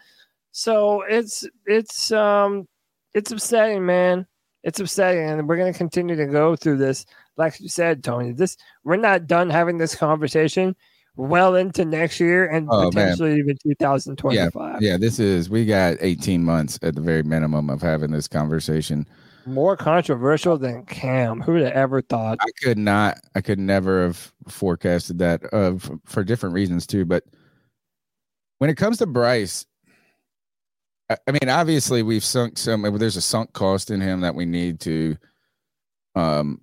So 0.53 1.03
it's 1.03 1.47
it's 1.67 2.11
um 2.13 2.67
it's 3.15 3.31
upsetting, 3.31 3.87
man. 3.87 4.27
It's 4.63 4.81
upsetting, 4.81 5.29
and 5.29 5.49
we're 5.49 5.57
gonna 5.57 5.73
continue 5.73 6.17
to 6.17 6.27
go 6.27 6.57
through 6.57 6.79
this. 6.79 7.07
Like 7.37 7.61
you 7.61 7.69
said, 7.69 8.03
Tony, 8.05 8.33
this 8.33 8.57
we're 8.85 8.97
not 8.97 9.27
done 9.27 9.49
having 9.51 9.79
this 9.79 9.95
conversation 9.95 10.75
well 11.17 11.55
into 11.57 11.85
next 11.85 12.21
year 12.21 12.47
and 12.47 12.69
Oh, 12.71 12.83
man. 12.83 12.91
potentially 12.93 13.39
even 13.39 13.57
2025. 13.63 14.81
yeah. 14.83 14.97
This 14.97 15.19
is 15.19 15.51
we 15.51 15.65
got 15.67 15.97
18 16.01 16.43
months 16.45 16.79
at 16.83 16.95
the 16.95 17.01
very 17.01 17.23
minimum 17.23 17.69
of 17.71 17.83
having 17.83 18.11
this 18.11 18.29
conversation. 18.29 19.07
More 19.47 19.77
controversial 19.77 20.59
than 20.59 20.85
Cam. 20.85 21.41
Who 21.41 21.53
would 21.53 21.63
have 21.63 21.73
ever 21.73 22.03
thought? 22.03 22.39
I 22.41 22.51
could 22.63 22.79
not. 22.79 23.19
I 23.35 23.41
could 23.41 23.59
never 23.59 24.03
have 24.05 24.33
forecasted 24.49 25.19
that 25.19 25.43
uh, 25.53 25.75
f- 25.77 25.91
for 26.05 26.23
different 26.23 26.55
reasons 26.55 26.87
too. 26.87 27.05
But 27.07 27.25
when 28.59 28.69
it 28.71 28.77
comes 28.77 28.99
to 28.99 29.07
Bryce, 29.07 29.65
I, 31.09 31.17
I 31.27 31.33
mean, 31.33 31.49
obviously 31.49 32.03
we've 32.03 32.23
sunk 32.25 32.59
some. 32.59 32.83
There's 32.99 33.17
a 33.17 33.23
sunk 33.23 33.53
cost 33.55 33.91
in 33.91 34.01
him 34.03 34.21
that 34.21 34.35
we 34.35 34.45
need 34.45 34.79
to, 34.81 35.17
um, 36.15 36.61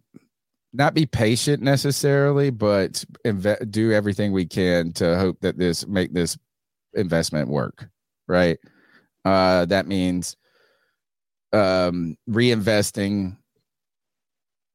not 0.73 0.93
be 0.93 1.05
patient 1.05 1.63
necessarily, 1.63 2.49
but 2.49 3.03
inve- 3.25 3.71
do 3.71 3.91
everything 3.91 4.31
we 4.31 4.45
can 4.45 4.91
to 4.93 5.17
hope 5.17 5.39
that 5.41 5.57
this 5.57 5.87
make 5.87 6.13
this 6.13 6.37
investment 6.93 7.49
work. 7.49 7.89
Right. 8.27 8.57
Uh, 9.25 9.65
that 9.65 9.87
means 9.87 10.35
um 11.53 12.17
reinvesting 12.29 13.37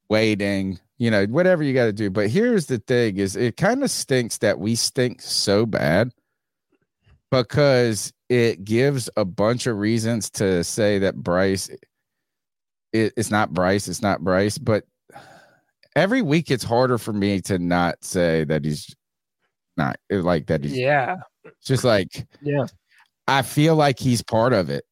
waiting 0.08 0.78
you 0.98 1.10
know 1.10 1.26
whatever 1.26 1.62
you 1.62 1.74
got 1.74 1.84
to 1.84 1.92
do 1.92 2.10
but 2.10 2.30
here's 2.30 2.66
the 2.66 2.78
thing 2.78 3.18
is 3.18 3.36
it 3.36 3.56
kind 3.56 3.82
of 3.82 3.90
stinks 3.90 4.38
that 4.38 4.58
we 4.58 4.74
stink 4.74 5.20
so 5.20 5.66
bad 5.66 6.10
because 7.30 8.12
it 8.28 8.64
gives 8.64 9.10
a 9.16 9.24
bunch 9.24 9.66
of 9.66 9.76
reasons 9.76 10.30
to 10.30 10.64
say 10.64 10.98
that 10.98 11.16
bryce 11.16 11.68
it, 12.92 13.12
it's 13.16 13.30
not 13.30 13.52
bryce 13.52 13.86
it's 13.86 14.02
not 14.02 14.22
bryce 14.22 14.56
but 14.56 14.84
every 15.96 16.22
week 16.22 16.50
it's 16.50 16.64
harder 16.64 16.98
for 16.98 17.12
me 17.12 17.40
to 17.42 17.58
not 17.58 17.96
say 18.02 18.44
that 18.44 18.64
he's 18.64 18.94
not 19.76 19.96
like 20.10 20.46
that 20.46 20.62
he's 20.64 20.76
Yeah. 20.76 21.16
it's 21.44 21.66
just 21.66 21.84
like 21.84 22.26
Yeah. 22.42 22.66
i 23.28 23.42
feel 23.42 23.76
like 23.76 23.98
he's 23.98 24.22
part 24.22 24.52
of 24.52 24.70
it 24.70 24.84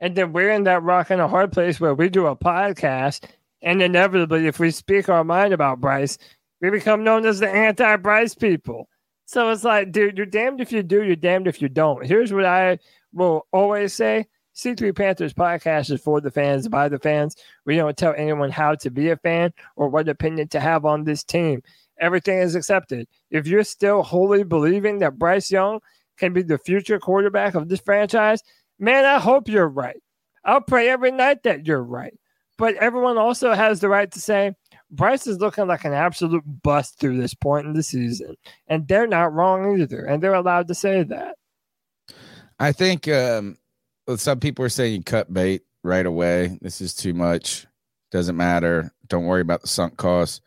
And 0.00 0.14
then 0.16 0.32
we're 0.32 0.50
in 0.50 0.64
that 0.64 0.82
rock 0.82 1.10
and 1.10 1.20
a 1.20 1.28
hard 1.28 1.52
place 1.52 1.80
where 1.80 1.94
we 1.94 2.08
do 2.10 2.26
a 2.26 2.36
podcast, 2.36 3.24
and 3.62 3.80
inevitably, 3.80 4.46
if 4.46 4.58
we 4.60 4.70
speak 4.70 5.08
our 5.08 5.24
mind 5.24 5.54
about 5.54 5.80
Bryce, 5.80 6.18
we 6.60 6.68
become 6.68 7.02
known 7.02 7.24
as 7.24 7.38
the 7.40 7.48
anti 7.48 7.96
Bryce 7.96 8.34
people. 8.34 8.88
So 9.24 9.48
it's 9.50 9.64
like, 9.64 9.92
dude, 9.92 10.18
you're 10.18 10.26
damned 10.26 10.60
if 10.60 10.70
you 10.70 10.82
do, 10.82 11.02
you're 11.02 11.16
damned 11.16 11.48
if 11.48 11.62
you 11.62 11.70
don't. 11.70 12.04
Here's 12.06 12.30
what 12.32 12.44
I 12.44 12.78
will 13.14 13.46
always 13.52 13.94
say 13.94 14.26
C3 14.56 14.96
Panthers 14.96 15.34
podcast 15.34 15.90
is 15.90 16.00
for 16.00 16.20
the 16.20 16.30
fans, 16.30 16.66
by 16.66 16.88
the 16.88 16.98
fans. 16.98 17.36
We 17.66 17.76
don't 17.76 17.96
tell 17.96 18.14
anyone 18.16 18.50
how 18.50 18.74
to 18.76 18.90
be 18.90 19.10
a 19.10 19.16
fan 19.16 19.52
or 19.76 19.88
what 19.88 20.08
opinion 20.08 20.48
to 20.48 20.60
have 20.60 20.86
on 20.86 21.04
this 21.04 21.22
team. 21.22 21.62
Everything 22.00 22.38
is 22.38 22.54
accepted. 22.54 23.06
If 23.30 23.46
you're 23.46 23.64
still 23.64 24.02
wholly 24.02 24.44
believing 24.44 24.98
that 25.00 25.18
Bryce 25.18 25.50
Young 25.50 25.80
can 26.16 26.32
be 26.32 26.42
the 26.42 26.56
future 26.56 26.98
quarterback 26.98 27.54
of 27.54 27.68
this 27.68 27.80
franchise, 27.80 28.42
man, 28.78 29.04
I 29.04 29.18
hope 29.18 29.48
you're 29.48 29.68
right. 29.68 30.02
I'll 30.44 30.62
pray 30.62 30.88
every 30.88 31.10
night 31.10 31.42
that 31.42 31.66
you're 31.66 31.82
right. 31.82 32.14
But 32.56 32.76
everyone 32.76 33.18
also 33.18 33.52
has 33.52 33.80
the 33.80 33.90
right 33.90 34.10
to 34.10 34.20
say 34.20 34.54
Bryce 34.90 35.26
is 35.26 35.38
looking 35.38 35.66
like 35.66 35.84
an 35.84 35.92
absolute 35.92 36.44
bust 36.62 36.98
through 36.98 37.20
this 37.20 37.34
point 37.34 37.66
in 37.66 37.74
the 37.74 37.82
season. 37.82 38.36
And 38.68 38.88
they're 38.88 39.06
not 39.06 39.34
wrong 39.34 39.78
either. 39.78 40.06
And 40.06 40.22
they're 40.22 40.32
allowed 40.32 40.68
to 40.68 40.74
say 40.74 41.02
that. 41.02 41.36
I 42.58 42.72
think 42.72 43.06
um, 43.08 43.58
some 44.14 44.38
people 44.38 44.64
are 44.64 44.68
saying 44.68 44.94
you 44.94 45.02
cut 45.02 45.32
bait 45.32 45.62
right 45.82 46.06
away. 46.06 46.58
This 46.62 46.80
is 46.80 46.94
too 46.94 47.12
much. 47.14 47.66
Doesn't 48.12 48.36
matter. 48.36 48.92
Don't 49.08 49.24
worry 49.26 49.40
about 49.40 49.62
the 49.62 49.68
sunk 49.68 49.96
costs. 49.96 50.40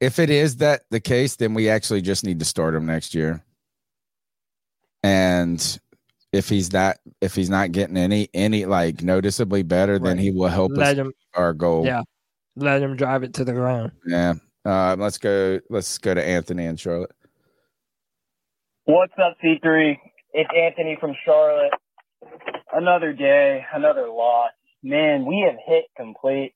If 0.00 0.18
it 0.18 0.30
is 0.30 0.56
that 0.56 0.82
the 0.90 1.00
case, 1.00 1.36
then 1.36 1.54
we 1.54 1.68
actually 1.70 2.02
just 2.02 2.24
need 2.24 2.40
to 2.40 2.44
start 2.44 2.74
him 2.74 2.86
next 2.86 3.14
year. 3.14 3.42
And 5.02 5.78
if 6.32 6.48
he's 6.48 6.72
not 6.72 6.96
if 7.20 7.34
he's 7.34 7.50
not 7.50 7.72
getting 7.72 7.96
any 7.96 8.28
any 8.34 8.66
like 8.66 9.02
noticeably 9.02 9.62
better, 9.62 9.98
then 9.98 10.18
he 10.18 10.30
will 10.30 10.48
help 10.48 10.72
us 10.72 10.78
Let 10.78 10.96
him, 10.98 11.12
our 11.34 11.52
goal. 11.52 11.86
yeah, 11.86 12.02
let 12.56 12.82
him 12.82 12.96
drive 12.96 13.22
it 13.22 13.34
to 13.34 13.44
the 13.44 13.52
ground. 13.52 13.92
Yeah. 14.06 14.34
Uh, 14.64 14.96
let's 14.98 15.18
go. 15.18 15.60
Let's 15.70 15.98
go 15.98 16.14
to 16.14 16.24
Anthony 16.26 16.66
and 16.66 16.80
Charlotte. 16.80 17.12
What's 18.86 19.12
up, 19.22 19.36
C3? 19.42 19.96
It's 20.32 20.50
Anthony 20.56 20.96
from 21.00 21.14
Charlotte. 21.24 21.72
Another 22.72 23.12
day, 23.12 23.64
another 23.74 24.08
loss. 24.08 24.52
Man, 24.82 25.26
we 25.26 25.46
have 25.48 25.58
hit 25.66 25.84
complete. 25.96 26.54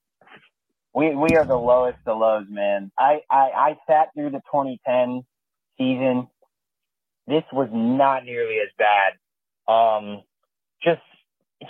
We 0.94 1.14
we 1.14 1.36
are 1.36 1.46
the 1.46 1.56
lowest 1.56 1.98
of 2.06 2.18
lows, 2.18 2.46
man. 2.50 2.90
I, 2.98 3.20
I, 3.30 3.50
I 3.56 3.78
sat 3.86 4.08
through 4.14 4.30
the 4.30 4.40
2010 4.52 5.22
season. 5.78 6.28
This 7.26 7.44
was 7.52 7.68
not 7.72 8.24
nearly 8.24 8.56
as 8.58 8.70
bad. 8.78 9.72
Um, 9.72 10.22
just 10.82 11.02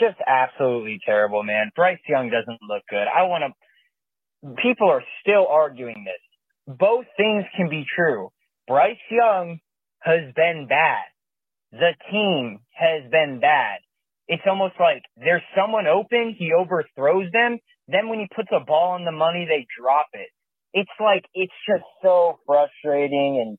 just 0.01 0.17
absolutely 0.27 1.01
terrible, 1.05 1.43
man. 1.43 1.71
Bryce 1.75 1.99
Young 2.09 2.31
doesn't 2.31 2.61
look 2.69 2.83
good. 2.89 3.07
I 3.15 3.25
want 3.25 3.45
to. 3.45 4.55
People 4.63 4.89
are 4.89 5.03
still 5.21 5.47
arguing 5.49 6.05
this. 6.05 6.77
Both 6.79 7.07
things 7.17 7.45
can 7.57 7.69
be 7.69 7.85
true. 7.97 8.31
Bryce 8.69 8.97
Young 9.11 9.59
has 10.01 10.33
been 10.35 10.67
bad. 10.69 11.05
The 11.73 11.93
team 12.11 12.61
has 12.73 13.11
been 13.11 13.41
bad. 13.41 13.79
It's 14.29 14.43
almost 14.47 14.75
like 14.79 15.03
there's 15.17 15.43
someone 15.57 15.87
open, 15.87 16.37
he 16.39 16.53
overthrows 16.53 17.33
them. 17.33 17.59
Then 17.89 18.09
when 18.09 18.21
he 18.21 18.29
puts 18.35 18.49
a 18.53 18.65
ball 18.65 18.93
on 18.93 19.05
the 19.05 19.13
money, 19.13 19.47
they 19.49 19.67
drop 19.81 20.09
it. 20.13 20.29
It's 20.75 20.93
like, 21.01 21.25
it's 21.33 21.57
just 21.67 21.85
so 22.03 22.39
frustrating. 22.47 23.41
And 23.41 23.59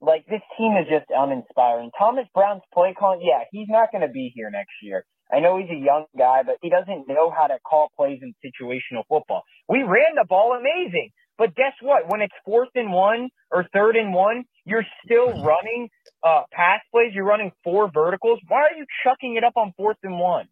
like 0.00 0.26
this 0.26 0.42
team 0.58 0.76
is 0.76 0.86
just 0.92 1.08
uninspiring. 1.08 1.90
Thomas 1.98 2.26
Brown's 2.34 2.62
play 2.72 2.94
calling, 2.96 3.22
yeah, 3.24 3.44
he's 3.50 3.68
not 3.68 3.90
going 3.92 4.06
to 4.06 4.12
be 4.12 4.30
here 4.34 4.50
next 4.50 4.76
year. 4.82 5.04
I 5.32 5.40
know 5.40 5.56
he's 5.58 5.70
a 5.70 5.78
young 5.78 6.04
guy, 6.18 6.42
but 6.44 6.56
he 6.60 6.68
doesn't 6.68 7.08
know 7.08 7.30
how 7.30 7.46
to 7.46 7.58
call 7.64 7.90
plays 7.96 8.20
in 8.20 8.34
situational 8.44 9.04
football. 9.08 9.42
We 9.68 9.82
ran 9.82 10.16
the 10.16 10.26
ball 10.28 10.52
amazing. 10.52 11.10
But 11.38 11.54
guess 11.54 11.72
what? 11.80 12.10
When 12.10 12.20
it's 12.20 12.34
fourth 12.44 12.68
and 12.74 12.92
one 12.92 13.30
or 13.50 13.64
third 13.72 13.96
and 13.96 14.12
one, 14.12 14.44
you're 14.70 14.86
still 15.04 15.42
running 15.42 15.88
uh, 16.22 16.42
pass 16.52 16.80
plays. 16.92 17.12
You're 17.12 17.24
running 17.24 17.52
four 17.64 17.90
verticals. 17.92 18.38
Why 18.48 18.62
are 18.62 18.76
you 18.76 18.86
chucking 19.04 19.36
it 19.36 19.44
up 19.44 19.54
on 19.56 19.74
fourth 19.76 19.96
and 20.02 20.18
one? 20.18 20.46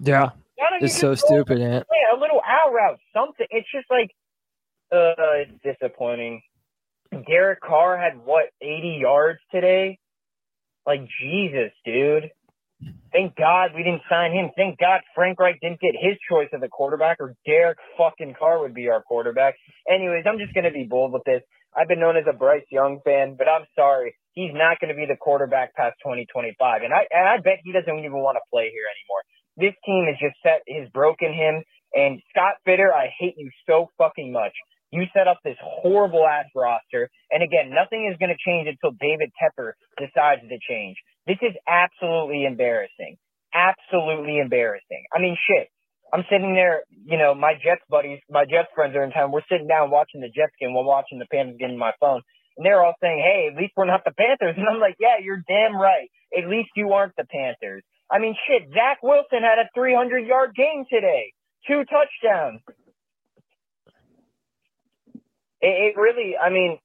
Yeah, 0.00 0.30
Why 0.56 0.70
don't 0.70 0.80
you 0.80 0.86
it's 0.86 0.98
so 0.98 1.14
stupid. 1.14 1.58
Yeah, 1.58 1.82
a 2.16 2.18
little 2.18 2.40
out 2.44 2.72
route, 2.72 2.98
something. 3.14 3.46
It's 3.50 3.68
just 3.72 3.86
like, 3.90 4.10
uh, 4.90 5.44
it's 5.44 5.52
disappointing. 5.62 6.42
Derek 7.26 7.60
Carr 7.60 7.98
had 7.98 8.24
what, 8.24 8.44
80 8.60 8.98
yards 9.00 9.38
today? 9.52 9.98
Like, 10.86 11.02
Jesus, 11.20 11.70
dude. 11.84 12.30
Thank 13.12 13.36
God 13.36 13.70
we 13.76 13.82
didn't 13.82 14.02
sign 14.08 14.32
him. 14.32 14.50
Thank 14.56 14.78
God 14.78 15.02
Frank 15.14 15.38
Reich 15.38 15.60
didn't 15.60 15.80
get 15.80 15.94
his 16.00 16.16
choice 16.28 16.48
of 16.52 16.60
the 16.62 16.68
quarterback, 16.68 17.18
or 17.20 17.34
Derek 17.46 17.78
fucking 17.96 18.34
Carr 18.38 18.60
would 18.60 18.74
be 18.74 18.88
our 18.88 19.02
quarterback. 19.02 19.54
Anyways, 19.88 20.24
I'm 20.26 20.38
just 20.38 20.54
going 20.54 20.64
to 20.64 20.70
be 20.70 20.84
bold 20.84 21.12
with 21.12 21.22
this. 21.24 21.42
I've 21.76 21.88
been 21.88 22.00
known 22.00 22.16
as 22.16 22.24
a 22.28 22.36
Bryce 22.36 22.68
Young 22.70 23.00
fan, 23.04 23.36
but 23.36 23.48
I'm 23.48 23.64
sorry. 23.74 24.14
He's 24.32 24.52
not 24.52 24.80
going 24.80 24.88
to 24.92 24.96
be 24.96 25.06
the 25.06 25.16
quarterback 25.16 25.74
past 25.74 25.96
2025. 26.04 26.82
And 26.82 26.92
I, 26.92 27.04
and 27.10 27.28
I 27.28 27.36
bet 27.38 27.60
he 27.64 27.72
doesn't 27.72 27.98
even 27.98 28.20
want 28.20 28.36
to 28.36 28.44
play 28.52 28.70
here 28.72 28.88
anymore. 28.88 29.22
This 29.56 29.76
team 29.84 30.08
has 30.08 30.16
just 30.20 30.36
set, 30.42 30.64
has 30.68 30.88
broken 30.92 31.32
him. 31.32 31.64
And 31.94 32.20
Scott 32.32 32.56
Fitterer, 32.66 32.92
I 32.92 33.12
hate 33.18 33.34
you 33.36 33.50
so 33.68 33.88
fucking 33.98 34.32
much. 34.32 34.52
You 34.92 35.04
set 35.16 35.28
up 35.28 35.38
this 35.44 35.56
horrible 35.60 36.26
ass 36.26 36.46
roster. 36.54 37.08
And 37.30 37.42
again, 37.42 37.72
nothing 37.72 38.08
is 38.10 38.16
going 38.18 38.32
to 38.32 38.40
change 38.44 38.68
until 38.68 38.96
David 39.00 39.32
Tepper 39.40 39.72
decides 39.96 40.42
to 40.42 40.58
change. 40.68 40.96
This 41.26 41.40
is 41.40 41.56
absolutely 41.68 42.44
embarrassing. 42.44 43.16
Absolutely 43.54 44.38
embarrassing. 44.38 45.04
I 45.14 45.20
mean, 45.20 45.36
shit. 45.48 45.68
I'm 46.12 46.24
sitting 46.30 46.54
there, 46.54 46.82
you 47.04 47.16
know, 47.16 47.34
my 47.34 47.54
Jets 47.54 47.82
buddies, 47.88 48.20
my 48.28 48.44
Jets 48.44 48.68
friends 48.74 48.94
are 48.94 49.02
in 49.02 49.12
town. 49.12 49.32
We're 49.32 49.46
sitting 49.50 49.66
down 49.66 49.90
watching 49.90 50.20
the 50.20 50.28
Jets 50.28 50.52
game 50.60 50.74
while 50.74 50.84
watching 50.84 51.18
the 51.18 51.26
Panthers 51.26 51.56
game 51.58 51.70
on 51.70 51.78
my 51.78 51.92
phone. 52.00 52.20
And 52.56 52.66
they're 52.66 52.84
all 52.84 52.94
saying, 53.00 53.18
hey, 53.18 53.48
at 53.50 53.56
least 53.56 53.72
we're 53.76 53.86
not 53.86 54.04
the 54.04 54.12
Panthers. 54.12 54.54
And 54.58 54.68
I'm 54.68 54.80
like, 54.80 54.96
yeah, 55.00 55.16
you're 55.22 55.42
damn 55.48 55.74
right. 55.74 56.10
At 56.36 56.48
least 56.48 56.70
you 56.76 56.92
aren't 56.92 57.16
the 57.16 57.24
Panthers. 57.24 57.82
I 58.10 58.18
mean, 58.18 58.36
shit, 58.46 58.68
Zach 58.74 58.98
Wilson 59.02 59.40
had 59.40 59.58
a 59.58 59.68
300 59.74 60.26
yard 60.26 60.54
game 60.54 60.84
today, 60.90 61.32
two 61.66 61.82
touchdowns. 61.88 62.60
It, 65.62 65.94
it 65.96 65.96
really, 65.96 66.36
I 66.36 66.50
mean, 66.50 66.78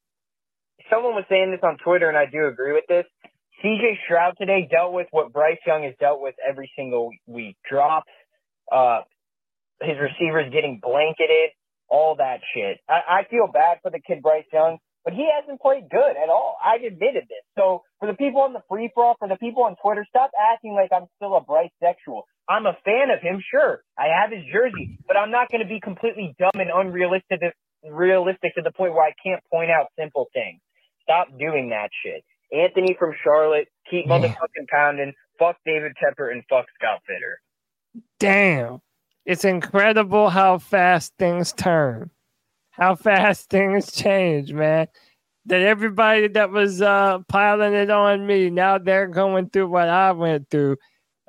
someone 0.89 1.15
was 1.15 1.25
saying 1.27 1.51
this 1.51 1.59
on 1.63 1.77
Twitter, 1.83 2.07
and 2.07 2.17
I 2.17 2.25
do 2.31 2.47
agree 2.47 2.71
with 2.71 2.85
this. 2.87 3.05
CJ 3.63 3.97
Stroud 4.05 4.35
today 4.37 4.67
dealt 4.69 4.93
with 4.93 5.07
what 5.11 5.33
Bryce 5.33 5.57
Young 5.65 5.83
has 5.83 5.95
dealt 5.99 6.21
with 6.21 6.35
every 6.47 6.71
single 6.77 7.09
week 7.25 7.57
drops, 7.67 8.11
uh, 8.71 9.01
his 9.81 9.97
receivers 9.99 10.51
getting 10.51 10.79
blanketed, 10.81 11.51
all 11.89 12.15
that 12.17 12.39
shit. 12.53 12.79
I, 12.89 13.21
I 13.21 13.23
feel 13.29 13.47
bad 13.51 13.79
for 13.81 13.91
the 13.91 13.99
kid 13.99 14.21
Bryce 14.21 14.45
Young, 14.51 14.77
but 15.03 15.13
he 15.13 15.27
hasn't 15.27 15.61
played 15.61 15.89
good 15.89 16.17
at 16.21 16.29
all. 16.29 16.57
I've 16.63 16.83
admitted 16.83 17.23
this. 17.29 17.43
So 17.57 17.83
for 17.99 18.07
the 18.07 18.17
people 18.17 18.41
on 18.41 18.53
the 18.53 18.61
free 18.69 18.91
for 18.93 19.05
all, 19.05 19.15
for 19.19 19.27
the 19.27 19.37
people 19.37 19.63
on 19.63 19.75
Twitter, 19.81 20.05
stop 20.09 20.31
acting 20.51 20.73
like 20.73 20.91
I'm 20.91 21.07
still 21.15 21.35
a 21.35 21.41
Bryce 21.41 21.71
sexual. 21.81 22.23
I'm 22.49 22.65
a 22.65 22.77
fan 22.83 23.11
of 23.11 23.21
him, 23.21 23.41
sure. 23.51 23.83
I 23.97 24.07
have 24.07 24.31
his 24.31 24.43
jersey, 24.51 24.97
but 25.07 25.17
I'm 25.17 25.31
not 25.31 25.49
going 25.51 25.61
to 25.61 25.67
be 25.67 25.79
completely 25.79 26.35
dumb 26.39 26.59
and 26.59 26.71
unrealistic 26.73 27.41
realistic 27.89 28.55
to 28.55 28.61
the 28.61 28.71
point 28.71 28.93
where 28.93 29.03
I 29.03 29.13
can't 29.23 29.43
point 29.51 29.69
out 29.71 29.87
simple 29.97 30.27
things. 30.33 30.59
Stop 31.03 31.27
doing 31.37 31.69
that 31.69 31.89
shit. 32.03 32.23
Anthony 32.51 32.95
from 32.97 33.13
Charlotte, 33.23 33.67
keep 33.89 34.07
motherfucking 34.07 34.67
pounding. 34.69 35.13
Fuck 35.39 35.57
David 35.65 35.93
Tepper 36.01 36.31
and 36.31 36.43
fuck 36.49 36.65
Scott 36.75 37.01
Fitterer. 37.09 38.01
Damn. 38.19 38.81
It's 39.27 39.43
incredible 39.43 40.29
how 40.29 40.57
fast 40.57 41.11
things 41.19 41.51
turn, 41.51 42.09
how 42.71 42.95
fast 42.95 43.49
things 43.49 43.91
change, 43.91 44.53
man. 44.53 44.87
That 45.45 45.61
everybody 45.61 46.29
that 46.29 46.49
was 46.49 46.81
uh, 46.81 47.19
piling 47.27 47.73
it 47.73 47.89
on 47.89 48.25
me, 48.25 48.49
now 48.49 48.77
they're 48.77 49.07
going 49.07 49.49
through 49.49 49.67
what 49.67 49.89
I 49.89 50.13
went 50.13 50.49
through. 50.49 50.77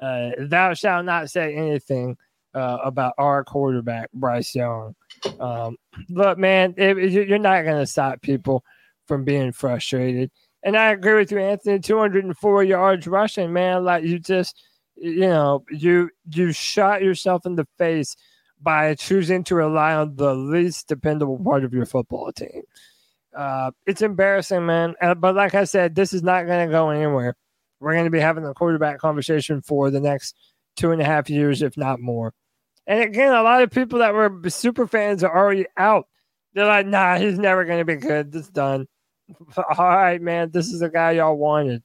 Uh, 0.00 0.30
thou 0.38 0.74
shalt 0.74 1.06
not 1.06 1.28
say 1.28 1.54
anything 1.56 2.16
uh, 2.54 2.78
about 2.84 3.14
our 3.18 3.42
quarterback, 3.42 4.10
Bryce 4.12 4.54
Young. 4.54 4.94
Um, 5.40 5.76
look, 6.08 6.38
man, 6.38 6.74
it, 6.76 6.96
you're 7.10 7.38
not 7.38 7.64
going 7.64 7.80
to 7.80 7.86
stop 7.86 8.22
people 8.22 8.64
from 9.08 9.24
being 9.24 9.50
frustrated. 9.50 10.30
And 10.62 10.76
I 10.76 10.92
agree 10.92 11.14
with 11.14 11.32
you, 11.32 11.38
Anthony. 11.38 11.80
204 11.80 12.62
yards 12.62 13.08
rushing, 13.08 13.52
man. 13.52 13.84
Like 13.84 14.04
you 14.04 14.20
just, 14.20 14.56
you 15.00 15.20
know, 15.20 15.64
you 15.70 16.10
you 16.30 16.52
shot 16.52 17.02
yourself 17.02 17.46
in 17.46 17.56
the 17.56 17.66
face 17.78 18.16
by 18.60 18.94
choosing 18.94 19.44
to 19.44 19.54
rely 19.54 19.94
on 19.94 20.16
the 20.16 20.34
least 20.34 20.88
dependable 20.88 21.38
part 21.38 21.64
of 21.64 21.72
your 21.72 21.86
football 21.86 22.32
team. 22.32 22.62
Uh, 23.36 23.70
it's 23.86 24.02
embarrassing, 24.02 24.66
man. 24.66 24.94
Uh, 25.00 25.14
but 25.14 25.34
like 25.34 25.54
I 25.54 25.64
said, 25.64 25.94
this 25.94 26.12
is 26.12 26.22
not 26.22 26.46
going 26.46 26.66
to 26.66 26.72
go 26.72 26.90
anywhere. 26.90 27.36
We're 27.80 27.92
going 27.92 28.04
to 28.04 28.10
be 28.10 28.18
having 28.18 28.44
a 28.44 28.54
quarterback 28.54 28.98
conversation 28.98 29.62
for 29.62 29.90
the 29.90 30.00
next 30.00 30.34
two 30.76 30.90
and 30.90 31.00
a 31.00 31.04
half 31.04 31.30
years, 31.30 31.62
if 31.62 31.76
not 31.76 32.00
more. 32.00 32.34
And 32.86 33.00
again, 33.00 33.32
a 33.32 33.42
lot 33.42 33.62
of 33.62 33.70
people 33.70 34.00
that 34.00 34.14
were 34.14 34.40
super 34.48 34.86
fans 34.86 35.22
are 35.22 35.36
already 35.36 35.66
out. 35.76 36.08
They're 36.54 36.66
like, 36.66 36.86
nah, 36.86 37.18
he's 37.18 37.38
never 37.38 37.64
going 37.64 37.78
to 37.78 37.84
be 37.84 37.96
good. 37.96 38.34
It's 38.34 38.48
done. 38.48 38.88
All 39.56 39.88
right, 39.88 40.20
man. 40.20 40.50
This 40.50 40.68
is 40.68 40.80
the 40.80 40.88
guy 40.88 41.12
y'all 41.12 41.36
wanted. 41.36 41.82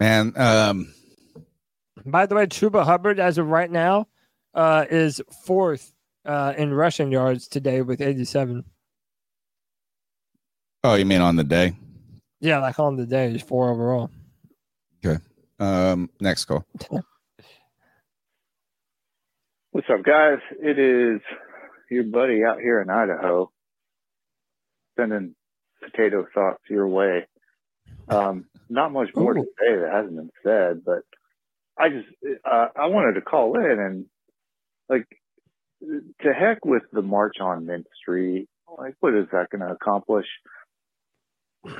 Man, 0.00 0.32
um, 0.36 0.92
By 2.04 2.26
the 2.26 2.34
way, 2.34 2.46
Chuba 2.46 2.84
Hubbard, 2.84 3.20
as 3.20 3.38
of 3.38 3.46
right 3.46 3.70
now, 3.70 4.08
uh, 4.54 4.84
is 4.90 5.20
fourth 5.44 5.92
uh, 6.24 6.54
in 6.56 6.72
rushing 6.74 7.12
yards 7.12 7.48
today 7.48 7.82
with 7.82 8.00
87. 8.00 8.64
oh, 10.84 10.94
you 10.94 11.04
mean 11.04 11.20
on 11.20 11.36
the 11.36 11.44
day? 11.44 11.74
Yeah, 12.40 12.58
like 12.58 12.78
on 12.78 12.96
the 12.96 13.06
day, 13.06 13.30
he's 13.30 13.42
four 13.42 13.70
overall. 13.70 14.10
Okay. 15.04 15.18
Um, 15.58 16.10
next 16.20 16.44
call. 16.46 16.64
What's 19.70 19.88
up, 19.90 20.02
guys? 20.04 20.38
It 20.60 20.78
is 20.78 21.20
your 21.90 22.04
buddy 22.04 22.44
out 22.44 22.60
here 22.60 22.80
in 22.82 22.90
Idaho 22.90 23.50
sending 24.98 25.34
potato 25.82 26.26
thoughts 26.34 26.62
your 26.68 26.86
way. 26.86 27.26
Um, 28.08 28.46
not 28.68 28.92
much 28.92 29.10
more 29.14 29.34
to 29.34 29.42
say 29.42 29.76
that 29.76 29.90
hasn't 29.92 30.16
been 30.16 30.30
said, 30.42 30.82
but 30.84 31.02
I 31.78 31.88
just 31.88 32.06
uh, 32.44 32.68
I 32.76 32.86
wanted 32.86 33.14
to 33.14 33.20
call 33.20 33.58
in 33.58 33.78
and 33.80 34.06
like 34.88 35.06
to 36.22 36.32
heck 36.32 36.64
with 36.64 36.82
the 36.92 37.02
march 37.02 37.36
on 37.40 37.66
Mint 37.66 37.86
Street. 38.00 38.48
Like, 38.78 38.94
what 39.00 39.14
is 39.14 39.26
that 39.32 39.50
going 39.50 39.60
to 39.60 39.72
accomplish? 39.72 40.26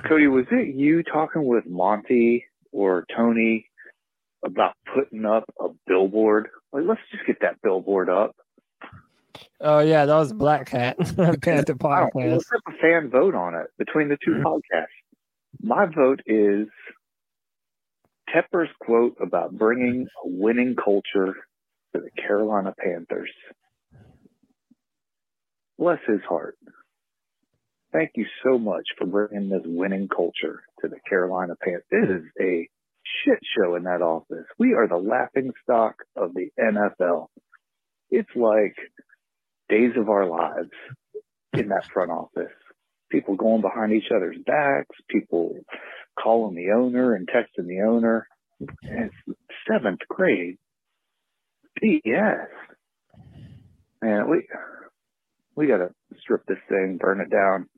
Cody, 0.09 0.28
was 0.28 0.47
it 0.51 0.74
you 0.74 1.02
talking 1.02 1.44
with 1.44 1.66
Monty 1.66 2.44
or 2.73 3.05
Tony 3.15 3.66
about 4.44 4.74
putting 4.94 5.24
up 5.24 5.44
a 5.61 5.69
billboard? 5.86 6.48
Like, 6.73 6.85
let's 6.86 7.01
just 7.11 7.27
get 7.27 7.40
that 7.40 7.61
billboard 7.62 8.09
up. 8.09 8.35
Oh, 9.61 9.81
yeah, 9.81 10.06
that 10.06 10.15
was 10.15 10.32
Black 10.32 10.66
Cat, 10.66 10.97
Panther 10.98 11.74
Podcast. 11.74 12.32
Let's 12.32 12.51
have 12.51 12.74
a 12.74 12.78
fan 12.78 13.11
vote 13.11 13.35
on 13.35 13.55
it 13.55 13.66
between 13.78 14.09
the 14.09 14.19
two 14.24 14.43
podcasts. 14.44 14.86
My 15.62 15.86
vote 15.86 16.20
is 16.26 16.68
Tepper's 18.35 18.70
quote 18.81 19.16
about 19.20 19.56
bringing 19.56 20.06
a 20.24 20.28
winning 20.28 20.76
culture 20.76 21.35
to 21.94 22.01
the 22.01 22.10
Carolina 22.20 22.74
Panthers. 22.78 23.31
Bless 25.78 25.98
his 26.06 26.20
heart. 26.28 26.56
Thank 27.93 28.12
you 28.16 28.26
so 28.43 28.59
much 28.59 28.85
for 28.98 29.06
bringing 29.06 29.48
this 29.48 29.62
winning 29.64 30.09
culture 30.09 30.62
to 30.81 30.89
the 30.89 30.98
Carolina 31.09 31.55
Panthers. 31.62 31.85
This 31.90 32.09
is 32.09 32.22
a 32.40 32.68
shit 33.24 33.39
show 33.56 33.76
in 33.76 33.85
that 33.85 34.02
office. 34.02 34.47
We 34.59 34.74
are 34.74 34.89
the 34.89 34.97
laughing 34.97 35.52
stock 35.62 35.94
of 36.16 36.35
the 36.35 36.48
NFL. 36.60 37.28
It's 38.10 38.35
like 38.35 38.76
days 39.68 39.93
of 39.97 40.09
our 40.09 40.26
lives 40.26 40.70
in 41.52 41.68
that 41.68 41.86
front 41.93 42.10
office. 42.10 42.52
People 43.14 43.36
going 43.36 43.60
behind 43.60 43.92
each 43.92 44.10
other's 44.10 44.36
backs, 44.44 44.96
people 45.08 45.54
calling 46.20 46.56
the 46.56 46.72
owner 46.72 47.14
and 47.14 47.28
texting 47.28 47.68
the 47.68 47.82
owner. 47.82 48.26
It's 48.82 49.14
seventh 49.70 50.00
grade. 50.08 50.58
BS. 51.80 52.46
Man, 54.02 54.28
we 54.28 54.48
we 55.54 55.68
gotta 55.68 55.90
strip 56.22 56.44
this 56.46 56.58
thing, 56.68 56.98
burn 57.00 57.20
it 57.20 57.30
down. 57.30 57.68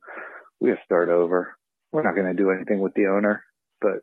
We 0.59 0.69
gotta 0.71 0.81
start 0.85 1.09
over. 1.09 1.55
We're 1.91 2.01
not 2.01 2.15
gonna 2.15 2.33
do 2.33 2.49
anything 2.49 2.79
with 2.79 2.95
the 2.95 3.05
owner, 3.05 3.43
but 3.79 3.99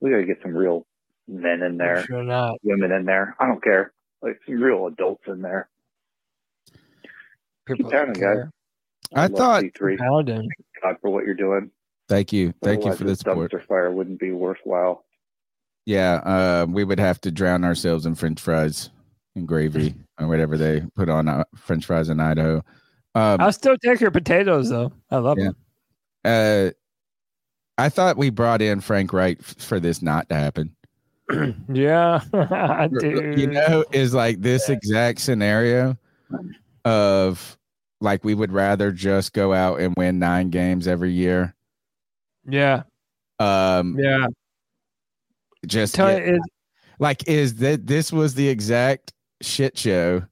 we 0.00 0.08
gotta 0.08 0.24
get 0.24 0.40
some 0.40 0.56
real 0.56 0.86
men 1.28 1.60
in 1.62 1.76
there, 1.76 2.06
Sure 2.06 2.22
not. 2.24 2.56
women 2.62 2.90
in 2.90 3.04
there. 3.04 3.36
I 3.38 3.46
don't 3.48 3.62
care. 3.62 3.92
Like 4.22 4.38
some 4.46 4.62
real 4.62 4.86
adults 4.86 5.24
in 5.26 5.42
there. 5.42 5.68
People 7.66 7.90
Keep 7.90 7.92
pounding, 7.92 8.22
guys. 8.22 8.46
I 9.14 9.26
love 9.26 9.36
thought- 9.38 9.62
C3. 9.64 9.98
Pounding. 9.98 10.48
God 10.82 10.96
for 11.00 11.10
what 11.10 11.24
you're 11.24 11.34
doing. 11.34 11.70
Thank 12.08 12.32
you. 12.32 12.52
Thank 12.62 12.84
you 12.84 12.92
for 12.92 12.98
the 13.04 13.10
this 13.10 13.18
support. 13.20 13.50
Dumpster 13.50 13.64
fire 13.66 13.90
wouldn't 13.90 14.20
be 14.20 14.30
worthwhile. 14.32 15.04
Yeah, 15.86 16.14
uh, 16.24 16.66
we 16.68 16.84
would 16.84 16.98
have 17.00 17.20
to 17.22 17.30
drown 17.30 17.64
ourselves 17.64 18.06
in 18.06 18.14
French 18.14 18.40
fries 18.40 18.90
and 19.34 19.46
gravy 19.46 19.94
or 20.20 20.26
whatever 20.28 20.56
they 20.56 20.82
put 20.94 21.08
on 21.08 21.28
uh, 21.28 21.44
French 21.56 21.86
fries 21.86 22.08
in 22.08 22.20
Idaho. 22.20 22.56
Um, 23.14 23.40
I'll 23.40 23.52
still 23.52 23.76
take 23.78 24.00
your 24.00 24.10
potatoes 24.10 24.68
though. 24.68 24.92
I 25.10 25.16
love 25.18 25.38
Yeah. 25.38 25.44
them. 25.44 25.56
uh, 26.24 26.70
I 27.78 27.88
thought 27.88 28.16
we 28.16 28.30
brought 28.30 28.62
in 28.62 28.80
Frank 28.80 29.12
Reich 29.12 29.38
f- 29.40 29.56
for 29.58 29.78
this 29.80 30.00
not 30.02 30.28
to 30.30 30.34
happen. 30.34 30.74
Yeah, 31.72 32.20
I 32.32 32.88
do. 32.88 33.34
You 33.36 33.48
know, 33.48 33.84
is 33.92 34.14
like 34.14 34.40
this 34.40 34.68
exact 34.68 35.20
scenario 35.20 35.96
of 36.84 37.56
like 38.00 38.24
we 38.24 38.34
would 38.34 38.52
rather 38.52 38.92
just 38.92 39.32
go 39.32 39.52
out 39.54 39.80
and 39.80 39.94
win 39.96 40.18
nine 40.18 40.50
games 40.50 40.86
every 40.86 41.12
year. 41.12 41.54
Yeah, 42.48 42.82
Um, 43.38 43.98
yeah. 43.98 44.26
just 45.66 45.94
Tell 45.94 46.08
get- 46.16 46.38
like 46.98 47.28
is 47.28 47.56
that 47.56 47.86
this 47.86 48.12
was 48.12 48.34
the 48.34 48.48
exact 48.48 49.12
shit 49.42 49.76
show 49.76 50.22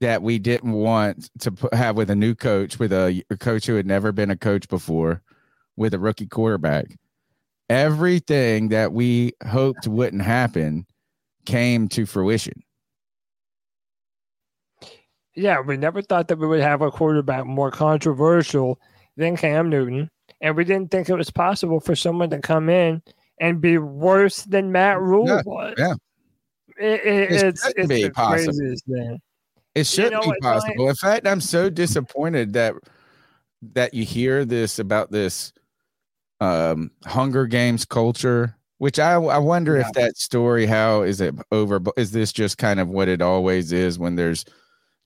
that 0.00 0.22
we 0.22 0.38
didn't 0.38 0.72
want 0.72 1.28
to 1.40 1.52
put, 1.52 1.74
have 1.74 1.96
with 1.96 2.08
a 2.10 2.16
new 2.16 2.34
coach 2.34 2.78
with 2.78 2.92
a, 2.92 3.22
a 3.30 3.36
coach 3.36 3.66
who 3.66 3.74
had 3.74 3.86
never 3.86 4.12
been 4.12 4.30
a 4.30 4.36
coach 4.36 4.66
before 4.68 5.22
with 5.76 5.92
a 5.94 5.98
rookie 5.98 6.26
quarterback 6.26 6.86
everything 7.68 8.68
that 8.70 8.92
we 8.92 9.32
hoped 9.46 9.86
wouldn't 9.86 10.22
happen 10.22 10.84
came 11.46 11.86
to 11.86 12.04
fruition 12.06 12.62
yeah. 15.40 15.60
We 15.60 15.76
never 15.76 16.02
thought 16.02 16.28
that 16.28 16.38
we 16.38 16.46
would 16.46 16.60
have 16.60 16.82
a 16.82 16.90
quarterback 16.90 17.46
more 17.46 17.70
controversial 17.70 18.80
than 19.16 19.36
Cam 19.36 19.68
Newton, 19.70 20.10
and 20.40 20.56
we 20.56 20.64
didn't 20.64 20.90
think 20.90 21.08
it 21.08 21.14
was 21.16 21.30
possible 21.30 21.80
for 21.80 21.94
someone 21.96 22.30
to 22.30 22.38
come 22.40 22.68
in 22.68 23.02
and 23.40 23.60
be 23.60 23.78
worse 23.78 24.42
than 24.44 24.70
Matt 24.72 25.00
Rhule 25.00 25.26
Yeah, 25.26 25.42
was. 25.44 25.74
yeah. 25.78 25.94
It, 26.78 27.00
it, 27.04 27.32
It 27.32 27.42
it's 27.44 27.72
it's 27.76 27.88
be 27.88 28.02
the 28.04 28.10
possible. 28.10 28.52
craziest 28.52 28.86
thing. 28.86 29.20
it 29.74 29.86
shouldn't 29.86 30.24
know 30.24 30.32
be 30.32 30.38
possible 30.40 30.88
in 30.88 30.94
fact 30.94 31.26
i'm 31.26 31.40
so 31.40 31.68
disappointed 31.68 32.54
that 32.54 32.74
that 33.74 33.92
you 33.92 34.04
hear 34.04 34.46
this 34.46 34.78
about 34.78 35.10
this 35.10 35.52
um 36.40 36.90
hunger 37.04 37.46
games 37.46 37.84
culture 37.84 38.56
which 38.78 38.98
i 38.98 39.12
i 39.12 39.36
wonder 39.36 39.76
if 39.76 39.92
that 39.92 40.16
story 40.16 40.64
how 40.64 41.02
is 41.02 41.20
it 41.20 41.34
over 41.52 41.80
is 41.98 42.12
this 42.12 42.32
just 42.32 42.56
kind 42.56 42.80
of 42.80 42.88
what 42.88 43.08
it 43.08 43.20
always 43.20 43.72
is 43.72 43.98
when 43.98 44.14
there's 44.16 44.46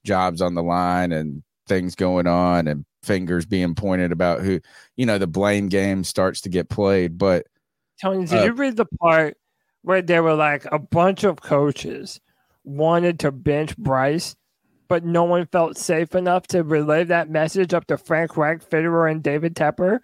jobs 0.05 0.41
on 0.41 0.53
the 0.55 0.63
line 0.63 1.11
and 1.11 1.43
things 1.67 1.95
going 1.95 2.27
on 2.27 2.67
and 2.67 2.85
fingers 3.03 3.45
being 3.45 3.75
pointed 3.75 4.11
about 4.11 4.41
who 4.41 4.59
you 4.95 5.05
know 5.05 5.17
the 5.17 5.27
blame 5.27 5.67
game 5.67 6.03
starts 6.03 6.41
to 6.41 6.49
get 6.49 6.69
played 6.69 7.17
but 7.17 7.45
Tony, 8.01 8.25
did 8.25 8.39
Uh, 8.39 8.43
you 8.45 8.51
read 8.53 8.77
the 8.77 8.85
part 8.99 9.37
where 9.81 10.01
there 10.01 10.23
were 10.23 10.35
like 10.35 10.65
a 10.71 10.79
bunch 10.79 11.23
of 11.23 11.41
coaches 11.41 12.19
wanted 12.63 13.19
to 13.19 13.31
bench 13.31 13.77
Bryce, 13.77 14.35
but 14.87 15.05
no 15.05 15.23
one 15.23 15.45
felt 15.45 15.77
safe 15.77 16.15
enough 16.15 16.47
to 16.47 16.63
relay 16.63 17.03
that 17.05 17.29
message 17.29 17.73
up 17.73 17.85
to 17.87 17.97
Frank 17.97 18.35
Reich, 18.35 18.67
Fitterer, 18.67 19.09
and 19.09 19.23
David 19.23 19.55
Tepper? 19.55 19.99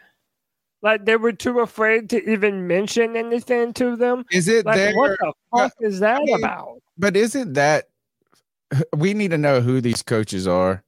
Like 0.81 1.05
they 1.05 1.15
were 1.15 1.33
too 1.33 1.59
afraid 1.59 2.09
to 2.11 2.31
even 2.31 2.67
mention 2.67 3.15
anything 3.15 3.73
to 3.73 3.95
them. 3.95 4.25
Is 4.31 4.47
it 4.47 4.65
like 4.65 4.75
there? 4.75 4.95
what 4.95 5.17
the 5.19 5.33
fuck 5.55 5.73
is 5.81 5.99
that 5.99 6.21
mean, 6.21 6.37
about? 6.37 6.81
but 6.97 7.15
isn't 7.17 7.53
that 7.53 7.89
we 8.95 9.13
need 9.13 9.31
to 9.31 9.37
know 9.37 9.61
who 9.61 9.81
these 9.81 10.03
coaches 10.03 10.47
are 10.47 10.83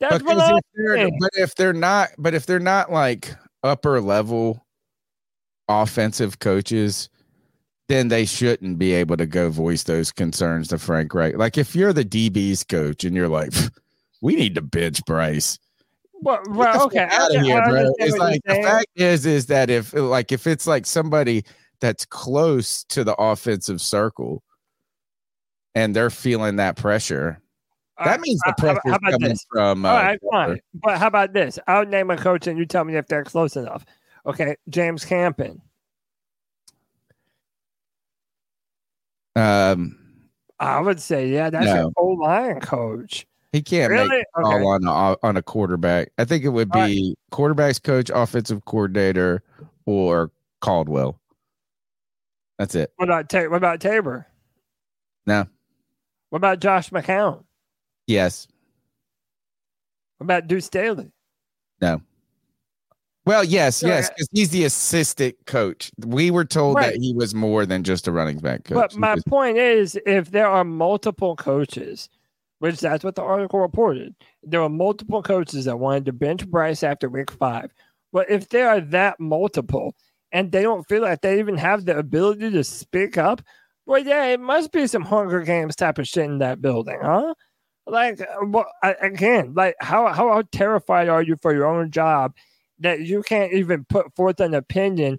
That's 0.00 0.22
what 0.22 0.36
Because 0.36 0.60
I'm 0.76 0.98
if 0.98 1.10
but 1.20 1.30
if 1.34 1.54
they're 1.54 1.72
not, 1.72 2.10
but 2.18 2.34
if 2.34 2.46
they're 2.46 2.58
not 2.58 2.92
like 2.92 3.34
upper 3.62 4.00
level 4.00 4.64
offensive 5.68 6.38
coaches, 6.38 7.08
then 7.88 8.08
they 8.08 8.24
shouldn't 8.24 8.78
be 8.78 8.92
able 8.92 9.16
to 9.16 9.26
go 9.26 9.50
voice 9.50 9.82
those 9.84 10.12
concerns 10.12 10.68
to 10.68 10.78
Frank 10.78 11.12
Reich. 11.14 11.36
Like 11.36 11.58
if 11.58 11.74
you're 11.74 11.92
the 11.92 12.04
DB's 12.04 12.64
coach 12.64 13.04
and 13.04 13.14
you're 13.16 13.28
like, 13.28 13.52
we 14.20 14.36
need 14.36 14.54
to 14.54 14.62
bench 14.62 15.04
Bryce. 15.04 15.58
Well, 16.20 16.42
well 16.48 16.84
okay. 16.86 17.06
out 17.10 17.34
of 17.34 17.42
here, 17.42 17.62
bro. 17.64 17.92
It's 17.98 18.16
like 18.16 18.40
the 18.44 18.54
fact 18.54 18.88
is, 18.96 19.24
is 19.24 19.46
that 19.46 19.70
if 19.70 19.92
like 19.94 20.32
if 20.32 20.46
it's 20.46 20.66
like 20.66 20.84
somebody 20.84 21.44
that's 21.80 22.04
close 22.04 22.84
to 22.84 23.04
the 23.04 23.14
offensive 23.14 23.80
circle 23.80 24.42
and 25.78 25.94
they're 25.94 26.10
feeling 26.10 26.56
that 26.56 26.76
pressure, 26.76 27.40
that 28.04 28.20
means 28.20 28.40
the 28.44 28.54
how- 28.58 28.66
how 28.68 28.80
pressure 28.80 28.98
coming 29.12 29.28
this? 29.28 29.46
from. 29.50 29.84
Uh, 29.84 29.88
All 29.88 29.94
right, 29.96 30.18
fine. 30.32 30.60
But 30.74 30.98
how 30.98 31.06
about 31.06 31.32
this? 31.32 31.58
I'll 31.68 31.86
name 31.86 32.10
a 32.10 32.16
coach 32.16 32.46
and 32.46 32.58
you 32.58 32.66
tell 32.66 32.84
me 32.84 32.96
if 32.96 33.06
they're 33.06 33.24
close 33.24 33.56
enough. 33.56 33.84
Okay, 34.26 34.56
James 34.68 35.04
Campen. 35.04 35.62
Um, 39.36 39.96
I 40.58 40.80
would 40.80 41.00
say, 41.00 41.28
yeah, 41.28 41.50
that's 41.50 41.66
No. 41.66 41.74
your 41.76 41.92
O 41.96 42.06
line 42.08 42.60
coach. 42.60 43.26
He 43.52 43.62
can't 43.62 43.90
Really? 43.90 44.08
make 44.08 44.24
a 44.36 44.42
call 44.42 44.54
Okay. 44.54 44.64
on 44.64 44.86
a 44.86 45.16
on 45.26 45.36
a 45.36 45.42
quarterback. 45.42 46.10
I 46.18 46.24
think 46.24 46.44
it 46.44 46.48
would 46.50 46.68
All 46.74 46.80
right. 46.82 46.88
be 46.88 47.16
quarterbacks 47.32 47.82
coach, 47.82 48.10
offensive 48.12 48.64
coordinator, 48.64 49.42
or 49.86 50.30
Caldwell. 50.60 51.20
That's 52.58 52.74
it. 52.74 52.92
What 52.96 53.08
about 53.08 53.28
Ta- 53.30 53.48
what 53.48 53.56
about 53.56 53.80
Tabor? 53.80 54.26
No. 55.26 55.46
What 56.30 56.36
about 56.38 56.60
Josh 56.60 56.90
McCown? 56.90 57.44
Yes. 58.06 58.46
What 60.18 60.24
about 60.24 60.46
Deuce 60.48 60.66
Staley? 60.66 61.10
No. 61.80 62.00
Well, 63.24 63.44
yes, 63.44 63.82
yes, 63.82 64.08
because 64.08 64.28
he's 64.32 64.48
the 64.50 64.64
assistant 64.64 65.36
coach. 65.46 65.90
We 65.98 66.30
were 66.30 66.46
told 66.46 66.76
Right. 66.76 66.94
that 66.94 67.00
he 67.00 67.12
was 67.12 67.34
more 67.34 67.66
than 67.66 67.84
just 67.84 68.08
a 68.08 68.12
running 68.12 68.38
back 68.38 68.64
coach. 68.64 68.74
But 68.74 68.96
my 68.96 69.14
was- 69.16 69.24
point 69.24 69.58
is, 69.58 69.98
if 70.06 70.30
there 70.30 70.48
are 70.48 70.64
multiple 70.64 71.36
coaches, 71.36 72.08
which 72.60 72.80
that's 72.80 73.04
what 73.04 73.16
the 73.16 73.22
article 73.22 73.60
reported, 73.60 74.14
there 74.42 74.62
were 74.62 74.70
multiple 74.70 75.22
coaches 75.22 75.66
that 75.66 75.78
wanted 75.78 76.06
to 76.06 76.12
bench 76.14 76.48
Bryce 76.48 76.82
after 76.82 77.08
week 77.10 77.30
five. 77.30 77.70
But 78.14 78.30
if 78.30 78.48
there 78.48 78.68
are 78.70 78.80
that 78.80 79.20
multiple 79.20 79.94
and 80.32 80.50
they 80.50 80.62
don't 80.62 80.88
feel 80.88 81.02
like 81.02 81.20
they 81.20 81.38
even 81.38 81.58
have 81.58 81.84
the 81.84 81.98
ability 81.98 82.50
to 82.50 82.64
speak 82.64 83.18
up, 83.18 83.42
well, 83.88 84.04
yeah, 84.04 84.26
it 84.26 84.40
must 84.40 84.72
be 84.72 84.86
some 84.86 85.02
Hunger 85.02 85.42
Games 85.42 85.76
type 85.76 85.98
of 85.98 86.06
shit 86.08 86.26
in 86.26 86.38
that 86.38 86.60
building, 86.62 86.98
huh? 87.02 87.34
Like, 87.86 88.20
well, 88.42 88.66
I- 88.82 88.96
again, 89.02 89.54
like 89.54 89.76
how 89.80 90.08
how 90.12 90.42
terrified 90.52 91.08
are 91.08 91.22
you 91.22 91.36
for 91.42 91.54
your 91.54 91.66
own 91.66 91.90
job 91.90 92.34
that 92.80 93.00
you 93.02 93.22
can't 93.22 93.52
even 93.54 93.84
put 93.86 94.14
forth 94.16 94.40
an 94.40 94.54
opinion 94.54 95.18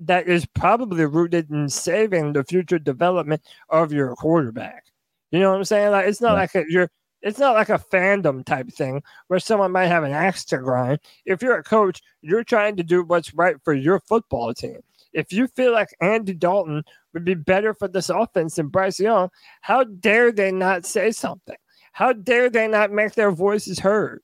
that 0.00 0.28
is 0.28 0.46
probably 0.46 1.04
rooted 1.06 1.50
in 1.50 1.68
saving 1.70 2.32
the 2.34 2.44
future 2.44 2.78
development 2.78 3.42
of 3.70 3.92
your 3.92 4.14
quarterback. 4.16 4.84
You 5.30 5.40
know 5.40 5.50
what 5.52 5.58
I'm 5.58 5.64
saying? 5.64 5.90
Like 5.92 6.06
it's 6.08 6.20
not 6.20 6.34
like 6.34 6.54
a, 6.54 6.64
you're 6.68 6.90
it's 7.22 7.38
not 7.38 7.54
like 7.54 7.68
a 7.70 7.78
fandom 7.78 8.44
type 8.44 8.70
thing 8.70 9.02
where 9.28 9.40
someone 9.40 9.72
might 9.72 9.86
have 9.88 10.04
an 10.04 10.12
axe 10.12 10.44
to 10.46 10.58
grind. 10.58 11.00
If 11.26 11.42
you're 11.42 11.58
a 11.58 11.62
coach, 11.64 12.00
you're 12.22 12.44
trying 12.44 12.76
to 12.76 12.82
do 12.82 13.02
what's 13.04 13.34
right 13.34 13.56
for 13.64 13.74
your 13.74 14.00
football 14.00 14.54
team. 14.54 14.80
If 15.12 15.32
you 15.32 15.48
feel 15.48 15.72
like 15.72 15.88
Andy 16.00 16.34
Dalton 16.34 16.82
would 17.12 17.24
be 17.24 17.34
better 17.34 17.74
for 17.74 17.88
this 17.88 18.08
offense 18.08 18.56
than 18.56 18.68
Bryce 18.68 19.00
Young, 19.00 19.30
how 19.60 19.84
dare 19.84 20.32
they 20.32 20.52
not 20.52 20.86
say 20.86 21.10
something? 21.10 21.56
How 21.92 22.12
dare 22.12 22.50
they 22.50 22.68
not 22.68 22.92
make 22.92 23.14
their 23.14 23.32
voices 23.32 23.78
heard? 23.78 24.22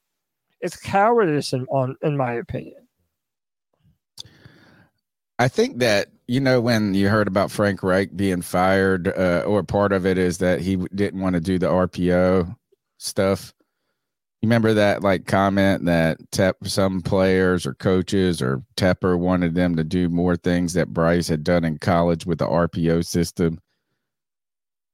It's 0.60 0.76
cowardice 0.76 1.52
in, 1.52 1.66
on, 1.66 1.96
in 2.02 2.16
my 2.16 2.34
opinion. 2.34 2.86
I 5.38 5.48
think 5.48 5.78
that 5.78 6.08
you 6.26 6.40
know 6.40 6.60
when 6.60 6.94
you 6.94 7.08
heard 7.08 7.28
about 7.28 7.50
Frank 7.50 7.82
Reich 7.82 8.16
being 8.16 8.40
fired, 8.40 9.08
uh, 9.08 9.42
or 9.46 9.62
part 9.62 9.92
of 9.92 10.06
it 10.06 10.16
is 10.16 10.38
that 10.38 10.60
he 10.60 10.76
didn't 10.94 11.20
want 11.20 11.34
to 11.34 11.40
do 11.40 11.58
the 11.58 11.68
RPO 11.68 12.56
stuff. 12.98 13.52
Remember 14.46 14.74
that 14.74 15.02
like 15.02 15.26
comment 15.26 15.86
that 15.86 16.18
Tep 16.30 16.56
some 16.62 17.02
players 17.02 17.66
or 17.66 17.74
coaches 17.74 18.40
or 18.40 18.62
Tepper 18.76 19.18
wanted 19.18 19.56
them 19.56 19.74
to 19.74 19.82
do 19.82 20.08
more 20.08 20.36
things 20.36 20.72
that 20.74 20.92
Bryce 20.92 21.26
had 21.26 21.42
done 21.42 21.64
in 21.64 21.78
college 21.78 22.26
with 22.26 22.38
the 22.38 22.46
RPO 22.46 23.04
system. 23.04 23.58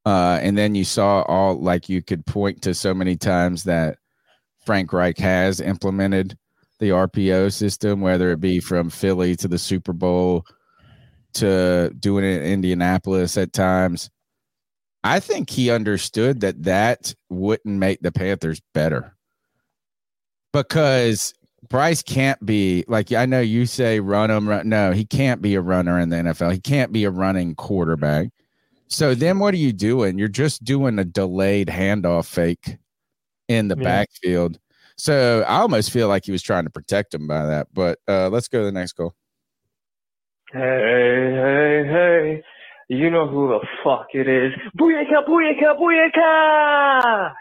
Uh, 0.06 0.38
and 0.40 0.56
then 0.56 0.74
you 0.74 0.84
saw 0.84 1.20
all 1.24 1.60
like 1.60 1.90
you 1.90 2.00
could 2.00 2.24
point 2.24 2.62
to 2.62 2.72
so 2.72 2.94
many 2.94 3.14
times 3.14 3.64
that 3.64 3.98
Frank 4.64 4.90
Reich 4.90 5.18
has 5.18 5.60
implemented 5.60 6.34
the 6.78 6.88
RPO 6.88 7.52
system, 7.52 8.00
whether 8.00 8.32
it 8.32 8.40
be 8.40 8.58
from 8.58 8.88
Philly 8.88 9.36
to 9.36 9.48
the 9.48 9.58
Super 9.58 9.92
Bowl 9.92 10.46
to 11.34 11.94
doing 12.00 12.24
it 12.24 12.40
in 12.40 12.52
Indianapolis 12.52 13.36
at 13.36 13.52
times. 13.52 14.08
I 15.04 15.20
think 15.20 15.50
he 15.50 15.70
understood 15.70 16.40
that 16.40 16.62
that 16.62 17.14
wouldn't 17.28 17.78
make 17.78 18.00
the 18.00 18.12
Panthers 18.12 18.62
better 18.72 19.14
because 20.52 21.34
Bryce 21.68 22.02
can't 22.02 22.44
be 22.44 22.84
like 22.88 23.12
I 23.12 23.26
know 23.26 23.40
you 23.40 23.66
say 23.66 24.00
run 24.00 24.30
him. 24.30 24.48
Run, 24.48 24.68
no, 24.68 24.92
he 24.92 25.04
can't 25.04 25.40
be 25.42 25.54
a 25.54 25.60
runner 25.60 25.98
in 25.98 26.10
the 26.10 26.16
NFL. 26.16 26.52
He 26.52 26.60
can't 26.60 26.92
be 26.92 27.04
a 27.04 27.10
running 27.10 27.54
quarterback. 27.54 28.28
So 28.88 29.14
then 29.14 29.38
what 29.38 29.54
are 29.54 29.58
you 29.58 29.72
doing? 29.72 30.18
You're 30.18 30.28
just 30.28 30.64
doing 30.64 30.98
a 30.98 31.04
delayed 31.04 31.68
handoff 31.68 32.26
fake 32.26 32.76
in 33.48 33.68
the 33.68 33.76
Yeah. 33.76 33.84
backfield. 33.84 34.58
So 34.96 35.44
I 35.48 35.60
almost 35.60 35.90
feel 35.90 36.08
like 36.08 36.26
he 36.26 36.32
was 36.32 36.42
trying 36.42 36.64
to 36.64 36.70
protect 36.70 37.14
him 37.14 37.26
by 37.26 37.46
that. 37.46 37.68
But 37.72 37.98
uh, 38.06 38.28
let's 38.28 38.48
go 38.48 38.58
to 38.60 38.64
the 38.66 38.72
next 38.72 38.92
goal. 38.92 39.14
Hey, 40.52 40.58
hey, 40.60 41.84
hey. 41.88 42.42
You 42.88 43.08
know 43.08 43.26
who 43.26 43.48
the 43.48 43.60
fuck 43.82 44.08
it 44.12 44.28
is. 44.28 44.52
Booyaka, 44.78 45.26
booyaka, 45.26 45.78
booyaka! 45.80 47.32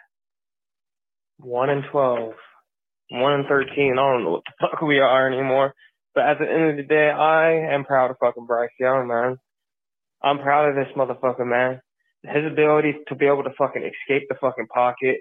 1 1.40 1.70
and 1.70 1.84
12. 1.92 2.34
1 3.12 3.34
and 3.34 3.46
13. 3.48 3.94
I 3.94 3.96
don't 3.96 4.24
know 4.24 4.32
what 4.32 4.44
the 4.46 4.68
fuck 4.68 4.82
we 4.82 5.00
are 5.00 5.28
anymore. 5.32 5.74
But 6.14 6.26
at 6.26 6.40
the 6.40 6.50
end 6.50 6.72
of 6.72 6.78
the 6.78 6.84
day, 6.84 7.10
I 7.10 7.74
am 7.74 7.86
proud 7.86 8.12
of 8.12 8.18
fucking 8.20 8.46
Bryce 8.46 8.70
Young, 8.80 9.08
man. 9.08 9.38
I'm 10.22 10.40
proud 10.40 10.70
of 10.70 10.76
this 10.76 10.94
motherfucker, 10.96 11.46
man. 11.48 11.82
His 12.24 12.46
ability 12.46 12.96
to 13.08 13.16
be 13.16 13.26
able 13.26 13.44
to 13.44 13.54
fucking 13.58 13.82
escape 13.84 14.28
the 14.30 14.36
fucking 14.40 14.68
pocket, 14.68 15.18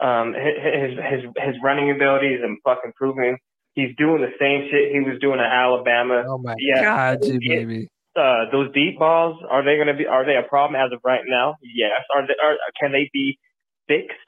um, 0.00 0.32
his, 0.34 0.92
his, 0.98 1.22
his 1.36 1.54
running 1.62 1.90
abilities 1.90 2.40
and 2.42 2.58
fucking 2.64 2.92
proving 2.96 3.36
he's 3.78 3.94
doing 3.96 4.20
the 4.20 4.34
same 4.40 4.68
shit 4.70 4.90
he 4.92 5.00
was 5.00 5.18
doing 5.20 5.38
at 5.38 5.46
Alabama. 5.46 6.24
Oh 6.26 6.38
my 6.38 6.54
Yeah. 6.58 6.82
God, 6.82 7.22
G 7.22 7.38
baby. 7.38 7.88
Uh, 8.16 8.50
those 8.50 8.72
deep 8.74 8.98
balls 8.98 9.40
are 9.48 9.62
they 9.64 9.76
going 9.76 9.86
to 9.86 9.94
be? 9.94 10.06
Are 10.06 10.26
they 10.26 10.34
a 10.34 10.42
problem 10.42 10.74
as 10.80 10.90
of 10.92 10.98
right 11.04 11.22
now? 11.26 11.54
Yes. 11.62 12.02
Are 12.12 12.26
they? 12.26 12.34
Are 12.42 12.56
can 12.80 12.90
they 12.90 13.08
be 13.12 13.38
fixed? 13.86 14.18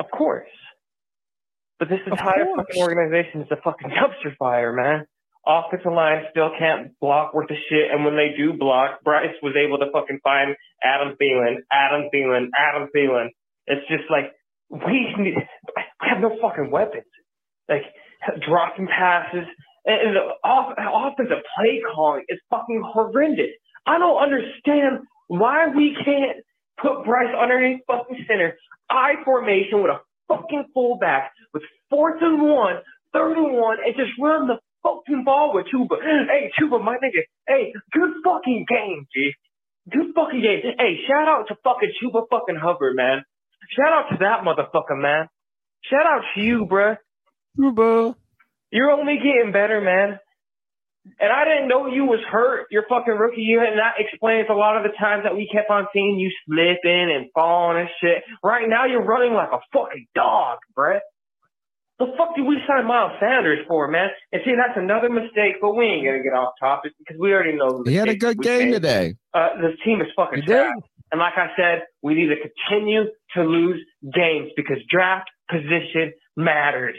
Of 0.00 0.10
course. 0.10 0.48
But 1.78 1.88
this 1.88 2.00
entire 2.06 2.46
fucking 2.56 2.82
organization 2.82 3.42
is 3.42 3.48
a 3.50 3.56
fucking 3.62 3.90
dumpster 3.96 4.36
fire, 4.36 4.72
man. 4.72 5.06
Offensive 5.46 5.92
line 5.92 6.24
still 6.30 6.50
can't 6.58 6.98
block 7.00 7.32
worth 7.32 7.50
a 7.50 7.56
shit, 7.70 7.90
and 7.90 8.04
when 8.04 8.16
they 8.16 8.34
do 8.36 8.52
block, 8.52 9.02
Bryce 9.02 9.34
was 9.42 9.54
able 9.56 9.78
to 9.78 9.90
fucking 9.92 10.20
find 10.22 10.56
Adam 10.84 11.16
Thielen, 11.20 11.58
Adam 11.72 12.10
Thielen, 12.12 12.48
Adam 12.58 12.88
Thielen. 12.94 13.28
It's 13.66 13.86
just 13.88 14.10
like 14.10 14.32
we 14.68 15.14
need, 15.16 15.34
we 15.36 15.82
have 16.00 16.20
no 16.20 16.36
fucking 16.42 16.70
weapons. 16.70 17.04
Like 17.68 17.84
dropping 18.46 18.88
passes 18.88 19.46
and, 19.88 20.16
the 20.16 20.20
off, 20.44 20.74
offensive 20.76 21.42
play 21.56 21.80
calling 21.94 22.24
is 22.28 22.38
fucking 22.50 22.82
horrendous. 22.84 23.50
I 23.86 23.98
don't 23.98 24.20
understand 24.20 25.06
why 25.28 25.68
we 25.68 25.96
can't 26.04 26.44
put 26.80 27.04
Bryce 27.04 27.34
underneath 27.40 27.80
fucking 27.86 28.24
center, 28.28 28.56
I 28.90 29.14
formation 29.24 29.82
with 29.82 29.92
a 29.92 30.00
fucking 30.28 30.66
fullback 30.74 31.32
with 31.52 31.62
fourth 31.90 32.20
and 32.22 32.42
one, 32.42 32.76
third 33.12 33.36
and 33.36 33.54
one, 33.56 33.78
and 33.84 33.94
just 33.96 34.12
run 34.20 34.46
the 34.46 34.58
fucking 34.82 35.24
ball 35.24 35.52
with 35.54 35.66
Chuba. 35.66 35.96
Hey, 36.02 36.50
Chuba, 36.60 36.82
my 36.82 36.96
nigga. 36.96 37.22
Hey, 37.46 37.72
good 37.92 38.10
fucking 38.24 38.66
game, 38.68 39.06
G. 39.14 39.32
Good 39.90 40.14
fucking 40.14 40.42
game. 40.42 40.60
Hey, 40.78 40.98
shout 41.08 41.28
out 41.28 41.48
to 41.48 41.56
fucking 41.64 41.92
Chuba 42.02 42.22
fucking 42.30 42.56
Hubbard, 42.56 42.96
man. 42.96 43.22
Shout 43.76 43.92
out 43.92 44.10
to 44.10 44.16
that 44.20 44.44
motherfucker, 44.44 45.00
man. 45.00 45.28
Shout 45.84 46.06
out 46.06 46.22
to 46.34 46.40
you, 46.40 46.66
bruh. 46.66 46.96
Chuba. 47.58 48.14
You're 48.70 48.90
only 48.90 49.16
getting 49.16 49.52
better, 49.52 49.80
man. 49.80 50.18
And 51.20 51.32
I 51.32 51.44
didn't 51.44 51.68
know 51.68 51.86
you 51.86 52.04
was 52.04 52.20
hurt 52.30 52.66
your 52.70 52.84
fucking 52.88 53.14
rookie 53.14 53.40
year, 53.40 53.64
and 53.64 53.78
that 53.78 53.94
explains 53.98 54.46
a 54.50 54.54
lot 54.54 54.76
of 54.76 54.82
the 54.82 54.96
times 54.98 55.24
that 55.24 55.34
we 55.34 55.48
kept 55.50 55.70
on 55.70 55.86
seeing 55.92 56.18
you 56.18 56.30
slipping 56.46 57.10
and 57.14 57.30
falling 57.34 57.80
and 57.80 57.88
shit. 58.00 58.22
Right 58.42 58.68
now, 58.68 58.84
you're 58.84 59.04
running 59.04 59.32
like 59.32 59.50
a 59.52 59.60
fucking 59.72 60.06
dog, 60.14 60.58
bruh. 60.76 61.00
The 61.98 62.06
fuck 62.16 62.36
did 62.36 62.46
we 62.46 62.58
sign 62.68 62.86
Miles 62.86 63.12
Sanders 63.18 63.66
for, 63.66 63.88
man? 63.88 64.10
And 64.32 64.42
see, 64.44 64.54
that's 64.54 64.78
another 64.78 65.08
mistake, 65.08 65.56
but 65.60 65.74
we 65.74 65.84
ain't 65.86 66.04
gonna 66.06 66.22
get 66.22 66.32
off 66.32 66.54
topic 66.60 66.92
because 66.98 67.18
we 67.18 67.32
already 67.32 67.56
know. 67.56 67.82
He 67.84 67.94
had 67.94 68.08
a 68.08 68.14
good 68.14 68.40
game 68.40 68.70
made. 68.70 68.74
today. 68.74 69.14
Uh, 69.34 69.48
this 69.60 69.74
team 69.84 70.00
is 70.00 70.06
fucking 70.14 70.42
trash. 70.46 70.76
And 71.10 71.20
like 71.20 71.34
I 71.36 71.48
said, 71.56 71.82
we 72.02 72.14
need 72.14 72.28
to 72.28 72.36
continue 72.36 73.04
to 73.34 73.42
lose 73.42 73.80
games 74.14 74.50
because 74.56 74.78
draft 74.88 75.28
position 75.50 76.12
matters. 76.36 76.96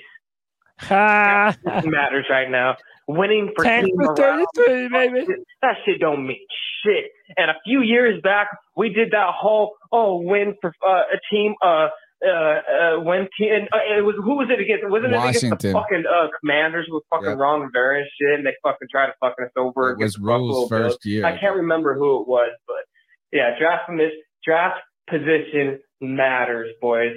Ha! 0.80 1.56
It 1.65 1.85
matters 1.85 2.26
right 2.30 2.49
now. 2.49 2.76
Winning 3.07 3.51
for 3.56 3.64
10 3.65 3.85
team 3.85 3.95
for 3.95 4.14
morale, 4.15 4.45
33, 4.56 4.89
baby. 4.89 5.26
that 5.61 5.76
shit 5.85 5.99
don't 5.99 6.27
mean 6.27 6.38
shit. 6.85 7.06
And 7.38 7.49
a 7.49 7.56
few 7.65 7.81
years 7.81 8.22
back, 8.22 8.47
we 8.76 8.89
did 8.89 9.11
that 9.11 9.31
whole 9.35 9.76
oh 9.91 10.22
win 10.22 10.56
for 10.61 10.73
uh, 10.88 11.01
a 11.14 11.19
team 11.34 11.56
uh 11.64 11.88
uh 12.23 12.30
uh 12.30 12.99
when 13.01 13.27
team 13.39 13.49
and, 13.51 13.64
uh, 13.73 13.97
it 13.97 14.01
was 14.06 14.15
who 14.23 14.35
was 14.38 14.47
it 14.51 14.61
against? 14.61 14.88
Wasn't 14.88 15.11
it 15.11 15.18
against 15.18 15.41
the 15.41 15.49
Washington. 15.49 15.73
fucking 15.73 16.03
uh 16.06 16.27
commanders 16.39 16.85
with 16.89 17.03
fucking 17.10 17.30
Yep. 17.30 17.38
Ron 17.39 17.61
Rivera 17.61 17.99
and 17.99 18.07
shit? 18.19 18.38
And 18.38 18.45
they 18.45 18.53
fucking 18.61 18.88
tried 18.91 19.07
to 19.07 19.14
fucking 19.19 19.45
us 19.45 19.51
over. 19.57 19.89
It 19.91 19.97
was 19.97 20.15
against 20.15 20.18
the 20.19 20.23
Rhule's 20.26 20.69
first 20.69 21.06
year. 21.06 21.26
I 21.26 21.39
can't 21.39 21.56
remember 21.56 21.95
who 21.95 22.22
it 22.22 22.27
was, 22.27 22.51
but 22.68 22.85
yeah, 23.31 23.57
draft 23.60 23.88
from 23.88 23.97
this 23.97 24.11
draft 24.45 24.81
position 25.10 25.80
matters, 25.99 26.69
boys. 26.80 27.14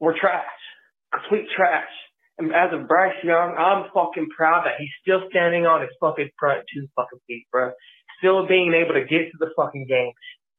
We're 0.00 0.18
trash, 0.18 0.44
complete 1.12 1.46
trash. 1.54 1.88
And 2.38 2.54
as 2.54 2.72
of 2.72 2.88
Bryce 2.88 3.16
Young, 3.22 3.54
I'm 3.58 3.90
fucking 3.92 4.28
proud 4.36 4.64
that 4.64 4.74
he's 4.78 4.90
still 5.02 5.20
standing 5.30 5.66
on 5.66 5.82
his 5.82 5.90
fucking 6.00 6.30
front 6.38 6.64
two 6.72 6.88
fucking 6.96 7.20
feet, 7.26 7.46
bro. 7.52 7.72
Still 8.18 8.46
being 8.46 8.72
able 8.72 8.94
to 8.94 9.04
get 9.04 9.30
to 9.30 9.38
the 9.38 9.50
fucking 9.56 9.86
game, 9.86 10.12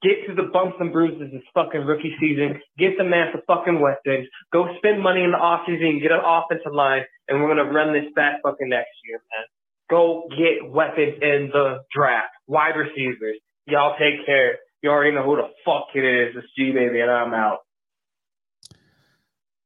get 0.04 0.28
to 0.28 0.36
the 0.36 0.50
bumps 0.52 0.78
and 0.80 0.92
bruises 0.92 1.32
this 1.32 1.42
fucking 1.54 1.82
rookie 1.82 2.16
season, 2.20 2.62
get 2.78 2.98
the 2.98 3.04
man 3.04 3.30
some 3.32 3.42
fucking 3.48 3.80
weapons, 3.80 4.28
go 4.52 4.68
spend 4.78 5.02
money 5.02 5.24
in 5.24 5.32
the 5.32 5.38
offseason, 5.38 6.02
get 6.02 6.12
an 6.12 6.22
offensive 6.24 6.74
line, 6.74 7.04
and 7.28 7.42
we're 7.42 7.48
gonna 7.48 7.72
run 7.72 7.94
this 7.94 8.12
back 8.16 8.42
fucking 8.44 8.70
next 8.70 8.92
year, 9.06 9.20
man. 9.32 9.46
Go 9.90 10.28
get 10.30 10.70
weapons 10.70 11.16
in 11.22 11.50
the 11.52 11.80
draft, 11.94 12.34
wide 12.48 12.76
receivers. 12.76 13.38
Y'all 13.66 13.98
take 13.98 14.26
care. 14.26 14.60
You 14.82 14.90
already 14.90 15.16
know 15.16 15.24
who 15.24 15.38
the 15.38 15.48
fuck 15.66 15.88
it 15.96 16.04
is. 16.04 16.36
It's 16.36 16.48
G 16.58 16.72
baby, 16.72 17.00
and 17.00 17.10
I'm 17.10 17.34
out. 17.34 17.60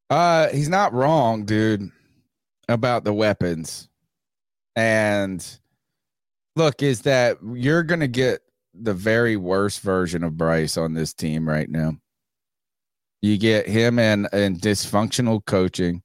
Uh, 0.09 0.47
he's 0.49 0.69
not 0.69 0.93
wrong, 0.93 1.43
dude, 1.43 1.91
about 2.69 3.03
the 3.03 3.13
weapons. 3.13 3.89
And 4.75 5.45
look, 6.55 6.83
is 6.83 7.01
that 7.01 7.37
you're 7.53 7.83
gonna 7.83 8.07
get 8.07 8.41
the 8.73 8.93
very 8.93 9.37
worst 9.37 9.81
version 9.81 10.23
of 10.23 10.37
Bryce 10.37 10.77
on 10.77 10.93
this 10.93 11.13
team 11.13 11.47
right 11.47 11.69
now. 11.69 11.93
You 13.21 13.37
get 13.37 13.67
him 13.67 13.99
in 13.99 14.27
in 14.31 14.57
dysfunctional 14.57 15.43
coaching. 15.45 16.03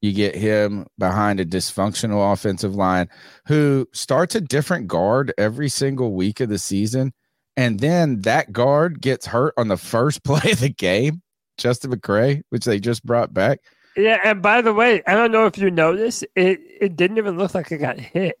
You 0.00 0.12
get 0.12 0.34
him 0.34 0.86
behind 0.96 1.40
a 1.40 1.44
dysfunctional 1.44 2.32
offensive 2.32 2.74
line 2.74 3.08
who 3.46 3.86
starts 3.92 4.34
a 4.34 4.40
different 4.40 4.86
guard 4.86 5.34
every 5.36 5.68
single 5.68 6.14
week 6.14 6.40
of 6.40 6.48
the 6.48 6.58
season. 6.58 7.12
And 7.56 7.80
then 7.80 8.20
that 8.20 8.52
guard 8.52 9.00
gets 9.00 9.26
hurt 9.26 9.54
on 9.56 9.68
the 9.68 9.76
first 9.76 10.22
play 10.24 10.52
of 10.52 10.60
the 10.60 10.68
game, 10.68 11.22
Justin 11.58 11.90
McCray, 11.90 12.42
which 12.50 12.64
they 12.64 12.78
just 12.78 13.04
brought 13.04 13.34
back. 13.34 13.60
Yeah, 13.98 14.20
and 14.24 14.40
by 14.40 14.62
the 14.62 14.72
way, 14.72 15.02
I 15.06 15.14
don't 15.14 15.32
know 15.32 15.46
if 15.46 15.58
you 15.58 15.70
noticed, 15.70 16.24
it 16.36 16.60
it 16.80 16.96
didn't 16.96 17.18
even 17.18 17.36
look 17.36 17.54
like 17.54 17.70
it 17.72 17.78
got 17.78 17.98
hit. 17.98 18.38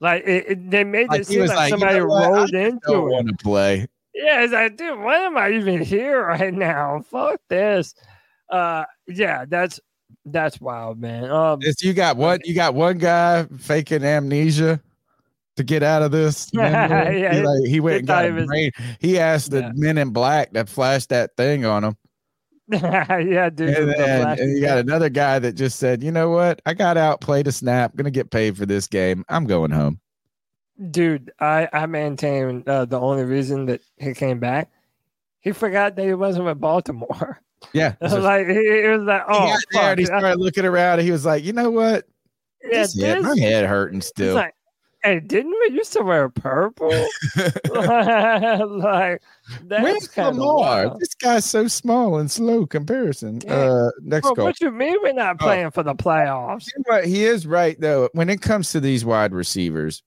Like 0.00 0.22
it, 0.26 0.44
it- 0.48 0.70
they 0.70 0.84
made 0.84 1.08
Like, 1.08 1.22
it 1.22 1.26
seem 1.26 1.40
like, 1.40 1.48
like, 1.56 1.64
"You 1.72 1.78
somebody 1.78 1.98
know 2.00 2.06
what? 2.06 2.22
I 2.24 2.28
rolled 2.30 2.54
into 2.54 2.80
don't 2.86 3.08
it. 3.08 3.12
want 3.12 3.28
to 3.28 3.34
play. 3.42 3.86
Yeah, 4.14 4.42
it's 4.44 4.52
like, 4.52 4.76
dude, 4.76 4.98
why 4.98 5.16
am 5.18 5.38
I 5.38 5.50
even 5.52 5.80
here 5.80 6.26
right 6.26 6.52
now? 6.52 7.02
Fuck 7.10 7.40
this. 7.48 7.94
Uh, 8.50 8.84
yeah, 9.08 9.46
that's 9.48 9.80
that's 10.26 10.60
wild, 10.60 11.00
man. 11.00 11.30
Um, 11.30 11.60
It's, 11.62 11.82
you 11.82 11.94
got 11.94 12.16
what? 12.18 12.46
You 12.46 12.54
got 12.54 12.74
one 12.74 12.98
guy 12.98 13.44
faking 13.58 14.04
amnesia 14.04 14.80
to 15.56 15.64
get 15.64 15.82
out 15.82 16.02
of 16.02 16.10
this. 16.10 16.50
Yeah, 16.54 17.10
he, 17.10 17.40
like, 17.42 17.64
he 17.66 17.80
went 17.80 17.98
and 17.98 18.06
got 18.06 18.30
was- 18.32 18.46
brain. 18.46 18.70
He 19.00 19.18
asked 19.18 19.50
the 19.52 19.60
Yeah. 19.60 19.70
men 19.74 19.96
in 19.98 20.10
black 20.10 20.52
that 20.52 20.68
flashed 20.68 21.08
that 21.08 21.36
thing 21.38 21.64
on 21.64 21.82
him. 21.84 21.96
yeah, 22.68 23.50
dude. 23.50 23.68
And, 23.70 23.90
then, 23.90 24.38
and 24.38 24.56
you 24.56 24.60
got 24.60 24.78
another 24.78 25.08
guy 25.08 25.38
that 25.38 25.54
just 25.54 25.78
said, 25.78 26.02
you 26.02 26.12
know 26.12 26.30
what? 26.30 26.62
I 26.64 26.74
got 26.74 26.96
out, 26.96 27.20
played 27.20 27.46
a 27.46 27.52
snap, 27.52 27.96
gonna 27.96 28.10
get 28.10 28.30
paid 28.30 28.56
for 28.56 28.66
this 28.66 28.86
game. 28.86 29.24
I'm 29.28 29.46
going 29.46 29.70
home. 29.70 30.00
Dude, 30.90 31.32
I 31.40 31.68
I 31.72 31.86
maintain 31.86 32.64
uh, 32.66 32.84
the 32.84 33.00
only 33.00 33.24
reason 33.24 33.66
that 33.66 33.80
he 33.98 34.14
came 34.14 34.38
back, 34.38 34.70
he 35.40 35.52
forgot 35.52 35.96
that 35.96 36.04
he 36.04 36.14
wasn't 36.14 36.46
with 36.46 36.60
Baltimore. 36.60 37.40
Yeah. 37.72 37.94
like 38.00 38.48
he, 38.48 38.54
he 38.54 38.88
was 38.88 39.02
like, 39.02 39.22
oh, 39.28 39.56
there 39.70 39.94
he 39.94 40.04
started 40.04 40.40
looking 40.40 40.64
around 40.64 40.98
and 40.98 41.06
he 41.06 41.12
was 41.12 41.24
like, 41.24 41.44
you 41.44 41.52
know 41.52 41.70
what? 41.70 42.08
Yeah, 42.60 42.80
This 42.82 43.00
head- 43.00 43.22
my 43.22 43.38
head 43.38 43.66
hurting 43.66 44.00
still. 44.00 44.34
like, 44.34 44.54
hey, 45.02 45.20
didn't 45.20 45.54
we 45.68 45.74
used 45.76 45.92
to 45.94 46.02
wear 46.02 46.28
purple? 46.28 46.88
like 47.72 49.22
that's 49.64 49.82
Where's 49.82 50.16
Lamar? 50.16 50.96
This 50.98 51.14
guy's 51.14 51.44
so 51.44 51.66
small 51.68 52.18
and 52.18 52.30
slow 52.30 52.66
comparison. 52.66 53.40
Uh, 53.48 53.90
next 54.02 54.22
Bro, 54.26 54.34
call. 54.36 54.44
what 54.46 54.60
you 54.60 54.70
mean 54.70 54.96
we're 55.02 55.12
not 55.12 55.36
Oh. 55.40 55.44
playing 55.44 55.70
for 55.70 55.82
the 55.82 55.94
playoffs? 55.94 56.68
What? 56.86 57.04
He 57.06 57.24
is 57.24 57.46
right 57.46 57.78
though. 57.80 58.08
When 58.12 58.28
it 58.30 58.40
comes 58.40 58.70
to 58.72 58.80
these 58.80 59.04
wide 59.04 59.32
receivers, 59.34 60.02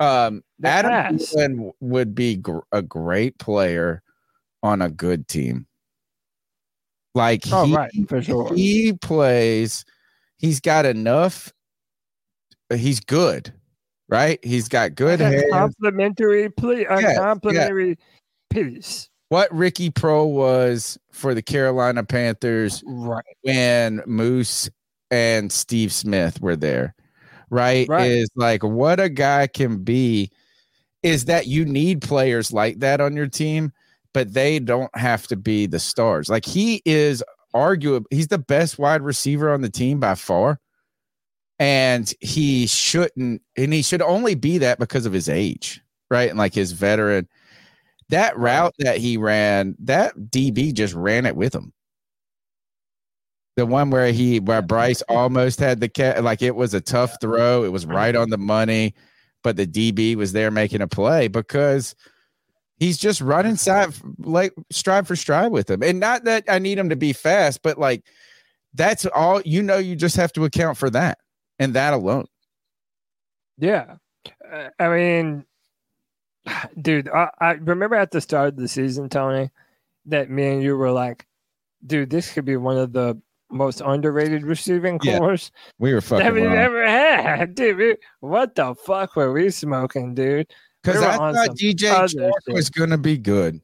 um, 0.00 0.42
Adam. 0.64 1.18
Thielen 1.18 1.70
would 1.80 2.14
be 2.14 2.36
gr- 2.36 2.58
a 2.72 2.82
great 2.82 3.38
player 3.38 4.02
on 4.62 4.82
a 4.82 4.88
good 4.90 5.28
team. 5.28 5.66
Like 7.14 7.42
Oh, 7.52 7.64
he, 7.66 7.74
right, 7.76 7.90
for 8.08 8.22
sure. 8.22 8.54
he 8.54 8.92
plays. 8.94 9.84
He's 10.38 10.60
got 10.60 10.86
enough. 10.86 11.52
He's 12.74 13.00
good, 13.00 13.52
right? 14.12 14.38
He's 14.44 14.68
got 14.68 14.94
good 14.94 15.20
hands. 15.20 15.44
complimentary 15.50 16.50
plea, 16.50 16.84
a 16.84 17.00
Yes, 17.00 17.18
complimentary 17.18 17.96
piece. 18.50 19.08
what 19.30 19.50
Ricky 19.54 19.90
Proehl 19.90 20.32
was 20.32 20.98
for 21.10 21.34
the 21.34 21.40
Carolina 21.40 22.04
Panthers 22.04 22.84
right. 22.86 23.24
when 23.40 24.02
Moose 24.06 24.68
and 25.10 25.50
Steve 25.50 25.92
Smith 25.92 26.42
were 26.42 26.56
there, 26.56 26.94
right? 27.48 27.88
Right. 27.88 28.10
Is 28.10 28.28
like 28.36 28.62
what 28.62 29.00
a 29.00 29.08
guy 29.08 29.46
can 29.46 29.82
be 29.82 30.30
is 31.02 31.24
that 31.24 31.46
you 31.46 31.64
need 31.64 32.02
players 32.02 32.52
like 32.52 32.80
that 32.80 33.00
on 33.00 33.16
your 33.16 33.26
team, 33.26 33.72
but 34.12 34.34
they 34.34 34.58
don't 34.58 34.94
have 34.94 35.26
to 35.28 35.36
be 35.36 35.64
the 35.66 35.80
stars. 35.80 36.28
Like 36.28 36.44
he 36.44 36.82
is 36.84 37.24
arguably 37.54 38.04
he's 38.10 38.28
the 38.28 38.38
best 38.38 38.78
wide 38.78 39.00
receiver 39.00 39.52
on 39.52 39.62
the 39.62 39.70
team 39.70 40.00
by 40.00 40.14
far. 40.16 40.60
And 41.58 42.12
he 42.20 42.66
shouldn't, 42.66 43.42
and 43.56 43.72
he 43.72 43.82
should 43.82 44.02
only 44.02 44.34
be 44.34 44.58
that 44.58 44.78
because 44.78 45.06
of 45.06 45.12
his 45.12 45.28
age, 45.28 45.80
right? 46.10 46.28
And 46.28 46.38
like 46.38 46.54
his 46.54 46.72
veteran 46.72 47.28
that 48.12 48.36
route 48.38 48.74
that 48.78 48.98
he 48.98 49.16
ran, 49.16 49.74
that 49.78 50.14
DB 50.14 50.74
just 50.74 50.92
ran 50.92 51.24
it 51.24 51.34
with 51.34 51.54
him. 51.54 51.72
The 53.56 53.64
one 53.64 53.90
where 53.90 54.12
he 54.12 54.38
where 54.38 54.62
Bryce 54.62 55.02
almost 55.08 55.58
had 55.58 55.80
the 55.80 55.88
cat 55.88 56.22
like 56.22 56.42
it 56.42 56.54
was 56.54 56.74
a 56.74 56.80
tough 56.80 57.16
throw. 57.20 57.64
It 57.64 57.72
was 57.72 57.86
right 57.86 58.14
on 58.14 58.28
the 58.28 58.38
money, 58.38 58.94
but 59.42 59.56
the 59.56 59.66
DB 59.66 60.14
was 60.14 60.32
there 60.32 60.50
making 60.50 60.82
a 60.82 60.88
play 60.88 61.28
because 61.28 61.94
he's 62.78 62.98
just 62.98 63.22
running 63.22 63.56
side 63.56 63.94
like 64.18 64.52
stride 64.70 65.06
for 65.06 65.16
stride 65.16 65.52
with 65.52 65.70
him. 65.70 65.82
And 65.82 65.98
not 65.98 66.24
that 66.24 66.44
I 66.48 66.58
need 66.58 66.78
him 66.78 66.90
to 66.90 66.96
be 66.96 67.14
fast, 67.14 67.62
but 67.62 67.78
like 67.78 68.04
that's 68.74 69.06
all 69.06 69.40
you 69.42 69.62
know, 69.62 69.78
you 69.78 69.96
just 69.96 70.16
have 70.16 70.32
to 70.34 70.44
account 70.44 70.76
for 70.76 70.90
that 70.90 71.18
and 71.62 71.74
that 71.74 71.94
alone. 71.94 72.26
Yeah. 73.58 73.96
Uh, 74.50 74.68
I 74.78 74.88
mean, 74.88 75.44
dude, 76.80 77.08
I, 77.08 77.30
I 77.40 77.52
remember 77.52 77.96
at 77.96 78.10
the 78.10 78.20
start 78.20 78.48
of 78.48 78.56
the 78.56 78.68
season, 78.68 79.08
Tony, 79.08 79.50
that 80.06 80.30
me 80.30 80.48
and 80.48 80.62
you 80.62 80.76
were 80.76 80.90
like, 80.90 81.26
dude, 81.86 82.10
this 82.10 82.32
could 82.32 82.44
be 82.44 82.56
one 82.56 82.78
of 82.78 82.92
the 82.92 83.20
most 83.50 83.80
underrated 83.84 84.44
receiving 84.44 84.98
Yeah. 85.02 85.18
cores 85.18 85.52
We 85.78 85.92
were 85.92 86.00
fucking 86.00 86.24
that 86.24 86.32
we've 86.32 86.44
wrong. 86.44 86.56
ever 86.56 86.86
had. 86.86 87.54
Dude, 87.54 87.76
we- 87.76 87.96
what 88.20 88.54
the 88.54 88.74
fuck 88.74 89.14
were 89.14 89.30
we 89.32 89.50
smoking, 89.50 90.14
dude? 90.14 90.46
Because 90.82 91.00
We 91.00 91.06
I 91.06 91.16
thought 91.16 91.56
DJ 91.56 91.90
other 91.90 92.06
Chark 92.08 92.32
shit. 92.46 92.54
was 92.54 92.70
gonna 92.70 92.96
be 92.98 93.18
good. 93.18 93.60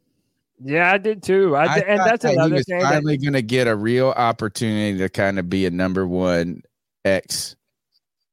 Yeah, 0.63 0.93
I 0.93 0.99
did 0.99 1.23
too. 1.23 1.57
I, 1.57 1.77
did, 1.77 1.85
and 1.85 2.01
that's 2.01 2.23
that 2.25 2.35
another 2.35 2.49
he 2.49 2.59
was 2.59 2.67
thing. 2.67 2.81
That, 2.81 2.91
finally 2.95 3.17
going 3.17 3.33
to 3.35 3.43
get 3.43 3.69
a 3.69 3.77
real 3.77 4.09
opportunity 4.11 4.99
to 4.99 5.09
kind 5.09 5.39
of 5.39 5.49
be 5.49 5.67
a 5.67 5.71
number 5.71 6.05
one 6.05 6.63
X 7.05 7.55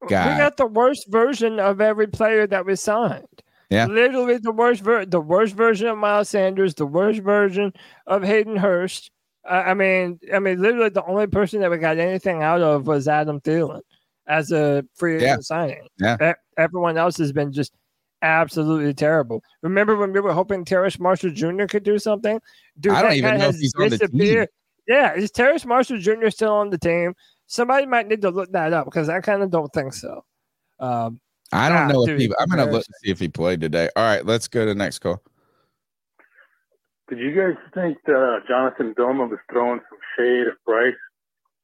we 0.09 0.37
got 0.37 0.57
the 0.57 0.65
worst 0.67 1.07
version 1.09 1.59
of 1.59 1.81
every 1.81 2.07
player 2.07 2.47
that 2.47 2.65
we 2.65 2.75
signed. 2.75 3.27
Yeah. 3.69 3.87
Literally 3.87 4.37
the 4.37 4.51
worst 4.51 4.81
ver- 4.81 5.05
the 5.05 5.19
worst 5.19 5.55
version 5.55 5.87
of 5.87 5.97
Miles 5.97 6.29
Sanders, 6.29 6.75
the 6.75 6.85
worst 6.85 7.21
version 7.21 7.73
of 8.07 8.23
Hayden 8.23 8.55
Hurst. 8.55 9.11
I 9.49 9.71
I 9.71 9.73
mean, 9.73 10.19
I 10.33 10.39
mean, 10.39 10.61
literally 10.61 10.89
the 10.89 11.03
only 11.05 11.27
person 11.27 11.61
that 11.61 11.71
we 11.71 11.77
got 11.77 11.97
anything 11.97 12.43
out 12.43 12.61
of 12.61 12.87
was 12.87 13.07
Adam 13.07 13.41
Thielen 13.41 13.81
as 14.27 14.51
a 14.51 14.83
free 14.95 15.15
agent 15.15 15.27
Yeah. 15.29 15.37
signing. 15.41 15.87
Yeah. 15.99 16.31
E- 16.31 16.33
Everyone 16.57 16.97
else 16.97 17.17
has 17.17 17.31
been 17.31 17.51
just 17.51 17.73
absolutely 18.21 18.93
terrible. 18.93 19.43
Remember 19.61 19.95
when 19.95 20.13
we 20.13 20.19
were 20.19 20.33
hoping 20.33 20.63
Terrace 20.65 20.99
Marshall 20.99 21.31
Jr. 21.31 21.65
could 21.65 21.83
do 21.83 21.99
something? 21.99 22.39
Dude, 22.79 22.93
I 22.93 23.01
don't 23.01 23.13
even 23.13 23.37
know 23.39 23.49
if 23.49 23.55
he's 23.57 23.73
on 23.75 23.89
the 23.89 23.97
team. 24.07 24.45
Yeah, 24.87 25.13
is 25.15 25.31
Terrace 25.31 25.65
Marshall 25.65 25.97
Jr. 25.99 26.29
still 26.29 26.53
on 26.53 26.69
the 26.69 26.77
team? 26.77 27.15
Somebody 27.47 27.85
might 27.85 28.07
need 28.07 28.21
to 28.21 28.31
look 28.31 28.51
that 28.51 28.73
up 28.73 28.85
because 28.85 29.09
I 29.09 29.21
kind 29.21 29.43
of 29.43 29.51
don't 29.51 29.71
think 29.71 29.93
so. 29.93 30.23
Um, 30.79 31.19
I 31.51 31.69
don't 31.69 31.77
ah, 31.77 31.87
know 31.87 32.05
dude, 32.05 32.21
if 32.21 32.27
he. 32.27 32.33
I'm 32.39 32.47
going 32.49 32.65
to 32.65 32.71
look 32.71 32.83
to 32.83 32.93
see 33.03 33.11
if 33.11 33.19
he 33.19 33.27
played 33.27 33.61
today. 33.61 33.89
All 33.95 34.03
right, 34.03 34.25
let's 34.25 34.47
go 34.47 34.61
to 34.61 34.65
the 34.65 34.75
next 34.75 34.99
call. 34.99 35.21
Did 37.07 37.19
you 37.19 37.35
guys 37.35 37.55
think 37.73 37.97
uh, 38.09 38.39
Jonathan 38.47 38.95
Doma 38.97 39.29
was 39.29 39.39
throwing 39.51 39.79
some 39.89 39.99
shade 40.17 40.47
at 40.47 40.53
Bryce? 40.65 40.93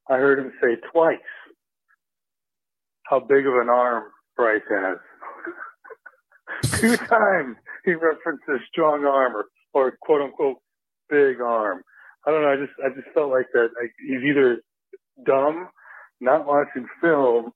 I 0.09 0.17
heard 0.17 0.39
him 0.39 0.51
say 0.61 0.75
twice 0.91 1.17
how 3.03 3.19
big 3.19 3.47
of 3.47 3.55
an 3.55 3.69
arm 3.69 4.03
Bryce 4.35 4.61
has. 4.69 4.97
Two 6.79 6.95
times 6.97 7.57
he 7.85 7.93
referenced 7.93 8.43
his 8.47 8.59
strong 8.71 9.05
arm 9.05 9.35
or, 9.35 9.45
or 9.73 9.97
quote 10.01 10.21
unquote 10.21 10.57
big 11.09 11.41
arm. 11.41 11.81
I 12.25 12.31
don't 12.31 12.43
know. 12.43 12.51
I 12.51 12.55
just 12.55 12.73
I 12.85 12.89
just 12.89 13.13
felt 13.13 13.31
like 13.31 13.47
that. 13.53 13.69
Like 13.79 13.91
he's 13.99 14.23
either 14.23 14.61
dumb, 15.25 15.69
not 16.19 16.45
watching 16.45 16.87
film, 17.01 17.51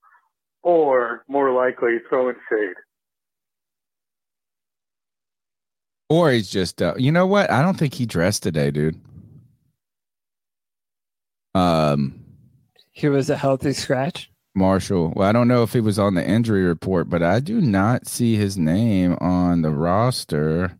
or 0.63 1.23
more 1.27 1.51
likely 1.51 1.97
throwing 2.09 2.35
shade. 2.49 2.75
Or 6.09 6.31
he's 6.31 6.49
just. 6.49 6.81
Uh, 6.81 6.93
you 6.97 7.11
know 7.11 7.25
what? 7.25 7.49
I 7.51 7.61
don't 7.61 7.77
think 7.77 7.93
he 7.93 8.05
dressed 8.05 8.43
today, 8.43 8.71
dude. 8.71 8.99
Um, 11.55 12.23
he 12.91 13.09
was 13.09 13.29
a 13.29 13.37
healthy 13.37 13.73
scratch. 13.73 14.29
Marshall. 14.55 15.11
Well, 15.15 15.27
I 15.27 15.33
don't 15.33 15.49
know 15.49 15.63
if 15.63 15.73
he 15.73 15.81
was 15.81 15.99
on 15.99 16.13
the 16.13 16.25
injury 16.25 16.63
report, 16.63 17.09
but 17.09 17.21
I 17.21 17.39
do 17.39 17.59
not 17.59 18.07
see 18.07 18.35
his 18.37 18.57
name 18.57 19.17
on 19.19 19.61
the 19.61 19.71
roster. 19.71 20.79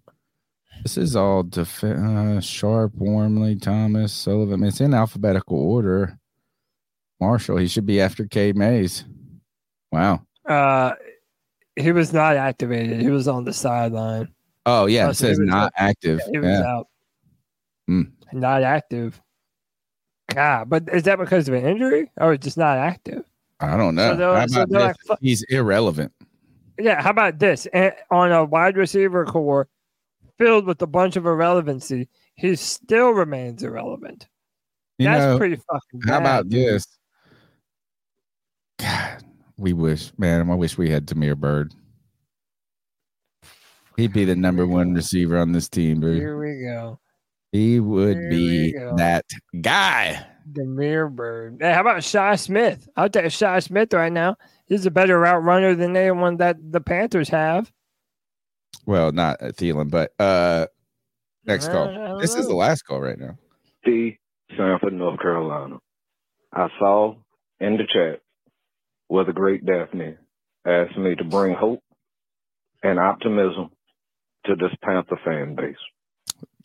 This 0.83 0.97
is 0.97 1.15
all 1.15 1.43
def- 1.43 1.83
uh, 1.83 2.39
Sharp, 2.39 2.93
Warmly, 2.95 3.55
Thomas, 3.55 4.13
Sullivan. 4.13 4.63
It's 4.63 4.79
in 4.79 4.93
alphabetical 4.93 5.57
order. 5.57 6.19
Marshall. 7.19 7.57
He 7.57 7.67
should 7.67 7.85
be 7.85 8.01
after 8.01 8.25
K 8.25 8.51
Mays. 8.53 9.05
Wow. 9.91 10.21
Uh, 10.47 10.93
he 11.75 11.91
was 11.91 12.13
not 12.13 12.35
activated. 12.35 13.01
He 13.01 13.09
was 13.09 13.27
on 13.27 13.43
the 13.45 13.53
sideline. 13.53 14.29
Oh 14.65 14.85
yeah, 14.87 15.07
Oh, 15.07 15.09
it 15.11 15.15
says 15.15 15.39
not 15.39 15.65
out. 15.67 15.71
active. 15.77 16.19
He 16.31 16.37
was 16.39 16.49
Yeah. 16.49 16.65
out. 16.65 16.87
Hmm. 17.87 18.01
Not 18.33 18.63
active. 18.63 19.21
God, 20.33 20.69
but 20.69 20.89
is 20.91 21.03
that 21.03 21.19
because 21.19 21.47
of 21.47 21.53
an 21.53 21.65
injury 21.65 22.11
or 22.19 22.35
just 22.37 22.57
not 22.57 22.77
active? 22.77 23.23
I 23.59 23.77
don't 23.77 23.95
know. 23.95 24.11
So 24.11 24.17
they're- 24.17 24.47
so 24.47 24.65
they're 24.67 24.81
like, 25.09 25.19
He's 25.21 25.43
irrelevant. 25.49 26.11
Yeah, 26.79 27.01
how 27.01 27.11
about 27.11 27.39
this? 27.39 27.67
On 28.11 28.31
a 28.31 28.43
wide 28.43 28.75
receiver 28.75 29.23
core 29.25 29.69
filled 30.37 30.65
with 30.65 30.81
a 30.81 30.87
bunch 30.87 31.15
of 31.15 31.25
irrelevancy, 31.25 32.09
he 32.35 32.55
still 32.57 33.11
remains 33.11 33.63
irrelevant. 33.63 34.27
You 34.97 35.05
That's 35.05 35.21
know, 35.21 35.37
pretty 35.37 35.55
fucking 35.55 36.01
How 36.07 36.17
about 36.17 36.49
dude. 36.49 36.67
this? 36.75 36.85
God, 38.77 39.23
we 39.57 39.73
wish, 39.73 40.11
man. 40.17 40.49
I 40.49 40.55
wish 40.55 40.77
we 40.77 40.89
had 40.89 41.05
Damiere 41.05 41.35
Byrd. 41.35 41.73
He'd 43.97 44.13
be 44.13 44.25
the 44.25 44.35
number 44.35 44.67
one 44.67 44.93
receiver 44.93 45.37
on 45.37 45.53
this 45.53 45.69
team, 45.69 46.01
dude. 46.01 46.17
Here 46.17 46.37
we 46.37 46.65
go. 46.65 46.99
He 47.51 47.79
would 47.79 48.17
Here 48.17 48.29
be 48.29 48.73
that 48.97 49.25
guy. 49.61 50.25
Damiere 50.51 51.07
Byrd. 51.07 51.57
Hey, 51.61 51.71
how 51.71 51.81
about 51.81 52.03
Shi 52.03 52.35
Smith? 52.37 52.89
I'll 52.97 53.09
take 53.09 53.31
Shi 53.31 53.61
Smith 53.61 53.93
right 53.93 54.11
now. 54.11 54.35
He's 54.65 54.85
a 54.85 54.91
better 54.91 55.17
route 55.19 55.43
runner 55.43 55.73
than 55.75 55.95
anyone 55.95 56.37
that 56.37 56.57
the 56.59 56.81
Panthers 56.81 57.29
have. 57.29 57.71
Well, 58.85 59.11
not 59.11 59.41
uh, 59.41 59.51
Thielen, 59.51 59.89
but 59.89 60.11
uh 60.19 60.67
next 61.45 61.69
call. 61.69 61.85
don't 61.85 62.19
This 62.19 62.35
is 62.35 62.47
the 62.47 62.55
last 62.55 62.81
call 62.81 62.99
right 62.99 63.17
now. 63.17 63.37
D. 63.85 64.19
Sanford, 64.57 64.93
North 64.93 65.19
Carolina. 65.19 65.77
I 66.53 66.67
saw 66.79 67.15
in 67.59 67.77
the 67.77 67.83
chat 67.91 68.21
where 69.07 69.25
the 69.25 69.33
great 69.33 69.65
Daphne 69.65 70.15
asked 70.65 70.97
me 70.97 71.15
to 71.15 71.23
bring 71.23 71.55
hope 71.55 71.83
and 72.83 72.99
optimism 72.99 73.69
to 74.45 74.55
this 74.55 74.71
Panther 74.83 75.19
fan 75.23 75.55
base. 75.55 75.75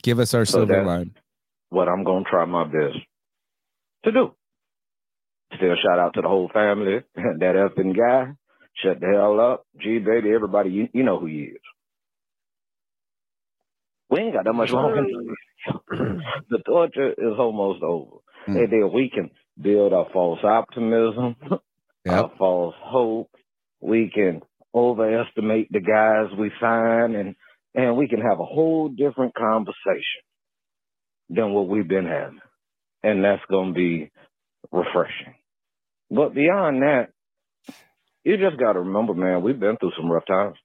Give 0.03 0.19
us 0.19 0.33
our 0.33 0.45
So 0.45 0.59
silver 0.59 0.75
that- 0.75 0.85
line. 0.85 1.13
What 1.69 1.87
I'm 1.87 2.03
going 2.03 2.25
to 2.25 2.29
try 2.29 2.43
my 2.45 2.65
best 2.65 2.97
to 4.03 4.11
do. 4.11 4.35
Still 5.55 5.75
shout 5.81 5.99
out 5.99 6.13
to 6.15 6.21
the 6.21 6.27
whole 6.27 6.49
family, 6.53 6.99
that 7.15 7.55
effing 7.55 7.95
guy, 7.95 8.33
Shut 8.75 8.99
the 8.99 9.07
hell 9.07 9.39
up. 9.39 9.65
G 9.81 9.99
baby, 9.99 10.31
everybody, 10.33 10.69
you, 10.69 10.87
you 10.93 11.03
know 11.03 11.19
who 11.19 11.25
he 11.27 11.39
is. 11.43 11.61
We 14.09 14.19
ain't 14.19 14.33
got 14.33 14.45
that 14.45 14.53
much 14.53 14.71
longer. 14.71 15.03
the 16.49 16.57
torture 16.65 17.11
is 17.11 17.33
almost 17.37 17.83
over. 17.83 18.17
Hmm. 18.45 18.57
And 18.57 18.71
then 18.71 18.91
we 18.93 19.09
can 19.13 19.29
build 19.61 19.93
our 19.93 20.07
false 20.11 20.39
optimism, 20.43 21.35
our 22.07 22.31
false 22.37 22.75
hope. 22.79 23.29
We 23.81 24.11
can 24.13 24.41
overestimate 24.73 25.71
the 25.71 25.81
guys 25.81 26.37
we 26.37 26.51
sign 26.59 27.15
and 27.15 27.35
and 27.73 27.95
we 27.95 28.07
can 28.07 28.19
have 28.19 28.39
a 28.39 28.45
whole 28.45 28.89
different 28.89 29.33
conversation 29.33 30.21
than 31.29 31.53
what 31.53 31.67
we've 31.67 31.87
been 31.87 32.05
having. 32.05 32.39
And 33.03 33.23
that's 33.23 33.41
gonna 33.49 33.73
be 33.73 34.11
refreshing. 34.71 35.35
But 36.09 36.33
beyond 36.33 36.81
that, 36.81 37.07
you 38.23 38.37
just 38.37 38.59
gotta 38.59 38.79
remember, 38.79 39.13
man, 39.13 39.41
we've 39.41 39.59
been 39.59 39.77
through 39.77 39.93
some 39.97 40.11
rough 40.11 40.25
times. 40.27 40.57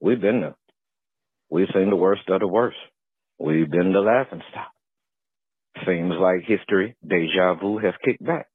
We've 0.00 0.20
been 0.20 0.40
there. 0.40 0.56
We've 1.50 1.68
seen 1.74 1.90
the 1.90 1.96
worst 1.96 2.22
of 2.28 2.40
the 2.40 2.48
worst. 2.48 2.78
We've 3.38 3.70
been 3.70 3.92
the 3.92 4.00
laughing 4.00 4.42
stock. 4.50 4.70
Seems 5.86 6.14
like 6.20 6.44
history, 6.46 6.96
deja 7.06 7.54
vu, 7.54 7.78
has 7.78 7.94
kicked 8.04 8.24
back. 8.24 8.46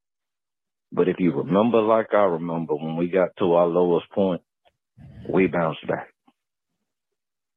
But 0.91 1.07
if 1.09 1.17
you 1.19 1.33
remember 1.33 1.81
like 1.81 2.13
I 2.13 2.23
remember 2.23 2.75
when 2.75 2.95
we 2.95 3.09
got 3.09 3.29
to 3.39 3.53
our 3.53 3.67
lowest 3.67 4.09
point, 4.11 4.41
we 5.31 5.47
bounced 5.47 5.85
back. 5.87 6.07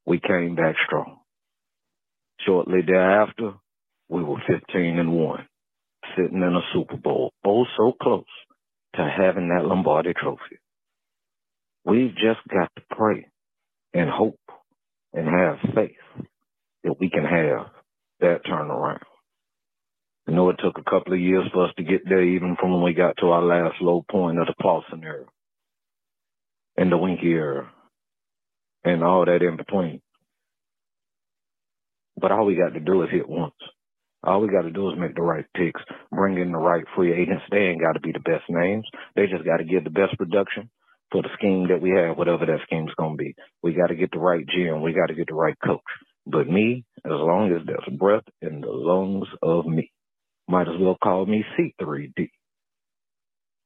We 0.07 0.21
came 0.21 0.57
back 0.57 0.75
strong. 0.87 1.19
Shortly 2.47 2.81
thereafter, 2.87 3.53
we 4.09 4.25
were 4.25 4.43
15 4.49 4.99
and 4.99 5.13
1, 5.13 5.49
sitting 6.17 6.39
in 6.39 6.43
a 6.57 6.61
Super 6.73 6.97
Bowl, 6.97 7.33
oh 7.47 7.65
so 7.77 7.93
close 8.03 8.25
to 8.97 9.09
having 9.17 9.49
that 9.49 9.65
Lombardi 9.67 10.13
trophy. 10.15 10.59
We've 11.85 12.15
just 12.15 12.41
got 12.49 12.71
to 12.77 12.83
pray 12.91 13.27
and 13.95 14.11
hope 14.11 14.41
and 15.13 15.29
have 15.29 15.75
faith 15.75 16.27
that 16.85 16.99
we 16.99 17.11
can 17.11 17.25
have 17.25 17.67
that 18.21 18.45
turnaround. 18.45 19.01
I 20.31 20.33
know 20.33 20.49
it 20.51 20.61
took 20.63 20.79
a 20.79 20.89
couple 20.89 21.13
of 21.13 21.19
years 21.19 21.45
for 21.53 21.67
us 21.67 21.75
to 21.77 21.83
get 21.83 22.03
there, 22.09 22.23
even 22.23 22.57
from 22.61 22.73
when 22.73 22.83
we 22.83 22.95
got 22.95 23.17
to 23.19 23.31
our 23.31 23.43
last 23.43 23.81
low 23.81 24.05
point 24.09 24.39
of 24.39 24.47
the 24.47 24.55
Clausen 24.63 25.03
era 25.03 25.25
and 26.77 26.93
the 26.93 26.97
Winky 26.97 27.33
era 27.33 27.69
and 28.85 29.03
all 29.03 29.25
that 29.25 29.43
in 29.43 29.57
between. 29.57 30.01
But 32.17 32.31
all 32.31 32.47
we 32.47 32.55
got 32.55 32.75
to 32.75 32.81
do 32.81 33.03
is 33.03 33.11
hit 33.11 33.29
once. 33.29 33.57
All 34.23 34.41
we 34.41 34.49
got 34.49 34.63
to 34.63 34.71
do 34.71 34.89
is 34.91 34.99
make 35.01 35.17
the 35.17 35.23
right 35.23 35.47
picks, 35.57 35.81
bring 36.13 36.39
in 36.39 36.53
the 36.53 36.59
right 36.59 36.85
free 36.95 37.13
agents. 37.13 37.43
They 37.51 37.59
ain't 37.59 37.83
got 37.83 37.95
to 37.95 38.01
be 38.01 38.13
the 38.13 38.21
best 38.21 38.45
names. 38.49 38.87
They 39.17 39.27
just 39.27 39.45
got 39.45 39.57
to 39.57 39.65
get 39.65 39.83
the 39.83 39.91
best 39.91 40.17
production 40.17 40.71
for 41.11 41.23
the 41.23 41.31
scheme 41.39 41.67
that 41.71 41.83
we 41.83 41.91
have, 41.91 42.17
whatever 42.17 42.47
that 42.47 42.61
scheme's 42.67 42.95
going 42.97 43.17
to 43.17 43.25
be. 43.25 43.35
We 43.65 43.73
got 43.75 43.89
to 43.89 43.97
get 43.97 44.13
the 44.13 44.21
right 44.21 44.47
GM. 44.47 44.81
We 44.81 44.93
got 44.93 45.07
to 45.07 45.15
get 45.15 45.27
the 45.27 45.35
right 45.35 45.57
coach. 45.67 45.81
But 46.25 46.47
me, 46.47 46.85
as 47.05 47.11
long 47.11 47.51
as 47.51 47.67
there's 47.67 47.99
breath 47.99 48.23
in 48.43 48.61
the 48.61 48.71
lungs 48.71 49.27
of 49.43 49.67
me, 49.67 49.91
might 50.51 50.69
as 50.69 50.75
well 50.79 50.97
call 51.03 51.27
me 51.27 51.45
C3D. 51.59 52.31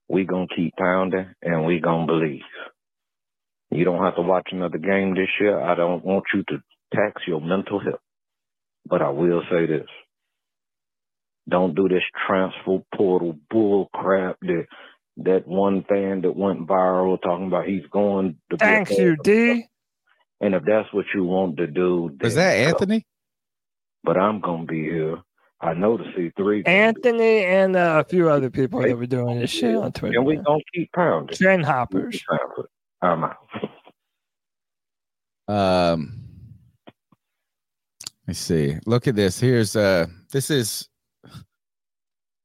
We 0.09 0.25
gonna 0.25 0.47
keep 0.55 0.75
pounding 0.77 1.35
and 1.43 1.65
we 1.65 1.81
gonna 1.81 2.07
believe. 2.07 2.43
You 3.71 3.85
don't 3.85 4.05
have 4.05 4.17
to 4.17 4.23
watch 4.23 4.49
another 4.53 4.79
game 4.79 5.15
this 5.15 5.31
year. 5.41 5.61
I 5.61 5.75
don't 5.75 6.05
want 6.05 6.25
you 6.35 6.45
to 6.49 6.59
tax 6.95 7.23
your 7.27 7.41
mental 7.41 7.81
health. 7.81 8.01
But 8.87 9.03
I 9.03 9.09
will 9.11 9.43
say 9.51 9.67
this. 9.67 9.89
Don't 11.49 11.75
do 11.75 11.89
this 11.89 12.03
transfer 12.27 12.79
portal 12.95 13.37
bull 13.51 13.89
crap 13.95 14.37
that 14.43 14.67
that 15.19 15.47
one 15.47 15.85
fan 15.89 16.23
that 16.23 16.37
went 16.37 16.67
viral 16.67 17.21
talking 17.23 17.47
about 17.47 17.67
he's 17.67 17.87
going 17.91 18.37
to 18.51 18.57
be 18.57 18.65
a 18.65 18.85
Thank 18.85 18.91
you, 18.91 19.17
D. 19.17 19.67
and 20.41 20.55
if 20.55 20.65
that's 20.65 20.93
what 20.93 21.07
you 21.15 21.25
want 21.25 21.57
to 21.59 21.67
do, 21.67 22.11
Was 22.21 22.35
then 22.35 22.45
that 22.45 22.63
go. 22.63 22.69
Anthony? 22.69 23.07
But 24.03 24.17
I'm 24.19 24.41
gonna 24.41 24.65
be 24.67 24.83
here. 24.83 25.19
I 25.65 25.73
know 25.73 25.97
the 25.97 26.05
C3. 26.05 26.69
Anthony 26.69 27.45
and 27.45 27.75
uh, 27.75 28.03
a 28.05 28.09
few 28.09 28.29
other 28.29 28.51
people 28.51 28.83
that 28.83 28.97
were 28.97 29.07
doing 29.07 29.41
this 29.41 29.51
shit 29.51 29.75
on 29.75 29.93
Twitter. 29.93 30.19
And 30.19 30.27
we 30.27 30.37
gonna 30.37 30.63
keep 30.75 30.93
pounding. 30.93 31.35
Trend 31.35 31.65
hoppers. 31.65 32.23
I'm 33.01 33.25
out. 33.25 33.37
Um, 35.49 36.23
let's 38.29 38.39
see. 38.39 38.77
Look 38.85 39.09
at 39.09 39.17
this. 39.17 39.41
Here's 39.41 39.75
uh, 39.75 40.07
this 40.33 40.51
is 40.51 40.91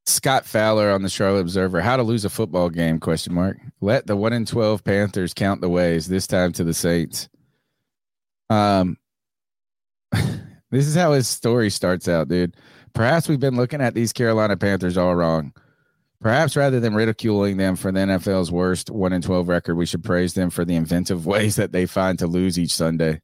Scott 0.05 0.45
Fowler 0.45 0.89
on 0.89 1.01
the 1.01 1.09
Charlotte 1.09 1.41
Observer. 1.41 1.81
How 1.81 1.97
to 1.97 2.03
lose 2.03 2.23
a 2.23 2.29
football 2.29 2.69
game? 2.69 3.01
Question 3.01 3.33
mark. 3.33 3.57
Let 3.81 4.07
the 4.07 4.15
one 4.15 4.31
in 4.31 4.45
twelve 4.45 4.85
Panthers 4.85 5.33
count 5.33 5.59
the 5.59 5.69
ways. 5.69 6.07
This 6.07 6.25
time 6.25 6.53
to 6.53 6.63
the 6.63 6.73
Saints. 6.73 7.27
Um, 8.49 8.97
this 10.71 10.87
is 10.87 10.95
how 10.95 11.13
his 11.13 11.27
story 11.27 11.69
starts 11.69 12.07
out, 12.07 12.27
dude. 12.27 12.55
Perhaps 12.93 13.27
we've 13.27 13.39
been 13.39 13.55
looking 13.55 13.81
at 13.81 13.93
these 13.93 14.13
Carolina 14.13 14.57
Panthers 14.57 14.97
all 14.97 15.15
wrong. 15.15 15.53
Perhaps 16.21 16.55
rather 16.55 16.79
than 16.79 16.93
ridiculing 16.93 17.57
them 17.57 17.75
for 17.75 17.91
the 17.91 17.99
NFL's 17.99 18.51
worst 18.51 18.89
1 18.89 19.13
in 19.13 19.21
12 19.21 19.47
record, 19.47 19.75
we 19.75 19.85
should 19.85 20.03
praise 20.03 20.33
them 20.33 20.49
for 20.49 20.65
the 20.65 20.75
inventive 20.75 21.25
ways 21.25 21.55
that 21.55 21.71
they 21.71 21.85
find 21.85 22.19
to 22.19 22.27
lose 22.27 22.59
each 22.59 22.73
Sunday. 22.73 23.21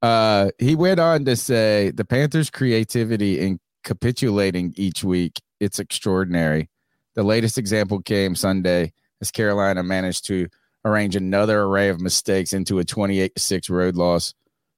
Uh, 0.00 0.50
he 0.58 0.74
went 0.74 1.00
on 1.00 1.24
to 1.24 1.36
say 1.36 1.90
the 1.90 2.04
Panthers' 2.04 2.50
creativity 2.50 3.40
in 3.40 3.58
capitulating 3.84 4.72
each 4.76 5.04
week, 5.04 5.40
it's 5.60 5.78
extraordinary. 5.78 6.68
The 7.14 7.22
latest 7.22 7.58
example 7.58 8.00
came 8.00 8.34
Sunday 8.34 8.92
as 9.20 9.30
Carolina 9.30 9.82
managed 9.82 10.26
to 10.26 10.48
arrange 10.84 11.14
another 11.14 11.62
array 11.62 11.88
of 11.88 12.00
mistakes 12.00 12.52
into 12.52 12.78
a 12.78 12.84
28 12.84 13.32
6 13.38 13.70
road 13.70 13.96
loss 13.96 14.34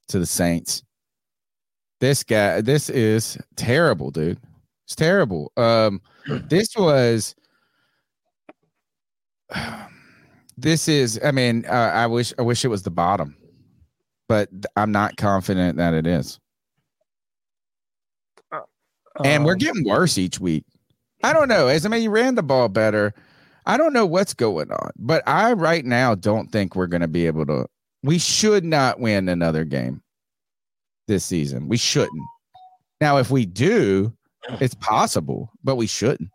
to 0.09 0.19
the 0.19 0.27
Saints. 0.27 0.83
This 2.05 2.23
guy, 2.23 2.61
this 2.61 2.91
is 2.91 3.39
terrible, 3.57 4.11
dude. 4.11 4.39
It's 4.85 4.95
terrible. 4.95 5.51
Um, 5.57 6.03
this 6.51 6.69
was 6.77 7.35
this 10.59 10.87
is 10.87 11.19
i 11.25 11.31
mean 11.31 11.65
uh, 11.65 11.93
i 11.95 12.07
wish 12.07 12.35
i 12.39 12.43
wish 12.43 12.63
it 12.63 12.69
was 12.69 12.83
the 12.83 12.91
bottom 12.91 13.35
but 14.29 14.51
i'm 14.77 14.93
not 14.93 15.17
confident 15.17 15.79
that 15.79 15.95
it 15.95 16.07
is. 16.07 16.39
And 19.25 19.47
we're 19.47 19.53
Um, 19.53 19.59
getting 19.59 19.85
worse 19.89 20.19
each 20.19 20.39
week. 20.39 20.65
I 21.23 21.33
don't 21.33 21.49
know. 21.49 21.69
As 21.69 21.87
i 21.87 21.89
mean 21.89 22.03
you 22.03 22.11
ran 22.11 22.35
the 22.35 22.43
ball 22.43 22.69
better. 22.69 23.15
I 23.65 23.79
don't 23.79 23.95
know 23.95 24.05
what's 24.05 24.35
going 24.35 24.71
on 24.71 24.91
but 24.97 25.23
i 25.27 25.55
right 25.55 25.87
now 25.87 26.15
don't 26.15 26.53
think 26.53 26.77
we're 26.77 26.87
going 26.87 27.01
to 27.01 27.09
be 27.09 27.27
able 27.27 27.47
to 27.47 27.67
we 28.03 28.19
should 28.19 28.63
not 28.63 29.01
win 29.01 29.31
another 29.31 29.65
game 29.65 30.03
this 31.09 31.25
season 31.25 31.69
we 31.69 31.77
shouldn't 31.77 32.23
now 33.01 33.19
if 33.19 33.31
we 33.31 33.45
do 33.47 34.13
it's 34.61 34.75
possible 34.75 35.51
but 35.63 35.77
we 35.77 35.87
shouldn't 35.87 36.31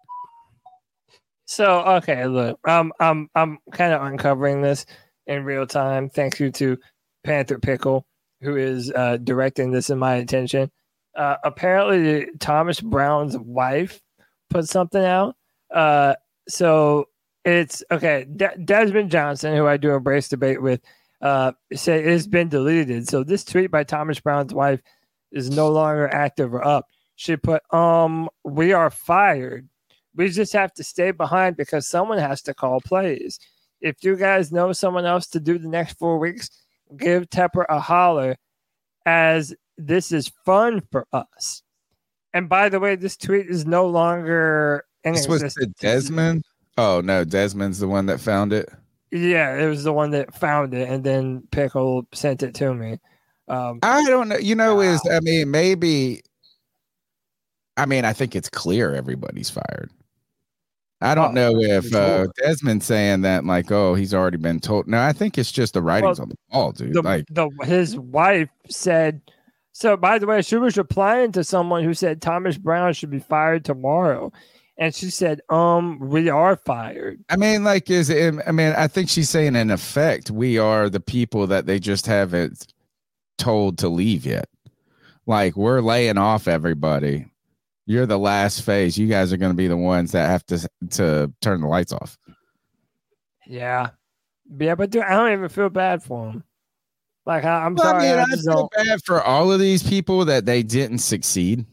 So 1.45 1.81
okay, 1.81 2.27
look, 2.27 2.59
I'm 2.63 2.91
I'm 2.99 3.27
I'm 3.33 3.57
kind 3.71 3.91
of 3.91 4.03
uncovering 4.03 4.61
this 4.61 4.85
in 5.25 5.43
real 5.43 5.65
time. 5.65 6.07
Thank 6.07 6.39
you 6.39 6.51
to 6.51 6.77
Panther 7.23 7.57
Pickle, 7.57 8.05
who 8.41 8.55
is 8.55 8.91
uh, 8.91 9.17
directing 9.17 9.71
this 9.71 9.89
in 9.89 9.97
my 9.97 10.17
attention. 10.17 10.69
Uh, 11.15 11.37
apparently, 11.43 12.27
Thomas 12.39 12.79
Brown's 12.79 13.35
wife 13.35 13.99
put 14.51 14.69
something 14.69 15.03
out. 15.03 15.35
Uh, 15.73 16.13
so 16.47 17.05
it's 17.45 17.83
okay. 17.89 18.27
De- 18.35 18.57
Desmond 18.63 19.09
Johnson, 19.09 19.55
who 19.55 19.65
I 19.65 19.77
do 19.77 19.95
embrace 19.95 20.29
debate 20.29 20.61
with, 20.61 20.81
uh, 21.21 21.51
say 21.73 22.03
it's 22.03 22.27
been 22.27 22.49
deleted. 22.49 23.07
So 23.07 23.23
this 23.23 23.43
tweet 23.43 23.71
by 23.71 23.83
Thomas 23.83 24.19
Brown's 24.19 24.53
wife 24.53 24.81
is 25.31 25.49
no 25.49 25.69
longer 25.69 26.07
active 26.13 26.53
or 26.53 26.65
up. 26.65 26.87
She 27.15 27.35
put, 27.35 27.61
"Um, 27.73 28.29
we 28.43 28.73
are 28.73 28.89
fired." 28.89 29.67
We 30.15 30.29
just 30.29 30.53
have 30.53 30.73
to 30.73 30.83
stay 30.83 31.11
behind 31.11 31.55
because 31.55 31.87
someone 31.87 32.17
has 32.17 32.41
to 32.43 32.53
call 32.53 32.81
plays. 32.81 33.39
If 33.79 34.03
you 34.03 34.15
guys 34.15 34.51
know 34.51 34.73
someone 34.73 35.05
else 35.05 35.27
to 35.27 35.39
do 35.39 35.57
the 35.57 35.69
next 35.69 35.97
four 35.97 36.17
weeks, 36.19 36.49
give 36.97 37.29
Tepper 37.29 37.65
a 37.69 37.79
holler 37.79 38.35
as 39.05 39.53
this 39.77 40.11
is 40.11 40.31
fun 40.45 40.81
for 40.91 41.07
us. 41.13 41.63
And 42.33 42.49
by 42.49 42.69
the 42.69 42.79
way, 42.79 42.95
this 42.95 43.15
tweet 43.15 43.45
is 43.47 43.65
no 43.65 43.87
longer 43.87 44.83
in 45.03 45.13
this 45.13 45.27
was 45.27 45.43
existence. 45.43 45.79
desmond 45.79 46.43
oh 46.77 47.01
no 47.01 47.23
desmond's 47.23 47.79
the 47.79 47.87
one 47.87 48.05
that 48.07 48.19
found 48.19 48.53
it 48.53 48.69
Yeah, 49.11 49.57
it 49.57 49.67
was 49.67 49.83
the 49.83 49.93
one 49.93 50.11
that 50.11 50.35
found 50.35 50.73
it, 50.73 50.87
and 50.87 51.03
then 51.03 51.43
Pickle 51.51 52.07
sent 52.13 52.43
it 52.43 52.53
to 52.55 52.73
me. 52.73 52.99
Um, 53.47 53.79
I 53.81 54.05
don't 54.05 54.29
know. 54.29 54.37
You 54.37 54.55
know, 54.55 54.81
is 54.81 55.01
I 55.11 55.19
mean, 55.21 55.49
maybe. 55.49 56.21
I 57.77 57.85
mean, 57.85 58.05
I 58.05 58.13
think 58.13 58.35
it's 58.35 58.49
clear 58.49 58.93
everybody's 58.93 59.49
fired. 59.49 59.89
I 61.01 61.15
don't 61.15 61.33
know 61.33 61.53
if 61.55 61.95
uh, 61.95 62.27
Desmond's 62.37 62.85
saying 62.85 63.21
that, 63.21 63.45
like, 63.45 63.71
oh, 63.71 63.95
he's 63.95 64.13
already 64.13 64.35
been 64.35 64.59
told. 64.59 64.85
No, 64.85 64.99
I 65.01 65.13
think 65.13 65.37
it's 65.37 65.51
just 65.51 65.73
the 65.73 65.81
writings 65.81 66.19
Well, 66.19 66.23
on 66.25 66.29
the 66.29 66.35
wall, 66.51 66.71
dude. 66.73 66.93
the, 66.93 67.01
like, 67.01 67.25
the 67.31 67.49
his 67.63 67.97
wife 67.97 68.49
said 68.69 69.21
so 69.71 69.95
by 69.95 70.19
the 70.19 70.27
way 70.27 70.41
she 70.41 70.57
was 70.57 70.77
replying 70.77 71.31
to 71.31 71.43
someone 71.43 71.83
who 71.83 71.93
said 71.93 72.21
thomas 72.21 72.57
brown 72.57 72.91
should 72.91 73.09
be 73.09 73.19
fired 73.19 73.63
tomorrow 73.63 74.31
And 74.79 74.95
she 74.95 75.09
said, 75.09 75.41
um, 75.49 75.99
we 75.99 76.29
are 76.29 76.55
fired. 76.55 77.19
I 77.29 77.35
mean, 77.35 77.63
like, 77.65 77.89
is 77.89 78.09
it, 78.09 78.33
I 78.47 78.51
mean, 78.53 78.73
I 78.77 78.87
think 78.87 79.09
she's 79.09 79.29
saying 79.29 79.55
in 79.57 79.69
effect, 79.71 80.31
we 80.31 80.57
are 80.57 80.89
the 80.89 81.01
people 81.01 81.45
that 81.47 81.65
they 81.65 81.79
just 81.79 82.07
haven't 82.07 82.65
told 83.37 83.77
to 83.79 83.89
leave 83.89 84.25
yet. 84.25 84.47
Like, 85.27 85.57
we're 85.57 85.81
laying 85.81 86.17
off 86.17 86.47
everybody. 86.47 87.25
You're 87.85 88.05
the 88.05 88.17
last 88.17 88.61
phase. 88.61 88.97
You 88.97 89.07
guys 89.07 89.33
are 89.33 89.37
going 89.37 89.51
to 89.51 89.57
be 89.57 89.67
the 89.67 89.75
ones 89.77 90.13
that 90.13 90.29
have 90.29 90.45
to 90.45 90.67
to 90.91 91.33
turn 91.41 91.59
the 91.61 91.67
lights 91.67 91.91
off. 91.91 92.17
Yeah. 93.45 93.89
Yeah, 94.57 94.75
but 94.75 94.91
dude, 94.91 95.03
I 95.03 95.11
don't 95.11 95.33
even 95.33 95.49
feel 95.49 95.69
bad 95.69 96.01
for 96.03 96.29
him. 96.31 96.43
Like 97.25 97.43
I, 97.43 97.65
am 97.65 97.75
Well, 97.75 97.85
sorry. 97.85 98.07
I 98.09 98.11
mean, 98.11 98.19
I 98.19 98.23
I 98.23 98.35
feel 98.37 98.43
don't. 98.53 98.71
bad 98.71 99.03
for 99.03 99.21
all 99.21 99.51
of 99.51 99.59
these 99.59 99.83
people 99.83 100.23
that 100.25 100.45
they 100.45 100.63
didn't 100.63 100.99
succeed. 100.99 101.65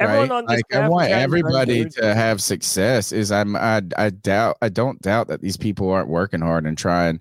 Everyone 0.00 0.28
right? 0.30 0.36
on 0.36 0.46
this 0.46 0.62
Like 0.70 0.82
I 0.82 0.88
want 0.88 1.10
everybody 1.10 1.84
to 1.84 2.14
have 2.14 2.42
success. 2.42 3.12
Is 3.12 3.30
I'm 3.30 3.54
I 3.54 3.82
I 3.98 4.10
doubt 4.10 4.56
I 4.62 4.70
don't 4.70 5.00
doubt 5.02 5.28
that 5.28 5.42
these 5.42 5.58
people 5.58 5.90
aren't 5.90 6.08
working 6.08 6.40
hard 6.40 6.66
and 6.66 6.76
trying 6.76 7.20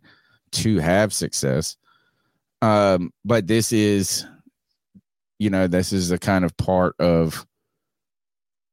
to 0.53 0.79
have 0.79 1.13
success. 1.13 1.75
Um, 2.61 3.11
but 3.25 3.47
this 3.47 3.71
is, 3.73 4.25
you 5.39 5.49
know, 5.49 5.67
this 5.67 5.91
is 5.91 6.11
a 6.11 6.17
kind 6.17 6.45
of 6.45 6.55
part 6.57 6.95
of 6.99 7.45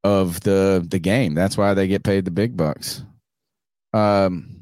of 0.04 0.40
the 0.40 0.86
the 0.88 1.00
game. 1.00 1.34
That's 1.34 1.58
why 1.58 1.74
they 1.74 1.88
get 1.88 2.04
paid 2.04 2.24
the 2.24 2.30
big 2.30 2.56
bucks. 2.56 3.04
Um. 3.92 4.52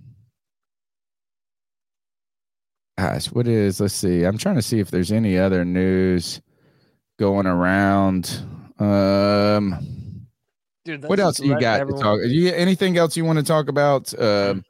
Gosh, 2.97 3.27
what 3.27 3.49
is? 3.49 3.81
Let's 3.81 3.93
see. 3.93 4.23
I'm 4.25 4.39
trying 4.39 4.55
to 4.55 4.63
see 4.63 4.79
if 4.79 4.91
there's 4.91 5.13
any 5.13 5.37
other 5.37 5.65
news 5.65 6.41
going 7.19 7.47
around. 7.47 8.41
Um, 8.79 10.27
Dude, 10.85 11.05
what 11.05 11.21
else 11.21 11.41
you 11.41 11.59
got 11.59 11.81
everyone- 11.81 12.03
to 12.03 12.05
talk? 12.05 12.21
You 12.27 12.53
anything 12.53 12.97
else 12.99 13.17
you 13.17 13.25
want 13.25 13.39
to 13.39 13.45
talk 13.45 13.69
about? 13.69 14.13
Um, 14.21 14.65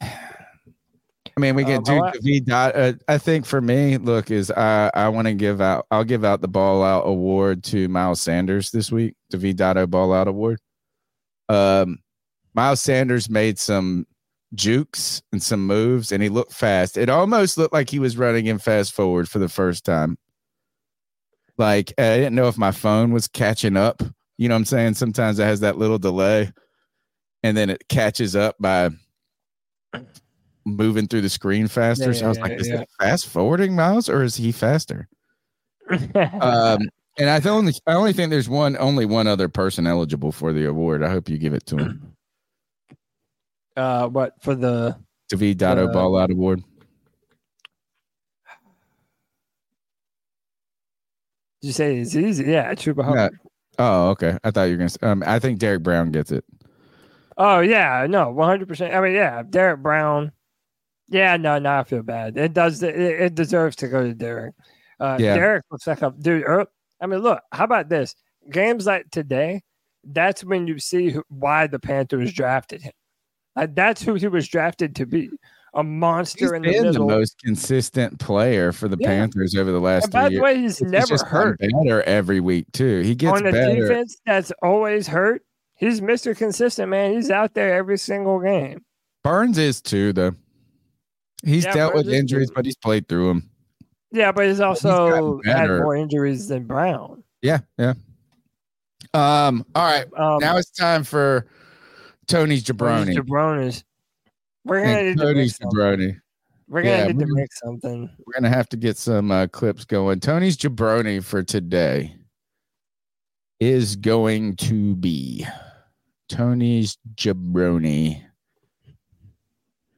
I 0.00 1.40
mean, 1.40 1.56
we 1.56 1.64
Um, 1.64 1.68
get 1.68 1.84
do 1.84 2.00
I- 2.02 2.12
V 2.22 2.40
dot. 2.40 2.76
Uh, 2.76 2.92
I 3.08 3.18
think 3.18 3.44
for 3.44 3.60
me, 3.60 3.98
look, 3.98 4.30
is 4.30 4.50
I 4.52 4.90
I 4.94 5.08
want 5.08 5.26
to 5.26 5.34
give 5.34 5.60
out. 5.60 5.86
I'll 5.90 6.04
give 6.04 6.24
out 6.24 6.40
the 6.40 6.48
ball 6.48 6.82
out 6.84 7.06
award 7.06 7.64
to 7.64 7.88
Miles 7.88 8.22
Sanders 8.22 8.70
this 8.70 8.92
week. 8.92 9.14
The 9.30 9.36
V 9.38 9.52
Dotto 9.52 9.86
ball 9.90 10.12
out 10.14 10.28
award. 10.28 10.60
Um, 11.48 11.98
Miles 12.54 12.80
Sanders 12.80 13.28
made 13.28 13.58
some 13.58 14.06
jukes 14.54 15.22
and 15.32 15.42
some 15.42 15.66
moves, 15.66 16.12
and 16.12 16.22
he 16.22 16.28
looked 16.28 16.52
fast. 16.52 16.96
It 16.96 17.08
almost 17.10 17.58
looked 17.58 17.72
like 17.74 17.90
he 17.90 17.98
was 17.98 18.16
running 18.16 18.46
in 18.46 18.58
fast 18.58 18.92
forward 18.92 19.28
for 19.28 19.40
the 19.40 19.48
first 19.48 19.84
time. 19.84 20.16
Like 21.56 21.92
I 21.98 22.16
didn't 22.16 22.34
know 22.34 22.48
if 22.48 22.58
my 22.58 22.72
phone 22.72 23.12
was 23.12 23.28
catching 23.28 23.76
up. 23.76 24.02
You 24.36 24.48
know 24.48 24.54
what 24.54 24.60
I'm 24.60 24.64
saying? 24.64 24.94
Sometimes 24.94 25.38
it 25.38 25.44
has 25.44 25.60
that 25.60 25.78
little 25.78 25.98
delay, 25.98 26.52
and 27.42 27.56
then 27.56 27.70
it 27.70 27.88
catches 27.88 28.34
up 28.34 28.56
by 28.58 28.90
moving 30.64 31.06
through 31.06 31.20
the 31.20 31.28
screen 31.28 31.68
faster. 31.68 32.06
Yeah, 32.06 32.12
so 32.12 32.26
I 32.26 32.28
was 32.28 32.38
yeah, 32.38 32.42
like, 32.42 32.60
is 32.60 32.68
yeah. 32.68 32.80
it 32.80 32.88
fast 32.98 33.28
forwarding 33.28 33.76
Miles 33.76 34.08
or 34.08 34.22
is 34.22 34.36
he 34.36 34.52
faster? 34.52 35.08
um, 36.40 36.80
and 37.18 37.30
I 37.30 37.40
only 37.48 37.74
I 37.86 37.92
only 37.92 38.12
think 38.12 38.30
there's 38.30 38.48
one 38.48 38.76
only 38.78 39.06
one 39.06 39.26
other 39.26 39.48
person 39.48 39.86
eligible 39.86 40.32
for 40.32 40.52
the 40.52 40.64
award. 40.66 41.02
I 41.02 41.10
hope 41.10 41.28
you 41.28 41.38
give 41.38 41.54
it 41.54 41.66
to 41.66 41.76
him. 41.76 42.16
uh, 43.76 44.08
what 44.08 44.42
for 44.42 44.54
the 44.54 44.96
V 45.32 45.54
Dotto 45.54 45.88
Uh, 45.88 45.92
Ball 45.92 46.16
Out 46.18 46.30
Award. 46.30 46.62
You 51.64 51.72
say 51.72 51.96
it's 51.96 52.14
easy? 52.14 52.44
Yeah, 52.44 52.74
Chuba 52.74 53.14
Yeah. 53.14 53.28
Oh, 53.78 54.10
okay. 54.10 54.36
I 54.44 54.50
thought 54.50 54.64
you 54.64 54.76
were 54.76 54.86
gonna. 54.86 55.10
Um, 55.12 55.24
I 55.26 55.38
think 55.38 55.58
Derrick 55.58 55.82
Brown 55.82 56.10
gets 56.10 56.30
it. 56.30 56.44
Oh 57.38 57.60
yeah, 57.60 58.06
no, 58.06 58.30
one 58.30 58.46
hundred 58.46 58.68
percent. 58.68 58.94
I 58.94 59.00
mean, 59.00 59.14
yeah, 59.14 59.42
Derrick 59.48 59.80
Brown. 59.80 60.30
Yeah, 61.08 61.38
no, 61.38 61.58
no, 61.58 61.78
I 61.78 61.84
feel 61.84 62.02
bad. 62.02 62.36
It 62.36 62.52
does. 62.52 62.82
It, 62.82 62.94
it 62.94 63.34
deserves 63.34 63.76
to 63.76 63.88
go 63.88 64.02
to 64.02 64.12
Derrick. 64.12 64.54
Uh, 65.00 65.16
Yeah. 65.18 65.36
Derrick 65.36 65.64
looks 65.70 65.86
like 65.86 66.02
a 66.02 66.12
dude. 66.18 66.44
er, 66.46 66.66
I 67.00 67.06
mean, 67.06 67.20
look. 67.20 67.40
How 67.50 67.64
about 67.64 67.88
this? 67.88 68.14
Games 68.50 68.84
like 68.84 69.10
today. 69.10 69.62
That's 70.04 70.44
when 70.44 70.66
you 70.66 70.78
see 70.78 71.08
who, 71.08 71.22
why 71.28 71.66
the 71.66 71.78
Panthers 71.78 72.30
drafted 72.34 72.82
him. 72.82 72.92
Like, 73.56 73.74
that's 73.74 74.02
who 74.02 74.14
he 74.14 74.28
was 74.28 74.46
drafted 74.46 74.96
to 74.96 75.06
be. 75.06 75.30
A 75.76 75.82
monster 75.82 76.44
He's 76.46 76.52
in 76.52 76.62
the 76.62 76.68
been 76.70 76.82
the 76.84 76.92
middle. 76.92 77.08
most 77.08 77.38
consistent 77.42 78.18
player 78.20 78.70
for 78.72 78.86
the 78.88 78.96
Yeah. 78.98 79.08
Panthers 79.08 79.56
over 79.56 79.72
the 79.72 79.80
last 79.80 80.04
And 80.04 80.12
by 80.12 80.28
the 80.28 80.38
way, 80.40 80.54
years. 80.54 80.78
he's 80.78 80.88
never 80.90 81.06
just 81.06 81.26
hurt. 81.26 81.58
better 81.58 82.02
every 82.02 82.38
week 82.40 82.70
too. 82.72 83.00
He 83.00 83.14
gets 83.16 83.40
on 83.40 83.46
a 83.46 83.52
better. 83.52 83.74
defense 83.88 84.16
that's 84.24 84.52
always 84.62 85.08
hurt. 85.08 85.42
He's 85.74 86.00
Mr. 86.00 86.36
Consistent, 86.36 86.88
man. 86.90 87.12
He's 87.14 87.30
out 87.30 87.54
there 87.54 87.74
every 87.74 87.98
single 87.98 88.38
game. 88.40 88.84
Burns 89.24 89.58
is 89.58 89.80
too, 89.82 90.12
though. 90.12 90.34
He's 91.44 91.64
Yeah, 91.64 91.74
dealt 91.74 91.94
with 91.94 92.04
Burns 92.04 92.14
is 92.14 92.20
injuries, 92.20 92.50
but 92.54 92.64
he's 92.64 92.76
played 92.76 93.08
through 93.08 93.26
them. 93.28 93.50
Yeah, 94.12 94.30
but 94.30 94.46
he's 94.46 94.60
also 94.60 95.40
gotten 95.40 95.52
had 95.52 95.68
more 95.70 95.96
injuries 95.96 96.46
than 96.46 96.64
Brown. 96.66 97.24
Yeah, 97.42 97.58
yeah. 97.78 97.94
Um. 99.12 99.66
All 99.74 99.84
right. 99.84 100.06
Um, 100.16 100.38
now 100.40 100.56
it's 100.56 100.70
time 100.70 101.02
for 101.04 101.46
Tony's 102.28 102.62
Jabroni. 102.64 103.14
Jabronis. 103.16 103.82
We're 104.64 104.80
gonna 104.82 104.92
And 104.92 105.06
need 105.08 105.18
to 105.18 105.24
make 105.26 105.34
Tony's. 105.34 105.58
Jabroni. 105.58 106.20
We're 106.68 106.82
gonna 106.82 106.96
Yeah, 106.96 107.06
need 107.08 107.18
to 107.18 107.34
make 107.34 107.52
something. 107.52 108.10
We're 108.26 108.32
gonna 108.32 108.48
have 108.54 108.68
to 108.70 108.76
get 108.76 108.96
some 108.96 109.30
uh, 109.30 109.46
clips 109.48 109.84
going. 109.84 110.20
Tony's 110.20 110.56
Jabroni 110.56 111.22
for 111.22 111.42
today 111.42 112.16
is 113.60 113.96
going 113.96 114.56
to 114.56 114.96
be 114.96 115.46
Tony's 116.28 116.96
Jabroni. 117.14 118.22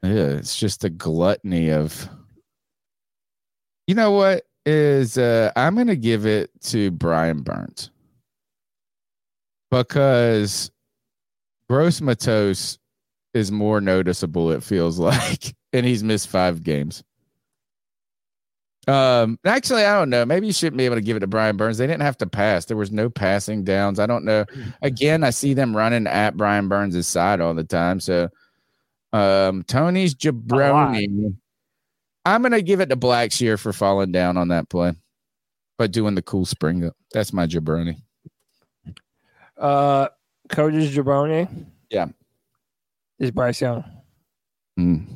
Yeah, 0.02 0.10
it's 0.10 0.58
just 0.58 0.84
a 0.84 0.90
gluttony 0.90 1.70
of. 1.70 2.08
You 3.86 3.94
know 3.94 4.10
what 4.10 4.42
is? 4.64 5.16
Uh, 5.16 5.52
I'm 5.54 5.76
gonna 5.76 5.94
give 5.94 6.26
it 6.26 6.50
to 6.64 6.90
Brian 6.90 7.42
Burns 7.42 7.90
because 9.70 10.70
Gross-Matos 11.68 12.78
is 13.36 13.52
more 13.52 13.80
noticeable. 13.80 14.50
It 14.50 14.62
feels 14.62 14.98
like, 15.00 15.54
and 15.72 15.86
he's 15.86 16.02
missed 16.02 16.28
five 16.28 16.62
games. 16.62 17.04
Um, 18.88 19.38
actually, 19.44 19.84
I 19.84 19.98
don't 19.98 20.10
know. 20.10 20.24
Maybe 20.24 20.46
you 20.46 20.52
shouldn't 20.52 20.78
be 20.78 20.84
able 20.84 20.94
to 20.94 21.02
give 21.02 21.16
it 21.16 21.20
to 21.20 21.26
Brian 21.26 21.56
Burns. 21.56 21.76
They 21.76 21.88
didn't 21.88 22.02
have 22.02 22.18
to 22.18 22.26
pass. 22.26 22.66
There 22.66 22.76
was 22.76 22.92
no 22.92 23.10
passing 23.10 23.64
downs. 23.64 23.98
I 23.98 24.06
don't 24.06 24.24
know. 24.24 24.44
Again, 24.80 25.24
I 25.24 25.30
see 25.30 25.54
them 25.54 25.76
running 25.76 26.06
at 26.06 26.36
Brian 26.36 26.68
Burns' 26.68 27.06
side 27.06 27.40
all 27.40 27.52
the 27.52 27.64
time. 27.64 27.98
So, 27.98 28.28
um, 29.12 29.64
Tony's 29.64 30.14
jabroni. 30.14 31.34
I'm 32.24 32.42
gonna 32.42 32.62
give 32.62 32.80
it 32.80 32.88
to 32.90 32.96
Blackshear 32.96 33.58
for 33.58 33.72
falling 33.72 34.12
down 34.12 34.36
on 34.36 34.48
that 34.48 34.68
play, 34.68 34.92
but 35.78 35.90
doing 35.92 36.14
the 36.14 36.22
cool 36.22 36.44
spring 36.44 36.84
up. 36.84 36.94
That's 37.12 37.32
my 37.32 37.46
jabroni. 37.46 37.96
Uh, 39.56 40.08
Cody's 40.48 40.94
Jabroni 40.94 41.48
Yeah. 41.90 42.06
Is 43.18 43.30
Bryce 43.30 43.60
Young. 43.60 43.84
Mm. 44.78 45.06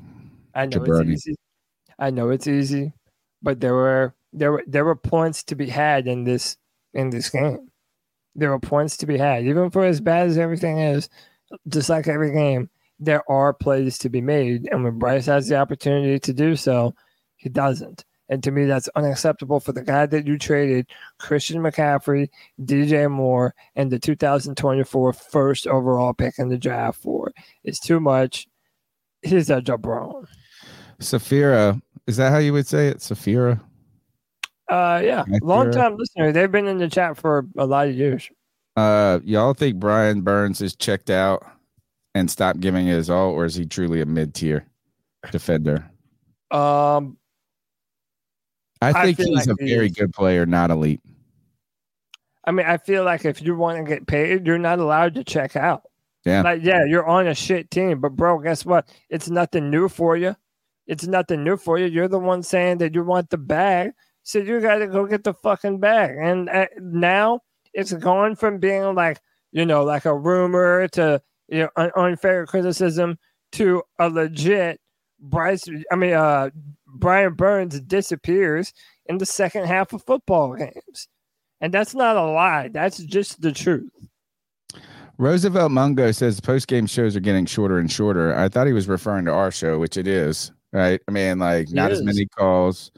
I 0.55 0.67
know 0.67 0.79
Jabroni. 0.79 1.13
it's 1.13 1.27
easy. 1.27 1.37
I 1.99 2.11
know 2.11 2.31
it's 2.31 2.47
easy, 2.47 2.93
but 3.43 3.61
there 3.61 3.75
were 3.75 4.15
there 4.33 4.53
were 4.53 4.65
there 4.67 4.85
were 4.85 4.97
points 4.97 5.43
to 5.45 5.55
be 5.55 5.69
had 5.69 6.07
in 6.07 6.25
this 6.25 6.57
in 6.95 7.11
this 7.11 7.31
game. 7.31 7.71
There 8.35 8.51
were 8.51 8.61
points 8.61 8.97
to 8.99 9.07
be 9.07 9.19
had, 9.19 9.45
even 9.45 9.71
for 9.71 9.85
as 9.85 10.01
bad 10.01 10.29
as 10.29 10.39
everything 10.39 10.79
is. 10.79 11.09
Just 11.69 11.89
like 11.89 12.07
every 12.07 12.33
game, 12.33 12.71
there 13.01 13.29
are 13.31 13.53
plays 13.53 13.99
to 13.99 14.09
be 14.09 14.21
made, 14.21 14.69
and 14.71 14.85
when 14.85 14.99
Bryce 14.99 15.27
has 15.27 15.49
the 15.49 15.57
opportunity 15.57 16.19
to 16.21 16.33
do 16.33 16.55
so, 16.55 16.95
he 17.37 17.49
doesn't. 17.49 18.05
And 18.31 18.43
to 18.45 18.53
me, 18.53 18.65
that's 18.65 18.89
unacceptable 18.95 19.59
for 19.59 19.73
the 19.73 19.83
guy 19.83 20.07
that 20.07 20.27
you 20.27 20.39
traded, 20.39 20.87
Christian 21.19 21.61
McCaffrey, 21.61 22.29
DJ 22.63 23.11
Moore, 23.11 23.55
and 23.75 23.91
the 23.91 23.99
2024 23.99 25.13
first 25.13 25.67
overall 25.67 26.15
pick 26.15 26.39
in 26.39 26.49
the 26.49 26.57
draft 26.57 27.03
for. 27.03 27.33
It's 27.65 27.81
too 27.81 27.99
much. 27.99 28.47
He's 29.23 29.51
a 29.51 29.61
jabron. 29.61 30.27
Safira, 31.01 31.83
is 32.07 32.17
that 32.19 32.31
how 32.31 32.39
you 32.39 32.53
would 32.53 32.69
say 32.69 32.89
it? 32.89 32.99
Safira. 32.99 33.61
Uh, 34.69 35.03
yeah, 35.05 35.25
long 35.43 35.73
time 35.73 35.97
listener. 35.97 36.31
They've 36.31 36.51
been 36.51 36.69
in 36.69 36.79
the 36.79 36.89
chat 36.89 37.17
for 37.17 37.49
a 37.59 37.67
lot 37.67 37.89
of 37.89 37.95
years. 37.97 38.31
Uh, 38.77 39.19
y'all 39.25 39.53
think 39.53 39.81
Brian 39.81 40.21
Burns 40.21 40.61
is 40.61 40.77
checked 40.77 41.11
out 41.11 41.45
and 42.15 42.31
stopped 42.31 42.61
giving 42.61 42.87
it 42.87 42.93
his 42.93 43.11
all, 43.11 43.31
or 43.31 43.45
is 43.45 43.57
he 43.57 43.67
truly 43.67 44.01
a 44.01 44.07
mid 44.07 44.33
tier 44.33 44.65
defender? 45.33 45.91
Um, 46.53 47.19
I 48.81 48.91
I 48.91 49.05
think 49.05 49.19
feel 49.19 49.29
he's 49.29 49.47
like 49.47 49.59
a 49.61 49.65
very 49.65 49.87
is. 49.87 49.93
good 49.93 50.13
player, 50.13 50.47
not 50.47 50.71
elite. 50.71 51.01
I 52.45 52.53
mean, 52.53 52.67
I 52.67 52.79
feel 52.79 53.05
like 53.05 53.25
if 53.25 53.43
you 53.43 53.55
want 53.55 53.79
to 53.79 53.85
get 53.85 54.07
paid, 54.07 54.47
you're 54.47 54.59
not 54.59 54.79
allowed 54.79 55.15
to 55.15 55.25
check 55.25 55.57
out. 55.57 55.83
Yeah. 56.25 56.43
Like, 56.43 56.63
yeah, 56.63 56.85
you're 56.85 57.07
on 57.07 57.27
a 57.27 57.35
shit 57.35 57.71
team, 57.71 58.01
but 58.01 58.17
bro, 58.17 58.39
guess 58.39 58.65
what? 58.65 58.89
It's 59.09 59.29
nothing 59.29 59.71
new 59.71 59.89
for 59.89 60.17
you. 60.17 60.37
It's 60.87 61.07
nothing 61.07 61.45
new 61.45 61.57
for 61.57 61.79
you. 61.79 61.87
You're 61.87 62.09
the 62.09 62.19
one 62.19 62.43
saying 62.43 62.79
that 62.79 62.95
you 62.95 63.05
want 63.05 63.31
the 63.31 63.39
bag, 63.39 63.93
so 64.23 64.39
you 64.39 64.61
got 64.61 64.77
to 64.77 64.87
go 64.87 65.07
get 65.07 65.25
the 65.25 65.35
fucking 65.35 65.79
bag. 65.81 66.17
And 66.21 66.49
uh, 66.49 66.67
now 66.81 67.41
it's 67.73 67.93
gone 67.93 68.35
from 68.35 68.59
being 68.59 68.95
like 68.95 69.21
you 69.53 69.67
know, 69.67 69.85
like 69.85 70.05
a 70.05 70.17
rumor 70.17 70.89
to 70.89 71.21
you 71.49 71.61
know 71.61 71.71
un- 71.77 71.93
unfair 71.97 72.47
criticism 72.47 73.19
to 73.53 73.83
a 73.99 74.09
legit 74.09 74.80
Bryce. 75.21 75.69
I 75.91 75.97
mean, 75.97 76.15
uh, 76.15 76.51
Brian 76.87 77.35
Burns 77.35 77.81
disappears 77.81 78.73
in 79.07 79.19
the 79.19 79.27
second 79.27 79.67
half 79.67 79.93
of 79.93 80.05
football 80.05 80.55
games, 80.55 81.09
and 81.61 81.73
that's 81.73 81.95
not 81.95 82.17
a 82.17 82.23
lie. 82.23 82.69
That's 82.69 82.99
just 82.99 83.41
the 83.41 83.53
truth. 83.53 83.91
Roosevelt 85.19 85.71
Mungo 85.71 86.13
says 86.13 86.41
post 86.41 86.67
game 86.67 86.87
shows 86.87 87.15
are 87.15 87.21
getting 87.21 87.45
shorter 87.45 87.79
and 87.79 87.93
shorter. 87.93 88.35
I 88.35 88.49
thought 88.49 88.67
he 88.67 88.73
was 88.73 88.89
referring 88.89 89.27
to 89.27 89.33
our 89.33 89.51
show, 89.51 89.79
which 89.79 89.99
it 89.99 90.07
is, 90.07 90.51
right? 90.73 90.99
I 91.07 91.11
mean, 91.11 91.39
like 91.39 91.69
It 91.69 91.75
not 91.75 91.91
as 91.91 92.03
many 92.03 92.25
calls. 92.25 92.91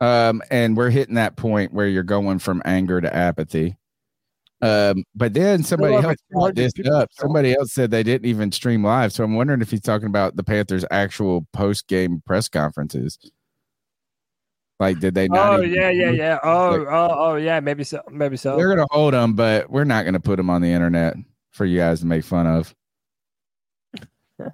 Um, 0.00 0.42
and 0.50 0.76
we're 0.76 0.90
hitting 0.90 1.16
that 1.16 1.36
point 1.36 1.72
where 1.72 1.88
you're 1.88 2.02
going 2.02 2.38
from 2.38 2.62
anger 2.64 3.00
to 3.00 3.14
apathy. 3.14 3.76
Um, 4.64 5.04
but 5.14 5.34
then 5.34 5.62
somebody 5.62 5.94
else 5.94 6.16
brought 6.30 6.54
this 6.54 6.72
up. 6.90 7.10
Somebody 7.12 7.54
else 7.54 7.74
said 7.74 7.90
they 7.90 8.02
didn't 8.02 8.26
even 8.26 8.50
stream 8.50 8.82
live. 8.82 9.12
So 9.12 9.22
I'm 9.22 9.34
wondering 9.34 9.60
if 9.60 9.70
he's 9.70 9.82
talking 9.82 10.06
about 10.06 10.36
the 10.36 10.42
Panthers' 10.42 10.86
actual 10.90 11.46
post 11.52 11.86
game 11.86 12.22
press 12.24 12.48
conferences. 12.48 13.18
Like, 14.80 15.00
did 15.00 15.14
they 15.14 15.28
not? 15.28 15.60
Oh 15.60 15.62
yeah, 15.62 15.90
yeah, 15.90 16.10
yeah. 16.10 16.38
Oh, 16.42 16.70
Like, 16.70 16.88
oh, 16.88 17.08
oh, 17.10 17.34
yeah. 17.36 17.60
Maybe 17.60 17.84
so. 17.84 18.00
Maybe 18.10 18.38
so. 18.38 18.56
They're 18.56 18.70
gonna 18.70 18.86
hold 18.90 19.12
them, 19.12 19.34
but 19.34 19.68
we're 19.68 19.84
not 19.84 20.06
gonna 20.06 20.18
put 20.18 20.36
them 20.36 20.48
on 20.48 20.62
the 20.62 20.70
internet 20.70 21.14
for 21.50 21.66
you 21.66 21.78
guys 21.78 22.00
to 22.00 22.06
make 22.06 22.24
fun 22.24 22.46
of. 22.46 22.74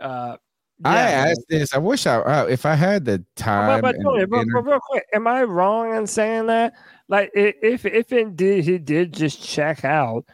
Uh, 0.00 0.34
I 0.82 0.94
yeah. 0.94 1.26
asked 1.28 1.44
this. 1.50 1.74
I 1.74 1.78
wish 1.78 2.06
I 2.06 2.16
uh, 2.16 2.46
if 2.46 2.64
I 2.64 2.74
had 2.74 3.04
the 3.04 3.22
time. 3.36 3.82
but, 3.82 3.96
and 3.96 4.02
Tony, 4.02 4.24
but, 4.24 4.46
but 4.50 4.62
real 4.62 4.80
quick, 4.80 5.04
am 5.12 5.26
I 5.26 5.42
wrong 5.42 5.94
in 5.94 6.06
saying 6.06 6.46
that? 6.46 6.72
Like, 7.10 7.32
if 7.34 7.84
if 7.84 8.12
indeed 8.12 8.64
he 8.64 8.78
did 8.78 9.12
just 9.12 9.42
check 9.42 9.84
out, 9.84 10.24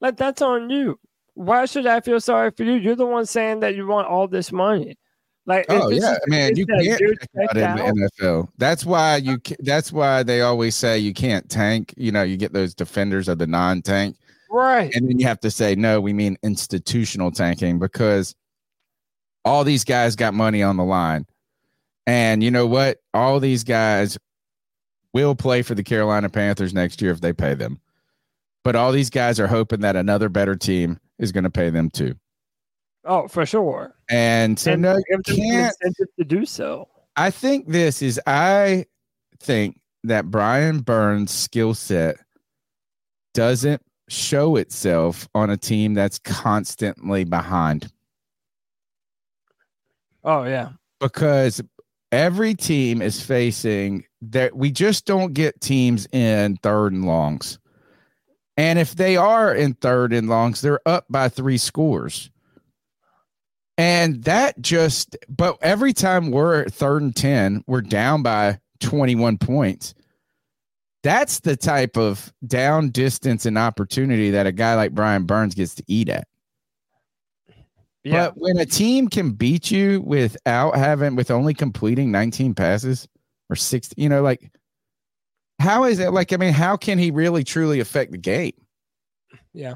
like 0.00 0.16
that's 0.16 0.42
on 0.42 0.68
you. 0.68 0.98
Why 1.34 1.64
should 1.64 1.86
I 1.86 2.00
feel 2.00 2.20
sorry 2.20 2.50
for 2.50 2.64
you? 2.64 2.72
You're 2.72 2.96
the 2.96 3.06
one 3.06 3.24
saying 3.24 3.60
that 3.60 3.76
you 3.76 3.86
want 3.86 4.08
all 4.08 4.26
this 4.26 4.50
money. 4.50 4.98
Like, 5.46 5.66
oh 5.68 5.90
yeah, 5.90 6.16
man, 6.26 6.56
you 6.56 6.66
can't 6.66 6.98
check 6.98 7.28
out 7.40 7.56
in 7.56 7.76
the 7.76 8.10
NFL. 8.20 8.48
That's 8.58 8.84
why 8.84 9.18
you. 9.18 9.40
That's 9.60 9.92
why 9.92 10.24
they 10.24 10.40
always 10.40 10.74
say 10.74 10.98
you 10.98 11.14
can't 11.14 11.48
tank. 11.48 11.94
You 11.96 12.10
know, 12.10 12.24
you 12.24 12.36
get 12.36 12.52
those 12.52 12.74
defenders 12.74 13.28
of 13.28 13.38
the 13.38 13.46
non-tank, 13.46 14.16
right? 14.50 14.92
And 14.94 15.08
then 15.08 15.20
you 15.20 15.26
have 15.28 15.38
to 15.40 15.52
say 15.52 15.76
no. 15.76 16.00
We 16.00 16.12
mean 16.12 16.36
institutional 16.42 17.30
tanking 17.30 17.78
because 17.78 18.34
all 19.44 19.62
these 19.62 19.84
guys 19.84 20.16
got 20.16 20.34
money 20.34 20.64
on 20.64 20.76
the 20.76 20.84
line, 20.84 21.26
and 22.08 22.42
you 22.42 22.50
know 22.50 22.66
what? 22.66 22.98
All 23.14 23.38
these 23.38 23.62
guys 23.62 24.18
will 25.24 25.34
play 25.34 25.62
for 25.62 25.74
the 25.74 25.82
Carolina 25.82 26.28
Panthers 26.28 26.74
next 26.74 27.00
year 27.02 27.10
if 27.12 27.20
they 27.20 27.32
pay 27.32 27.54
them. 27.54 27.80
But 28.64 28.76
all 28.76 28.92
these 28.92 29.10
guys 29.10 29.38
are 29.40 29.46
hoping 29.46 29.80
that 29.80 29.96
another 29.96 30.28
better 30.28 30.54
team 30.56 30.98
is 31.18 31.32
going 31.32 31.44
to 31.44 31.50
pay 31.50 31.70
them 31.70 31.90
too. 31.90 32.14
Oh, 33.04 33.26
for 33.28 33.46
sure. 33.46 33.94
And 34.10 34.58
so 34.58 34.72
and 34.72 34.82
no, 34.82 34.96
you 34.96 35.04
give 35.10 35.22
them 35.24 35.36
the 35.36 35.42
can't. 35.42 35.74
incentive 35.82 36.08
to 36.18 36.24
do 36.24 36.44
so. 36.44 36.88
I 37.16 37.30
think 37.30 37.68
this 37.68 38.02
is. 38.02 38.20
I 38.26 38.84
think 39.40 39.80
that 40.04 40.30
Brian 40.30 40.80
Burns' 40.80 41.30
skill 41.32 41.74
set 41.74 42.16
doesn't 43.34 43.82
show 44.08 44.56
itself 44.56 45.28
on 45.34 45.50
a 45.50 45.56
team 45.56 45.94
that's 45.94 46.18
constantly 46.18 47.24
behind 47.24 47.92
Oh 50.24 50.44
yeah. 50.44 50.70
because 51.00 51.60
every 52.12 52.54
team 52.54 53.02
is 53.02 53.20
facing 53.20 54.04
that 54.22 54.56
we 54.56 54.70
just 54.70 55.06
don't 55.06 55.32
get 55.32 55.60
teams 55.60 56.06
in 56.12 56.56
third 56.56 56.92
and 56.92 57.04
longs. 57.04 57.58
And 58.56 58.78
if 58.78 58.96
they 58.96 59.16
are 59.16 59.54
in 59.54 59.74
third 59.74 60.12
and 60.12 60.28
longs, 60.28 60.60
they're 60.60 60.80
up 60.86 61.06
by 61.08 61.28
three 61.28 61.58
scores. 61.58 62.30
And 63.76 64.24
that 64.24 64.60
just, 64.60 65.16
but 65.28 65.56
every 65.62 65.92
time 65.92 66.32
we're 66.32 66.62
at 66.62 66.72
third 66.72 67.02
and 67.02 67.14
10, 67.14 67.62
we're 67.68 67.80
down 67.80 68.24
by 68.24 68.58
21 68.80 69.38
points. 69.38 69.94
That's 71.04 71.38
the 71.40 71.56
type 71.56 71.96
of 71.96 72.32
down 72.44 72.90
distance 72.90 73.46
and 73.46 73.56
opportunity 73.56 74.32
that 74.32 74.48
a 74.48 74.52
guy 74.52 74.74
like 74.74 74.92
Brian 74.92 75.24
Burns 75.24 75.54
gets 75.54 75.76
to 75.76 75.84
eat 75.86 76.08
at. 76.08 76.26
Yeah. 78.08 78.28
But 78.28 78.38
when 78.38 78.58
a 78.58 78.66
team 78.66 79.08
can 79.08 79.30
beat 79.30 79.70
you 79.70 80.00
without 80.00 80.76
having, 80.76 81.16
with 81.16 81.30
only 81.30 81.54
completing 81.54 82.10
19 82.10 82.54
passes 82.54 83.06
or 83.50 83.56
60, 83.56 84.00
you 84.00 84.08
know, 84.08 84.22
like, 84.22 84.50
how 85.58 85.84
is 85.84 85.98
it 85.98 86.12
like? 86.12 86.32
I 86.32 86.36
mean, 86.36 86.52
how 86.52 86.76
can 86.76 86.98
he 86.98 87.10
really 87.10 87.42
truly 87.42 87.80
affect 87.80 88.12
the 88.12 88.18
game? 88.18 88.52
Yeah. 89.52 89.74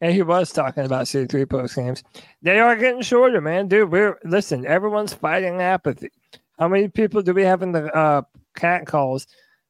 And 0.00 0.12
he 0.12 0.22
was 0.22 0.52
talking 0.52 0.84
about 0.84 1.06
C3 1.06 1.48
post 1.48 1.76
games. 1.76 2.02
They 2.42 2.58
are 2.58 2.76
getting 2.76 3.02
shorter, 3.02 3.40
man. 3.40 3.68
Dude, 3.68 3.90
we're 3.90 4.18
listen, 4.24 4.66
everyone's 4.66 5.14
fighting 5.14 5.60
apathy. 5.60 6.10
How 6.58 6.68
many 6.68 6.88
people 6.88 7.22
do 7.22 7.34
we 7.34 7.42
have 7.42 7.62
in 7.62 7.72
the 7.72 7.92
uh 7.94 8.22
cat 8.56 8.86
calls 8.86 9.26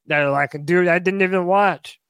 that 0.07 0.23
are 0.23 0.31
like, 0.31 0.57
dude, 0.65 0.89
I 0.89 0.99
didn't 0.99 1.23
even 1.23 1.47
watch. 1.47 2.01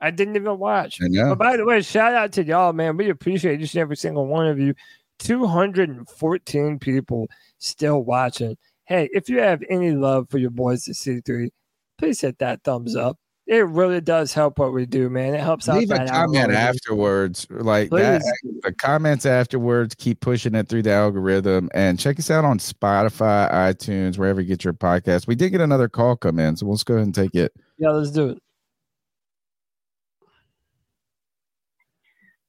I 0.00 0.10
didn't 0.10 0.36
even 0.36 0.58
watch. 0.58 0.98
I 1.02 1.08
know. 1.08 1.30
But 1.30 1.38
by 1.38 1.56
the 1.56 1.64
way, 1.64 1.80
shout 1.82 2.14
out 2.14 2.32
to 2.32 2.44
y'all, 2.44 2.72
man. 2.72 2.96
We 2.96 3.10
appreciate 3.10 3.60
each 3.60 3.74
and 3.74 3.80
every 3.80 3.96
single 3.96 4.26
one 4.26 4.46
of 4.46 4.58
you. 4.58 4.74
214 5.18 6.78
people 6.78 7.28
still 7.58 8.02
watching. 8.02 8.56
Hey, 8.86 9.08
if 9.12 9.28
you 9.28 9.40
have 9.40 9.62
any 9.70 9.92
love 9.92 10.28
for 10.30 10.38
your 10.38 10.50
boys 10.50 10.86
at 10.88 10.94
C3, 10.94 11.50
please 11.98 12.20
hit 12.20 12.38
that 12.38 12.62
thumbs 12.64 12.96
up. 12.96 13.16
It 13.46 13.66
really 13.66 14.00
does 14.00 14.32
help 14.32 14.58
what 14.58 14.72
we 14.72 14.86
do, 14.86 15.10
man. 15.10 15.34
It 15.34 15.40
helps 15.40 15.68
out 15.68 15.76
Leave 15.76 15.90
a 15.90 15.96
comment 15.96 16.10
algorithm. 16.10 16.56
afterwards, 16.56 17.46
like 17.50 17.90
that. 17.90 18.22
The 18.62 18.72
comments 18.72 19.26
afterwards 19.26 19.94
keep 19.94 20.20
pushing 20.20 20.54
it 20.54 20.66
through 20.66 20.82
the 20.82 20.92
algorithm, 20.92 21.68
and 21.74 21.98
check 21.98 22.18
us 22.18 22.30
out 22.30 22.46
on 22.46 22.58
Spotify, 22.58 23.52
iTunes, 23.52 24.16
wherever 24.16 24.40
you 24.40 24.48
get 24.48 24.64
your 24.64 24.72
podcast. 24.72 25.26
We 25.26 25.34
did 25.34 25.50
get 25.50 25.60
another 25.60 25.90
call 25.90 26.16
come 26.16 26.38
in, 26.38 26.56
so 26.56 26.66
let's 26.66 26.84
go 26.84 26.94
ahead 26.94 27.04
and 27.04 27.14
take 27.14 27.34
it. 27.34 27.52
Yeah, 27.76 27.90
let's 27.90 28.10
do 28.10 28.30
it. 28.30 28.38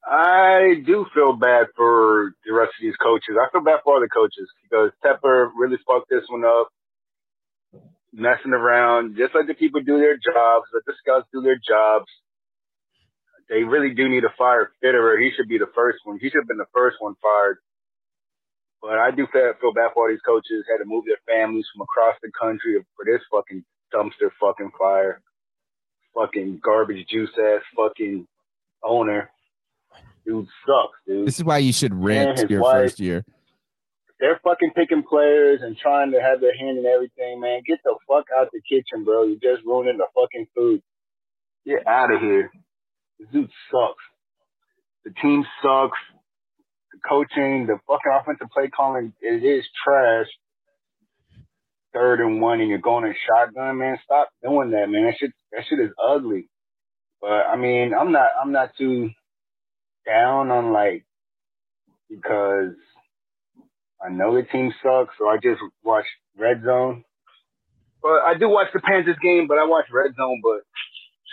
I 0.05 0.83
do 0.85 1.05
feel 1.13 1.33
bad 1.33 1.67
for 1.75 2.33
the 2.45 2.53
rest 2.53 2.73
of 2.77 2.83
these 2.83 2.95
coaches. 3.01 3.37
I 3.41 3.49
feel 3.51 3.63
bad 3.63 3.81
for 3.83 3.95
all 3.95 4.01
the 4.01 4.09
coaches 4.09 4.47
because 4.63 4.91
Tepper 5.03 5.49
really 5.57 5.77
fucked 5.87 6.09
this 6.09 6.23
one 6.29 6.45
up, 6.45 6.69
messing 8.13 8.53
around. 8.53 9.17
Just 9.17 9.33
let 9.33 9.47
the 9.47 9.55
people 9.55 9.81
do 9.81 9.97
their 9.97 10.15
jobs, 10.15 10.69
let 10.73 10.85
the 10.85 10.93
scouts 11.01 11.27
do 11.33 11.41
their 11.41 11.57
jobs. 11.57 12.05
They 13.49 13.63
really 13.63 13.93
do 13.93 14.09
need 14.09 14.21
to 14.21 14.33
fire 14.37 14.71
Fitterer. 14.83 15.21
He 15.21 15.31
should 15.35 15.47
be 15.49 15.57
the 15.57 15.71
first 15.75 15.99
one. 16.03 16.19
He 16.19 16.29
should 16.29 16.41
have 16.41 16.47
been 16.47 16.57
the 16.57 16.73
first 16.73 16.97
one 16.99 17.15
fired. 17.21 17.57
But 18.81 18.99
I 18.99 19.11
do 19.11 19.27
feel, 19.33 19.53
feel 19.59 19.73
bad 19.73 19.91
for 19.93 20.05
all 20.05 20.09
these 20.09 20.21
coaches 20.25 20.65
had 20.69 20.83
to 20.83 20.85
move 20.85 21.05
their 21.05 21.21
families 21.27 21.65
from 21.73 21.81
across 21.81 22.15
the 22.21 22.31
country 22.39 22.77
for 22.95 23.05
this 23.05 23.21
fucking 23.31 23.63
dumpster 23.93 24.29
fucking 24.39 24.71
fire. 24.77 25.21
Fucking 26.13 26.61
garbage 26.63 27.07
juice 27.07 27.31
ass 27.37 27.61
fucking 27.75 28.27
owner. 28.83 29.29
Dude 30.25 30.47
sucks, 30.65 30.97
dude. 31.07 31.27
This 31.27 31.37
is 31.37 31.43
why 31.43 31.59
you 31.59 31.71
should 31.71 31.93
rent 31.93 32.49
your 32.49 32.61
wife. 32.61 32.73
first 32.73 32.99
year. 32.99 33.23
They're 34.19 34.39
fucking 34.43 34.71
picking 34.75 35.03
players 35.03 35.59
and 35.61 35.77
trying 35.77 36.11
to 36.11 36.21
have 36.21 36.39
their 36.39 36.57
hand 36.57 36.77
in 36.79 36.85
everything, 36.85 37.41
man. 37.41 37.61
Get 37.67 37.79
the 37.83 37.95
fuck 38.07 38.25
out 38.37 38.49
the 38.51 38.61
kitchen, 38.61 39.03
bro. 39.03 39.23
You're 39.23 39.35
just 39.35 39.65
ruining 39.65 39.97
the 39.97 40.07
fucking 40.15 40.47
food. 40.55 40.81
Get 41.65 41.85
out 41.85 42.11
of 42.13 42.21
here. 42.21 42.49
This 43.19 43.27
dude 43.31 43.51
sucks. 43.71 44.03
The 45.03 45.11
team 45.21 45.45
sucks. 45.61 45.97
The 46.93 46.99
coaching, 47.07 47.67
the 47.67 47.77
fucking 47.87 48.11
offensive 48.11 48.47
play 48.53 48.69
calling, 48.69 49.13
it 49.21 49.43
is 49.43 49.65
trash. 49.83 50.27
Third 51.93 52.19
and 52.19 52.41
one, 52.41 52.61
and 52.61 52.69
you're 52.69 52.79
going 52.79 53.05
in 53.05 53.15
shotgun, 53.27 53.77
man. 53.77 53.97
Stop 54.03 54.29
doing 54.43 54.71
that, 54.71 54.89
man. 54.89 55.05
That 55.05 55.15
shit, 55.19 55.31
that 55.51 55.63
shit 55.69 55.79
is 55.79 55.91
ugly. 56.03 56.49
But 57.21 57.47
I 57.47 57.55
mean, 57.57 57.93
I'm 57.93 58.11
not, 58.11 58.29
I'm 58.41 58.51
not 58.51 58.71
too 58.77 59.09
down 60.05 60.51
on 60.51 60.71
like 60.71 61.05
because 62.09 62.73
I 64.03 64.09
know 64.09 64.35
the 64.35 64.43
team 64.43 64.73
sucks, 64.83 65.15
so 65.17 65.27
I 65.27 65.37
just 65.41 65.61
watch 65.83 66.05
Red 66.37 66.63
Zone. 66.63 67.03
But 68.01 68.21
I 68.21 68.37
do 68.37 68.49
watch 68.49 68.67
the 68.73 68.79
Panthers 68.79 69.17
game, 69.21 69.47
but 69.47 69.57
I 69.57 69.65
watch 69.65 69.85
Red 69.91 70.11
Zone. 70.15 70.41
But 70.43 70.61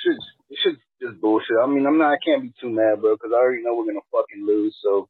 it 0.05 0.59
should 0.63 0.77
just 1.01 1.21
bullshit. 1.21 1.57
I 1.63 1.67
mean, 1.67 1.87
I'm 1.87 1.99
not. 1.99 2.13
I 2.13 2.19
can't 2.25 2.43
be 2.43 2.53
too 2.61 2.71
mad, 2.71 3.01
bro, 3.01 3.15
because 3.15 3.31
I 3.35 3.39
already 3.39 3.63
know 3.63 3.75
we're 3.75 3.87
gonna 3.87 4.01
fucking 4.11 4.47
lose. 4.47 4.75
So 4.83 5.09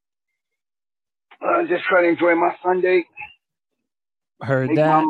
I 1.41 1.65
just 1.69 1.85
try 1.89 2.03
to 2.03 2.09
enjoy 2.09 2.35
my 2.35 2.55
Sunday. 2.65 3.05
Heard 4.41 4.69
make 4.69 4.77
that. 4.77 5.05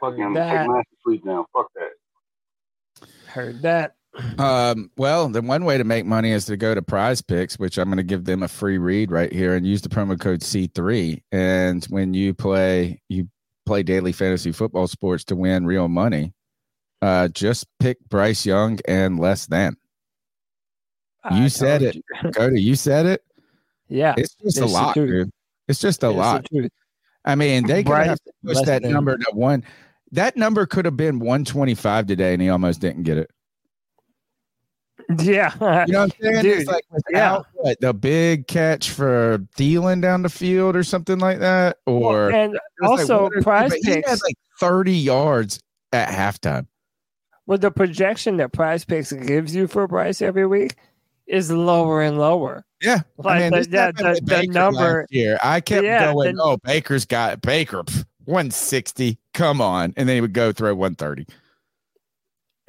Fucking, 0.00 0.22
I'm 0.22 0.34
that. 0.34 0.58
take 0.58 0.68
my 0.68 0.82
sleep 1.04 1.24
now. 1.24 1.46
Fuck 1.52 1.68
that. 1.74 3.08
Heard 3.28 3.62
that. 3.62 3.94
Um, 4.38 4.90
well, 4.96 5.28
the 5.28 5.40
one 5.42 5.64
way 5.64 5.78
to 5.78 5.84
make 5.84 6.04
money 6.04 6.32
is 6.32 6.44
to 6.46 6.56
go 6.56 6.74
to 6.74 6.82
PrizePicks, 6.82 7.58
which 7.58 7.78
I'm 7.78 7.86
going 7.88 7.96
to 7.96 8.02
give 8.02 8.24
them 8.24 8.42
a 8.42 8.48
free 8.48 8.78
read 8.78 9.10
right 9.10 9.32
here, 9.32 9.54
and 9.54 9.66
use 9.66 9.80
the 9.80 9.88
promo 9.88 10.20
code 10.20 10.40
C3. 10.40 11.22
And 11.32 11.84
when 11.86 12.12
you 12.12 12.34
play, 12.34 13.00
you 13.08 13.28
play 13.64 13.82
daily 13.82 14.12
fantasy 14.12 14.52
football 14.52 14.86
sports 14.86 15.24
to 15.24 15.36
win 15.36 15.64
real 15.64 15.88
money. 15.88 16.34
Uh, 17.00 17.28
just 17.28 17.66
pick 17.80 17.98
Bryce 18.08 18.44
Young 18.44 18.78
and 18.86 19.18
less 19.18 19.46
than. 19.46 19.76
You 21.32 21.48
said 21.48 21.82
it, 21.82 21.96
Cody. 22.34 22.60
You 22.60 22.74
said 22.74 23.06
it. 23.06 23.22
Yeah, 23.88 24.14
It's 24.16 24.34
just 24.34 24.58
a 24.58 24.66
lot, 24.66 24.94
dude. 24.94 25.30
It's 25.68 25.80
just 25.80 26.02
a 26.02 26.08
It's 26.08 26.16
lot. 26.16 26.46
I 27.24 27.34
mean, 27.34 27.66
they 27.66 27.84
could 27.84 27.92
have 28.06 28.18
to 28.24 28.32
push 28.44 28.60
that 28.62 28.82
than- 28.82 28.92
number 28.92 29.16
to 29.16 29.30
one. 29.32 29.64
That 30.10 30.36
number 30.36 30.66
could 30.66 30.84
have 30.84 30.96
been 30.96 31.18
125 31.20 32.06
today, 32.06 32.32
and 32.34 32.42
he 32.42 32.48
almost 32.50 32.80
didn't 32.80 33.04
get 33.04 33.16
it. 33.18 33.30
Yeah, 35.22 35.52
You 35.86 35.92
know 35.92 36.00
what 36.02 36.14
I'm 36.14 36.20
saying? 36.20 36.42
Dude, 36.42 36.58
it's 36.58 36.70
like 36.70 36.84
without 36.90 37.46
what, 37.54 37.80
the 37.80 37.92
big 37.94 38.46
catch 38.46 38.90
for 38.90 39.38
Thielen 39.56 40.00
down 40.02 40.22
the 40.22 40.28
field 40.28 40.76
or 40.76 40.82
something 40.84 41.18
like 41.18 41.38
that. 41.40 41.78
Or 41.86 42.30
and 42.30 42.52
was 42.80 42.90
like 42.90 43.00
also 43.00 43.22
one 43.24 43.32
or 43.32 43.36
two, 43.36 43.42
prize 43.42 43.70
but 43.70 43.78
he 43.82 43.90
had 43.90 44.04
picks 44.04 44.22
like 44.22 44.34
30 44.60 44.92
yards 44.92 45.60
at 45.92 46.08
halftime. 46.08 46.66
with 47.46 47.60
the 47.60 47.70
projection 47.70 48.36
that 48.38 48.52
PrizePicks 48.52 49.26
gives 49.26 49.54
you 49.54 49.66
for 49.66 49.86
Bryce 49.88 50.22
every 50.22 50.46
week 50.46 50.76
is 51.26 51.50
lower 51.50 52.00
and 52.02 52.18
lower. 52.18 52.64
Yeah. 52.80 53.00
Like 53.18 53.42
I 53.42 53.50
mean, 53.50 53.62
the- 53.62 53.68
the- 53.96 54.20
the 54.24 54.46
number- 54.48 55.06
here. 55.10 55.38
I 55.42 55.60
kept 55.60 55.84
Yeah, 55.84 56.12
going, 56.12 56.36
the- 56.36 56.42
oh, 56.42 56.56
Baker's 56.64 57.04
got 57.04 57.40
Baker 57.42 57.82
pff, 57.84 58.04
160. 58.24 59.18
Come 59.34 59.60
on. 59.60 59.92
And 59.96 60.08
then 60.08 60.16
he 60.16 60.20
would 60.20 60.32
go 60.32 60.52
throw 60.52 60.74
130. 60.74 61.26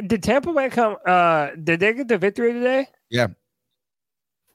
Did 0.05 0.23
Tampa 0.23 0.51
Bay 0.53 0.69
come? 0.69 0.97
Uh, 1.05 1.51
did 1.61 1.79
they 1.79 1.93
get 1.93 2.07
the 2.07 2.17
victory 2.17 2.53
today? 2.53 2.87
Yeah. 3.09 3.27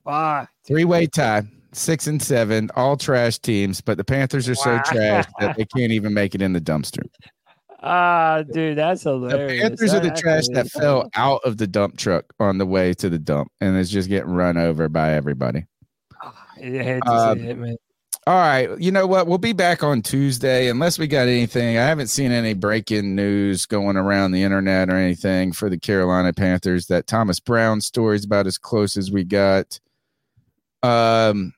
Fuck. 0.05 0.49
Three 0.67 0.85
way 0.85 1.07
tie, 1.07 1.43
six 1.73 2.07
and 2.07 2.21
seven, 2.23 2.71
all 2.77 2.97
trash 2.97 3.39
teams, 3.39 3.81
but 3.81 3.97
the 3.99 4.05
Panthers 4.05 4.49
are 4.49 4.55
so 4.55 4.79
trash 4.85 5.25
that 5.41 5.57
they 5.57 5.65
can't 5.65 5.93
even 5.93 6.13
make 6.15 6.35
it 6.35 6.43
in 6.43 6.53
the 6.53 6.61
dumpster. 6.61 7.03
Ah, 7.81 8.43
dude, 8.43 8.77
that's 8.77 9.05
The 9.05 9.11
hilarious. 9.13 9.63
Panthers 9.63 9.95
are 9.95 10.01
the 10.01 10.11
trash 10.11 10.43
that 10.53 10.69
fell 10.69 11.09
out 11.15 11.41
of 11.45 11.59
the 11.59 11.69
dump 11.69 11.97
truck 11.97 12.25
on 12.41 12.59
the 12.59 12.67
way 12.67 12.93
to 12.95 13.09
the 13.09 13.21
dump 13.21 13.53
and 13.61 13.77
is 13.77 13.89
just 13.89 14.09
getting 14.09 14.33
run 14.33 14.57
over 14.57 14.89
by 14.89 15.13
everybody. 15.13 15.65
Hate 16.57 17.01
to 17.05 17.09
Um, 17.09 17.39
it. 17.39 17.81
All 18.29 18.35
right. 18.35 18.69
You 18.79 18.93
know 18.93 19.07
what? 19.07 19.27
We'll 19.27 19.39
be 19.39 19.55
back 19.55 19.83
on 19.83 20.03
Tuesday 20.03 20.69
unless 20.69 20.99
we 20.99 21.07
got 21.07 21.29
anything. 21.29 21.79
I 21.79 21.87
haven't 21.87 22.09
seen 22.09 22.31
any 22.31 22.53
breaking 22.53 23.15
news 23.15 23.65
going 23.65 23.97
around 23.97 24.33
the 24.33 24.43
internet 24.43 24.91
or 24.91 24.97
anything 24.97 25.51
for 25.51 25.71
the 25.71 25.79
Carolina 25.79 26.35
Panthers. 26.35 26.89
That 26.89 27.07
Thomas 27.07 27.41
Brown 27.41 27.81
story 27.81 28.17
is 28.17 28.27
about 28.27 28.47
as 28.47 28.59
close 28.59 28.99
as 28.99 29.11
we 29.11 29.25
got. 29.25 29.81
Um, 30.83 31.55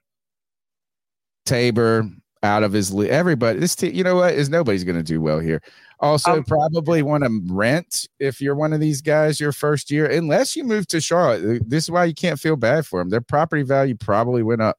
Tabor 1.44 2.08
out 2.44 2.62
of 2.62 2.72
his 2.72 2.94
league. 2.94 3.10
Everybody, 3.10 3.58
this 3.58 3.74
team, 3.74 3.92
you 3.92 4.04
know 4.04 4.14
what? 4.14 4.34
Is 4.34 4.48
nobody's 4.48 4.84
going 4.84 4.94
to 4.96 5.02
do 5.02 5.20
well 5.20 5.40
here. 5.40 5.60
Also, 5.98 6.34
Um, 6.34 6.44
probably 6.44 7.02
want 7.02 7.24
to 7.24 7.40
rent 7.52 8.06
if 8.20 8.40
you're 8.40 8.54
one 8.54 8.72
of 8.72 8.78
these 8.78 9.02
guys 9.02 9.40
your 9.40 9.50
first 9.50 9.90
year, 9.90 10.06
unless 10.06 10.54
you 10.54 10.62
move 10.62 10.86
to 10.86 11.00
Charlotte. 11.00 11.68
This 11.68 11.82
is 11.82 11.90
why 11.90 12.04
you 12.04 12.14
can't 12.14 12.38
feel 12.38 12.54
bad 12.54 12.86
for 12.86 13.00
them. 13.00 13.08
Their 13.08 13.20
property 13.20 13.62
value 13.64 13.96
probably 13.96 14.44
went 14.44 14.62
up. 14.62 14.78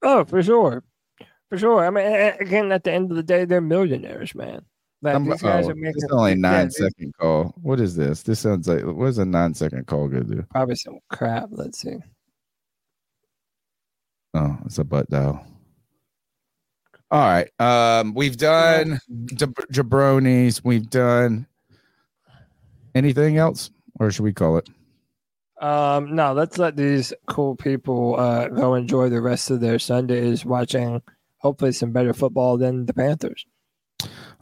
Oh, 0.00 0.24
for 0.24 0.42
sure, 0.42 0.82
for 1.50 1.58
sure. 1.58 1.84
I 1.84 1.90
mean, 1.90 2.06
again, 2.40 2.72
at 2.72 2.84
the 2.84 2.92
end 2.92 3.10
of 3.10 3.16
the 3.16 3.22
day, 3.22 3.44
they're 3.44 3.60
millionaires, 3.60 4.34
man. 4.34 4.64
Like 5.02 5.14
I'm- 5.14 5.24
these 5.24 5.42
guys 5.42 5.66
oh, 5.66 5.70
are 5.70 5.74
making 5.74 6.02
it's 6.02 6.12
only 6.12 6.32
a 6.32 6.36
yeah, 6.36 6.68
second 6.68 7.14
call. 7.18 7.54
What 7.60 7.80
is 7.80 7.96
this? 7.96 8.22
This 8.22 8.40
sounds 8.40 8.68
like 8.68 8.84
what 8.84 9.06
is 9.06 9.18
a 9.18 9.24
nine 9.24 9.54
second 9.54 9.86
call 9.86 10.08
gonna 10.08 10.24
do? 10.24 10.44
Probably 10.50 10.76
some 10.76 10.98
crap. 11.08 11.48
Let's 11.50 11.80
see. 11.80 11.96
Oh, 14.34 14.58
it's 14.64 14.78
a 14.78 14.84
butt 14.84 15.10
dial. 15.10 15.44
All 17.10 17.20
right. 17.20 17.50
Um, 17.58 18.14
we've 18.14 18.36
done 18.36 19.00
jab- 19.34 19.54
jabronis. 19.72 20.60
We've 20.62 20.88
done 20.88 21.46
anything 22.94 23.38
else, 23.38 23.70
or 23.98 24.10
should 24.10 24.22
we 24.22 24.32
call 24.32 24.58
it? 24.58 24.68
Um, 25.60 26.14
no, 26.14 26.32
let's 26.32 26.58
let 26.58 26.76
these 26.76 27.12
cool 27.26 27.56
people 27.56 28.18
uh, 28.18 28.48
go 28.48 28.74
enjoy 28.74 29.08
the 29.08 29.20
rest 29.20 29.50
of 29.50 29.60
their 29.60 29.78
Sundays 29.78 30.44
watching 30.44 31.02
hopefully 31.40 31.72
some 31.72 31.92
better 31.92 32.12
football 32.12 32.56
than 32.56 32.86
the 32.86 32.94
Panthers. 32.94 33.44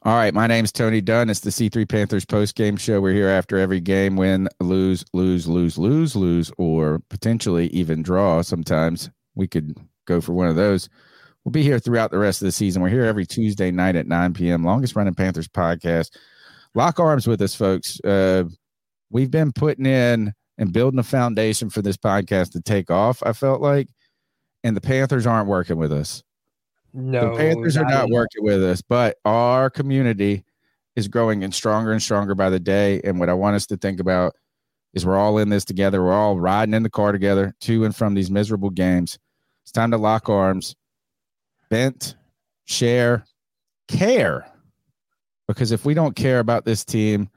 All 0.03 0.15
right. 0.15 0.33
My 0.33 0.47
name's 0.47 0.71
Tony 0.71 1.01
Dunn. 1.01 1.29
It's 1.29 1.41
the 1.41 1.51
C3 1.51 1.89
Panthers 1.89 2.25
post 2.25 2.55
game 2.55 2.77
show. 2.77 3.01
We're 3.01 3.15
here 3.15 3.29
after 3.29 3.59
every 3.59 3.81
game 3.81 4.17
win, 4.17 4.49
lose, 4.61 5.05
lose, 5.13 5.49
lose, 5.49 5.77
lose, 5.77 6.15
lose, 6.15 6.53
or 6.57 7.01
potentially 7.09 7.67
even 7.69 8.03
draw. 8.03 8.43
Sometimes 8.43 9.11
we 9.35 9.49
could 9.49 9.77
go 10.07 10.21
for 10.21 10.33
one 10.33 10.47
of 10.47 10.57
those. 10.57 10.89
We'll 11.45 11.51
be 11.51 11.63
here 11.63 11.79
throughout 11.79 12.11
the 12.11 12.19
rest 12.19 12.41
of 12.43 12.47
the 12.47 12.53
season. 12.53 12.83
We're 12.83 12.91
here 12.91 13.05
every 13.05 13.27
Tuesday 13.27 13.71
night 13.71 13.97
at 13.97 14.07
9 14.07 14.35
p.m. 14.35 14.65
Longest 14.65 14.95
running 14.95 15.15
Panthers 15.15 15.49
podcast. 15.49 16.11
Lock 16.75 17.01
arms 17.01 17.27
with 17.27 17.43
us, 17.43 17.55
folks. 17.55 18.01
Uh, 18.05 18.45
we've 19.11 19.31
been 19.31 19.53
putting 19.53 19.87
in 19.87 20.33
and 20.59 20.73
building 20.73 21.01
a 21.01 21.05
foundation 21.05 21.71
for 21.71 21.83
this 21.83 21.97
podcast 21.97 22.53
to 22.53 22.61
take 22.61 22.91
off, 22.91 23.23
I 23.25 23.33
felt 23.33 23.61
like. 23.61 23.89
And 24.63 24.77
the 24.77 24.81
Panthers 24.81 25.27
aren't 25.27 25.49
working 25.49 25.77
with 25.77 25.93
us. 25.93 26.23
No, 26.93 27.33
the 27.33 27.37
Panthers 27.37 27.77
are 27.77 27.85
not 27.85 27.91
not 27.91 27.97
at 27.97 28.03
all. 28.05 28.11
working 28.13 28.45
with 28.45 28.63
us, 28.63 28.83
but 28.83 29.17
our 29.25 29.71
community 29.71 30.45
is 30.97 31.09
growing 31.09 31.45
and 31.45 31.55
stronger 31.55 31.93
and 31.93 32.03
stronger 32.03 32.35
by 32.35 32.51
the 32.51 32.59
day. 32.59 33.01
And 33.05 33.21
what 33.21 33.29
I 33.29 33.35
want 33.35 33.57
us 33.57 33.67
to 33.67 33.77
think 33.77 34.01
about 34.01 34.35
is 34.95 35.07
we're 35.07 35.17
all 35.17 35.39
in 35.39 35.49
this 35.49 35.65
together. 35.65 36.03
We're 36.03 36.13
all 36.13 36.41
riding 36.41 36.75
in 36.75 36.83
the 36.83 36.91
car 36.91 37.13
together 37.13 37.55
to 37.61 37.85
and 37.85 37.95
from 37.95 38.15
these 38.15 38.31
miserable 38.31 38.71
games. 38.71 39.19
It's 39.63 39.73
time 39.73 39.91
to 39.91 39.99
lock 39.99 40.29
arms, 40.29 40.75
bent, 41.71 42.17
share, 42.65 43.25
care. 43.87 44.51
Because 45.47 45.73
if 45.73 45.85
we 45.85 45.95
don't 45.95 46.17
care 46.17 46.41
about 46.41 46.65
this 46.65 46.85
team 46.85 47.29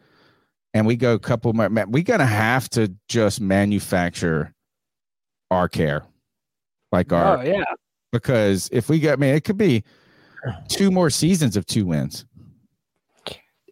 and 0.74 0.88
we 0.88 0.96
go 0.96 1.14
a 1.14 1.20
couple 1.20 1.54
we're 1.54 1.70
going 1.70 2.20
to 2.20 2.26
have 2.26 2.70
to 2.70 2.94
just 3.08 3.42
manufacture 3.42 4.54
our 5.50 5.68
care. 5.68 6.04
Like 6.92 7.14
our, 7.14 7.38
Oh 7.38 7.42
yeah, 7.42 7.64
because 8.12 8.70
if 8.72 8.90
we 8.90 9.00
get, 9.00 9.20
man, 9.20 9.36
it 9.36 9.44
could 9.44 9.58
be 9.58 9.84
two 10.68 10.92
more 10.92 11.10
seasons 11.10 11.56
of 11.56 11.66
two 11.66 11.86
wins. 11.86 12.26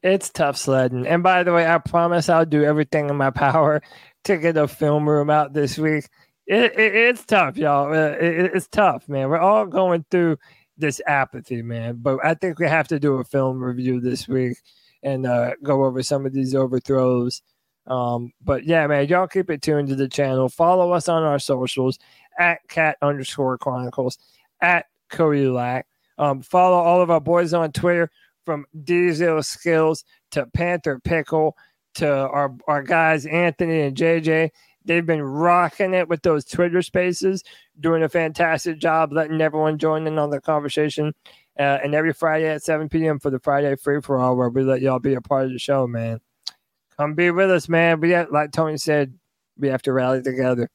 it's 0.02 0.30
tough 0.30 0.58
sledding. 0.58 1.06
And 1.08 1.24
by 1.24 1.44
the 1.44 1.54
way, 1.54 1.68
I 1.68 1.78
promise 1.78 2.30
I'll 2.30 2.46
do 2.46 2.64
everything 2.64 3.10
in 3.10 3.16
my 3.16 3.30
power 3.32 3.82
to 4.26 4.38
get 4.38 4.58
a 4.58 4.68
film 4.68 5.08
room 5.08 5.30
out 5.30 5.54
this 5.54 5.78
week. 5.78 6.08
It, 6.48 6.74
it, 6.78 6.96
it's 6.96 7.26
tough, 7.26 7.58
y'all. 7.58 7.94
Uh, 7.94 8.12
It, 8.12 8.52
it's 8.56 8.68
tough, 8.68 9.08
man. 9.08 9.30
We're 9.30 9.40
all 9.40 9.66
going 9.66 10.06
through 10.10 10.38
this 10.78 11.02
apathy, 11.06 11.62
man. 11.62 11.98
But 12.02 12.20
I 12.24 12.34
think 12.34 12.60
we 12.60 12.68
have 12.68 12.88
to 12.90 13.00
do 13.00 13.16
a 13.16 13.24
film 13.24 13.62
review 13.62 14.00
this 14.00 14.28
week 14.28 14.58
and 15.04 15.26
uh, 15.26 15.52
go 15.64 15.86
over 15.86 16.02
some 16.02 16.26
of 16.26 16.34
these 16.34 16.56
overthrows. 16.56 17.42
Um, 17.88 18.32
but 18.42 18.66
yeah, 18.66 18.86
man, 18.88 19.08
y'all 19.08 19.28
keep 19.28 19.50
it 19.50 19.62
tuned 19.62 19.90
to 19.90 19.96
the 19.96 20.08
channel. 20.08 20.48
Follow 20.50 20.92
us 20.92 21.10
on 21.10 21.24
our 21.24 21.40
socials 21.40 21.98
at 22.40 22.68
cat 22.68 22.98
underscore 23.02 23.58
chronicles 23.58 24.18
at 24.62 24.86
Cody. 25.10 25.84
Um, 26.18 26.42
follow 26.42 26.78
all 26.78 27.02
of 27.02 27.10
our 27.10 27.22
boys 27.22 27.54
on 27.54 27.72
Twitter 27.72 28.10
from 28.46 28.66
Diesel 28.84 29.44
Skills 29.44 30.04
to 30.32 30.46
Panther 30.48 31.00
Pickle 31.04 31.56
to 31.96 32.10
our, 32.10 32.56
our 32.68 32.82
guys 32.82 33.26
Anthony 33.26 33.82
and 33.82 33.96
JJ. 33.96 34.50
They've 34.86 35.06
been 35.06 35.22
rocking 35.22 35.94
it 35.94 36.08
with 36.08 36.24
those 36.24 36.46
Twitter 36.46 36.82
spaces, 36.82 37.44
doing 37.80 38.04
a 38.04 38.10
fantastic 38.10 38.80
job 38.80 39.14
letting 39.14 39.40
everyone 39.42 39.78
join 39.78 40.08
in 40.08 40.18
on 40.18 40.30
the 40.30 40.42
conversation. 40.42 41.14
Uh, 41.60 41.78
and 41.84 41.94
every 41.94 42.14
Friday 42.14 42.48
at 42.48 42.64
7 42.64 42.88
p.m. 42.88 43.20
for 43.20 43.30
the 43.30 43.40
Friday 43.40 43.76
Free 43.76 44.02
for 44.02 44.18
All, 44.18 44.38
where 44.38 44.50
we 44.50 44.64
let 44.64 44.82
y'all 44.82 45.00
be 45.00 45.14
a 45.14 45.22
part 45.22 45.46
of 45.46 45.52
the 45.52 45.60
show, 45.60 45.86
man. 45.88 46.22
Come 46.98 47.16
be 47.16 47.32
with 47.32 47.52
us, 47.52 47.68
man. 47.68 48.00
We 48.00 48.12
have, 48.12 48.32
like 48.32 48.52
Tony 48.52 48.78
said, 48.78 49.14
we 49.58 49.68
have 49.68 49.82
to 49.84 49.94
rally 49.94 50.22
together, 50.22 50.70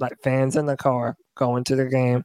like 0.00 0.18
fans 0.22 0.56
in 0.56 0.66
the 0.66 0.76
car 0.76 1.16
going 1.36 1.64
to 1.64 1.76
the 1.76 1.86
game. 1.86 2.24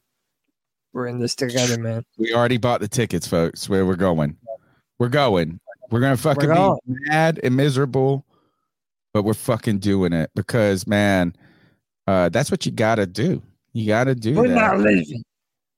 We're 0.93 1.07
in 1.07 1.19
this 1.19 1.35
together, 1.35 1.77
man. 1.77 2.03
We 2.17 2.33
already 2.33 2.57
bought 2.57 2.79
the 2.79 2.87
tickets, 2.87 3.27
folks. 3.27 3.67
Where 3.67 3.85
we're 3.85 3.95
going. 3.95 4.37
We're 4.97 5.09
going. 5.09 5.59
We're 5.91 5.99
gonna 5.99 6.17
fucking 6.17 6.47
We're 6.47 6.55
going. 6.55 6.79
be 6.87 6.93
mad 7.09 7.39
and 7.43 7.55
miserable, 7.55 8.25
but 9.13 9.23
we're 9.23 9.33
fucking 9.33 9.79
doing 9.79 10.13
it 10.13 10.31
because 10.35 10.87
man, 10.87 11.35
uh, 12.07 12.29
that's 12.29 12.49
what 12.49 12.65
you 12.65 12.71
gotta 12.71 13.05
do. 13.05 13.43
You 13.73 13.87
gotta 13.87 14.15
do 14.15 14.35
We're 14.35 14.47
that. 14.47 14.55
not 14.55 14.79
leaving. 14.79 15.23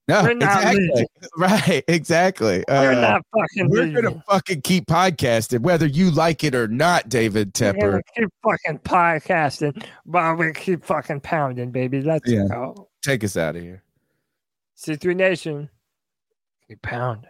No, 0.08 0.24
We're 0.24 0.32
exactly. 0.32 1.06
Right, 1.38 1.84
exactly. 1.90 2.64
We're 2.70 2.94
Uh, 2.94 3.02
not 3.02 3.22
fucking 3.36 3.70
We're 3.70 3.84
leaving. 3.84 4.04
gonna 4.04 4.24
fucking 4.30 4.62
keep 4.62 4.86
podcasting, 4.88 5.60
whether 5.60 5.86
you 5.86 6.12
like 6.12 6.44
it 6.46 6.56
or 6.56 6.68
not, 6.70 7.10
David 7.10 7.52
We're 7.60 7.74
Tepper. 7.74 8.02
keep 8.16 8.30
fucking 8.44 8.80
podcasting 8.80 9.86
while 10.06 10.36
we 10.36 10.54
keep 10.54 10.86
fucking 10.86 11.20
pounding, 11.22 11.72
baby. 11.72 12.02
Let's 12.02 12.30
Yeah. 12.30 12.46
go. 12.50 12.88
Take 13.04 13.24
us 13.26 13.36
out 13.36 13.56
of 13.58 13.62
here. 13.64 13.84
C3 14.78 15.14
Nation, 15.16 15.70
keep 16.68 16.82
pounding. 16.82 17.30